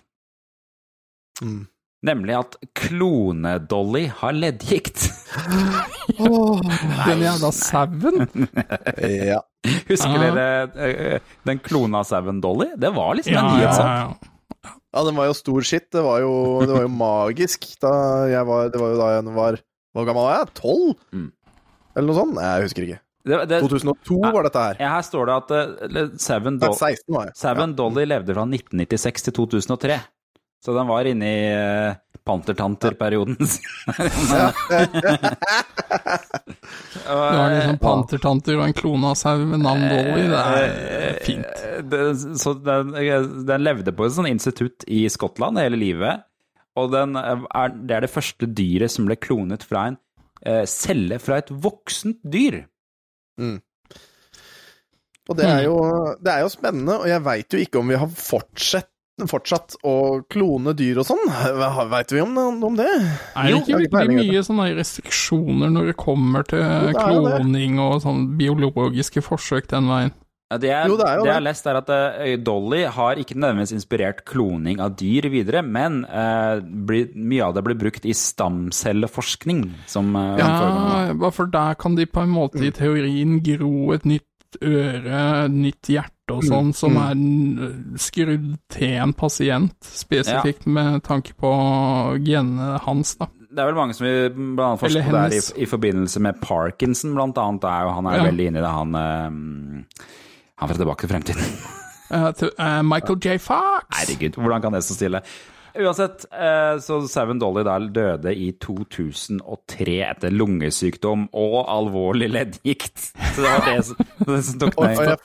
Mm. 1.43 1.65
Nemlig 2.07 2.35
at 2.37 2.55
klone-Dolly 2.77 4.03
har 4.19 4.35
leddgikt. 4.37 5.07
Den 7.07 7.23
jævla 7.25 7.49
sauen. 7.55 8.47
Ja. 9.01 9.39
Husker 9.89 10.21
dere 10.21 10.45
eh, 10.87 11.31
den 11.47 11.59
klona 11.59 12.03
sauen 12.07 12.37
Dolly? 12.43 12.69
Det 12.79 12.91
var 12.95 13.17
liksom 13.17 13.33
Ja, 13.33 13.41
en 13.41 13.47
ja, 13.49 13.55
nyhetssak. 13.57 13.89
ja. 13.89 14.75
ja, 14.93 15.03
den 15.09 15.17
var 15.17 15.27
jo 15.27 15.33
stor 15.35 15.65
shit. 15.67 15.87
Det 15.91 16.03
var 16.05 16.21
jo, 16.23 16.31
det 16.63 16.71
var 16.75 16.85
jo 16.85 16.91
magisk 16.93 17.65
da 17.83 17.91
jeg 18.31 18.45
var 18.47 18.69
Det 18.71 18.79
var 18.79 18.93
jo 18.93 18.99
da 19.01 19.09
jeg 19.17 19.33
var 19.35 19.59
Hvor 19.97 20.07
gammel 20.07 20.29
var 20.29 20.37
jeg? 20.39 20.53
Tolv? 20.61 20.93
Mm. 21.11 21.27
Eller 21.97 22.07
noe 22.11 22.19
sånt? 22.21 22.35
Nei, 22.37 22.45
jeg 22.53 22.69
husker 22.69 22.87
ikke. 22.87 22.99
Det, 23.27 23.39
det, 23.51 23.57
2002 23.65 24.17
var 24.23 24.45
dette 24.47 24.61
her. 24.63 24.77
ja, 24.79 24.89
her 24.93 25.03
står 25.03 25.27
det 25.27 25.33
at 25.41 25.49
uh, 25.51 26.13
Sauen 26.21 26.55
Nei, 26.61 26.69
Do 26.69 26.77
16 26.77 27.01
var 27.11 27.25
jeg. 27.27 27.35
Sauen 27.41 27.73
Dolly 27.75 28.05
levde 28.07 28.37
fra 28.37 28.45
1996 28.47 29.25
til 29.27 29.35
2003. 29.41 29.97
Så 30.63 30.73
den 30.75 30.89
var 30.89 31.07
inne 31.07 31.27
i 31.29 31.41
uh, 31.53 31.95
pantertanter-perioden. 32.27 33.37
Du 37.07 37.13
har 37.13 37.53
liksom 37.53 37.77
pantertanter 37.81 38.57
og 38.57 38.65
en 38.65 38.75
klone 38.75 39.11
av 39.13 39.19
sau 39.19 39.37
med 39.45 39.61
navn 39.63 39.85
Dolly. 39.87 40.25
Det 40.33 40.41
er 40.41 41.19
fint. 41.23 41.61
Eh, 41.63 41.77
det, 41.87 42.01
så 42.41 42.53
den, 42.57 42.95
den 43.47 43.63
levde 43.63 43.93
på 43.95 44.07
et 44.07 44.17
sånt 44.17 44.31
institutt 44.31 44.83
i 44.91 45.05
Skottland 45.13 45.61
hele 45.61 45.79
livet. 45.79 46.25
Og 46.77 46.91
den 46.93 47.15
er, 47.17 47.45
det 47.73 47.95
er 47.95 48.05
det 48.05 48.11
første 48.13 48.49
dyret 48.49 48.93
som 48.93 49.07
ble 49.07 49.17
klonet 49.21 49.63
fra 49.65 49.87
en 49.91 49.97
uh, 50.43 50.65
celle 50.69 51.21
fra 51.23 51.39
et 51.41 51.49
voksent 51.53 52.19
dyr. 52.27 52.65
Mm. 53.39 53.57
Og 55.27 55.35
det 55.35 55.47
er, 55.47 55.63
jo, 55.65 55.79
det 56.23 56.31
er 56.31 56.45
jo 56.45 56.51
spennende, 56.51 57.01
og 57.01 57.09
jeg 57.09 57.23
veit 57.25 57.51
jo 57.51 57.59
ikke 57.59 57.81
om 57.81 57.89
vi 57.91 57.97
har 57.99 58.07
fortsatt, 58.07 58.91
fortsatt 59.25 59.79
å 59.87 59.95
klone 60.29 60.75
dyr 60.77 61.01
og 61.01 61.07
sånn. 61.09 61.23
Veit 61.89 62.13
vi 62.13 62.21
om, 62.21 62.37
om 62.37 62.77
det? 62.77 62.91
Er 63.33 63.49
det 63.49 63.63
ikke 63.63 63.81
veldig 63.97 64.19
mye 64.19 64.45
sånne 64.45 64.69
restriksjoner 64.77 65.73
når 65.73 65.91
det 65.91 65.97
kommer 65.97 66.45
til 66.45 66.61
Jo, 66.61 66.91
det 66.91 67.01
kloning 67.01 67.81
og 67.81 67.99
sånn 68.05 68.23
biologiske 68.37 69.25
forsøk 69.25 69.71
den 69.73 69.89
veien? 69.89 70.15
Ja, 70.47 70.57
Det 70.61 70.69
jeg, 70.69 70.87
Jo, 70.87 70.95
det 70.95 71.07
er 71.09 71.17
jo 71.17 71.23
det 71.25 71.31
jeg 71.31 71.35
har 71.35 71.43
lest, 71.43 71.65
er 71.67 71.79
at 71.81 71.89
uh, 71.91 72.27
Dolly 72.39 72.83
har 72.95 73.19
ikke 73.19 73.35
nødvendigvis 73.35 73.73
inspirert 73.75 74.21
kloning 74.29 74.79
av 74.79 74.93
dyr 74.95 75.27
videre, 75.33 75.59
men 75.65 76.05
uh, 76.07 76.61
blir, 76.61 77.09
mye 77.19 77.49
av 77.49 77.57
det 77.57 77.65
blir 77.67 77.79
brukt 77.81 78.07
i 78.07 78.15
stamcelleforskning. 78.15 79.65
Som, 79.91 80.15
uh. 80.15 80.37
Ja, 80.39 80.51
bare 81.11 81.33
for 81.35 81.51
der 81.51 81.75
kan 81.81 81.97
de 81.99 82.07
på 82.07 82.23
en 82.23 82.31
måte 82.31 82.63
i 82.63 82.71
teorien 82.71 83.41
gro 83.43 83.91
et 83.97 84.07
nytt 84.07 84.61
øre, 84.63 85.25
et 85.49 85.57
nytt 85.57 85.91
hjerte 85.91 86.16
og 86.31 86.43
sånn, 86.43 86.73
som 86.75 86.93
Mm. 86.93 87.59
er 87.59 87.97
skrudd 87.97 88.57
til 88.69 88.93
en 89.01 89.13
pasient, 89.13 89.75
spesifikt 89.81 90.67
med 90.67 91.01
tanke 91.03 91.33
på 91.39 91.51
genene 92.23 92.79
hans, 92.83 93.15
da. 93.15 93.27
Det 93.49 93.59
er 93.63 93.69
vel 93.71 93.75
mange 93.79 93.95
som 93.95 94.05
vil 94.05 94.29
blant 94.35 94.59
annet 94.59 94.81
forske 94.81 95.03
på 95.07 95.11
det 95.11 95.21
her 95.21 95.57
i, 95.57 95.63
i 95.63 95.65
forbindelse 95.65 96.19
med 96.21 96.41
Parkinson, 96.41 97.13
blant 97.15 97.37
annet. 97.37 97.63
Er 97.63 97.83
jo, 97.87 97.93
han 97.95 98.05
er 98.05 98.17
jo 98.17 98.23
Ja. 98.23 98.29
veldig 98.31 98.47
inne 98.51 98.59
i 98.59 98.61
det, 98.61 98.71
han 98.71 98.95
eh, 98.95 99.83
Han 100.59 100.69
fra 100.69 100.77
Tilbake 100.77 101.05
til 101.05 101.09
fremtiden. 101.09 101.45
uh, 102.11 102.31
to, 102.33 102.49
uh, 102.59 102.81
Michael 102.83 103.17
J. 103.23 103.37
Fox! 103.39 103.85
Herregud, 103.93 104.35
hvordan 104.41 104.61
kan 104.61 104.73
det 104.73 104.83
stå 104.83 104.95
stille? 104.95 105.21
Uansett, 105.77 106.25
eh, 106.33 106.79
så 106.81 107.07
sauen 107.07 107.37
Dolly 107.39 107.61
Dahl 107.63 107.89
døde 107.93 108.31
i 108.35 108.51
2003 108.57 109.97
etter 110.09 110.31
lungesykdom 110.33 111.27
og 111.37 111.67
alvorlig 111.69 112.29
leddgikt. 112.33 112.97
Så 113.35 113.43
det 113.43 113.51
var 113.51 113.65
det 113.67 113.85
som, 113.85 113.95
det 114.25 114.39
som 114.47 114.59
tok 114.63 114.73
Og, 114.73 114.77
og 114.83 114.87
meg 114.87 114.97
jeg, 115.11 115.17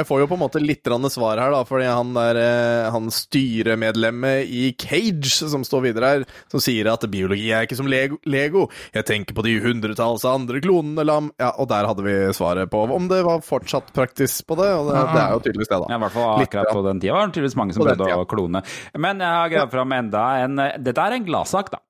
jeg 0.00 0.08
får 0.08 0.22
jo 0.22 0.28
på 0.30 0.36
en 0.38 0.42
måte 0.42 0.62
litt 0.62 0.88
svar 1.10 1.40
her, 1.40 1.52
da, 1.52 1.60
fordi 1.68 1.86
han 1.88 2.12
der 2.16 2.38
eh, 2.40 2.90
han 2.92 3.10
styremedlemmet 3.12 4.48
i 4.48 4.70
Cage, 4.78 5.30
som 5.30 5.64
står 5.66 5.84
videre 5.88 6.12
her, 6.12 6.24
som 6.52 6.62
sier 6.62 6.90
at 6.92 7.04
biologi 7.10 7.50
er 7.52 7.66
ikke 7.66 7.78
som 7.78 7.88
Lego. 7.90 8.66
Jeg 8.94 9.06
tenker 9.08 9.36
på 9.36 9.44
de 9.46 9.58
hundretalls 9.62 10.24
andre 10.28 10.62
klonene 10.64 11.04
lam 11.06 11.30
Ja, 11.40 11.52
og 11.60 11.68
der 11.70 11.88
hadde 11.88 12.04
vi 12.04 12.16
svaret 12.36 12.70
på 12.72 12.82
om 12.90 13.08
det 13.10 13.22
var 13.26 13.44
fortsatt 13.44 13.92
praktisk 13.96 14.48
på 14.48 14.58
det, 14.60 14.70
og 14.74 14.90
det, 14.90 15.04
det 15.14 15.22
er 15.22 15.36
jo 15.36 15.44
tydeligvis 15.44 15.70
det, 15.70 15.82
da. 15.84 15.92
Ja, 15.92 16.00
i 16.00 16.04
hvert 16.04 16.16
fall 16.16 16.32
Litt, 16.40 16.50
akkurat 16.50 16.70
ja. 16.70 16.74
på 16.74 16.86
den 16.88 17.02
tida 17.02 17.16
var 17.16 17.28
det 17.28 17.36
tydeligvis 17.36 17.58
mange 17.60 17.76
som 17.76 17.86
prøvde 17.86 18.10
å 18.16 18.26
klone. 18.30 18.64
Men 19.06 19.22
jeg 19.22 19.36
har 19.36 19.54
greid 19.54 19.72
fram 19.76 19.96
enda 19.96 20.26
en 20.44 20.66
Dette 20.80 21.06
er 21.06 21.16
en 21.16 21.26
gladsak, 21.26 21.72
da. 21.74 21.82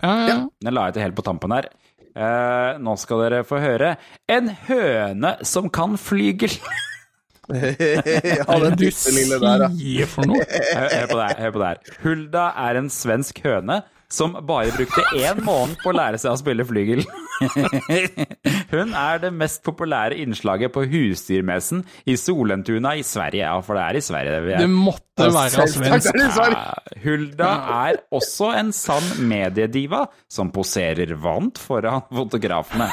Ja, 0.00 0.12
ja. 0.28 0.36
Den 0.64 0.76
la 0.76 0.88
jeg 0.88 0.96
til 0.96 1.04
helt 1.08 1.18
på 1.18 1.26
tampen 1.26 1.52
her. 1.54 1.68
Eh, 2.10 2.78
nå 2.82 2.96
skal 2.98 3.20
dere 3.22 3.44
få 3.46 3.60
høre 3.62 3.92
En 4.26 4.50
høne 4.66 5.36
som 5.46 5.70
kan 5.72 5.98
flygel. 6.00 6.56
ja, 7.50 8.58
den 8.62 8.76
du 8.76 8.84
bitte 8.84 9.38
der, 9.40 9.64
ja. 9.64 9.70
sier 9.74 10.10
for 10.10 10.28
noe? 10.28 10.44
Hør, 10.44 11.06
på 11.10 11.16
det 11.18 11.24
her. 11.30 11.40
Hør 11.44 11.54
på 11.54 11.62
det 11.62 11.70
her. 11.70 11.96
Hulda 12.04 12.44
er 12.68 12.80
en 12.82 12.92
svensk 12.92 13.40
høne 13.46 13.80
som 14.10 14.34
bare 14.46 14.72
brukte 14.74 15.04
én 15.14 15.38
måned 15.46 15.78
på 15.82 15.92
å 15.92 15.94
lære 15.94 16.18
seg 16.18 16.34
å 16.34 16.38
spille 16.40 16.64
flygel. 16.66 17.04
Hun 18.74 18.90
er 18.98 19.20
det 19.22 19.30
mest 19.32 19.62
populære 19.66 20.18
innslaget 20.20 20.74
på 20.74 20.82
husdyrmessen 20.90 21.84
i 22.10 22.16
Solentuna 22.18 22.96
i 22.98 23.04
Sverige. 23.06 23.44
Ja, 23.46 23.54
for 23.64 23.78
det 23.78 23.86
er 23.86 24.00
i 24.00 24.04
Sverige 24.04 24.34
det 24.34 24.42
vi 24.48 24.54
er. 24.56 24.66
Det 24.66 24.72
måtte 24.74 25.30
være 25.30 25.68
svensk. 25.70 26.20
Hulda 27.04 27.52
er 27.86 28.02
også 28.18 28.50
en 28.58 28.74
sann 28.76 29.08
mediediva 29.30 30.04
som 30.30 30.50
poserer 30.54 31.14
vant 31.22 31.62
foran 31.62 32.02
fotografene. 32.10 32.90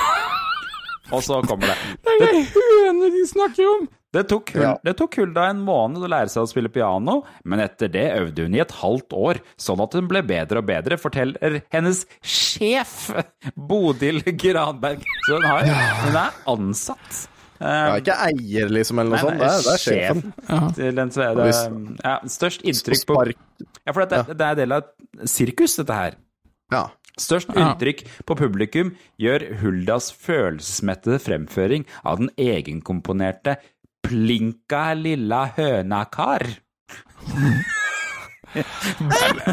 Og 1.11 1.23
så 1.23 1.41
kommer 1.47 1.71
det. 1.71 1.77
Det 2.05 2.17
er 2.29 2.41
høne 2.53 3.09
de 3.13 3.25
snakker 3.29 3.73
om! 3.73 3.87
Det 4.17 4.23
tok, 4.31 4.49
Hul 4.55 4.63
Ja. 4.63 4.73
det 4.83 4.95
tok 4.97 5.15
Hulda 5.19 5.43
en 5.51 5.59
måned 5.61 6.01
å 6.01 6.09
lære 6.09 6.31
seg 6.33 6.41
å 6.47 6.49
spille 6.49 6.71
piano, 6.73 7.19
men 7.45 7.61
etter 7.61 7.91
det 7.93 8.05
øvde 8.17 8.47
hun 8.47 8.55
i 8.57 8.63
et 8.63 8.73
halvt 8.79 9.13
år, 9.13 9.39
sånn 9.61 9.83
at 9.83 9.93
hun 9.93 10.07
ble 10.09 10.23
bedre 10.25 10.63
og 10.63 10.65
bedre, 10.69 10.97
forteller 10.97 11.59
hennes 11.73 12.03
sjef, 12.25 13.11
Bodil 13.55 14.23
Granberg. 14.33 15.05
Så 15.27 15.37
hun, 15.37 15.45
har, 15.51 15.69
hun 16.07 16.21
er 16.25 16.39
ansatt. 16.49 17.25
Ja, 17.57 17.95
ikke 17.97 18.13
eier, 18.27 18.69
liksom, 18.69 18.99
eller 19.01 19.15
noe 19.15 19.21
sånt. 19.23 19.39
Det 19.41 19.47
er, 19.49 19.63
det 19.65 19.73
er 19.73 19.81
sjefen. 19.81 20.33
Til 20.77 21.01
Ja. 21.01 21.05
er 21.25 21.39
det, 21.39 21.47
ja, 22.03 22.19
størst 22.29 22.61
inntrykk 22.69 23.05
på 23.09 23.33
Ja, 23.87 23.93
for 23.93 24.05
det, 24.05 24.25
det 24.37 24.45
er 24.45 24.55
del 24.59 24.75
av 24.77 24.83
et 24.85 25.29
sirkus, 25.29 25.77
dette 25.79 25.93
her. 25.97 26.17
Ja. 26.73 26.87
Størst 27.17 27.49
inntrykk 27.49 28.03
på 28.29 28.35
publikum 28.37 28.91
gjør 29.17 29.47
Huldas 29.63 30.11
følelsesmettede 30.13 31.17
fremføring 31.23 31.87
av 32.05 32.19
den 32.21 32.29
egenkomponerte 32.37 33.55
Plinka 34.07 34.85
lilla 34.97 35.45
hønakar. 35.57 36.47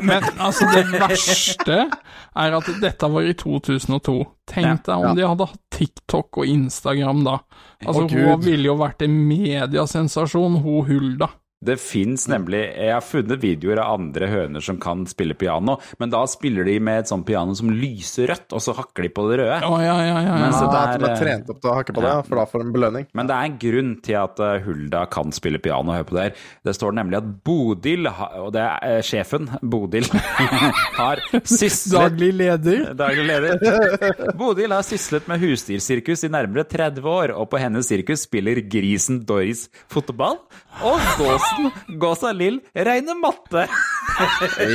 Men 0.03 0.23
altså, 0.39 0.67
det 0.73 0.85
verste 0.95 1.79
er 1.85 2.57
at 2.57 2.69
dette 2.83 3.09
var 3.11 3.27
i 3.27 3.35
2002. 3.37 4.15
Tenk 4.51 4.85
deg 4.87 4.95
om 4.95 5.09
Ja. 5.11 5.15
de 5.19 5.27
hadde 5.29 5.49
hatt 5.51 5.63
TikTok 5.75 6.39
og 6.41 6.47
Instagram 6.47 7.25
da. 7.27 7.39
Altså, 7.85 8.05
oh, 8.05 8.11
hun 8.15 8.45
ville 8.45 8.71
jo 8.71 8.77
vært 8.81 9.03
en 9.07 9.17
mediasensasjon, 9.29 10.61
hun 10.63 10.87
Hulda. 10.89 11.29
Det 11.65 11.77
fins 11.81 12.27
nemlig 12.31 12.61
Jeg 12.61 12.93
har 12.93 13.05
funnet 13.05 13.41
videoer 13.43 13.81
av 13.83 13.99
andre 13.99 14.29
høner 14.31 14.65
som 14.65 14.79
kan 14.81 15.05
spille 15.09 15.37
piano, 15.39 15.79
men 16.01 16.13
da 16.13 16.23
spiller 16.31 16.67
de 16.69 16.77
med 16.83 17.03
et 17.03 17.11
sånt 17.11 17.27
piano 17.27 17.55
som 17.57 17.71
lyser 17.73 18.29
rødt, 18.31 18.53
og 18.55 18.63
så 18.63 18.75
hakker 18.77 19.07
de 19.07 19.11
på 19.15 19.25
det 19.31 19.39
røde. 19.43 19.59
Oh, 19.69 19.79
ja, 19.83 19.95
ja, 20.05 20.19
ja. 20.25 20.35
Mens 20.45 20.59
ja. 20.61 20.69
det 20.69 20.81
er, 20.81 21.03
de 21.03 21.09
er 21.09 21.15
eh, 21.15 21.23
trent 21.23 21.53
opp 21.53 21.61
til 21.63 21.71
å 21.73 21.77
hakke 21.79 21.97
på 21.97 22.05
det, 22.05 22.15
for 22.29 22.41
da 22.41 22.47
får 22.51 22.65
de 22.65 22.75
belønning. 22.77 23.09
Men 23.17 23.31
det 23.31 23.37
er 23.37 23.51
en 23.51 23.59
grunn 23.65 23.93
til 24.05 24.19
at 24.21 24.43
eh, 24.45 24.57
Hulda 24.67 25.05
kan 25.13 25.35
spille 25.37 25.61
piano. 25.65 25.95
Hør 25.95 26.07
på 26.09 26.19
det 26.19 26.27
her. 26.27 26.45
Det 26.67 26.77
står 26.77 26.97
nemlig 26.99 27.21
at 27.21 27.31
Bodil, 27.47 28.09
og 28.11 28.51
det 28.57 28.65
er 28.65 28.99
eh, 28.99 29.01
sjefen, 29.07 29.49
Bodil, 29.63 30.09
har 31.01 31.23
syslet 31.43 31.95
Daglig 31.95 32.33
leder. 32.37 32.87
Daglig 32.99 33.27
leder. 33.29 34.35
Bodil 34.39 34.75
har 34.75 34.85
syslet 34.87 35.29
med 35.31 35.43
husdyrsirkus 35.43 36.27
i 36.27 36.33
nærmere 36.33 36.67
30 36.69 37.09
år, 37.09 37.35
og 37.39 37.49
på 37.53 37.61
hennes 37.63 37.89
sirkus 37.89 38.27
spiller 38.29 38.61
grisen 38.71 39.23
Doris 39.27 39.69
fotball, 39.93 40.41
og 40.85 41.13
gåsen 41.19 41.54
Gåsa 42.03 42.33
Lill 42.37 42.61
regne 42.75 43.15
matte. 43.21 43.67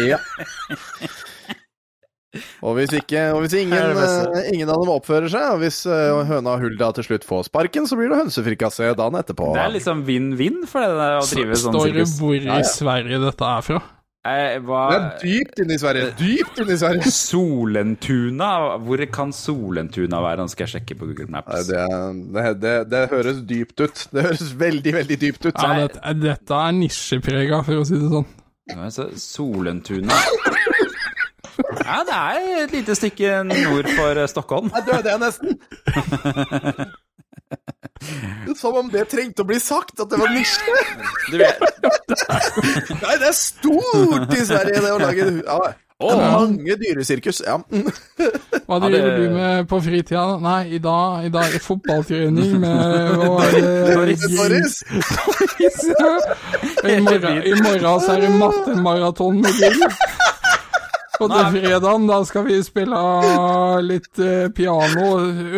Ja. 0.10 0.20
Og 2.62 2.76
hvis, 2.78 2.92
ikke, 2.94 3.22
og 3.34 3.40
hvis 3.42 3.56
ingen, 3.58 3.74
eh, 3.98 4.50
ingen 4.54 4.70
av 4.70 4.78
dem 4.84 4.92
oppfører 4.94 5.32
seg, 5.34 5.46
og 5.56 5.64
hvis 5.64 5.80
eh, 5.90 6.20
høna 6.30 6.58
Hulda 6.62 6.92
til 7.00 7.08
slutt 7.08 7.24
får 7.26 7.48
sparken, 7.48 7.88
så 7.90 7.98
blir 7.98 8.12
det 8.12 8.20
hønsefrikassé 8.20 8.92
dagen 9.00 9.18
etterpå. 9.18 9.48
Det 9.58 9.64
er 9.64 9.74
liksom 9.74 10.04
vinn-vinn 10.06 10.60
for 10.70 10.86
det 10.86 11.00
der 11.00 11.16
å 11.18 11.24
drive 11.26 11.58
sånn 11.58 11.74
Står 11.74 11.88
det 11.90 12.04
sirkus. 12.06 12.14
hvor 12.22 12.36
Ja, 12.38 12.60
i 12.60 12.62
ja. 12.62 12.70
Sverige 12.70 13.22
dette 13.26 13.50
er 13.50 13.66
fra? 13.66 13.80
Eh, 14.28 14.60
var, 14.68 14.92
Det 14.92 15.00
er 15.00 15.20
dypt 15.24 15.60
inne 15.64 15.74
i 15.74 15.80
Sverige. 15.80 16.10
Dypt 16.20 16.58
inne 16.60 16.74
i 16.76 16.78
Sverige. 16.78 17.12
Solentuna? 17.30 18.50
Hvor 18.84 19.04
kan 19.16 19.32
Solentuna 19.34 20.20
være? 20.26 20.44
Nå 20.44 20.52
skal 20.52 20.66
jeg 20.68 20.74
sjekke 20.74 20.98
på 21.00 21.08
Google 21.08 21.30
Nei, 21.30 21.40
Maps. 21.40 21.70
det, 21.70 21.86
det, 22.36 22.44
det, 22.62 22.74
det 22.92 23.04
høres 23.14 23.40
dypt 23.48 23.80
ut. 23.86 24.04
Det 24.12 24.26
høres 24.28 24.52
veldig, 24.60 24.94
veldig 25.00 25.20
dypt 25.24 25.48
ut. 25.48 25.54
Ja, 25.56 25.72
dette, 25.86 26.16
dette 26.20 26.60
er 26.68 26.76
nisjeprega, 26.82 27.62
for 27.64 27.80
å 27.80 27.88
si 27.88 27.96
det 28.02 28.12
sånn. 28.12 28.30
Solentuna 29.18 30.14
Ja, 31.80 32.04
det 32.06 32.14
er 32.16 32.44
et 32.66 32.74
lite 32.76 32.94
stykke 32.96 33.40
nord 33.48 33.88
for 33.96 34.20
eh, 34.20 34.28
Stockholm. 34.30 34.70
Jeg 34.76 34.90
døde 34.92 35.16
jeg 35.16 35.24
nesten. 35.24 35.56
Som 38.62 38.76
om 38.80 38.90
det 38.94 39.08
trengte 39.12 39.42
å 39.44 39.48
bli 39.50 39.60
sagt, 39.60 40.00
at 40.00 40.10
det 40.12 40.20
var 40.22 40.30
nisje. 40.34 40.62
Nei, 43.04 43.16
det 43.20 43.28
er 43.30 43.36
stort 43.38 44.34
i 44.38 44.42
Sverige, 44.46 44.82
det 44.82 44.92
å 44.96 45.00
lage 45.02 45.30
ja, 46.00 46.16
det 46.16 46.24
er 46.24 46.30
mange 46.32 46.76
dyresirkus. 46.80 47.42
Ja. 47.44 47.58
Hva 47.60 48.78
Ja, 48.78 48.78
driver 48.86 49.10
det- 49.10 49.18
du 49.20 49.34
med 49.36 49.68
på 49.68 49.80
fritida? 49.84 50.22
Nei, 50.40 50.62
i 50.78 50.80
dag, 50.80 51.26
i 51.28 51.30
dag 51.34 51.44
er 51.50 51.52
det 51.58 51.62
fotballtrening 51.66 52.54
med? 52.62 52.72
Doris. 53.92 54.24
I 56.88 57.00
morgen, 57.04 57.44
I 57.44 57.54
morgen 57.60 58.00
så 58.00 58.16
er 58.16 58.22
det 58.24 58.32
mattemaraton 58.40 59.42
med 59.44 59.60
Lill. 59.60 59.84
Og 61.20 61.32
til 61.34 61.60
fredagen, 61.60 62.08
da 62.08 62.20
skal 62.28 62.46
vi 62.48 62.60
spille 62.64 63.00
litt 63.84 64.22
eh, 64.24 64.48
piano 64.56 65.08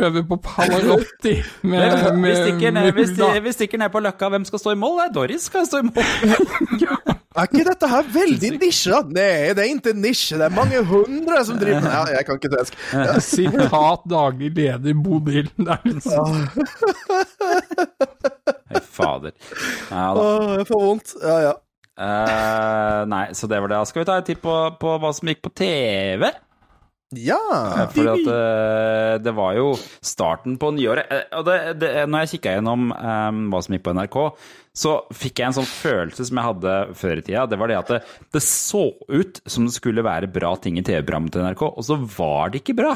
øve 0.02 0.24
på 0.28 0.38
Pavarotti 0.42 1.36
med, 1.62 1.98
vi, 2.02 2.14
med, 2.24 2.40
stikker 2.40 2.80
vi, 2.82 3.40
vi 3.46 3.54
stikker 3.56 3.82
ned 3.84 3.94
på 3.94 4.02
Løkka. 4.02 4.32
Hvem 4.34 4.48
skal 4.50 4.64
stå 4.64 4.76
i 4.76 4.80
mål? 4.82 4.98
Det 4.98 5.08
er 5.10 5.16
Doris 5.20 5.50
skal 5.52 5.68
stå 5.70 5.84
i 5.84 5.90
mål. 5.92 7.12
Er 7.32 7.48
ikke 7.48 7.64
dette 7.64 7.88
her 7.88 8.08
veldig 8.12 8.50
nisje? 8.60 8.98
Nei, 9.16 9.54
det 9.56 9.64
er 9.64 9.70
ikke 9.72 9.94
nisje. 9.96 10.36
Det 10.36 10.50
er 10.50 10.56
mange 10.56 10.82
hundre 10.84 11.46
som 11.48 11.60
driver 11.62 11.80
med 11.86 11.94
Ja, 11.94 12.02
jeg 12.18 12.28
kan 12.28 12.40
ikke 12.42 12.52
svensk. 12.52 12.76
Ja. 12.92 13.14
Sitat 13.24 14.04
daglig 14.12 14.50
leder 14.58 14.98
Bodil. 15.00 15.48
Det 15.56 15.78
er 15.78 15.86
liksom 15.88 16.42
Fy 18.68 18.82
fader. 18.84 19.32
Ja, 19.88 20.10
da. 20.12 20.26
Åh, 20.26 20.52
jeg 20.60 20.68
får 20.68 20.84
vondt. 20.90 21.16
Ja, 21.24 21.38
ja. 21.48 21.54
Eh, 22.02 23.02
nei, 23.12 23.26
så 23.38 23.50
det 23.50 23.60
var 23.62 23.72
det. 23.72 23.82
Skal 23.90 24.04
vi 24.04 24.10
ta 24.10 24.18
en 24.18 24.26
titt 24.26 24.42
på, 24.42 24.56
på 24.82 24.96
hva 25.02 25.12
som 25.14 25.30
gikk 25.30 25.44
på 25.46 25.54
TV? 25.62 26.32
Ja. 27.12 27.40
Fordi 27.92 28.08
at 28.08 28.30
eh, 28.32 29.14
det 29.24 29.34
var 29.36 29.56
jo 29.58 29.74
starten 30.06 30.56
på 30.60 30.72
nyåret. 30.78 31.12
Eh, 31.12 31.28
og 31.38 31.46
det, 31.48 31.58
det, 31.82 31.92
når 32.08 32.26
jeg 32.26 32.38
kikka 32.38 32.56
gjennom 32.58 32.90
um, 32.96 33.42
hva 33.52 33.62
som 33.64 33.76
gikk 33.76 33.86
på 33.88 33.96
NRK, 33.98 34.18
så 34.82 34.96
fikk 35.12 35.42
jeg 35.42 35.50
en 35.50 35.58
sånn 35.60 35.68
følelse 35.68 36.28
som 36.30 36.40
jeg 36.40 36.48
hadde 36.48 36.76
før 36.98 37.20
i 37.20 37.26
tida. 37.28 37.46
Det 37.52 37.60
var 37.60 37.72
det 37.72 37.80
at 37.82 37.94
det, 37.96 38.02
det 38.32 38.44
så 38.46 38.86
ut 39.12 39.42
som 39.44 39.68
det 39.68 39.76
skulle 39.76 40.06
være 40.08 40.32
bra 40.32 40.54
ting 40.64 40.80
i 40.80 40.86
TV-programmet 40.88 41.36
til 41.36 41.44
NRK, 41.44 41.66
og 41.68 41.88
så 41.88 42.00
var 42.00 42.54
det 42.54 42.64
ikke 42.64 42.80
bra. 42.80 42.96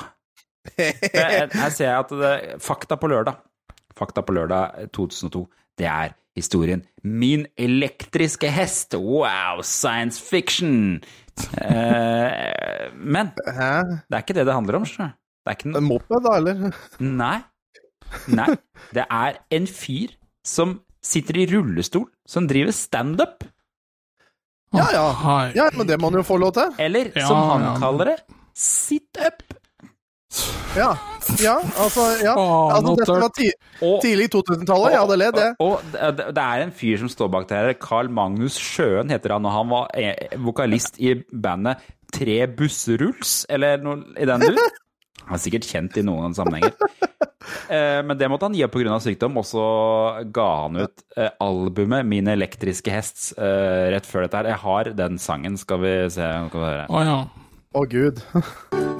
Her, 0.80 1.52
ser 1.70 1.92
jeg 1.92 1.98
at 2.00 2.14
det, 2.18 2.36
Fakta 2.64 2.96
på 2.98 3.06
lørdag 3.12 3.36
Fakta 3.94 4.24
på 4.26 4.34
lørdag 4.34 4.88
2002, 4.98 5.44
det 5.78 5.86
er 5.86 6.16
historien 6.36 6.84
Min 7.04 7.46
elektriske 7.58 8.50
hest. 8.52 8.96
Wow, 8.98 9.62
science 9.64 10.22
fiction! 10.22 11.02
Eh, 11.60 12.92
men 12.96 13.32
det 13.36 13.56
er 13.60 14.22
ikke 14.22 14.36
det 14.38 14.46
det 14.48 14.56
handler 14.56 14.80
om. 14.80 14.86
skjønner. 14.88 15.16
Det 15.46 15.52
er 15.52 15.58
ikke 15.60 15.78
En 15.78 15.86
moped, 15.86 16.24
da, 16.26 16.36
eller? 16.40 16.76
Nei. 17.00 17.38
Nei. 18.32 18.48
Det 18.96 19.04
er 19.06 19.38
en 19.58 19.68
fyr 19.70 20.16
som 20.46 20.80
sitter 21.06 21.42
i 21.44 21.46
rullestol, 21.52 22.08
som 22.28 22.48
driver 22.50 22.74
standup. 22.74 23.44
Ja, 24.76 24.88
ja. 24.92 25.06
ja, 25.56 25.70
men 25.78 25.88
det 25.88 26.00
må 26.02 26.10
han 26.10 26.20
jo 26.20 26.26
få 26.26 26.40
lov 26.42 26.56
til. 26.58 26.74
Eller 26.82 27.12
Ja, 27.16 27.28
som 27.30 27.38
han 27.54 27.68
ja. 27.68 27.76
kaller 27.84 28.12
det, 28.12 28.18
sit 28.58 29.20
up. 29.22 29.44
Ja, 30.76 30.92
ja 31.42 31.56
altså, 31.82 32.06
ja. 32.24 32.34
Altså 32.36 32.96
Dette 33.00 33.18
var 33.24 33.34
ti 33.38 33.50
tidlig 34.04 34.30
2000-tallet. 34.36 34.94
Jeg 34.94 35.02
hadde 35.02 35.20
ledd, 35.22 35.38
det. 35.40 35.50
Og, 35.64 35.76
og 35.80 36.18
det 36.20 36.30
det 36.36 36.46
er 36.46 36.64
en 36.66 36.74
fyr 36.76 37.02
som 37.02 37.12
står 37.12 37.32
bak 37.34 37.50
det 37.50 37.60
her. 37.60 37.74
Carl 37.82 38.12
Magnus 38.14 38.58
Sjøen 38.62 39.14
heter 39.14 39.36
han, 39.38 39.48
og 39.48 39.56
han 39.56 39.72
var 39.72 39.94
eh, 40.00 40.36
vokalist 40.44 41.00
i 41.02 41.16
bandet 41.32 41.84
Tre 42.16 42.46
Busseruls, 42.48 43.44
eller 43.52 43.82
noe 43.84 44.04
i 44.20 44.28
den 44.30 44.44
dur. 44.46 44.60
Han 45.26 45.40
er 45.40 45.42
sikkert 45.42 45.66
kjent 45.68 45.96
i 45.98 46.06
noen 46.06 46.36
sammenhenger. 46.38 46.76
Eh, 47.70 48.02
Men 48.06 48.18
det 48.18 48.28
måtte 48.30 48.48
han 48.48 48.56
gi 48.58 48.64
opp 48.66 48.74
pga. 48.74 49.00
sykdom, 49.02 49.38
og 49.38 49.46
så 49.46 49.66
ga 50.34 50.48
han 50.64 50.80
ut 50.82 51.04
eh, 51.18 51.30
albumet 51.42 52.06
Min 52.06 52.30
elektriske 52.32 52.94
hest 52.94 53.32
eh, 53.38 53.92
rett 53.94 54.06
før 54.10 54.26
dette 54.26 54.40
her. 54.40 54.50
Jeg 54.54 54.62
har 54.64 54.90
den 54.98 55.20
sangen, 55.22 55.58
skal 55.58 55.82
vi 55.84 55.94
se. 56.14 56.26
Skal 56.50 56.62
vi 56.62 56.66
høre. 56.66 56.88
Oh, 56.90 57.04
ja. 57.06 57.20
Å, 57.76 57.82
gud. 57.92 58.22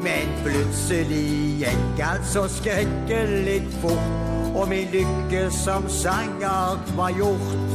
Men 0.04 0.32
plutselig 0.44 1.28
gikk 1.62 2.00
alt 2.04 2.26
så 2.28 2.42
skrekkelig 2.52 3.62
fort, 3.80 4.10
og 4.52 4.68
min 4.68 4.90
lykke 4.92 5.46
som 5.56 5.88
sanger 5.88 6.82
var 6.98 7.14
gjort. 7.16 7.72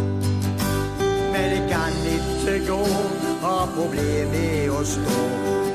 Men 1.32 1.46
det 1.54 1.62
kan 1.70 1.96
ikke 2.10 2.58
gå, 2.68 2.82
har 3.40 3.72
problemet 3.78 4.68
å 4.76 4.82
stå. 4.84 5.24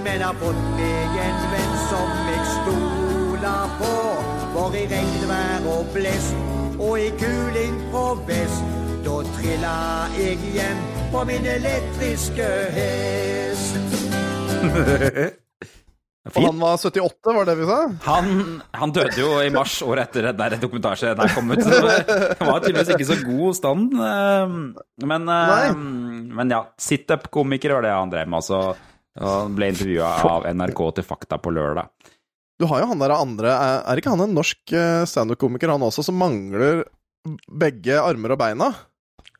Men 0.05 0.21
har 0.27 0.37
fått 0.43 0.61
meg 0.77 1.17
en 1.25 1.41
venn 1.55 1.75
som 1.87 2.13
jeg 2.29 2.45
stoler 2.53 3.75
på. 3.81 3.91
For 4.53 4.77
i 4.77 4.85
regnvær 4.93 5.69
og 5.73 5.89
blest, 5.97 6.37
og 6.77 7.01
i 7.01 7.09
kuling 7.17 7.81
på 7.89 8.05
vest, 8.29 8.77
da 9.09 9.19
trilla 9.33 9.75
jeg 10.21 10.37
hjem 10.53 10.87
på 11.09 11.25
min 11.33 11.53
elektriske 11.57 12.53
hest. 12.77 13.94
Og 16.25 16.39
han 16.41 16.57
var 16.57 16.79
78, 16.81 17.33
var 17.35 17.45
det 17.45 17.53
vi 17.59 17.65
sa? 17.69 17.75
Han, 18.07 18.29
han 18.73 18.93
døde 18.95 19.13
jo 19.19 19.27
i 19.45 19.51
mars 19.53 19.75
året 19.85 20.07
etter 20.07 20.25
den 20.31 20.39
der 20.39 20.55
dokumentasjen 20.57 21.13
der 21.19 21.29
kom 21.35 21.51
ut. 21.53 21.61
Så 21.61 21.69
det 21.69 22.47
var 22.47 22.63
tydeligvis 22.63 22.89
ikke 22.95 23.07
så 23.11 23.17
god 23.27 23.53
stand. 23.59 23.93
eh, 23.93 24.55
Men, 25.05 25.29
eh, 25.29 25.75
men 26.39 26.49
ja, 26.55 26.63
situp-komiker 26.81 27.75
var 27.77 27.85
det 27.85 27.93
han 27.93 28.09
drev 28.13 28.25
med. 28.31 28.39
Altså, 28.41 28.73
han 29.21 29.53
ble 29.55 29.69
intervjua 29.69 30.09
av 30.31 30.49
NRK 30.49 30.81
til 30.97 31.05
Fakta 31.05 31.37
på 31.37 31.53
lørdag. 31.53 31.93
Du 32.57 32.65
har 32.71 32.81
jo 32.81 32.87
han 32.89 33.01
der 33.03 33.11
andre 33.11 33.51
Er 33.51 33.81
er 33.91 33.99
ikke 33.99 34.13
han 34.15 34.25
en 34.25 34.33
norsk 34.35 34.73
eh, 34.73 35.05
standup-komiker, 35.05 35.69
han 35.75 35.85
også, 35.85 36.07
som 36.09 36.17
mangler 36.17 36.85
begge 37.51 38.01
armer 38.01 38.33
og 38.33 38.41
beina? 38.41 38.71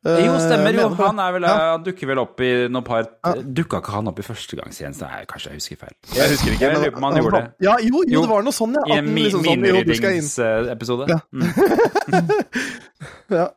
Eh, 0.06 0.20
Jo, 0.22 0.36
stemmer 0.38 0.76
jo. 0.78 0.84
Han, 1.00 1.20
er 1.20 1.32
vel, 1.34 1.46
Ja. 1.50 1.54
han 1.74 1.84
dukker 1.84 2.08
vel 2.12 2.20
opp 2.22 2.42
i 2.46 2.50
noen 2.70 2.86
par 2.86 3.08
Dukka 3.42 3.80
ikke 3.82 3.94
han 3.96 4.08
opp 4.12 4.20
i 4.22 4.26
førstegangstjenesten? 4.28 5.26
Kanskje 5.32 5.50
jeg 5.50 5.58
husker 5.58 5.80
feil. 5.82 5.96
Jeg 6.14 6.30
husker 6.30 6.52
ikke. 6.54 6.62
Jeg 6.62 6.78
lurer 6.78 6.92
på 6.94 7.02
om 7.02 7.08
han 7.10 7.18
gjorde 7.24 7.42
det. 7.42 7.54
Ja, 7.66 7.78
jo, 7.82 8.04
jo, 8.06 8.22
det 8.22 8.30
var 8.30 8.46
noe 8.46 8.54
sånn, 8.54 8.76
ja. 8.78 8.84
I 8.86 9.00
en 9.00 9.10
liksom 9.16 9.42
sånn, 9.48 9.66
jo, 9.66 9.82
Ja. 11.10 11.20
Mm. 11.34 11.48
Ja. 12.14 12.22
ja. 13.40 13.48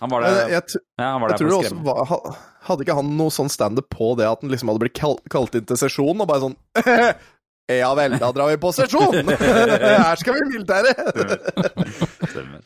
Han 0.00 0.10
var 0.12 0.22
der, 0.22 0.36
Jeg, 0.46 0.50
jeg, 0.54 0.82
ja, 1.00 1.10
han 1.10 1.20
var 1.20 1.28
jeg 1.28 1.38
der 1.38 1.42
tror 1.42 1.48
det 1.50 1.72
for 1.72 1.74
å 1.74 1.96
også 1.96 2.20
var, 2.22 2.36
Hadde 2.66 2.82
ikke 2.86 2.96
han 2.98 3.10
noe 3.18 3.30
sånn 3.34 3.50
standup 3.50 3.90
på 3.94 4.12
det 4.18 4.26
at 4.30 4.40
han 4.42 4.50
liksom 4.50 4.70
hadde 4.70 4.82
blitt 4.82 4.96
kalt, 4.98 5.22
kalt 5.30 5.54
inn 5.58 5.66
til 5.66 5.78
sesjon, 5.78 6.22
og 6.22 6.30
bare 6.30 6.46
sånn 6.46 6.56
Ja 7.82 7.90
vel, 7.98 8.14
da 8.22 8.30
drar 8.30 8.52
vi 8.52 8.60
på 8.62 8.70
sesjon! 8.74 9.26
Her 10.06 10.18
skal 10.22 10.38
vi 10.38 10.42
militære! 10.52 10.92
Stemmer. 10.94 11.96
Stemmer. 12.30 12.60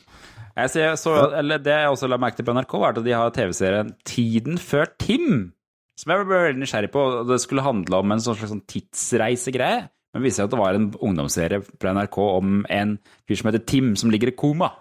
Jeg 0.60 0.98
så, 1.00 1.14
eller 1.38 1.62
det 1.62 1.72
jeg 1.76 1.94
også 1.94 2.08
la 2.10 2.18
merke 2.20 2.40
til 2.40 2.46
på 2.48 2.54
NRK, 2.56 2.74
var 2.82 2.94
at 2.96 3.06
de 3.06 3.14
har 3.16 3.32
TV-serien 3.36 3.94
Tiden 4.08 4.60
før 4.60 4.90
Tim. 5.00 5.50
Som 6.00 6.12
jeg 6.14 6.26
ble 6.26 6.42
veldig 6.46 6.62
nysgjerrig 6.62 6.92
på. 6.94 7.02
og 7.20 7.28
Det 7.28 7.40
skulle 7.42 7.64
handle 7.64 8.00
om 8.00 8.14
en 8.14 8.22
sånn 8.24 8.38
slags 8.38 8.52
sånn 8.54 8.64
tidsreisegreie. 8.70 9.88
Men 10.10 10.22
det 10.22 10.26
viste 10.26 10.40
seg 10.40 10.48
at 10.48 10.54
det 10.54 10.60
var 10.62 10.76
en 10.76 10.88
ungdomsserie 11.06 11.60
fra 11.78 11.92
NRK 11.94 12.16
om 12.24 12.62
en 12.72 12.96
fyr 13.28 13.38
som 13.38 13.50
heter 13.50 13.62
Tim, 13.68 13.92
som 14.00 14.10
ligger 14.10 14.32
i 14.32 14.36
koma. 14.38 14.72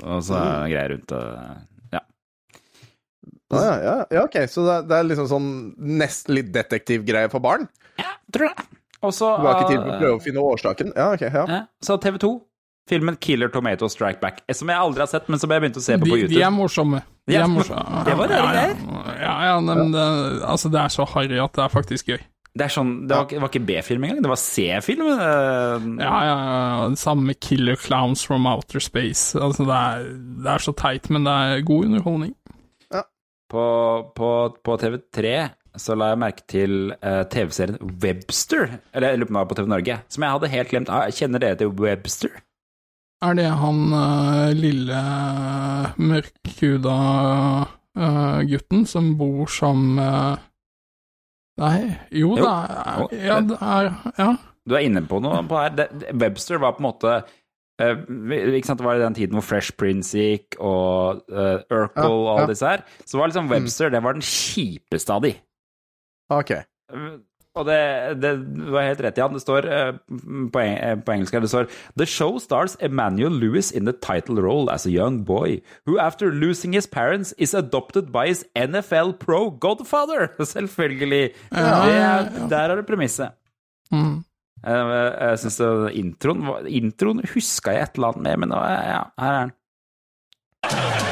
Og 0.00 0.22
så 0.24 0.38
er 0.38 0.46
det 0.48 0.70
greier 0.72 0.94
rundt 0.94 1.10
det. 1.12 1.22
Ja. 1.92 2.02
Ja, 3.52 3.72
ja, 3.82 3.96
ja, 4.16 4.22
ok, 4.24 4.38
så 4.48 4.64
det 4.64 4.76
er, 4.78 4.86
det 4.88 5.00
liksom 5.10 5.28
sånn 5.28 5.50
nesten 6.00 6.38
litt 6.38 6.48
detektivgreie 6.54 7.28
for 7.32 7.44
barn? 7.44 7.66
Ja, 8.00 8.14
Tror 8.32 8.48
jeg. 8.48 8.70
Og 9.02 9.12
så 9.12 9.32
Du 9.36 9.44
har 9.48 9.58
ikke 9.58 9.72
tid 9.74 9.80
til 9.82 9.90
å 9.90 9.92
eh, 9.92 10.00
prøve 10.00 10.16
å 10.16 10.22
finne 10.22 10.46
årsaken? 10.46 10.92
Ja, 10.96 11.08
ok, 11.12 11.24
ja. 11.26 11.44
Ja, 11.50 11.60
så 11.84 11.98
TV 12.00 12.20
2, 12.22 12.30
filmen 12.90 13.16
Killer 13.22 13.48
Tomato 13.52 13.88
Strike 13.88 14.20
Back, 14.20 14.40
som 14.52 14.68
jeg 14.72 14.76
aldri 14.78 15.04
har 15.04 15.10
sett, 15.12 15.28
men 15.30 15.38
som 15.38 15.50
jeg 15.54 15.62
begynte 15.62 15.80
å 15.82 15.84
se 15.84 15.96
på 15.98 16.08
på 16.10 16.16
YouTube. 16.18 16.34
de 16.34 16.42
er 16.42 16.50
morsomme. 16.54 17.02
De 17.30 17.36
er 17.38 17.46
morsomme. 17.50 18.02
det 18.08 18.16
var 18.18 18.28
rare 18.32 18.64
ja, 18.66 18.74
ja, 18.74 19.14
ja, 19.22 19.34
ja, 19.52 19.56
men 19.62 19.92
det, 19.94 20.06
altså, 20.50 20.70
det 20.72 20.80
er 20.82 20.88
så 20.96 21.06
harry 21.14 21.38
at 21.38 21.52
det 21.58 21.62
er 21.66 21.72
faktisk 21.72 22.10
gøy. 22.14 22.20
Det, 22.52 22.66
er 22.66 22.72
sånn, 22.74 22.90
det, 23.08 23.16
var, 23.16 23.24
ikke- 23.24 23.38
det 23.38 23.40
var 23.46 23.48
ikke 23.54 23.64
B-film 23.70 24.02
engang, 24.04 24.18
det 24.26 24.28
var 24.34 24.40
C-film. 24.42 25.06
eh, 25.14 25.86
Ja, 26.02 26.16
ja, 26.26 26.34
ja. 26.44 26.88
Det 26.92 26.98
samme 27.00 27.24
med 27.30 27.38
Killer 27.40 27.78
Clowns 27.80 28.26
from 28.28 28.44
Outer 28.50 28.82
Space. 28.84 29.32
Altså, 29.40 29.64
det 29.64 29.78
er, 29.78 30.04
det 30.44 30.50
er 30.52 30.58
så 30.66 30.74
teit, 30.76 31.08
men 31.08 31.24
det 31.24 31.32
er 31.32 31.64
god 31.64 31.86
underholdning. 31.88 32.34
På, 33.52 33.64
på, 34.16 34.28
på 34.64 34.76
TV3 34.80 35.32
så 35.76 35.92
la 35.96 36.10
jeg 36.12 36.20
merke 36.20 36.44
til 36.48 36.74
uh, 37.04 37.22
TV-serien 37.32 37.76
Webster, 38.00 38.78
eller 38.92 39.12
jeg 39.14 39.20
lurer 39.20 39.28
på 39.28 39.32
om 39.32 39.36
det 39.36 39.40
var 39.42 39.50
på 39.50 39.56
TV 39.58 39.68
Norge, 39.72 39.96
som 40.12 40.24
jeg 40.24 40.32
hadde 40.36 40.50
helt 40.52 40.70
glemt. 40.72 40.92
Ah, 40.92 41.08
Kjenner 41.12 41.40
dere 41.42 41.58
til 41.60 41.72
Webster? 41.80 42.38
Er 43.22 43.36
det 43.38 43.50
han 43.54 43.82
uh, 43.94 44.50
lille 44.56 45.02
mørkhuda 46.02 46.96
uh, 47.98 48.40
gutten 48.50 48.86
som 48.88 49.12
bor 49.20 49.50
som 49.52 49.92
med 49.98 50.48
Nei, 51.60 51.92
jo, 52.10 52.32
Jo. 52.40 52.46
er 52.48 53.04
Ja, 53.12 53.36
det 53.44 53.58
er 53.60 53.92
Ja. 54.18 54.30
Du 54.68 54.74
er 54.74 54.86
inne 54.86 55.02
på 55.06 55.18
noe 55.20 55.42
på 55.46 55.58
her. 55.58 55.88
Webster 56.14 56.58
var 56.62 56.76
på 56.76 56.82
en 56.82 56.86
måte 56.86 57.14
eh, 57.82 57.98
ikke 58.56 58.66
sant, 58.66 58.78
Det 58.78 58.86
var 58.86 58.94
i 58.96 59.02
den 59.02 59.14
tiden 59.14 59.34
hvor 59.36 59.44
Fresh 59.44 59.76
Prince 59.76 60.16
gikk, 60.16 60.56
og 60.60 61.24
uh, 61.30 61.58
Urkel 61.66 62.04
Ja, 62.04 62.08
og 62.08 62.28
alle 62.32 62.46
ja. 62.46 62.50
disse 62.52 62.66
her. 62.66 62.84
Så 63.04 63.18
var 63.18 63.30
liksom 63.30 63.50
Webster 63.50 63.90
det 63.90 64.02
var 64.02 64.16
den 64.16 64.22
kjipeste 64.22 65.12
av 65.12 65.26
de. 65.26 65.34
Ok. 66.32 66.54
Og 67.52 67.66
det, 67.68 67.74
det 68.22 68.30
har 68.72 68.86
helt 68.86 69.00
rett, 69.04 69.18
Jan. 69.20 69.34
Det 69.36 69.42
står 69.42 69.66
eh, 69.68 69.90
på, 70.54 70.60
eng 70.62 70.76
eh, 70.78 70.94
på 71.04 71.12
engelsk 71.12 71.34
her, 71.36 71.42
det 71.44 71.50
står 71.52 71.66
The 72.00 72.06
show 72.08 72.38
stars 72.40 72.78
Emmanuel 72.80 73.36
Lewis 73.42 73.68
in 73.76 73.84
the 73.84 73.92
title 73.92 74.40
role 74.40 74.72
as 74.72 74.86
a 74.88 74.92
young 74.94 75.18
boy, 75.28 75.58
who 75.84 75.98
after 76.00 76.32
losing 76.32 76.72
his 76.72 76.86
parents 76.88 77.34
is 77.36 77.52
adopted 77.52 78.08
by 78.14 78.24
his 78.30 78.40
NFL 78.56 79.12
pro 79.20 79.50
godfather. 79.60 80.30
Selvfølgelig. 80.54 81.30
Ja, 81.52 81.68
det 81.84 81.94
ja, 81.98 82.10
er, 82.24 82.48
der 82.48 82.72
er 82.72 82.80
det 82.80 82.86
premisset. 82.88 83.36
Mm. 83.92 84.22
Jeg, 84.64 85.14
jeg 85.20 85.38
syns 85.42 85.60
introen, 85.92 86.46
var- 86.48 86.68
introen 86.70 87.20
huska 87.34 87.74
jeg 87.76 87.82
et 87.90 87.98
eller 88.00 88.14
annet 88.14 88.22
med, 88.30 88.46
men 88.46 88.56
ja, 88.56 89.02
her 89.20 89.32
er 89.42 89.50
den. 89.50 91.11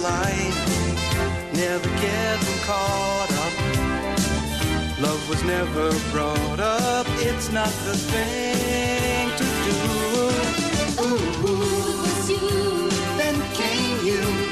Line, 0.00 0.54
never 1.52 1.88
getting 2.00 2.58
caught 2.64 3.30
up. 3.44 3.54
Love 5.00 5.28
was 5.28 5.42
never 5.44 5.90
brought 6.10 6.60
up, 6.60 7.06
it's 7.18 7.50
not 7.52 7.72
the 7.86 7.96
thing 7.96 9.30
to 9.40 9.44
do. 9.66 9.78
Ooh, 11.02 11.16
It 11.16 11.98
was 12.02 12.30
you. 12.30 12.88
then 13.18 13.36
came 13.52 14.06
you. 14.06 14.49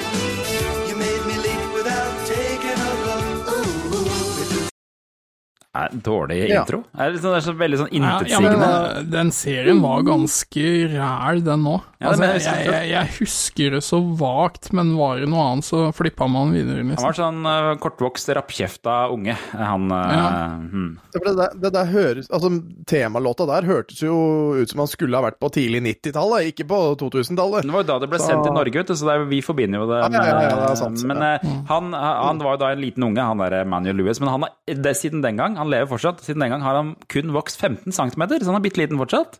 Er 5.78 5.96
dårlig 6.08 6.38
intro. 6.50 6.82
Det 6.92 7.00
er, 7.06 7.12
det, 7.14 7.20
sånn, 7.22 7.32
det 7.34 7.40
er 7.40 7.46
så 7.46 7.54
veldig 7.58 7.78
sånn 7.82 7.92
Ja, 7.92 8.02
ja, 8.02 8.16
intetsigende. 8.18 8.68
eh, 8.98 9.02
den 9.14 9.30
serien 9.34 9.80
var 9.82 10.02
ganske 10.06 10.64
ræl, 10.94 11.42
den 11.46 11.64
òg. 11.68 11.80
Ja, 11.98 12.12
altså, 12.12 12.28
jeg, 12.30 12.42
jeg 12.46 12.66
jeg, 12.68 12.88
jeg 12.92 13.08
husker 13.18 13.72
det 13.74 13.80
så 13.82 13.98
vagt, 14.20 14.68
men 14.72 14.92
var 14.96 15.18
det 15.18 15.26
noe 15.32 15.42
annet, 15.50 15.66
så 15.66 15.88
flippa 15.92 16.28
man 16.30 16.52
videre, 16.54 16.78
Han 16.84 16.92
liksom. 16.92 17.08
var 17.08 17.16
sånn 17.18 17.40
uh, 17.48 17.72
kortvokst, 17.82 18.28
rappkjefta 18.38 18.98
unge. 19.10 19.34
Han 19.58 19.88
uh, 19.90 19.96
Ja. 20.14 20.28
hmm. 20.58 20.92
Ja, 21.14 21.20
Det, 21.24 21.32
der, 21.40 21.56
det 21.64 21.72
der 21.74 21.88
høres 21.90 22.28
Altså, 22.30 22.50
temalåta 22.86 23.46
der 23.50 23.66
hørtes 23.66 24.00
jo 24.04 24.14
ut 24.60 24.70
som 24.70 24.78
han 24.84 24.90
skulle 24.90 25.18
ha 25.18 25.24
vært 25.26 25.40
på 25.42 25.50
tidlig 25.54 25.82
90-tallet, 25.88 26.52
ikke 26.52 26.68
på 26.70 26.78
2000-tallet. 27.02 27.66
Det 27.66 27.74
var 27.74 27.82
jo 27.82 27.88
da 27.90 27.98
det 28.04 28.10
ble 28.12 28.20
Så- 28.22 28.30
sendt 28.30 28.46
til 28.46 28.54
Norge, 28.54 28.74
vet 28.78 28.86
du, 28.92 28.94
så 28.94 29.08
det 29.10 29.16
er, 29.18 29.26
vi 29.32 29.40
forbinder 29.44 29.82
jo 29.82 29.88
det 29.90 29.98
Ja, 30.04 30.08
med 30.14 30.22
ja, 30.22 30.40
ja, 30.48 30.68
det 30.68 30.78
sant. 30.78 31.02
Men 31.08 31.16
Ja. 31.18 31.34
eh, 31.34 31.56
han, 31.68 31.92
han 31.92 32.38
var 32.38 32.54
jo 32.56 32.62
da 32.62 32.70
en 32.76 32.80
liten 32.84 33.02
unge, 33.10 33.18
han 33.26 33.38
der 33.42 33.64
Manuel 33.64 33.96
Lewis. 33.98 34.20
Men 34.20 34.28
han 34.36 34.46
har, 34.46 34.94
siden 34.94 35.22
den 35.22 35.36
gang, 35.36 35.56
han 35.58 35.67
lever 35.70 35.90
fortsatt, 35.90 36.22
siden 36.24 36.44
den 36.44 36.52
gang 36.54 36.64
har 36.64 36.78
han 36.78 36.94
kun 37.10 37.32
vokst 37.34 37.60
15 37.60 37.92
cm, 37.94 38.22
så 38.40 38.50
han 38.50 38.58
er 38.58 38.64
bitte 38.64 38.80
liten 38.82 39.00
fortsatt. 39.00 39.38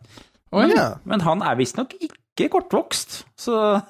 Oh, 0.49 0.63
Men, 0.63 0.73
men 1.05 1.21
han 1.21 1.43
er 1.45 1.59
visstnok 1.59 1.91
ikke 2.01 2.49
kortvokst, 2.55 3.23
så 3.37 3.81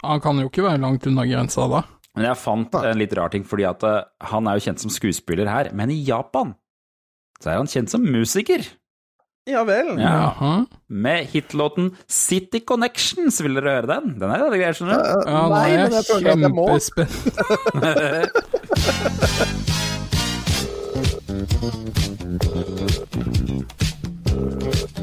Han 0.00 0.22
kan 0.24 0.38
jo 0.40 0.48
ikke 0.48 0.64
være 0.64 0.80
langt 0.80 1.04
unna 1.10 1.26
grensa 1.28 1.66
da. 1.68 1.82
Men 2.16 2.24
jeg 2.30 2.40
fant 2.40 2.74
en 2.80 2.98
litt 2.98 3.12
rar 3.18 3.28
ting, 3.32 3.44
fordi 3.46 3.66
at 3.68 3.84
eh, 3.84 4.06
han 4.32 4.48
er 4.48 4.56
jo 4.56 4.64
kjent 4.64 4.80
som 4.82 4.92
skuespiller 4.92 5.50
her, 5.50 5.68
men 5.76 5.92
i 5.92 5.98
Japan 6.00 6.54
så 7.40 7.52
er 7.52 7.60
han 7.60 7.68
kjent 7.70 7.92
som 7.92 8.02
musiker. 8.04 8.64
Ja 9.48 9.62
vel. 9.64 9.94
Ja. 9.98 10.10
Jaha. 10.10 10.64
Med 10.88 11.26
hitlåten 11.32 11.90
City 12.08 12.60
Connections, 12.60 13.40
vil 13.44 13.54
dere 13.56 13.76
høre 13.78 13.88
den? 13.88 14.18
Den 14.20 14.30
er 14.34 14.44
greier, 14.52 14.76
skjønner 14.76 14.94
du. 14.96 15.04
Ja, 15.04 15.14
nå 15.24 15.48
Nei, 15.54 15.70
men 15.70 15.80
jeg 15.80 15.92
jeg 15.96 16.04
føler 16.10 16.28
at 16.32 16.40
jeg 16.44 16.52
må. 19.50 19.56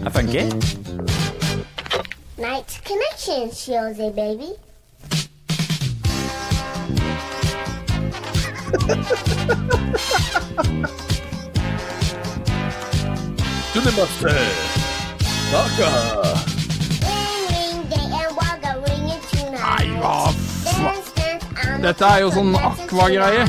Er 0.06 0.12
funky? 0.12 0.44
Night 2.38 2.80
connection, 2.84 3.52
Shields, 3.52 3.98
baby. 4.16 4.56
Nei, 19.52 19.88
hva 20.00 20.32
faen? 20.36 21.82
Dette 21.82 22.06
er 22.06 22.20
jo 22.26 22.32
sånn 22.34 22.56
Aqua-greie. 22.58 23.46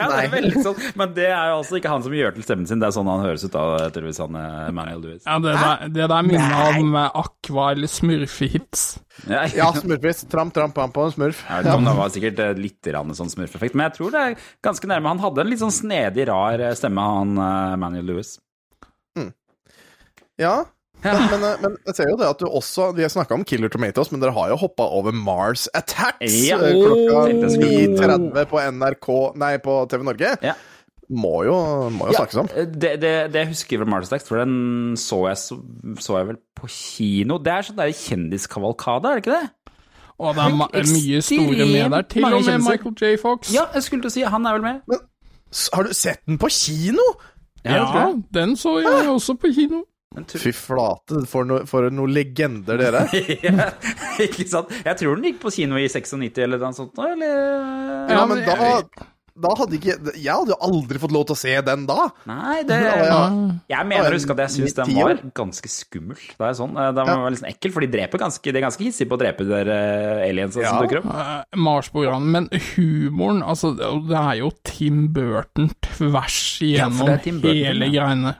Nei. 0.00 0.24
veldig 0.32 0.62
sånn, 0.64 0.78
men 0.98 1.12
det 1.16 1.26
er 1.28 1.50
jo 1.50 1.58
altså 1.60 1.78
ikke 1.78 1.92
han 1.92 2.04
som 2.04 2.14
gjør 2.16 2.34
til 2.36 2.46
stemmen 2.46 2.68
sin, 2.70 2.80
det 2.82 2.88
er 2.88 2.94
sånn 2.96 3.10
han 3.10 3.22
høres 3.24 3.44
ut 3.46 3.54
da, 3.54 3.64
tydeligvis 3.90 4.20
han 4.22 4.38
er 4.40 4.72
Manuel 4.76 5.02
Lewis. 5.04 5.22
Ja, 5.26 5.36
det 5.42 5.54
der, 5.58 5.84
det 5.98 6.08
der 6.12 6.26
minner 6.26 6.80
om 6.80 6.96
eh, 6.98 7.20
Aqua 7.22 7.68
eller 7.74 7.90
Smurfehits. 7.90 8.84
Ja, 9.28 9.44
Ja, 9.52 9.68
smurfis. 9.76 10.24
Tramp, 10.32 10.54
tramp, 10.56 10.78
han 10.80 10.92
på 10.94 11.04
en 11.06 11.14
smurf. 11.14 11.44
Om 11.50 11.86
det 11.88 11.96
var 11.98 12.12
sikkert 12.14 12.38
eh, 12.44 12.54
litt 12.58 12.90
rann 12.94 13.14
sånn 13.16 13.32
smurfeffekt, 13.32 13.76
men 13.76 13.88
jeg 13.90 13.98
tror 13.98 14.14
det 14.14 14.20
er 14.26 14.36
ganske 14.64 14.90
nærme. 14.90 15.12
Han 15.12 15.22
hadde 15.24 15.44
en 15.44 15.50
litt 15.52 15.62
sånn 15.62 15.74
snedig, 15.74 16.24
rar 16.30 16.62
eh, 16.70 16.76
stemme, 16.78 17.04
han 17.20 17.36
eh, 17.36 17.78
Manuel 17.84 18.06
Lewis. 18.14 18.36
Ja. 20.40 20.54
Men, 21.04 21.20
men, 21.30 21.44
eh, 21.48 21.60
men 21.62 21.76
jeg 21.88 21.96
ser 21.96 22.10
jo 22.10 22.16
det 22.20 22.26
at 22.28 22.42
du 22.42 22.44
også 22.48 22.90
Vi 22.96 23.02
har 23.06 23.08
snakka 23.12 23.32
om 23.38 23.44
Killer 23.48 23.70
Tomatoes, 23.72 24.10
men 24.12 24.20
dere 24.20 24.34
har 24.36 24.50
jo 24.52 24.56
hoppa 24.60 24.84
over 24.98 25.12
Mars 25.16 25.68
Attacks 25.74 26.34
Ja. 26.46 26.58
eh, 26.60 26.74
klokka 26.76 27.22
Tenkte 27.30 27.52
jeg 27.56 27.96
9.30 27.96 28.44
på 28.50 28.60
NRK 28.76 29.08
Nei, 29.40 29.54
på 29.64 29.78
TV 29.88 30.04
Norge. 30.10 30.34
Ja. 30.44 30.54
Må 31.10 31.40
jo, 31.42 31.54
må 31.90 32.06
jo 32.06 32.14
snakkes 32.18 32.36
om. 32.44 32.50
eh, 32.54 32.66
Det, 32.70 32.92
det, 33.02 33.14
det 33.34 33.40
jeg 33.40 33.48
husker 33.54 33.80
fra 33.82 33.88
Mars 33.96 34.06
Attacks, 34.12 34.28
for 34.28 34.38
den 34.44 34.92
så 35.00 35.22
jeg, 35.30 35.40
så, 35.42 35.56
så 36.04 36.18
jeg 36.20 36.28
vel 36.28 36.38
på 36.60 36.68
kino. 36.70 37.38
Det 37.42 37.50
er 37.56 37.66
sånn 37.66 37.80
der 37.80 37.90
kjendiskavalkade, 37.96 39.10
er 39.10 39.18
det 39.18 39.24
ikke 39.24 39.40
det? 39.40 39.74
Og 40.20 40.34
det 40.36 40.44
er 40.44 40.54
ma 40.60 40.66
mye 40.76 41.22
store 41.24 41.66
med 41.66 41.90
der, 41.96 42.02
til 42.12 42.26
og 42.28 42.44
med. 42.44 42.60
Michael 42.68 42.94
J. 43.00 43.16
Fox. 43.22 43.50
Ja, 43.56 43.64
jeg 43.74 43.82
skulle 43.88 44.04
til 44.04 44.12
å 44.12 44.14
si 44.18 44.22
han 44.36 44.46
er 44.46 44.58
vel 44.58 44.66
med. 44.68 44.82
Men 44.92 45.00
Har 45.74 45.88
du 45.88 45.94
sett 45.96 46.20
den 46.28 46.36
på 46.38 46.50
kino? 46.52 47.06
Ja, 47.64 48.12
den 48.36 48.52
så 48.56 48.76
jeg 48.84 49.08
også 49.10 49.34
på 49.40 49.50
kino. 49.56 49.82
Fy 50.10 50.50
flate, 50.50 51.20
for 51.30 51.46
no, 51.46 51.60
for 51.70 51.86
noe 51.94 52.10
legender 52.10 52.80
dere 52.80 53.04
er. 53.06 53.28
ja, 53.46 53.68
ikke 54.24 54.42
sant? 54.50 54.72
Jeg 54.82 54.98
tror 54.98 55.14
den 55.14 55.28
gikk 55.28 55.36
på 55.44 55.52
kino 55.54 55.78
i 55.78 55.86
96 55.86 56.40
eller 56.42 56.58
noe 56.58 56.74
sånt, 56.74 56.98
eller? 56.98 58.10
Ja, 58.10 58.24
men 58.26 58.42
da, 58.42 58.56
da 59.40 59.52
hadde 59.54 59.78
ikke 59.78 59.94
Jeg 60.18 60.34
hadde 60.34 60.50
jo 60.50 60.58
aldri 60.66 60.98
fått 60.98 61.14
lov 61.14 61.28
til 61.28 61.36
å 61.36 61.38
se 61.38 61.54
den 61.62 61.84
da. 61.86 62.08
Nei, 62.26 62.56
det 62.66 62.80
Ja, 62.82 62.96
ja. 63.06 63.20
Jeg 63.70 63.88
mener 63.92 64.10
å 64.10 64.18
huske 64.18 64.34
at 64.34 64.42
jeg 64.48 64.54
syns 64.56 64.76
den 64.80 64.90
var 64.98 65.22
ganske 65.38 65.70
skummel. 65.70 66.18
Det 66.18 66.48
er 66.48 66.58
sånn, 66.58 66.74
eh, 66.74 66.90
Den 66.98 67.06
var 67.06 67.30
Ja. 67.30 67.30
sånn 67.38 67.50
ekkel, 67.52 67.76
for 67.78 67.86
de 67.86 67.92
dreper 67.94 68.24
ganske 68.24 68.42
De 68.50 68.58
er 68.58 68.66
ganske 68.66 68.82
hissige 68.82 69.06
på 69.14 69.14
å 69.14 69.22
drepe 69.22 69.46
de 69.46 69.54
der 69.54 69.70
eh, 69.76 70.26
aliensa 70.26 70.60
Ja. 70.66 70.74
som 70.74 70.82
dukker 70.82 71.04
opp. 71.04 71.06
Uh, 71.14 71.62
Mars-programmet, 71.70 72.50
men 72.50 72.50
humoren 72.74 73.46
Altså, 73.46 73.76
det 73.78 74.18
er 74.18 74.42
jo 74.42 74.50
Tim 74.66 75.06
Burton 75.14 75.70
tvers 75.86 76.42
igjennom 76.66 77.06
det 77.06 77.18
er 77.20 77.26
Tim 77.30 77.40
Burton, 77.46 77.64
hele 77.70 77.92
ja. 77.94 78.10
greiene. 78.10 78.36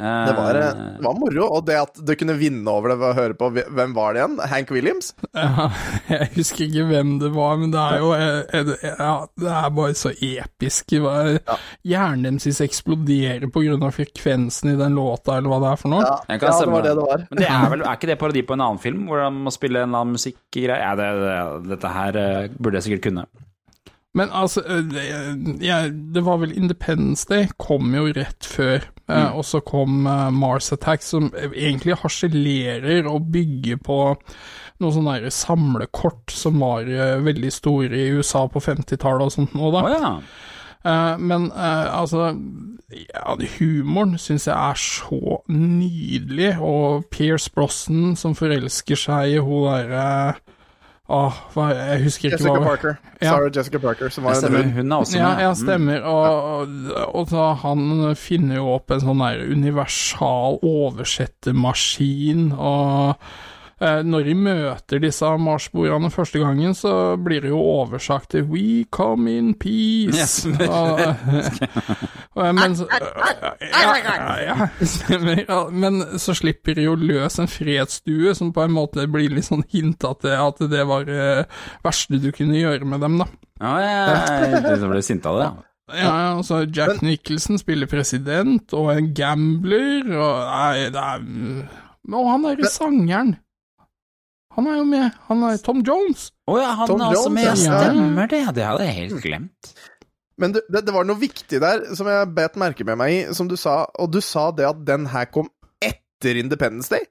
Det 0.00 0.34
var, 0.36 0.56
eh, 0.56 0.78
det 0.96 1.04
var 1.04 1.16
moro, 1.20 1.46
og 1.58 1.66
det 1.68 1.76
at 1.80 2.00
du 2.06 2.12
kunne 2.18 2.36
vinne 2.40 2.72
over 2.72 2.94
det 2.94 2.98
ved 3.02 3.10
å 3.10 3.18
høre 3.18 3.36
på 3.36 3.50
Hvem 3.52 3.94
var 3.96 4.14
det 4.16 4.22
igjen? 4.22 4.38
Hank 4.52 4.72
Williams? 4.72 5.12
Ja, 5.36 5.68
jeg 6.12 6.30
husker 6.38 6.64
ikke 6.66 6.86
hvem 6.88 7.16
det 7.20 7.32
var, 7.34 7.58
men 7.60 7.74
det 7.74 7.82
er 7.82 8.00
jo 8.00 8.12
eh, 8.16 8.38
eh, 8.56 8.72
Ja, 8.88 9.12
det 9.40 9.52
er 9.60 9.74
bare 9.76 9.98
så 9.98 10.14
episk. 10.14 10.96
Ja. 10.96 11.58
Hjernen 11.86 12.40
deres 12.40 12.62
eksploderer 12.64 13.48
av 13.50 13.92
frekvensen 13.96 14.72
i 14.72 14.78
den 14.80 14.96
låta, 14.96 15.36
eller 15.36 15.52
hva 15.52 15.60
det 15.62 15.72
er 15.74 15.82
for 15.84 15.94
noe. 15.94 16.06
Ja, 16.06 16.16
Ja, 16.40 16.56
det 16.60 16.72
var 16.72 16.86
det 16.86 16.96
det 16.96 17.06
var. 17.06 17.26
Men 17.30 17.42
det 17.42 17.50
er 17.50 17.68
vel 17.74 17.84
Er 17.84 17.98
ikke 17.98 18.10
det 18.10 18.18
parodi 18.20 18.42
på 18.46 18.56
en 18.56 18.64
annen 18.64 18.80
film, 18.82 19.04
hvor 19.10 19.22
han 19.26 19.38
må 19.44 19.52
spille 19.54 19.82
en 19.82 19.90
eller 19.90 20.04
annen 20.04 20.16
musikkgreie? 20.16 20.80
Ja, 20.80 20.96
det, 20.98 21.12
det, 21.20 21.38
dette 21.74 21.94
her 21.94 22.18
eh, 22.20 22.50
burde 22.56 22.80
jeg 22.80 22.88
sikkert 22.88 23.06
kunne. 23.10 23.28
Men 24.14 24.32
altså, 24.34 24.62
eh, 24.66 24.82
det, 24.90 25.04
jeg, 25.62 25.92
det 26.14 26.22
var 26.26 26.40
vel 26.42 26.54
Independence 26.56 27.28
Day 27.30 27.46
kom 27.62 27.92
jo 27.94 28.08
rett 28.16 28.46
før, 28.48 28.82
eh, 28.82 28.99
Mm. 29.10 29.36
og 29.38 29.44
så 29.46 29.60
kom 29.66 30.06
eh, 30.06 30.30
Mars 30.34 30.72
Attack, 30.74 31.04
som 31.06 31.30
egentlig 31.50 31.98
harselerer 32.00 33.08
og 33.10 33.30
bygger 33.34 33.80
på 33.84 34.00
noen 34.80 34.94
sånne 34.96 35.32
samlekort 35.34 36.32
som 36.32 36.62
var 36.62 36.88
eh, 36.88 37.18
veldig 37.24 37.52
store 37.52 37.90
i 37.96 38.08
USA 38.16 38.46
på 38.48 38.62
50-tallet 38.64 39.28
og 39.28 39.34
sånt 39.34 39.56
nå, 39.58 39.72
da. 39.74 39.84
Oh, 39.84 39.92
ja. 39.92 40.12
Eh, 40.80 41.16
men 41.20 41.50
eh, 41.52 41.88
altså 41.92 42.30
ja, 42.90 43.36
Humoren 43.58 44.16
syns 44.18 44.48
jeg 44.48 44.56
er 44.56 44.80
så 44.80 45.40
nydelig, 45.52 46.54
og 46.58 47.04
Pierce 47.12 47.52
Brosnan 47.54 48.16
som 48.18 48.34
forelsker 48.38 48.98
seg 48.98 49.36
i 49.36 49.42
hun 49.44 49.68
derre 49.68 50.38
Åh, 51.10 51.38
hva, 51.56 51.64
jeg 51.74 52.02
husker 52.04 52.28
ikke 52.28 52.36
Jessica 52.38 52.52
hva 52.60 52.66
Parker. 52.68 52.98
Ja. 53.20 53.32
Sarah 53.32 53.50
Jessica 53.56 53.78
Parker, 53.82 54.08
som 54.14 54.24
var 54.28 54.34
Stemmer, 54.38 54.62
hun. 54.62 54.72
hun 54.76 54.92
er 54.92 54.96
også 55.02 55.16
Ja, 55.18 55.28
med. 55.34 55.40
ja, 55.42 55.48
Mm. 55.50 55.58
stemmer. 55.58 56.02
Og, 56.06 56.68
og, 57.14 57.32
og 57.34 57.56
han 57.64 58.14
finner 58.16 58.56
jo 58.60 58.68
opp 58.76 58.90
en 58.94 59.00
sånn 59.02 59.18
der 59.24 59.42
universal 59.50 60.60
oversettermaskin, 60.62 62.52
og 62.58 63.16
når 63.80 64.26
de 64.28 64.34
møter 64.36 65.00
disse 65.00 65.28
marsboerne 65.40 66.10
første 66.12 66.42
gangen, 66.42 66.74
så 66.76 67.16
blir 67.16 67.40
det 67.44 67.52
jo 67.52 67.60
oversagt 67.60 68.30
til 68.34 68.44
'We 68.44 68.84
come 68.92 69.32
in 69.32 69.54
peace'. 69.54 70.16
Yes. 70.16 70.44
og, 72.36 72.54
men, 72.54 72.76
så, 72.76 72.86
ja, 72.90 73.94
ja, 74.04 74.68
ja, 75.48 75.60
men 75.70 76.02
så 76.18 76.34
slipper 76.36 76.76
de 76.76 76.84
jo 76.90 76.94
løs 76.94 77.38
en 77.40 77.48
fredsdue, 77.48 78.34
som 78.34 78.52
på 78.52 78.66
en 78.66 78.76
måte 78.76 79.08
blir 79.08 79.32
litt 79.32 79.48
sånn 79.48 79.64
hinta 79.72 80.12
til 80.20 80.36
at 80.36 80.60
det 80.70 80.84
var 80.88 81.08
det 81.08 81.46
verste 81.84 82.20
du 82.20 82.30
kunne 82.36 82.60
gjøre 82.60 82.84
med 82.84 83.00
dem, 83.00 83.18
da. 83.22 83.30
Ja, 83.60 83.74
ja, 83.80 83.90
ja. 84.44 84.76
Du 84.76 84.88
ble 84.88 85.02
sint 85.04 85.26
av 85.28 85.40
det, 85.40 85.48
ja. 85.48 85.66
Ja, 85.90 86.36
altså 86.36 86.60
Jack 86.70 87.00
Nicholson 87.02 87.58
spiller 87.58 87.88
president, 87.90 88.72
og 88.76 88.92
en 88.94 89.12
gambler, 89.16 90.06
og 90.14 90.36
nei, 90.46 90.90
det 90.94 91.02
er 91.02 91.24
Og 92.14 92.28
han 92.30 92.46
derre 92.46 92.70
sangeren. 92.70 93.34
Han 94.56 94.66
er 94.66 94.80
jo 94.80 94.86
med. 94.88 95.14
Han 95.28 95.44
er 95.46 95.60
Tom 95.62 95.80
Jones. 95.86 96.30
Å 96.50 96.56
ja, 96.58 96.72
han 96.80 96.90
Tom 96.90 97.00
er 97.04 97.14
altså 97.14 97.30
med. 97.32 97.46
ja. 97.46 97.54
Stemmer 97.60 98.30
det. 98.30 98.42
Det 98.56 98.66
hadde 98.66 98.88
jeg 98.88 98.96
helt 98.96 99.22
glemt. 99.22 99.72
Men 100.40 100.54
det, 100.56 100.64
det, 100.72 100.82
det 100.88 100.94
var 100.96 101.04
noe 101.06 101.20
viktig 101.20 101.60
der 101.62 101.84
som 101.96 102.08
jeg 102.08 102.30
bet 102.34 102.56
merke 102.60 102.86
med 102.88 102.98
meg 102.98 103.12
i, 103.12 103.20
som 103.36 103.48
du 103.50 103.56
sa, 103.60 103.84
og 104.00 104.10
du 104.14 104.20
sa 104.24 104.48
det 104.56 104.66
at 104.70 104.80
den 104.88 105.06
her 105.12 105.28
kom 105.30 105.50
etter 105.84 106.40
Independence 106.40 106.90
Day. 106.90 107.04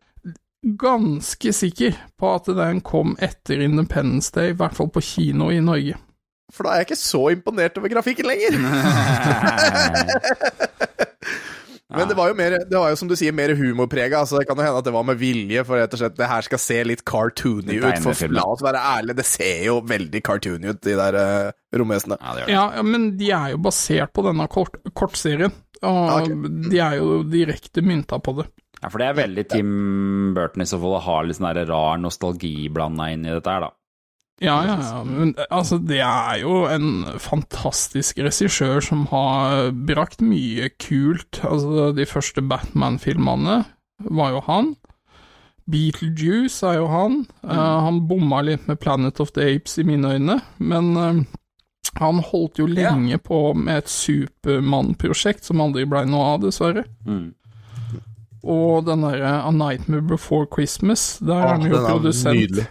Ganske 0.82 1.54
sikker 1.56 1.96
på 2.20 2.34
at 2.36 2.50
den 2.58 2.82
kom 2.84 3.16
etter 3.24 3.62
Independence 3.64 4.34
Day, 4.36 4.52
i 4.52 4.58
hvert 4.60 4.76
fall 4.76 4.90
på 4.92 5.04
kino 5.06 5.52
i 5.54 5.62
Norge. 5.64 5.96
For 6.50 6.66
da 6.66 6.74
er 6.74 6.82
jeg 6.82 6.90
ikke 6.90 7.00
så 7.06 7.22
imponert 7.32 7.78
over 7.78 7.94
grafikken 7.94 8.26
lenger. 8.28 8.58
Men 11.90 12.06
det 12.06 12.16
var 12.20 12.30
jo 12.30 12.36
mer, 12.38 12.54
det 12.70 12.78
var 12.78 12.92
jo 12.92 12.98
som 13.00 13.10
du 13.10 13.16
sier, 13.18 13.34
mer 13.34 13.50
humorprega. 13.58 14.20
Altså, 14.22 14.38
det 14.38 14.46
kan 14.46 14.60
jo 14.60 14.66
hende 14.68 14.82
at 14.84 14.86
det 14.86 14.94
var 14.94 15.08
med 15.08 15.18
vilje, 15.18 15.64
for 15.66 15.82
rett 15.82 15.96
og 15.96 16.02
slett 16.04 16.20
det 16.20 16.28
her 16.30 16.46
skal 16.46 16.62
se 16.62 16.78
litt 16.86 17.02
cartoony 17.10 17.80
ut. 17.80 18.04
For 18.06 18.36
la 18.36 18.46
oss 18.46 18.62
være 18.66 18.84
ærlige, 18.92 19.18
det 19.18 19.26
ser 19.26 19.64
jo 19.66 19.80
veldig 19.90 20.22
cartoony 20.26 20.70
ut, 20.70 20.84
de 20.86 20.94
der 21.00 21.18
uh, 21.18 21.80
romvesenene. 21.82 22.20
Ja, 22.46 22.68
ja, 22.78 22.86
men 22.86 23.10
de 23.18 23.32
er 23.34 23.56
jo 23.56 23.64
basert 23.66 24.14
på 24.14 24.26
denne 24.28 24.46
kort, 24.54 24.78
kortserien, 24.94 25.56
og 25.82 26.30
de 26.70 26.84
er 26.84 27.00
jo 27.00 27.24
direkte 27.26 27.82
mynta 27.86 28.22
på 28.22 28.38
det. 28.44 28.50
Ja, 28.80 28.88
for 28.88 29.02
det 29.02 29.10
er 29.10 29.18
veldig 29.18 29.44
Tim 29.50 29.72
Burton 30.38 30.64
i 30.64 30.70
så 30.70 30.78
fall 30.80 30.94
å 30.96 31.04
ha 31.04 31.18
litt 31.26 31.40
sånn 31.40 31.50
rar 31.68 31.98
nostalgi 32.00 32.70
blanda 32.72 33.10
inn 33.12 33.26
i 33.26 33.34
dette 33.34 33.52
her, 33.52 33.66
da. 33.66 33.74
Ja, 34.42 34.62
ja, 34.64 34.76
ja, 34.80 35.00
men 35.04 35.34
altså, 35.52 35.78
det 35.84 36.00
er 36.00 36.38
jo 36.40 36.62
en 36.72 37.04
fantastisk 37.20 38.22
regissør 38.24 38.80
som 38.86 39.02
har 39.12 39.74
brakt 39.74 40.22
mye 40.24 40.70
kult. 40.80 41.42
Altså, 41.44 41.90
de 41.98 42.06
første 42.08 42.42
Batman-filmene 42.48 43.58
var 44.08 44.32
jo 44.32 44.40
han. 44.48 44.70
Beetlejuice 45.70 46.64
er 46.66 46.80
jo 46.80 46.88
han. 46.90 47.18
Eh, 47.44 47.82
han 47.86 48.00
bomma 48.10 48.40
litt 48.48 48.64
med 48.70 48.80
Planet 48.82 49.20
of 49.20 49.34
the 49.36 49.44
Apes 49.56 49.78
i 49.78 49.84
mine 49.86 50.16
øyne, 50.16 50.40
men 50.58 50.88
uh, 50.98 51.20
han 52.00 52.24
holdt 52.32 52.60
jo 52.62 52.66
lenge 52.66 53.18
på 53.22 53.54
med 53.54 53.84
et 53.84 53.92
Supermann-prosjekt 53.92 55.46
som 55.46 55.62
aldri 55.62 55.84
blei 55.90 56.06
noe 56.10 56.32
av, 56.36 56.42
dessverre. 56.48 56.86
Mm. 57.06 57.34
Og 58.50 58.86
den 58.88 59.04
derre 59.04 59.36
A 59.44 59.52
Nightmare 59.52 60.02
Before 60.08 60.48
Christmas, 60.48 61.18
der 61.20 61.36
er 61.36 61.44
Ah, 61.44 61.58
han 61.58 61.68
jo 61.68 61.76
er 61.76 61.90
produsent. 61.92 62.40
nydelig. 62.40 62.68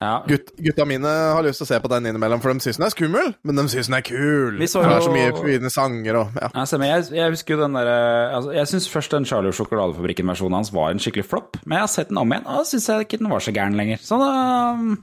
Gutt, 0.00 0.54
gutta 0.56 0.86
mine 0.88 1.10
har 1.36 1.42
lyst 1.44 1.60
til 1.60 1.66
å 1.66 1.68
se 1.68 1.78
på 1.84 1.88
den 1.92 2.06
innimellom, 2.08 2.40
for 2.40 2.54
de 2.56 2.62
syns 2.64 2.78
den 2.80 2.86
er 2.86 2.92
skummel, 2.94 3.34
men 3.44 3.58
de 3.60 3.64
syns 3.68 3.90
den 3.90 3.98
er 3.98 4.04
kul. 4.06 4.56
Vi 4.56 4.64
så 4.70 4.80
det 4.80 4.88
er 4.88 4.96
jo- 4.96 5.08
så 5.10 5.12
mye 5.12 5.34
fine 5.44 5.70
sanger 5.70 6.16
og 6.22 6.38
ja. 6.40 6.48
altså, 6.54 6.80
jeg, 6.80 7.04
jeg 7.18 7.34
husker 7.34 7.54
jo 7.56 7.60
den 7.60 7.76
der, 7.76 7.90
altså, 8.38 8.54
Jeg 8.56 8.66
syns 8.72 8.88
først 8.88 9.10
den 9.12 9.28
Charlie 9.28 9.52
og 9.52 9.58
sjokoladefabrikken-versjonen 9.58 10.56
hans 10.56 10.72
var 10.72 10.90
en 10.94 11.02
skikkelig 11.04 11.26
flopp, 11.28 11.60
men 11.66 11.76
jeg 11.76 11.84
har 11.84 11.92
sett 11.92 12.08
den 12.08 12.18
om 12.22 12.32
igjen, 12.32 12.46
og 12.48 12.64
syns 12.70 12.88
ikke 12.96 13.18
den 13.20 13.28
var 13.28 13.44
så 13.44 13.52
gæren 13.52 13.76
lenger. 13.76 14.00
Så 14.00 14.16
da 14.16 14.30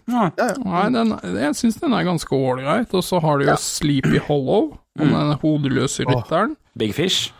ja. 0.09 0.49
Nei, 0.65 0.89
den, 0.97 1.13
jeg 1.37 1.53
syns 1.61 1.77
den 1.81 1.93
er 1.93 2.03
ganske 2.07 2.33
ålreit. 2.33 2.89
Og 2.97 3.03
så 3.05 3.21
har 3.21 3.37
du 3.37 3.45
jo 3.45 3.55
Sleepy 3.61 4.17
Hollow, 4.27 4.73
og 4.97 5.07
den 5.13 5.37
hodeløse 5.43 6.05
rytteren. 6.09 6.57
Big 6.77 6.93
Fish. 6.97 7.31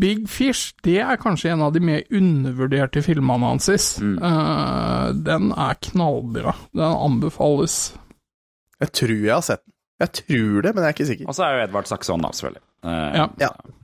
Big 0.00 0.24
Fish, 0.32 0.72
det 0.86 0.98
er 1.04 1.18
kanskje 1.20 1.52
en 1.52 1.62
av 1.66 1.74
de 1.76 1.80
mer 1.84 2.02
undervurderte 2.10 3.02
filmene 3.04 3.50
hans. 3.52 3.68
Eh, 3.70 5.12
den 5.26 5.50
er 5.52 5.76
knallbra. 5.90 6.54
Den 6.72 6.96
anbefales. 6.96 7.92
Jeg 8.80 8.92
tror 8.96 9.16
jeg 9.20 9.34
har 9.36 9.44
sett 9.44 9.62
den. 9.66 9.74
Jeg 10.00 10.12
tror 10.16 10.62
det, 10.64 10.70
men 10.74 10.80
jeg 10.84 10.88
er 10.88 10.94
ikke 10.96 11.06
sikker. 11.10 11.26
Og 11.28 11.34
så 11.36 11.44
er 11.44 11.56
jo 11.58 11.64
Edvard 11.66 11.88
Saxon, 11.90 12.22
da, 12.24 12.30
selvfølgelig. 12.32 12.62
Eh, 12.80 13.16
Ja. 13.18 13.26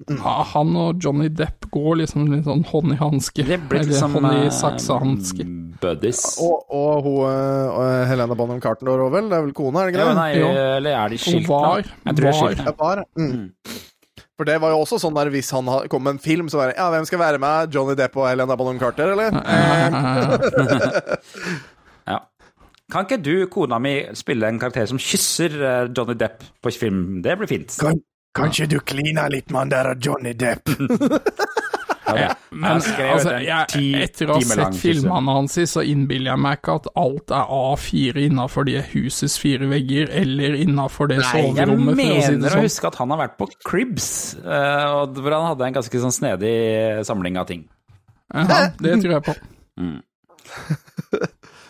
Ja, 0.08 0.44
Han 0.54 0.70
og 0.80 1.02
Johnny 1.04 1.28
Depp 1.28 1.66
går 1.74 1.98
liksom 2.00 2.30
litt 2.32 2.46
sånn 2.46 2.62
hånd 2.70 2.94
i 2.94 2.96
hanske. 2.96 3.44
Det 3.44 3.58
blir 3.68 3.84
liksom 3.84 4.14
hånd 4.16 4.30
i 4.32 4.46
eh, 4.46 4.54
saksehanske. 4.56 5.44
buddies. 5.82 6.22
Og, 6.40 6.62
og 6.72 7.02
hun 7.04 7.26
og 7.26 8.06
Helena 8.08 8.34
Bonham 8.38 8.62
Carter 8.64 8.88
òg, 8.94 9.10
vel? 9.12 9.28
Det 9.28 9.36
er 9.36 9.44
vel 9.44 9.52
kona, 9.58 9.82
er 9.82 9.90
det 9.90 9.92
ikke 9.92 10.06
Ja, 10.06 10.08
det? 10.08 10.16
nei, 10.16 10.76
eller 10.78 10.96
er 11.02 11.12
de 11.12 11.18
skilt 11.20 11.44
Hun 11.44 11.50
Var. 11.52 11.82
Jeg 12.06 12.16
tror 12.16 12.24
de 12.24 12.30
er 12.30 12.38
skilt. 12.40 12.64
Ja, 12.64 12.72
var. 12.80 13.04
Mm. 13.18 13.50
For 14.36 14.48
det 14.48 14.58
var 14.60 14.74
jo 14.74 14.82
også 14.82 14.98
sånn 15.00 15.16
der 15.16 15.30
hvis 15.32 15.48
han 15.56 15.68
kom 15.92 16.04
med 16.04 16.18
en 16.18 16.22
film, 16.22 16.50
så 16.52 16.60
var 16.60 16.70
det 16.70 16.76
Ja, 16.76 16.90
hvem 16.92 17.06
skal 17.08 17.22
være 17.22 17.40
med? 17.40 17.72
Johnny 17.72 17.94
Depp 17.96 18.18
og 18.20 18.28
Helena 18.28 18.56
Bonham 18.58 18.80
Carter, 18.80 19.14
eller? 19.14 19.32
ja. 22.12 22.18
Kan 22.92 23.08
ikke 23.08 23.22
du, 23.24 23.34
kona 23.50 23.78
mi, 23.82 23.94
spille 24.14 24.50
en 24.50 24.60
karakter 24.60 24.86
som 24.90 25.00
kysser 25.00 25.56
eh, 25.56 25.88
Johnny 25.88 26.14
Depp 26.20 26.44
på 26.62 26.74
film? 26.76 27.22
Det 27.24 27.38
blir 27.40 27.50
fint. 27.50 27.78
Kan, 27.80 28.02
kanskje 28.36 28.68
du 28.74 28.78
kliner 28.84 29.32
litt 29.32 29.48
med 29.50 29.64
han 29.64 29.72
der 29.72 29.94
Johnny 30.04 30.36
Depp? 30.36 30.68
Ja, 32.06 32.28
Men 32.54 32.78
jeg 32.78 33.08
altså, 33.10 33.32
jeg, 33.42 33.68
ti 33.72 33.86
etter 33.98 34.30
å 34.30 34.36
ha 34.36 34.46
sett 34.46 34.76
filmene 34.78 35.32
hans, 35.38 35.56
så 35.72 35.82
innbiller 35.82 36.30
jeg 36.32 36.42
meg 36.44 36.60
ikke 36.60 36.76
at 36.78 36.86
alt 37.02 37.32
er 37.34 37.50
A4 37.56 38.22
innafor 38.28 38.68
det 38.68 38.84
husets 38.92 39.34
fire 39.42 39.66
vegger, 39.70 40.12
eller 40.22 40.54
innafor 40.60 41.10
det 41.10 41.18
Nei, 41.18 41.26
jeg 41.26 41.50
soverommet, 41.50 41.96
for 41.98 42.06
å 42.06 42.06
si 42.06 42.06
det 42.06 42.36
mener 42.36 42.46
å 42.46 42.54
sånn. 42.54 42.66
huske 42.68 42.90
at 42.92 42.98
han 43.02 43.14
har 43.14 43.22
vært 43.24 43.36
på 43.40 43.48
Cribs, 43.66 44.10
eh, 44.38 44.86
og 45.00 45.18
hvor 45.18 45.34
han 45.34 45.48
hadde 45.50 45.66
en 45.66 45.78
ganske 45.80 46.02
sånn 46.06 46.14
snedig 46.14 46.56
samling 47.08 47.40
av 47.42 47.48
ting. 47.50 47.66
Ja, 48.34 48.68
det 48.78 49.00
tror 49.02 49.16
jeg 49.18 49.24
på. 49.26 49.36
Mm. 49.82 49.98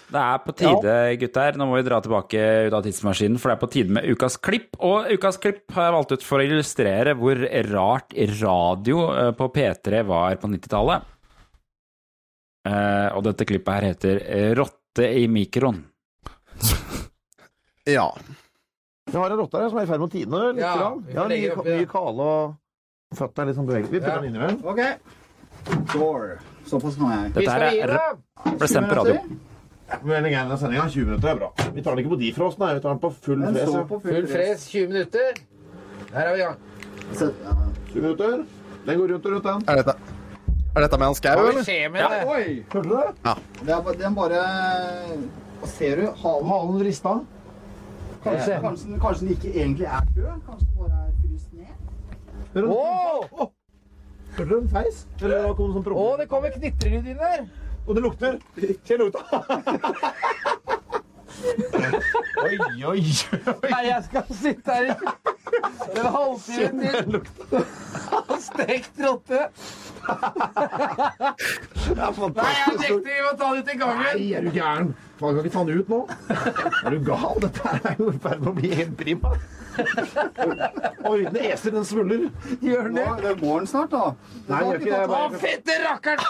Det 0.07 0.20
er 0.23 0.39
på 0.45 0.53
tide, 0.55 0.93
gutter. 1.19 1.57
Nå 1.59 1.66
må 1.66 1.77
vi 1.81 1.87
dra 1.89 1.97
tilbake 2.05 2.43
ut 2.69 2.74
av 2.78 2.85
tidsmaskinen, 2.87 3.41
for 3.43 3.51
det 3.51 3.57
er 3.57 3.62
på 3.65 3.69
tide 3.74 3.91
med 3.97 4.07
ukas 4.07 4.37
klipp. 4.39 4.77
Og 4.87 5.09
ukas 5.16 5.39
klipp 5.43 5.65
har 5.74 5.89
jeg 5.89 5.95
valgt 5.97 6.12
ut 6.15 6.23
for 6.27 6.39
å 6.39 6.47
illustrere 6.47 7.16
hvor 7.19 7.41
rart 7.73 8.15
radio 8.43 9.01
eh, 9.16 9.33
på 9.35 9.49
P3 9.57 10.05
var 10.07 10.37
på 10.39 10.51
90-tallet. 10.53 11.09
Eh, 12.70 13.09
Og 13.16 13.24
dette 13.27 13.47
klippet 13.51 13.74
her 13.81 13.89
heter 13.91 14.23
eh, 14.23 14.53
'Rotte 14.55 15.11
i 15.11 15.27
mikroen'. 15.31 15.83
Ja. 17.87 18.07
Vi 19.11 19.16
har 19.19 19.31
en 19.31 19.39
rotte 19.39 19.59
her 19.62 19.69
som 19.70 19.78
er 19.78 19.85
i 19.87 19.91
ferd 19.91 20.01
med 20.03 20.09
å 20.09 20.12
tine 20.15 20.39
litt. 20.53 20.62
Ja, 20.62 20.73
grann. 20.78 21.03
ja, 21.15 21.27
mye, 21.31 21.51
oppi, 21.55 21.70
ja. 21.70 21.77
mye 21.83 21.91
kale 21.91 22.31
og 22.31 23.19
føttene 23.19 23.45
er 23.45 23.51
litt 23.51 23.59
sånn 23.59 23.69
bevegelige. 23.69 23.91
Vi 23.93 24.01
putter 24.01 24.15
Ja. 24.15 24.20
den 24.23 24.31
inni 24.31 24.39
vel. 24.39 24.57
Ok. 24.66 24.81
Door. 25.95 26.39
Såpass 26.66 26.97
kan 26.99 27.12
jeg. 27.15 27.33
Dette 27.35 27.51
her 27.51 27.62
er 27.62 28.57
bestemt 28.59 28.89
på 28.91 28.99
radio. 28.99 29.20
Gærne 29.87 30.57
sendinga. 30.59 30.89
20 30.91 31.05
minutter 31.07 31.29
er 31.31 31.37
bra. 31.39 31.51
Vi 31.75 31.83
tar 31.83 31.95
den 31.95 31.99
ikke 32.05 32.11
på 32.15 32.19
de 32.21 32.31
defrost, 32.31 32.59
nei. 32.59 32.73
Vi 32.75 32.81
tar 32.81 32.91
den 32.97 32.99
på 33.03 33.11
full 33.15 33.41
Den 33.41 33.55
fres. 33.55 33.73
ja. 33.75 33.85
på 33.87 34.01
full 34.03 34.27
fres, 34.27 34.67
20 34.71 34.87
minutter. 34.89 35.41
Der 36.13 36.21
er 36.21 36.35
vi 36.35 36.41
i 36.41 36.45
gang. 36.45 36.59
20 37.93 38.03
minutter. 38.03 38.45
Den 38.87 38.99
går 38.99 39.13
rundt 39.13 39.27
og 39.27 39.33
rundt, 39.33 39.45
den. 39.45 39.63
Er 39.69 39.77
dette, 39.83 39.95
er 40.77 40.81
dette 40.87 40.99
med 40.99 41.07
han 41.07 41.15
Skau, 41.15 41.37
Hva 41.39 41.49
eller? 41.51 41.63
skjer 41.67 41.91
med 41.91 42.01
det? 42.11 42.21
Oi! 42.27 42.65
Hørte 42.73 42.89
du 42.89 42.95
det? 42.97 43.15
Ja. 43.25 43.35
Det 43.63 43.73
er, 43.77 43.99
den 44.03 44.15
bare 44.15 44.41
Hva 45.61 45.69
ser 45.71 45.97
du? 46.01 46.07
Halen, 46.23 46.47
Halen 46.51 46.83
rista. 46.87 47.15
Kanskje, 48.27 48.59
kanskje, 48.63 48.91
den- 48.91 49.01
kanskje 49.01 49.21
den 49.27 49.37
ikke 49.37 49.53
egentlig 49.55 49.87
er 49.87 50.03
død? 50.17 50.43
Kanskje 50.47 50.67
den 50.67 50.77
bare 50.79 50.99
er 51.07 51.13
fryst 51.23 51.53
ned? 51.53 51.73
Hørte 54.37 54.49
du 54.51 54.61
den 54.61 54.69
feis? 54.69 55.07
Eller 55.23 55.55
kom 55.55 55.71
det 55.73 55.79
sånn? 55.85 55.95
Å, 55.97 56.17
det 56.19 56.29
kommer 56.29 56.51
knitrelyd 56.51 57.07
inn 57.15 57.23
der! 57.23 57.47
Og 57.87 57.95
det 57.95 58.03
lukter. 58.03 58.39
Kjenn 58.87 58.99
lukta. 59.05 59.23
oi, 62.43 62.57
oi, 62.59 62.85
oi. 62.91 63.03
Nei, 63.71 63.83
jeg 63.87 64.03
skal 64.09 64.25
sitte 64.35 64.75
her 64.75 64.85
i 64.87 64.91
en 66.01 66.09
halvtime 66.17 66.93
til. 66.93 67.19
Stekt 68.47 68.99
rotte. 69.05 69.41
Nei, 71.97 72.11
jeg 72.57 72.75
nekter. 72.81 73.03
Vi 73.07 73.21
må 73.23 73.33
ta 73.39 73.53
det 73.55 73.63
til 73.69 73.79
gangen. 73.81 74.03
Nei, 74.07 74.27
er 74.35 74.47
du 74.47 74.51
gæren? 74.55 74.91
Faen, 75.21 75.37
kan 75.37 75.45
ikke 75.45 75.55
ta 75.55 75.63
den 75.69 75.79
ut 75.81 75.89
nå? 75.93 76.01
Er 76.83 76.91
du 76.93 76.99
gal? 77.07 77.39
Dette 77.47 77.77
er 77.79 77.95
jo 78.01 78.11
i 78.11 78.19
ferd 78.27 78.43
med 78.43 78.51
å 78.51 78.57
bli 78.59 78.73
helt 78.83 78.97
prima. 78.99 79.29
Oi, 81.11 81.19
den 81.24 81.39
eser, 81.43 81.74
den 81.74 81.85
svuller. 81.85 82.28
Gjør 82.61 82.89
den 82.89 83.01
det? 83.01 83.07
Det 83.23 83.35
går 83.40 83.59
den 83.59 83.70
snart, 83.70 83.90
da. 83.94 84.12
Nei, 84.48 84.62
gjør 84.69 84.81
ikke 84.81 84.93
det. 84.93 85.19
Å, 85.19 85.43
fitte 85.43 85.78
rakkeren! 85.85 86.23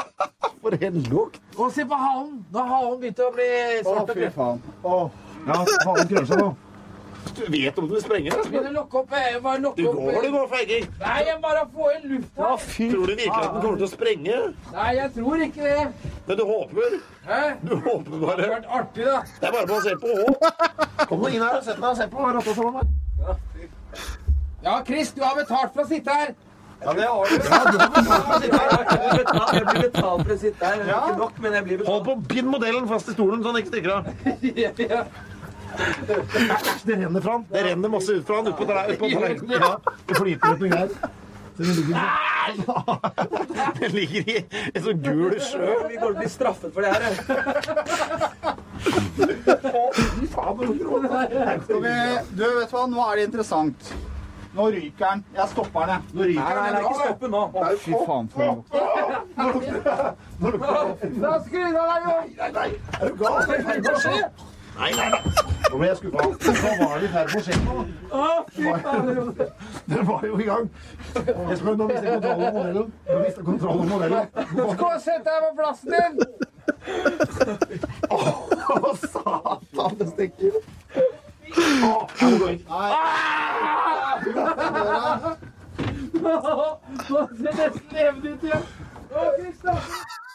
For 0.60 0.76
en 0.76 0.98
lukt. 1.08 1.40
Og 1.56 1.70
se 1.72 1.86
på 1.88 1.96
halen. 1.96 2.34
Nå 2.52 2.64
har 2.64 2.72
halen 2.74 2.98
begynt 3.00 3.22
å 3.24 3.30
bli 3.32 3.52
svart. 3.80 4.10
Å, 4.10 4.16
fy 4.18 4.28
faen. 4.34 4.60
Ja, 5.46 5.62
halen 5.86 6.10
krøller 6.10 6.42
nå. 6.44 6.50
Du 7.36 7.44
vet 7.52 7.78
om 7.78 7.86
du 7.88 7.94
vil 7.94 8.02
sprenge 8.02 8.30
det? 8.32 8.42
Begynn 8.50 8.66
å 8.68 8.72
lukke 8.74 8.98
opp. 9.00 9.12
eh, 9.16 9.38
Bare 9.44 9.60
lukke 9.62 9.76
Du 9.82 9.86
går, 9.96 10.22
du 10.24 10.30
går, 10.34 10.46
feiging. 10.52 10.86
Nei, 11.00 11.18
jeg 11.28 11.38
bare 11.42 11.62
får 11.74 11.92
inn 11.96 12.06
luft 12.14 12.36
her. 12.36 12.56
Tror 12.90 13.06
du 13.06 13.14
virkelig 13.14 13.30
at 13.30 13.52
den 13.54 13.62
kommer 13.62 13.78
til 13.80 13.86
å 13.86 13.90
sprenge? 13.94 14.36
Nei, 14.74 14.90
jeg 14.98 15.12
tror 15.16 15.44
ikke 15.46 15.62
det. 15.62 15.86
Men 16.26 16.36
du 16.40 16.44
håper? 16.50 16.98
Hæ? 17.30 17.40
Du 17.64 17.74
håper 17.76 18.10
Det 18.10 18.20
bare. 18.20 18.36
hadde 18.36 18.50
vært 18.54 18.68
artig, 18.80 19.04
da. 19.08 19.22
Det 19.40 19.48
er 19.48 19.52
bare 19.56 19.66
basert 19.72 20.00
på 20.04 20.08
håp. 20.20 21.08
Kom 21.08 21.18
nå 21.24 21.32
inn 21.32 21.42
her 21.46 21.56
og 21.60 21.64
sett 21.64 21.80
deg. 21.80 21.96
Se 22.00 22.08
på 22.12 22.28
rotta 22.36 22.54
sammen 22.60 22.74
her. 22.80 22.86
Ja, 24.62 24.78
Chris, 24.84 25.12
du 25.16 25.22
har 25.24 25.34
betalt 25.40 25.72
for 25.74 25.82
å 25.82 25.88
sitte 25.88 26.10
her. 26.20 26.34
Ja, 26.80 26.92
det 26.96 27.04
har 27.08 27.24
du. 27.24 27.34
Ja, 27.36 27.58
du 27.72 27.78
har 27.78 27.90
betalt 27.96 28.24
for 28.26 28.34
å 28.34 28.40
sitte 28.40 28.58
her. 28.60 28.70
Jeg 29.56 29.64
blir 29.70 29.82
betalt 29.90 30.22
for 30.26 30.32
å 30.34 30.38
sitte 30.44 30.64
her. 30.70 30.84
Ikke 30.86 31.16
nok, 31.18 31.40
men 31.44 31.52
jeg 31.58 31.64
blir 31.68 31.76
betalt. 31.82 31.92
Hold 31.94 32.04
på, 32.08 32.14
bind 32.34 32.48
modellen 32.52 32.88
fast 32.88 33.08
i 33.08 33.16
stolen, 33.16 33.42
så 33.44 33.52
den 33.52 33.60
ikke 33.64 33.72
stikker 33.74 33.92
av. 33.96 34.02
det 36.86 36.96
renner 36.96 37.20
fra 37.20 37.32
han. 37.32 37.46
Det 37.50 37.64
renner 37.64 37.88
masse 37.92 38.12
ut 38.12 38.26
fra 38.26 38.36
han 38.40 38.46
utpå 38.52 38.64
der. 38.68 38.94
tallerkenen. 39.00 39.48
der. 39.48 39.60
Ja, 39.60 39.78
det 40.06 40.16
flyter 40.16 40.54
ut 40.54 40.60
noe 40.60 40.68
greier. 40.68 40.90
Den 41.60 41.66
ligger, 41.66 42.00
den 43.80 43.90
ligger 43.92 44.28
i 44.30 44.36
en 44.74 44.82
sånn 44.84 45.02
gul 45.04 45.34
sjø. 45.44 45.66
Vi 45.90 45.98
kommer 46.00 46.00
til 46.00 46.06
å 46.06 46.20
bli 46.22 46.28
straffet 46.32 46.72
for 46.72 46.80
det 46.80 46.90
her. 46.94 47.02
Du, 52.32 52.46
vet 52.56 52.72
hva, 52.72 52.86
nå 52.88 53.04
er 53.04 53.20
det 53.20 53.24
interessant. 53.28 53.92
Nå 54.56 54.70
ryker 54.72 55.04
den. 55.04 55.24
Jeg 55.36 55.48
stopper 55.52 55.80
den, 55.80 55.90
jeg. 55.90 56.00
Nå 56.16 56.20
ryker 56.30 56.48
den. 56.48 56.62
Nei, 56.62 56.70
nei, 56.72 56.80
ikke 56.80 57.00
stoppe 57.02 57.26
nå. 57.34 57.42
Å, 57.52 57.52
fy 57.84 57.92
faen, 58.08 58.26
for 58.32 58.40
en 58.40 58.56
lukt. 58.56 59.68
Du 60.40 61.26
av 61.28 61.44
deg, 61.50 62.00
jo! 62.06 62.16
Nei, 62.40 62.50
nei, 62.56 62.70
er 62.96 63.04
du 63.04 63.20
gal? 63.20 63.36
Hva 63.44 63.94
skjer? 64.06 64.26
Nei, 64.78 64.92
nei, 64.96 65.10
nei. 65.10 65.20
Nå 65.70 65.78
ble 65.78 65.86
jeg 65.90 65.96
skuffa. 66.00 66.18
Hva 66.60 66.72
var 66.80 66.94
det 66.98 67.06
i 67.06 67.10
ferd 67.12 67.28
med 67.30 67.38
å 67.38 67.42
skje 67.46 67.54
nå? 67.64 67.74
Dere 69.90 70.04
var 70.08 70.22
jo 70.26 70.34
i 70.40 70.46
gang. 70.48 70.64
Jeg 71.14 71.56
skal, 71.60 71.72
nå 71.78 71.84
mister 71.90 72.06
jeg 72.06 72.14
kontroll 72.14 72.40
over 72.40 72.52
modellen. 72.58 72.88
Nå 73.10 73.16
mister 73.20 73.40
jeg 73.40 73.46
kontroll 73.50 73.76
over 73.76 73.88
modellen. 73.92 74.24
Kom 74.80 74.90
og 74.90 75.00
sett 75.04 75.22
deg 75.26 75.36
på 75.44 75.50
plassen 75.60 75.88
din! 75.94 76.12
Å, 78.10 78.12
satan, 79.04 79.92
det 80.00 80.06
stikker. 80.14 80.52
Å, 81.50 81.92
jeg 82.20 82.26
må 82.30 82.36
gå 82.40 82.48
inn. 82.54 82.62
Nå 86.20 87.20
ser 87.36 87.44
det 87.44 87.52
nesten 87.60 87.90
levende 87.94 88.28
ut 88.34 88.42
igjen. 88.50 88.64
Å, 89.10 89.12
Kristoffer. 89.38 90.29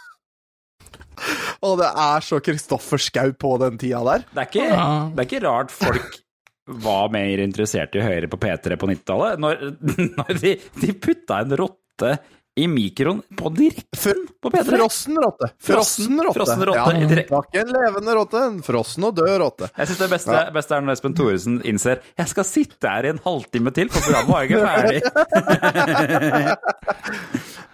Og 1.66 1.80
det 1.82 1.90
er 2.06 2.26
så 2.26 2.42
Kristoffer 2.44 3.02
Schou 3.02 3.34
på 3.40 3.56
den 3.64 3.80
tida 3.82 4.04
der. 4.08 4.28
Det 4.32 4.44
er 4.44 4.52
ikke, 4.52 4.70
det 5.16 5.24
er 5.24 5.30
ikke 5.30 5.44
rart 5.48 5.74
folk 5.74 6.22
var 6.66 7.12
mer 7.14 7.42
interessert 7.44 7.94
i 7.94 8.02
å 8.02 8.06
høre 8.06 8.30
på 8.30 8.40
P3 8.42 8.78
på 8.82 8.88
90-tallet, 8.90 9.42
når, 9.42 9.60
når 10.18 10.40
de, 10.42 10.56
de 10.82 10.96
putta 10.98 11.44
en 11.44 11.54
rotte 11.62 12.16
i 12.56 12.68
mikroen 12.72 13.18
på 13.36 13.50
direkten 13.52 14.22
på 14.40 14.50
P3. 14.54 14.64
Frossen 14.78 15.18
rotte. 15.20 15.50
Frossen 15.60 16.22
rotte. 16.24 16.38
Frossen 16.40 16.62
rotte. 16.70 16.80
Ja, 16.80 17.08
det 17.12 17.26
var 17.30 17.44
ikke 17.50 17.60
en 17.66 17.74
levende 17.76 18.14
rotte, 18.16 18.44
en 18.48 18.62
frossen 18.64 19.04
og 19.10 19.16
død 19.18 19.34
rotte. 19.42 19.68
Jeg 19.76 19.90
syns 19.90 20.00
det 20.06 20.10
beste, 20.14 20.32
Ja. 20.38 20.52
beste 20.56 20.72
er 20.78 20.82
når 20.86 20.94
Espen 20.96 21.14
Thoresen 21.18 21.58
innser 21.68 22.00
Jeg 22.18 22.28
skal 22.32 22.44
sitte 22.48 22.88
her 22.88 23.04
i 23.04 23.12
en 23.12 23.20
halvtime 23.26 23.74
til, 23.76 23.90
for 23.92 24.00
programmet 24.08 24.32
var 24.32 24.42
ikke 24.48 24.64
ferdig. 24.64 25.02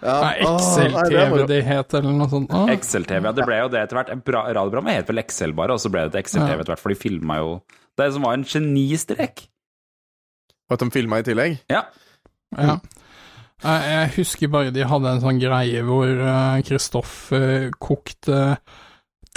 Ja. 0.02 0.32
Excel-TV 0.34 1.44
det 1.46 1.60
het, 1.62 1.94
eller 1.94 2.10
noe 2.16 2.26
sånt. 2.30 2.50
Ah. 2.50 2.66
Excel-TV, 2.72 3.22
ja. 3.28 3.32
Det 3.36 3.44
ble 3.46 3.58
jo 3.60 3.68
det 3.70 3.84
etter 3.84 4.00
hvert. 4.00 4.08
En 4.10 4.22
bra- 4.26 4.48
Radioprogrammet 4.48 4.96
het 4.98 5.06
vel 5.12 5.22
Excel 5.22 5.52
bare, 5.54 5.76
og 5.76 5.82
så 5.82 5.92
ble 5.94 6.08
det 6.08 6.16
et 6.16 6.24
Excel-TV 6.24 6.58
etter 6.58 6.72
hvert, 6.72 6.82
for 6.82 6.90
de 6.90 6.98
filma 6.98 7.36
jo 7.38 7.52
Det 8.00 8.08
som 8.14 8.22
var 8.26 8.34
en 8.34 8.42
genistrek. 8.48 9.44
Og 10.66 10.74
at 10.74 10.80
de 10.82 10.90
filma 10.90 11.20
i 11.22 11.26
tillegg? 11.26 11.58
Ja. 11.70 11.84
Ja. 12.58 12.78
Jeg 13.62 14.10
husker 14.16 14.50
bare 14.50 14.72
de 14.74 14.86
hadde 14.90 15.10
en 15.14 15.22
sånn 15.22 15.38
greie 15.42 15.82
hvor 15.86 16.10
Kristoffer 16.66 17.70
kokte 17.78 18.40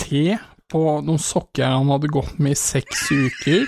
te 0.01 0.39
på 0.75 0.81
noen 1.07 1.21
sokker 1.21 1.69
han 1.71 1.87
hadde 1.93 2.09
gått 2.11 2.35
med 2.43 2.51
i 2.51 2.59
seks 2.59 3.05
uker. 3.13 3.61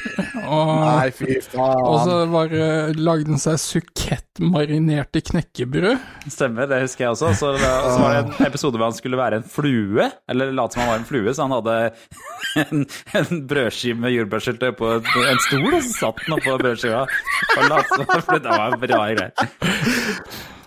Og, 0.43 0.71
Nei, 0.81 1.11
fy 1.15 1.37
faen. 1.39 1.83
og 1.87 2.01
så 2.03 2.17
var, 2.33 2.55
lagde 2.99 3.31
han 3.31 3.39
seg 3.39 3.61
sukett 3.63 4.41
marinert 4.43 5.15
i 5.15 5.21
knekkebrød. 5.29 6.03
Stemmer, 6.27 6.67
det 6.67 6.81
husker 6.83 7.05
jeg 7.05 7.15
også. 7.15 7.31
Så, 7.39 7.53
det, 7.55 7.63
og 7.63 7.87
så 7.93 8.01
var 8.01 8.17
det 8.17 8.19
en 8.25 8.49
episode 8.49 8.75
hvor 8.75 8.89
han 8.89 8.97
skulle 8.97 9.19
være 9.19 9.39
en 9.39 9.47
flue, 9.47 10.09
eller 10.27 10.51
late 10.57 10.75
som 10.75 10.83
han 10.83 10.91
var 10.91 10.99
en 10.99 11.07
flue, 11.07 11.31
så 11.31 11.47
han 11.47 11.55
hadde 11.55 11.77
en, 12.65 12.85
en 13.21 13.41
brødskive 13.47 14.03
med 14.03 14.15
jordbærsyltetøy 14.17 14.75
på 14.81 14.93
en, 14.99 15.41
stol, 15.47 15.71
og 15.71 15.79
så 15.79 15.95
satt 15.95 16.23
han 16.25 16.37
oppå 16.41 16.59
brødskiva 16.59 17.05
og 17.07 17.67
lot 17.71 17.91
som 17.93 18.07
han 18.11 18.25
flue. 18.27 18.43
Det 18.43 18.61
var 18.61 18.79
bra 18.83 19.03
greier. 19.15 19.31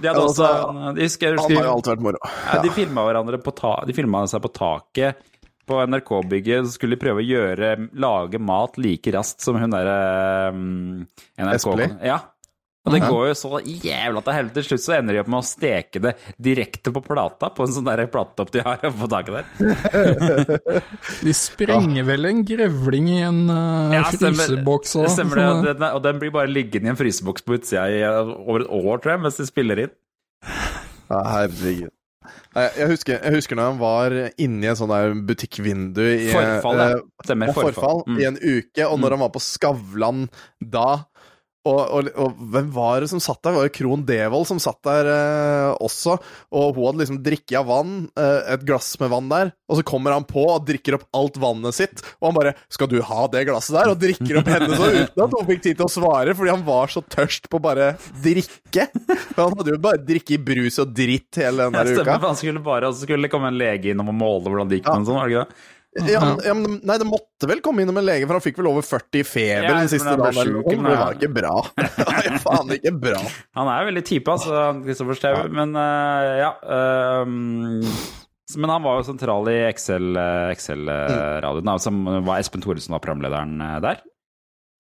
De 0.01 0.09
hadde 0.09 0.23
også 0.25 0.47
de 0.97 1.05
husker, 1.05 1.35
husker, 1.37 1.37
jeg 1.37 1.41
Han 1.45 1.57
har 1.59 1.67
jo 1.67 1.73
alltid 1.77 1.93
vært 1.93 2.07
moro. 2.09 2.21
Ja, 2.49 2.61
De 3.85 3.97
filma 4.01 4.25
seg 4.31 4.41
på 4.41 4.57
taket 4.57 5.27
på 5.71 5.79
NRK-bygget, 5.87 6.67
så 6.67 6.75
skulle 6.77 6.99
de 6.99 7.03
prøve 7.05 7.23
å 7.23 7.29
gjøre 7.31 7.73
lage 8.03 8.43
mat 8.43 8.77
like 8.83 9.15
raskt 9.15 9.47
som 9.47 9.57
hun 9.61 9.73
derre 9.73 9.97
um, 10.53 11.07
Espelid? 11.39 11.97
NRK 11.97 12.11
Ja. 12.11 12.21
Og 12.89 12.95
det 12.95 13.03
går 13.05 13.27
jo 13.29 13.33
så 13.37 13.59
jævla 13.61 14.23
til 14.25 14.33
helvete. 14.39 14.55
Til 14.57 14.65
slutt 14.71 14.83
så 14.87 14.95
ender 14.97 15.13
de 15.13 15.21
opp 15.21 15.29
med 15.29 15.43
å 15.43 15.45
steke 15.45 16.01
det 16.01 16.15
direkte 16.41 16.89
på 16.95 17.03
plata, 17.05 17.51
på 17.53 17.67
en 17.67 17.75
sånn 17.77 17.85
der 17.85 18.01
platetopp 18.09 18.55
de 18.55 18.63
har 18.65 18.81
på 18.81 19.09
taket 19.13 19.37
der. 19.37 19.45
De 21.27 21.35
sprenger 21.37 22.09
vel 22.09 22.31
en 22.31 22.41
grevling 22.49 23.11
i 23.13 23.19
en 23.27 23.43
uh, 23.53 23.93
Ja, 23.93 24.07
stemmer- 24.09 24.49
fryseboks 24.49 24.97
òg. 24.97 25.11
Stemmer 25.13 25.43
det, 25.43 25.47
og 25.53 25.69
den, 25.69 25.87
og 25.91 26.03
den 26.09 26.25
blir 26.25 26.33
bare 26.35 26.49
liggende 26.49 26.89
i 26.89 26.95
en 26.95 26.99
fryseboks 26.99 27.45
på 27.45 27.59
utsida 27.61 27.85
i 27.93 28.01
over 28.09 28.65
et 28.65 28.73
år, 28.81 28.97
tror 28.97 29.13
jeg, 29.13 29.25
mens 29.29 29.37
de 29.43 29.49
spiller 29.53 29.85
inn. 29.85 29.97
Herregud. 31.13 31.93
Jeg 32.57 32.89
husker, 32.91 33.21
jeg 33.21 33.37
husker 33.37 33.59
når 33.59 33.69
han 33.69 33.79
var 33.81 34.15
inni 34.43 34.73
sånt 34.79 34.91
der 34.91 35.15
butikkvindu 35.29 36.03
i, 36.03 36.31
Forfall, 36.33 36.81
ja. 36.83 36.89
eh, 36.97 37.05
Stemmer, 37.25 37.53
på 37.55 37.67
forfall. 37.69 38.03
Mm. 38.09 38.19
i 38.19 38.27
en 38.27 38.41
uke, 38.41 38.87
og 38.89 38.99
når 39.03 39.17
han 39.17 39.23
var 39.25 39.33
på 39.37 39.43
Skavlan 39.45 40.27
da 40.59 40.89
og, 41.69 41.81
og, 41.93 42.09
og 42.17 42.39
hvem 42.55 42.71
var 42.73 43.03
det 43.05 43.11
som 43.11 43.21
satt 43.21 43.43
der? 43.43 43.53
Det 43.53 43.59
var 43.59 43.67
jo 43.69 43.73
Krohn 43.77 44.05
Devold 44.09 44.47
som 44.49 44.61
satt 44.63 44.79
der 44.87 45.09
eh, 45.13 45.73
også. 45.85 46.15
Og 46.57 46.77
hun 46.79 46.87
hadde 46.87 47.03
liksom 47.03 47.19
drikket 47.27 47.59
av 47.61 47.67
vann, 47.69 47.97
eh, 48.17 48.53
et 48.55 48.65
glass 48.65 48.95
med 49.03 49.11
vann 49.13 49.29
der, 49.29 49.51
og 49.69 49.77
så 49.81 49.85
kommer 49.87 50.15
han 50.17 50.25
på 50.29 50.47
og 50.55 50.65
drikker 50.69 50.97
opp 50.97 51.05
alt 51.17 51.37
vannet 51.43 51.77
sitt. 51.77 52.01
Og 52.21 52.31
han 52.31 52.39
bare 52.39 52.55
'Skal 52.73 52.89
du 52.89 53.03
ha 53.05 53.27
det 53.29 53.45
glasset 53.49 53.77
der?' 53.77 53.93
og 53.93 54.01
drikker 54.01 54.41
opp 54.41 54.49
henne 54.49 54.79
så 54.79 54.89
uten 54.89 55.25
at 55.27 55.37
hun 55.37 55.49
fikk 55.51 55.63
tid 55.67 55.77
til 55.77 55.87
å 55.87 55.93
svare, 55.93 56.35
fordi 56.39 56.51
han 56.55 56.65
var 56.65 56.87
så 56.89 57.03
tørst 57.05 57.51
på 57.53 57.61
bare 57.61 57.93
drikke. 58.25 58.89
For 59.35 59.43
han 59.45 59.59
hadde 59.59 59.75
jo 59.77 59.83
bare 59.85 60.01
drikket 60.01 60.45
brus 60.45 60.79
og 60.81 60.95
dritt 60.97 61.37
hele 61.37 61.69
den 61.69 61.77
Ja, 61.77 61.85
uka. 61.85 62.01
stemmer, 62.01 62.21
for 62.21 62.29
han 62.33 62.41
skulle 62.41 62.65
bare, 62.65 62.89
og 62.89 62.95
så 62.97 63.05
skulle 63.05 63.29
det 63.29 63.33
komme 63.33 63.53
en 63.53 63.61
lege 63.61 63.93
innom 63.93 64.09
og 64.09 64.17
måle 64.17 64.49
hvordan 64.49 64.69
det 64.71 64.81
gikk 64.81 64.89
med 64.89 65.03
en 65.03 65.07
sånn, 65.11 65.21
var 65.21 65.29
det 65.29 65.37
ikke 65.37 65.45
det? 65.51 65.69
Ja, 65.99 66.21
ja, 66.47 66.53
men, 66.55 66.77
nei, 66.87 66.97
det 67.03 67.07
måtte 67.09 67.49
vel 67.51 67.59
komme 67.65 67.83
innom 67.83 67.97
en 67.99 68.07
lege, 68.07 68.27
for 68.29 68.39
han 68.39 68.45
fikk 68.45 68.61
vel 68.61 68.69
over 68.71 68.85
40 68.87 69.19
i 69.19 69.25
feber 69.27 69.67
Ja, 69.67 69.73
den 69.75 69.91
siste 69.91 70.13
dagen. 70.21 70.39
sjuk, 70.39 70.69
Det 70.71 70.79
var 70.87 71.17
ikke 71.17 71.31
bra. 71.35 71.55
Nei, 72.13 72.39
faen 72.45 72.71
ikke 72.77 72.93
bra. 73.03 73.23
Han 73.59 73.71
er 73.73 73.89
veldig 73.89 74.05
type, 74.07 74.31
altså, 74.31 74.61
Kristoffer 74.85 75.19
Stau, 75.19 75.41
men 75.51 75.75
uh, 75.75 76.31
ja 76.39 76.53
um, 77.27 77.91
Men 78.61 78.75
han 78.77 78.87
var 78.87 79.01
jo 79.01 79.09
sentral 79.11 79.51
i 79.51 79.59
Excel-radioen, 79.67 80.55
Excel-radioen, 80.55 81.75
som 81.83 82.01
var 82.27 82.39
Espen 82.39 82.63
Thoresen 82.63 82.95
var 82.95 83.03
programlederen 83.03 83.59
der. 83.83 83.99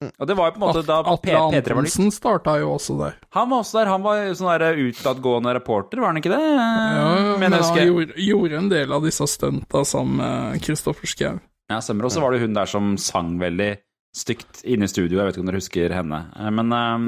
Og 0.00 0.26
det 0.28 0.34
var 0.38 0.48
jo 0.48 0.54
på 0.54 0.60
en 0.60 0.64
måte 0.64 0.82
da 0.88 0.98
Atle 1.02 1.16
P3 1.26 1.34
var 1.36 1.52
nytt. 1.52 1.68
Antonsen 1.74 2.12
starta 2.14 2.54
jo 2.60 2.70
også 2.78 2.96
der. 3.02 3.18
Han 3.36 3.50
var 3.50 3.60
også 3.64 3.78
der. 3.80 3.90
Han 3.92 4.04
var 4.06 4.22
sånn 4.38 4.52
der 4.62 4.80
utadgående 4.80 5.52
reporter, 5.58 6.00
var 6.00 6.14
han 6.14 6.20
ikke 6.22 6.32
det? 6.32 6.40
Ja, 6.40 7.36
men 7.42 7.52
han 7.52 7.80
gjorde, 7.84 8.16
gjorde 8.16 8.56
en 8.62 8.70
del 8.72 8.96
av 8.96 9.04
disse 9.04 9.28
stunta 9.28 9.84
sammen 9.84 10.16
med 10.22 10.64
Kristoffer 10.64 11.10
Schau. 11.10 11.36
Ja, 11.70 11.82
stemmer. 11.84 12.08
Og 12.08 12.14
så 12.16 12.22
var 12.24 12.32
det 12.32 12.40
hun 12.42 12.56
der 12.56 12.66
som 12.70 12.94
sang 12.98 13.36
veldig 13.38 13.74
stygt 14.16 14.64
inne 14.66 14.88
i 14.88 14.90
studio. 14.90 15.20
Jeg 15.20 15.28
vet 15.28 15.36
ikke 15.36 15.44
om 15.44 15.50
dere 15.52 15.60
husker 15.60 15.92
henne. 15.94 16.22
Eh, 16.34 16.48
Men 16.50 16.72
ehm, 16.74 17.04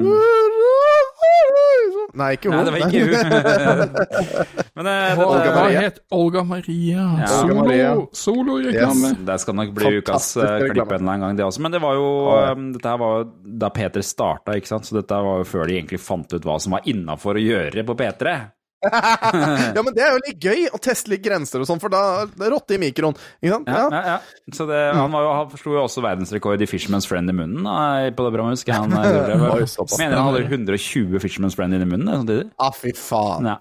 Nei, 2.13 2.27
ikke 2.37 2.49
Nei, 2.53 2.59
det 2.67 2.71
var 2.73 2.83
ikke 2.85 2.99
hun. 3.03 3.13
Men 4.77 4.85
det, 4.87 4.93
Hva, 5.17 5.25
dette- 5.33 5.53
Maria. 5.55 5.81
het 5.87 5.97
Olga 6.13 6.43
Maria? 6.45 7.05
Ja. 7.23 7.27
Solo, 7.31 7.47
Olga 7.47 7.55
Maria. 7.63 7.91
Soloreklame. 8.13 9.11
Yes, 9.15 9.23
det 9.29 9.37
skal 9.41 9.57
nok 9.57 9.71
bli 9.77 9.91
ukas 9.97 10.27
Fantastisk 10.37 10.45
eh, 10.45 10.73
klipp 10.75 10.91
en 10.93 10.99
eller 10.99 11.11
annen 11.15 11.25
gang, 11.27 11.37
det 11.41 11.47
også. 11.47 11.63
Men 11.65 11.73
det 11.73 11.81
var 11.81 11.97
jo 11.97 12.07
Ja. 12.29 12.51
um, 12.53 12.67
Dette 12.75 12.89
her 12.93 12.99
var 13.01 13.15
jo 13.17 13.29
da 13.63 13.69
P3 13.73 14.03
starta, 14.05 14.57
ikke 14.59 14.69
sant. 14.69 14.85
Så 14.89 14.97
dette 14.99 15.21
var 15.25 15.41
jo 15.41 15.47
før 15.49 15.65
de 15.69 15.79
egentlig 15.79 15.99
fant 16.05 16.33
ut 16.37 16.45
hva 16.45 16.59
som 16.61 16.75
var 16.77 16.85
innafor 16.89 17.39
å 17.41 17.43
gjøre 17.47 17.85
på 17.89 17.95
P3. 18.03 18.35
Ja, 18.83 19.81
men 19.81 19.91
det 19.95 20.03
er 20.03 20.13
jo 20.15 20.21
litt 20.25 20.43
gøy 20.43 20.67
å 20.73 20.79
teste 20.83 21.13
litt 21.13 21.23
grenser 21.25 21.63
og 21.63 21.69
sånn, 21.69 21.81
for 21.81 21.93
da 21.93 22.25
det 22.29 22.47
er 22.47 22.53
rotte 22.53 22.77
i 22.77 22.81
mikroen. 22.81 23.17
Ikke 23.41 23.55
sant? 23.55 23.71
Ja, 23.71 23.83
ja, 23.91 24.01
ja. 24.13 24.53
Så 24.55 24.67
det, 24.69 24.79
han, 24.97 25.11
var 25.13 25.25
jo, 25.25 25.33
han 25.39 25.61
slo 25.61 25.75
jo 25.77 25.83
også 25.85 26.03
verdensrekord 26.05 26.63
i 26.63 26.69
Fisherman's 26.69 27.07
Friend 27.09 27.31
i 27.31 27.35
munnen 27.37 27.67
da, 27.67 27.75
på 28.11 28.25
det 28.25 28.33
programmet, 28.35 28.59
husker 28.59 28.75
jeg. 28.75 28.85
Han, 28.85 28.95
det, 29.03 29.37
gjorde 29.37 29.61
det. 29.63 29.69
såpass. 29.75 29.99
mener 30.01 30.19
han 30.19 30.31
hadde 30.31 30.47
120 30.49 31.21
Fisherman's 31.23 31.59
Friend 31.59 31.77
i 31.77 31.83
munnen 31.85 32.09
eh, 32.09 32.19
samtidig. 32.23 32.49
Ah, 32.59 32.73
fy 32.75 32.95
faen. 32.97 33.53
Ja. 33.53 33.59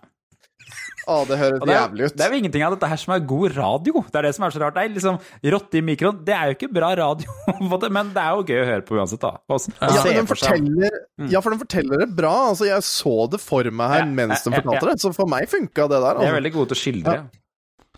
Å, 1.03 1.16
det 1.27 1.39
høres 1.41 1.61
det, 1.62 1.69
er, 1.69 1.79
jævlig 1.81 2.07
ut. 2.07 2.16
det 2.19 2.24
er 2.24 2.31
jo 2.35 2.39
ingenting 2.43 2.65
av 2.66 2.74
dette 2.77 2.91
her 2.93 3.01
som 3.03 3.15
er 3.16 3.24
god 3.33 3.57
radio. 3.57 4.03
Det 4.07 4.20
er 4.20 4.29
det 4.29 4.33
som 4.37 4.47
er 4.47 4.55
så 4.55 4.62
rart. 4.62 4.77
Det 4.77 4.85
er 4.85 4.93
liksom 4.95 5.19
Rotte 5.55 5.81
i 5.81 5.83
mikroen, 5.87 6.20
det 6.27 6.37
er 6.37 6.53
jo 6.53 6.57
ikke 6.59 6.70
bra 6.79 6.93
radio, 7.01 7.35
men 7.97 8.12
det 8.15 8.23
er 8.23 8.37
jo 8.39 8.45
gøy 8.53 8.61
å 8.62 8.69
høre 8.70 8.87
på 8.87 8.99
uansett, 9.01 9.23
da. 9.24 9.33
Også, 9.51 9.74
ja, 9.81 9.91
Ja, 9.99 10.05
den 10.20 10.31
forteller, 10.31 10.99
ja, 11.33 11.43
for 11.43 11.55
den 11.55 11.62
forteller 11.65 12.05
det 12.05 12.11
bra. 12.19 12.35
Altså, 12.53 12.69
jeg 12.70 12.87
så 12.87 13.16
det 13.33 13.43
for 13.43 13.66
meg 13.74 13.95
her 13.97 14.05
Ja, 14.05 14.09
mens 14.23 14.47
de 14.47 14.55
fortalte 14.55 14.85
ja. 14.87 14.93
det, 14.93 15.03
så 15.03 15.12
for 15.16 15.31
meg 15.31 15.51
funka 15.51 15.89
det 15.91 15.99
der. 15.99 16.07
De 16.07 16.07
er 16.12 16.29
Altså. 16.29 16.39
veldig 16.39 16.55
gode 16.59 16.73
til 16.73 16.79
å 16.79 16.83
skildre. 16.85 17.19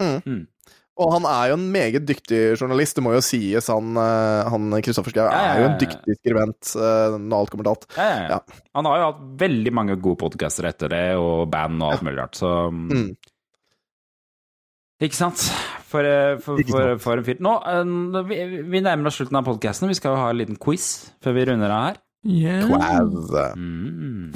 Mm. 0.01 0.17
Mm. 0.25 0.43
Og 0.95 1.11
han 1.11 1.25
er 1.27 1.49
jo 1.51 1.55
en 1.59 1.67
meget 1.75 2.05
dyktig 2.07 2.41
journalist, 2.55 2.95
det 2.95 3.03
må 3.03 3.11
jo 3.17 3.23
sies. 3.25 3.67
Han, 3.73 3.97
eh, 3.99 4.51
han 4.53 4.77
Kristoffer 4.85 5.11
Schou 5.11 5.25
Ja, 5.25 5.33
ja, 5.35 5.41
er 5.51 5.59
jo 5.59 5.69
en 5.73 5.79
dyktig 5.81 6.15
skribent 6.21 6.71
eh, 6.79 7.17
når 7.19 7.37
alt 7.41 7.51
kommer 7.51 7.67
til 7.67 7.73
alt. 7.73 7.87
Ja, 7.99 8.07
ja, 8.07 8.27
ja. 8.37 8.39
Han 8.79 8.87
har 8.87 9.01
jo 9.01 9.09
hatt 9.09 9.23
veldig 9.43 9.73
mange 9.75 9.97
gode 9.99 10.21
podcaster 10.23 10.69
etter 10.71 10.93
det, 10.95 11.05
og 11.19 11.49
band 11.51 11.83
og 11.83 11.89
alt 11.97 12.05
mulig 12.07 12.19
rart, 12.23 12.39
så 12.39 12.53
Mm. 12.75 13.17
Ikke 15.03 15.19
sant? 15.19 15.41
For, 15.91 16.07
eh, 16.07 16.39
for, 16.43 16.63
for, 16.71 16.95
for 17.03 17.19
en 17.19 17.27
fyr. 17.27 17.43
Nå, 17.43 17.53
vi, 18.31 18.39
vi 18.71 18.81
nærmer 18.85 19.11
oss 19.11 19.19
slutten 19.19 19.37
av 19.41 19.45
podkasten. 19.51 19.91
Vi 19.91 19.99
skal 19.99 20.15
jo 20.15 20.23
ha 20.23 20.31
en 20.31 20.39
liten 20.39 20.59
quiz 20.63 21.11
før 21.25 21.33
vi 21.37 21.47
runder 21.51 21.71
av 21.75 21.83
her. 21.89 21.97
Yeah. 22.25 22.65
Quiz. 22.71 23.35
Mm. 23.59 24.31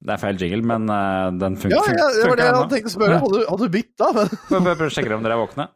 Det 0.00 0.14
er 0.14 0.20
feil 0.22 0.38
jingle, 0.40 0.62
men 0.64 0.86
uh, 0.88 1.28
den 1.36 1.58
funker. 1.60 1.76
Ja, 1.76 1.92
ja, 1.92 2.06
det 2.16 2.28
var 2.30 2.38
det 2.40 2.44
jeg 2.46 2.54
hadde 2.56 2.72
tenkt 2.72 2.88
å 2.88 2.92
spørre. 2.94 3.18
Hadde, 3.20 3.40
du- 3.42 3.48
hadde 3.50 3.66
du 3.66 3.74
bitt, 3.74 3.90
Prøv 4.00 4.30
prøv- 4.48 4.78
prøv 4.78 4.86
å 4.88 4.94
sjekke 4.96 5.16
om 5.18 5.26
dere 5.26 5.36
er 5.36 5.40
våkne. 5.46 5.66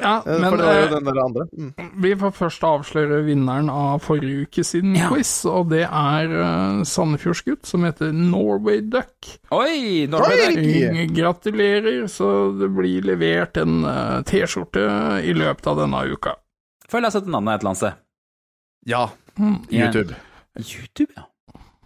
Ja, 0.00 0.14
Eh, 0.24 0.38
men 0.40 0.48
For 0.50 0.56
det 0.56 0.64
var 0.66 0.74
jo 0.74 0.82
eh, 0.86 0.90
den 0.94 1.04
der 1.04 1.18
andre. 1.22 1.44
Mm. 1.52 1.90
vi 2.02 2.10
får 2.16 2.32
først 2.34 2.62
avsløre 2.66 3.18
vinneren 3.26 3.68
av 3.70 4.00
forrige 4.02 4.46
uke 4.48 4.64
sin 4.64 4.94
quiz, 5.06 5.32
og 5.46 5.68
det 5.70 5.84
er 5.86 6.32
uh, 6.34 6.80
Sandefjordsgutt 6.82 7.68
som 7.68 7.84
heter 7.86 8.10
Norway 8.16 8.80
Duck. 8.80 9.30
Oi! 9.54 10.06
Norway 10.10 10.56
Duck. 10.56 11.14
Gratulerer, 11.14 12.08
så 12.10 12.32
det 12.58 12.70
blir 12.74 13.06
levert 13.06 13.60
en 13.62 13.84
uh, 13.84 14.18
T-skjorte 14.26 14.82
i 15.22 15.36
løpet 15.36 15.70
av 15.70 15.78
denne 15.84 16.02
uka. 16.10 16.34
Føler 16.90 17.06
jeg 17.06 17.12
har 17.12 17.20
sett 17.20 17.30
navnet 17.30 17.54
et 17.54 17.60
eller 17.62 17.70
annet 17.76 17.84
sted. 17.84 18.00
Ja. 18.90 19.04
Mm. 19.38 19.58
YouTube. 19.70 20.16
YouTube, 20.58 21.12
ja. 21.14 21.28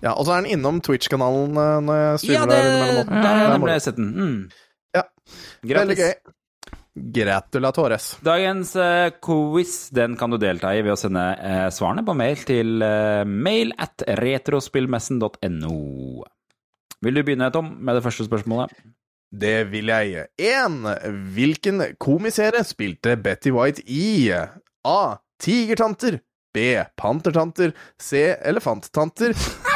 Ja, 0.04 0.12
Og 0.12 0.26
så 0.26 0.34
er 0.34 0.44
den 0.44 0.58
innom 0.58 0.82
Twitch-kanalen 0.84 1.56
eh, 1.56 1.80
når 1.86 1.98
jeg 2.00 2.12
Ja, 2.12 2.20
streamer 2.20 2.50
det, 2.50 2.56
der 2.56 2.70
innimellom. 2.70 3.12
Ja, 3.14 3.20
har 3.24 3.58
Det 3.58 3.68
er 3.68 3.78
jeg 3.78 3.84
sett 3.86 4.00
den. 4.00 4.10
Mm. 4.14 4.40
Ja. 4.94 5.04
Veldig 5.80 5.96
gøy. 6.00 6.14
Gratulatores. 6.94 8.04
Dagens 8.22 8.76
uh, 8.78 9.10
quiz 9.24 9.88
den 9.96 10.14
kan 10.14 10.30
du 10.30 10.36
delta 10.38 10.70
i 10.76 10.82
ved 10.84 10.94
å 10.94 10.98
sende 10.98 11.24
uh, 11.40 11.66
svarene 11.74 12.04
på 12.06 12.14
mail 12.14 12.44
til 12.46 12.84
uh, 12.84 13.24
mail 13.26 13.72
at 13.82 14.04
retrospillmessen.no. 14.20 15.72
Vil 17.04 17.18
du 17.18 17.22
begynne, 17.24 17.50
Tom, 17.50 17.72
med 17.82 17.98
det 17.98 18.04
første 18.04 18.28
spørsmålet? 18.28 18.70
Det 19.34 19.56
vil 19.72 19.90
jeg. 19.90 20.28
1. 20.38 20.78
Hvilken 21.34 21.82
komiserie 21.98 22.62
spilte 22.62 23.16
Betty 23.18 23.50
White 23.56 23.82
i? 23.90 24.30
A. 24.30 25.00
Tigertanter. 25.42 26.20
B. 26.54 26.84
Pantertanter. 26.94 27.74
C. 27.98 28.22
Elefanttanter. 28.38 29.34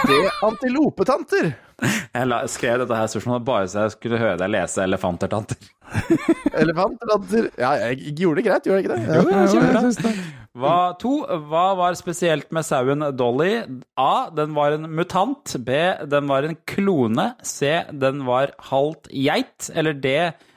D. 0.08 0.18
Antilopetanter. 0.48 1.50
Jeg 1.84 2.26
la, 2.26 2.40
skrev 2.50 2.80
dette 2.82 2.96
her 2.98 3.10
spørsmålet 3.12 3.44
bare 3.46 3.68
så 3.70 3.84
jeg 3.84 3.94
skulle 3.94 4.18
høre 4.18 4.38
deg 4.40 4.50
lese 4.50 4.82
'Elefantertanter'. 4.82 5.68
Elefantertanter 6.62 7.50
Ja, 7.60 7.70
jeg 7.84 8.14
gjorde 8.18 8.40
det 8.40 8.46
greit, 8.48 8.66
gjorde 8.66 8.80
jeg 8.80 8.86
ikke 8.86 8.96
det? 8.96 9.04
Jo, 9.06 9.22
ja, 9.30 9.44
jeg 9.44 9.52
kjempebra. 9.54 9.82
det. 10.08 10.14
Hva, 10.58 10.76
to, 10.98 11.12
hva 11.50 11.66
var 11.78 11.94
spesielt 11.94 12.48
med 12.56 12.66
sauen 12.66 13.04
Dolly? 13.14 13.52
A. 14.00 14.28
Den 14.34 14.56
var 14.56 14.74
en 14.74 14.88
mutant. 14.90 15.54
B. 15.62 15.76
Den 16.10 16.26
var 16.26 16.48
en 16.48 16.56
klone. 16.66 17.28
C. 17.46 17.84
Den 17.94 18.24
var 18.26 18.50
halvt 18.72 19.06
geit. 19.14 19.68
Eller 19.70 19.94
D. 19.94 20.16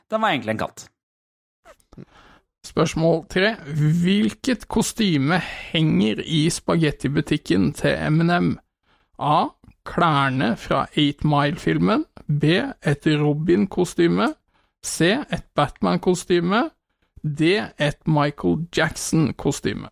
Den 0.09 0.23
var 0.23 0.33
egentlig 0.33 0.55
en 0.55 0.63
katt. 0.63 0.87
Spørsmål 2.65 3.23
tre. 3.29 3.55
Hvilket 4.01 4.67
kostyme 4.69 5.37
henger 5.71 6.21
i 6.25 6.43
spagettibutikken 6.53 7.71
til 7.77 7.95
Eminem? 7.97 8.51
A. 9.21 9.53
Klærne 9.87 10.55
fra 10.57 10.85
Eight 10.97 11.23
Mile-filmen. 11.23 12.05
B. 12.27 12.57
Et 12.81 13.07
Robin-kostyme. 13.07 14.33
C. 14.83 15.13
Et 15.31 15.47
Batman-kostyme. 15.55 16.69
D. 17.23 17.55
Et 17.77 18.07
Michael 18.07 18.65
Jackson-kostyme. 18.75 19.89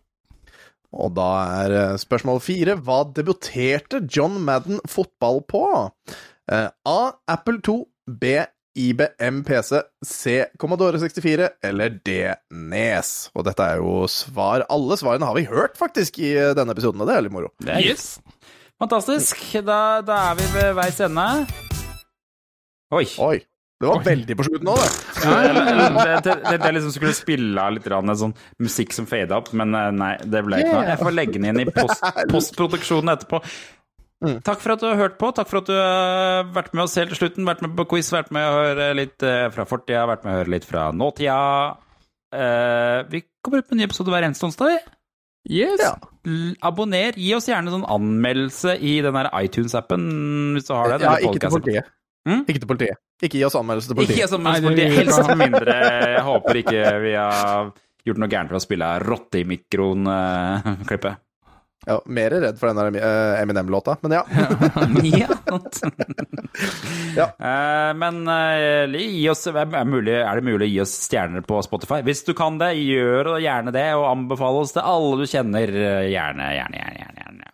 Og 0.90 1.12
da 1.14 1.28
er 1.62 1.74
eh, 1.78 1.98
spørsmål 2.02 2.40
fire 2.42 2.74
Hva 2.82 3.04
debuterte 3.14 4.02
John 4.10 4.40
Madden 4.42 4.80
fotball 4.90 5.44
på? 5.46 5.66
Eh, 6.50 6.66
A. 6.66 7.00
Apple 7.30 7.60
2. 7.62 7.76
B. 8.10 8.40
IBM 8.74 9.42
PC. 9.46 9.80
C. 10.06 10.44
Commodore 10.58 10.98
64. 10.98 11.48
Eller 11.62 11.94
D. 12.06 12.16
Nes. 12.50 13.30
Og 13.34 13.46
dette 13.46 13.66
er 13.66 13.82
jo 13.82 14.04
svar 14.10 14.66
Alle 14.70 14.98
svarene 14.98 15.26
har 15.26 15.38
vi 15.38 15.46
hørt, 15.50 15.78
faktisk, 15.78 16.18
i 16.22 16.34
eh, 16.34 16.52
denne 16.58 16.74
episoden, 16.74 17.02
og 17.02 17.10
det 17.10 17.16
er 17.16 17.26
litt 17.26 17.34
moro. 17.34 17.52
Yes. 17.78 18.16
Fantastisk. 18.80 19.36
Da, 19.66 20.00
da 20.06 20.18
er 20.30 20.40
vi 20.40 20.50
ved 20.54 20.74
veis 20.78 21.00
ende. 21.04 21.28
Oi. 22.96 23.06
Oi. 23.20 23.36
Det 23.80 23.88
var 23.88 24.02
veldig 24.04 24.34
på 24.36 24.44
slutten 24.44 24.66
nå, 24.68 24.74
det. 24.76 24.88
Ja, 25.24 25.36
det, 25.40 25.60
det, 25.64 26.16
det, 26.26 26.56
det 26.60 26.66
er 26.68 26.74
liksom 26.76 26.92
skulle 26.92 27.14
spille 27.16 27.62
av 27.64 27.72
litt 27.72 27.86
rann, 27.88 28.12
sånn 28.12 28.34
musikk 28.60 28.92
som 28.92 29.06
fada 29.08 29.38
opp, 29.38 29.54
men 29.56 29.72
eh, 29.72 29.86
nei, 29.96 30.10
det 30.20 30.42
ble 30.44 30.58
ikke 30.60 30.74
noe. 30.74 30.82
Jeg 30.90 31.00
får 31.00 31.14
legge 31.16 31.36
den 31.38 31.46
inn 31.48 31.62
i 31.62 31.66
post, 31.72 32.04
postproduksjonen 32.34 33.14
etterpå. 33.14 33.40
Takk 34.44 34.60
for 34.60 34.74
at 34.74 34.82
du 34.82 34.88
har 34.90 35.00
hørt 35.00 35.16
på. 35.20 35.30
Takk 35.32 35.48
for 35.48 35.62
at 35.62 35.70
du 35.70 35.72
har 35.72 36.50
vært 36.52 36.74
med 36.76 36.84
oss 36.84 36.98
helt 37.00 37.14
til 37.14 37.22
slutten. 37.22 37.48
Vært 37.48 37.64
med 37.64 37.72
på 37.78 37.88
quiz, 37.94 38.10
vært 38.12 38.28
med 38.36 38.44
å 38.44 38.58
høre 38.58 38.90
litt 38.98 39.24
eh, 39.24 39.46
fra 39.54 39.64
fortida, 39.68 40.04
vært 40.12 40.26
med 40.26 40.34
å 40.34 40.40
høre 40.42 40.54
litt 40.58 40.68
fra 40.68 40.90
nåtida. 40.92 41.40
Eh, 42.36 42.98
vi 43.08 43.24
kommer 43.40 43.62
ut 43.62 43.70
med 43.70 43.78
en 43.78 43.80
ny 43.80 43.88
episode 43.88 44.12
hver 44.12 44.28
eneste 44.28 44.44
onsdag. 44.50 44.76
Yes. 45.48 45.80
Ja. 45.80 45.94
Abonner. 46.66 47.16
Gi 47.16 47.30
oss 47.36 47.48
gjerne 47.48 47.72
sånn 47.72 47.86
anmeldelse 47.88 48.76
i 48.76 48.98
den 49.04 49.16
der 49.16 49.30
iTunes-appen 49.40 50.02
hvis 50.56 50.68
du 50.68 50.74
har 50.76 50.92
den. 50.94 51.06
Ja, 51.06 51.16
ikke 51.24 51.40
til 51.40 51.54
politiet. 51.56 51.94
Mm? 52.28 52.42
Ikke 52.44 52.60
til 52.60 52.68
politiet. 52.68 53.00
Ikke 53.24 53.38
gi 53.40 53.46
oss 53.48 53.56
anmeldelse 53.56 53.90
til 53.90 54.00
politiet. 54.00 54.18
Ikke 54.18 54.28
politiet. 54.28 54.58
til 54.58 54.68
politiet, 54.68 54.98
helst 54.98 55.30
med 55.30 55.40
mindre 55.40 55.78
Jeg 56.12 56.26
håper 56.26 56.60
ikke 56.60 56.84
vi 57.06 57.14
har 57.16 57.72
gjort 58.04 58.20
noe 58.20 58.32
gærent 58.32 58.52
ved 58.52 58.60
å 58.60 58.64
spille 58.64 58.92
rotte 59.04 59.40
i 59.40 59.48
mikroen-klippet. 59.48 61.20
Ja, 61.86 62.02
mer 62.04 62.30
redd 62.30 62.58
for 62.60 62.66
den 62.68 62.76
der 62.76 62.96
eh, 63.00 63.40
Eminem-låta, 63.40 63.96
men 64.00 64.12
ja. 64.12 64.26
ja. 67.16 67.32
Eh, 67.38 67.94
men 67.96 68.28
eh, 68.28 69.00
gi 69.00 69.28
oss, 69.32 69.46
er, 69.46 69.64
det 69.64 69.84
mulig, 69.88 70.12
er 70.20 70.36
det 70.36 70.42
mulig 70.44 70.66
å 70.66 70.70
gi 70.70 70.80
oss 70.84 70.92
stjerner 71.06 71.40
på 71.46 71.62
Spotify? 71.64 72.02
Hvis 72.04 72.24
du 72.28 72.34
kan 72.36 72.58
det, 72.60 72.74
gjør 72.84 73.40
gjerne 73.40 73.72
det, 73.72 73.94
og 73.96 74.10
anbefale 74.10 74.60
oss 74.66 74.72
til 74.76 74.84
alle 74.84 75.16
du 75.22 75.26
kjenner. 75.30 75.68
Gjerne, 75.72 76.52
gjerne, 76.52 76.76
gjerne. 76.82 76.98
gjerne, 77.00 77.18
gjerne. 77.24 77.44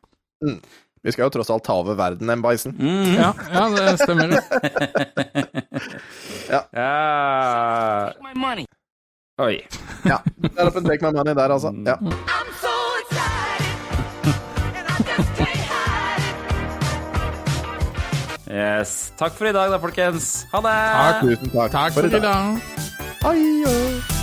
Mm. 0.42 0.58
Vi 1.06 1.10
skal 1.14 1.24
jo 1.28 1.32
tross 1.36 1.52
alt 1.54 1.66
ta 1.68 1.74
over 1.78 1.94
verden, 1.94 2.26
M. 2.34 2.42
Bison. 2.42 2.74
Ja, 3.14 3.30
ja, 3.52 3.62
det 3.70 3.94
stemmer. 4.02 4.26
ja. 6.50 6.66
Oi. 9.46 9.62
Ja. 10.02 10.18
Det 10.34 10.50
er 10.56 10.66
opp 10.66 10.82
en 10.82 10.90
take 10.90 10.98
my 11.06 11.14
money 11.14 11.30
der, 11.38 11.46
altså. 11.60 11.70
Ja. 11.86 11.94
Yes. 18.47 19.12
Takk 19.18 19.35
for 19.39 19.51
i 19.51 19.52
dag, 19.52 19.70
da, 19.74 19.78
folkens. 19.82 20.47
Ha 20.52 20.60
det! 20.62 20.77
Takk, 20.97 21.24
tusen 21.24 21.51
takk, 21.56 21.73
Takk 21.78 21.97
for 21.98 22.06
i 22.06 22.20
dag. 22.20 22.60
Adjø. 23.27 24.15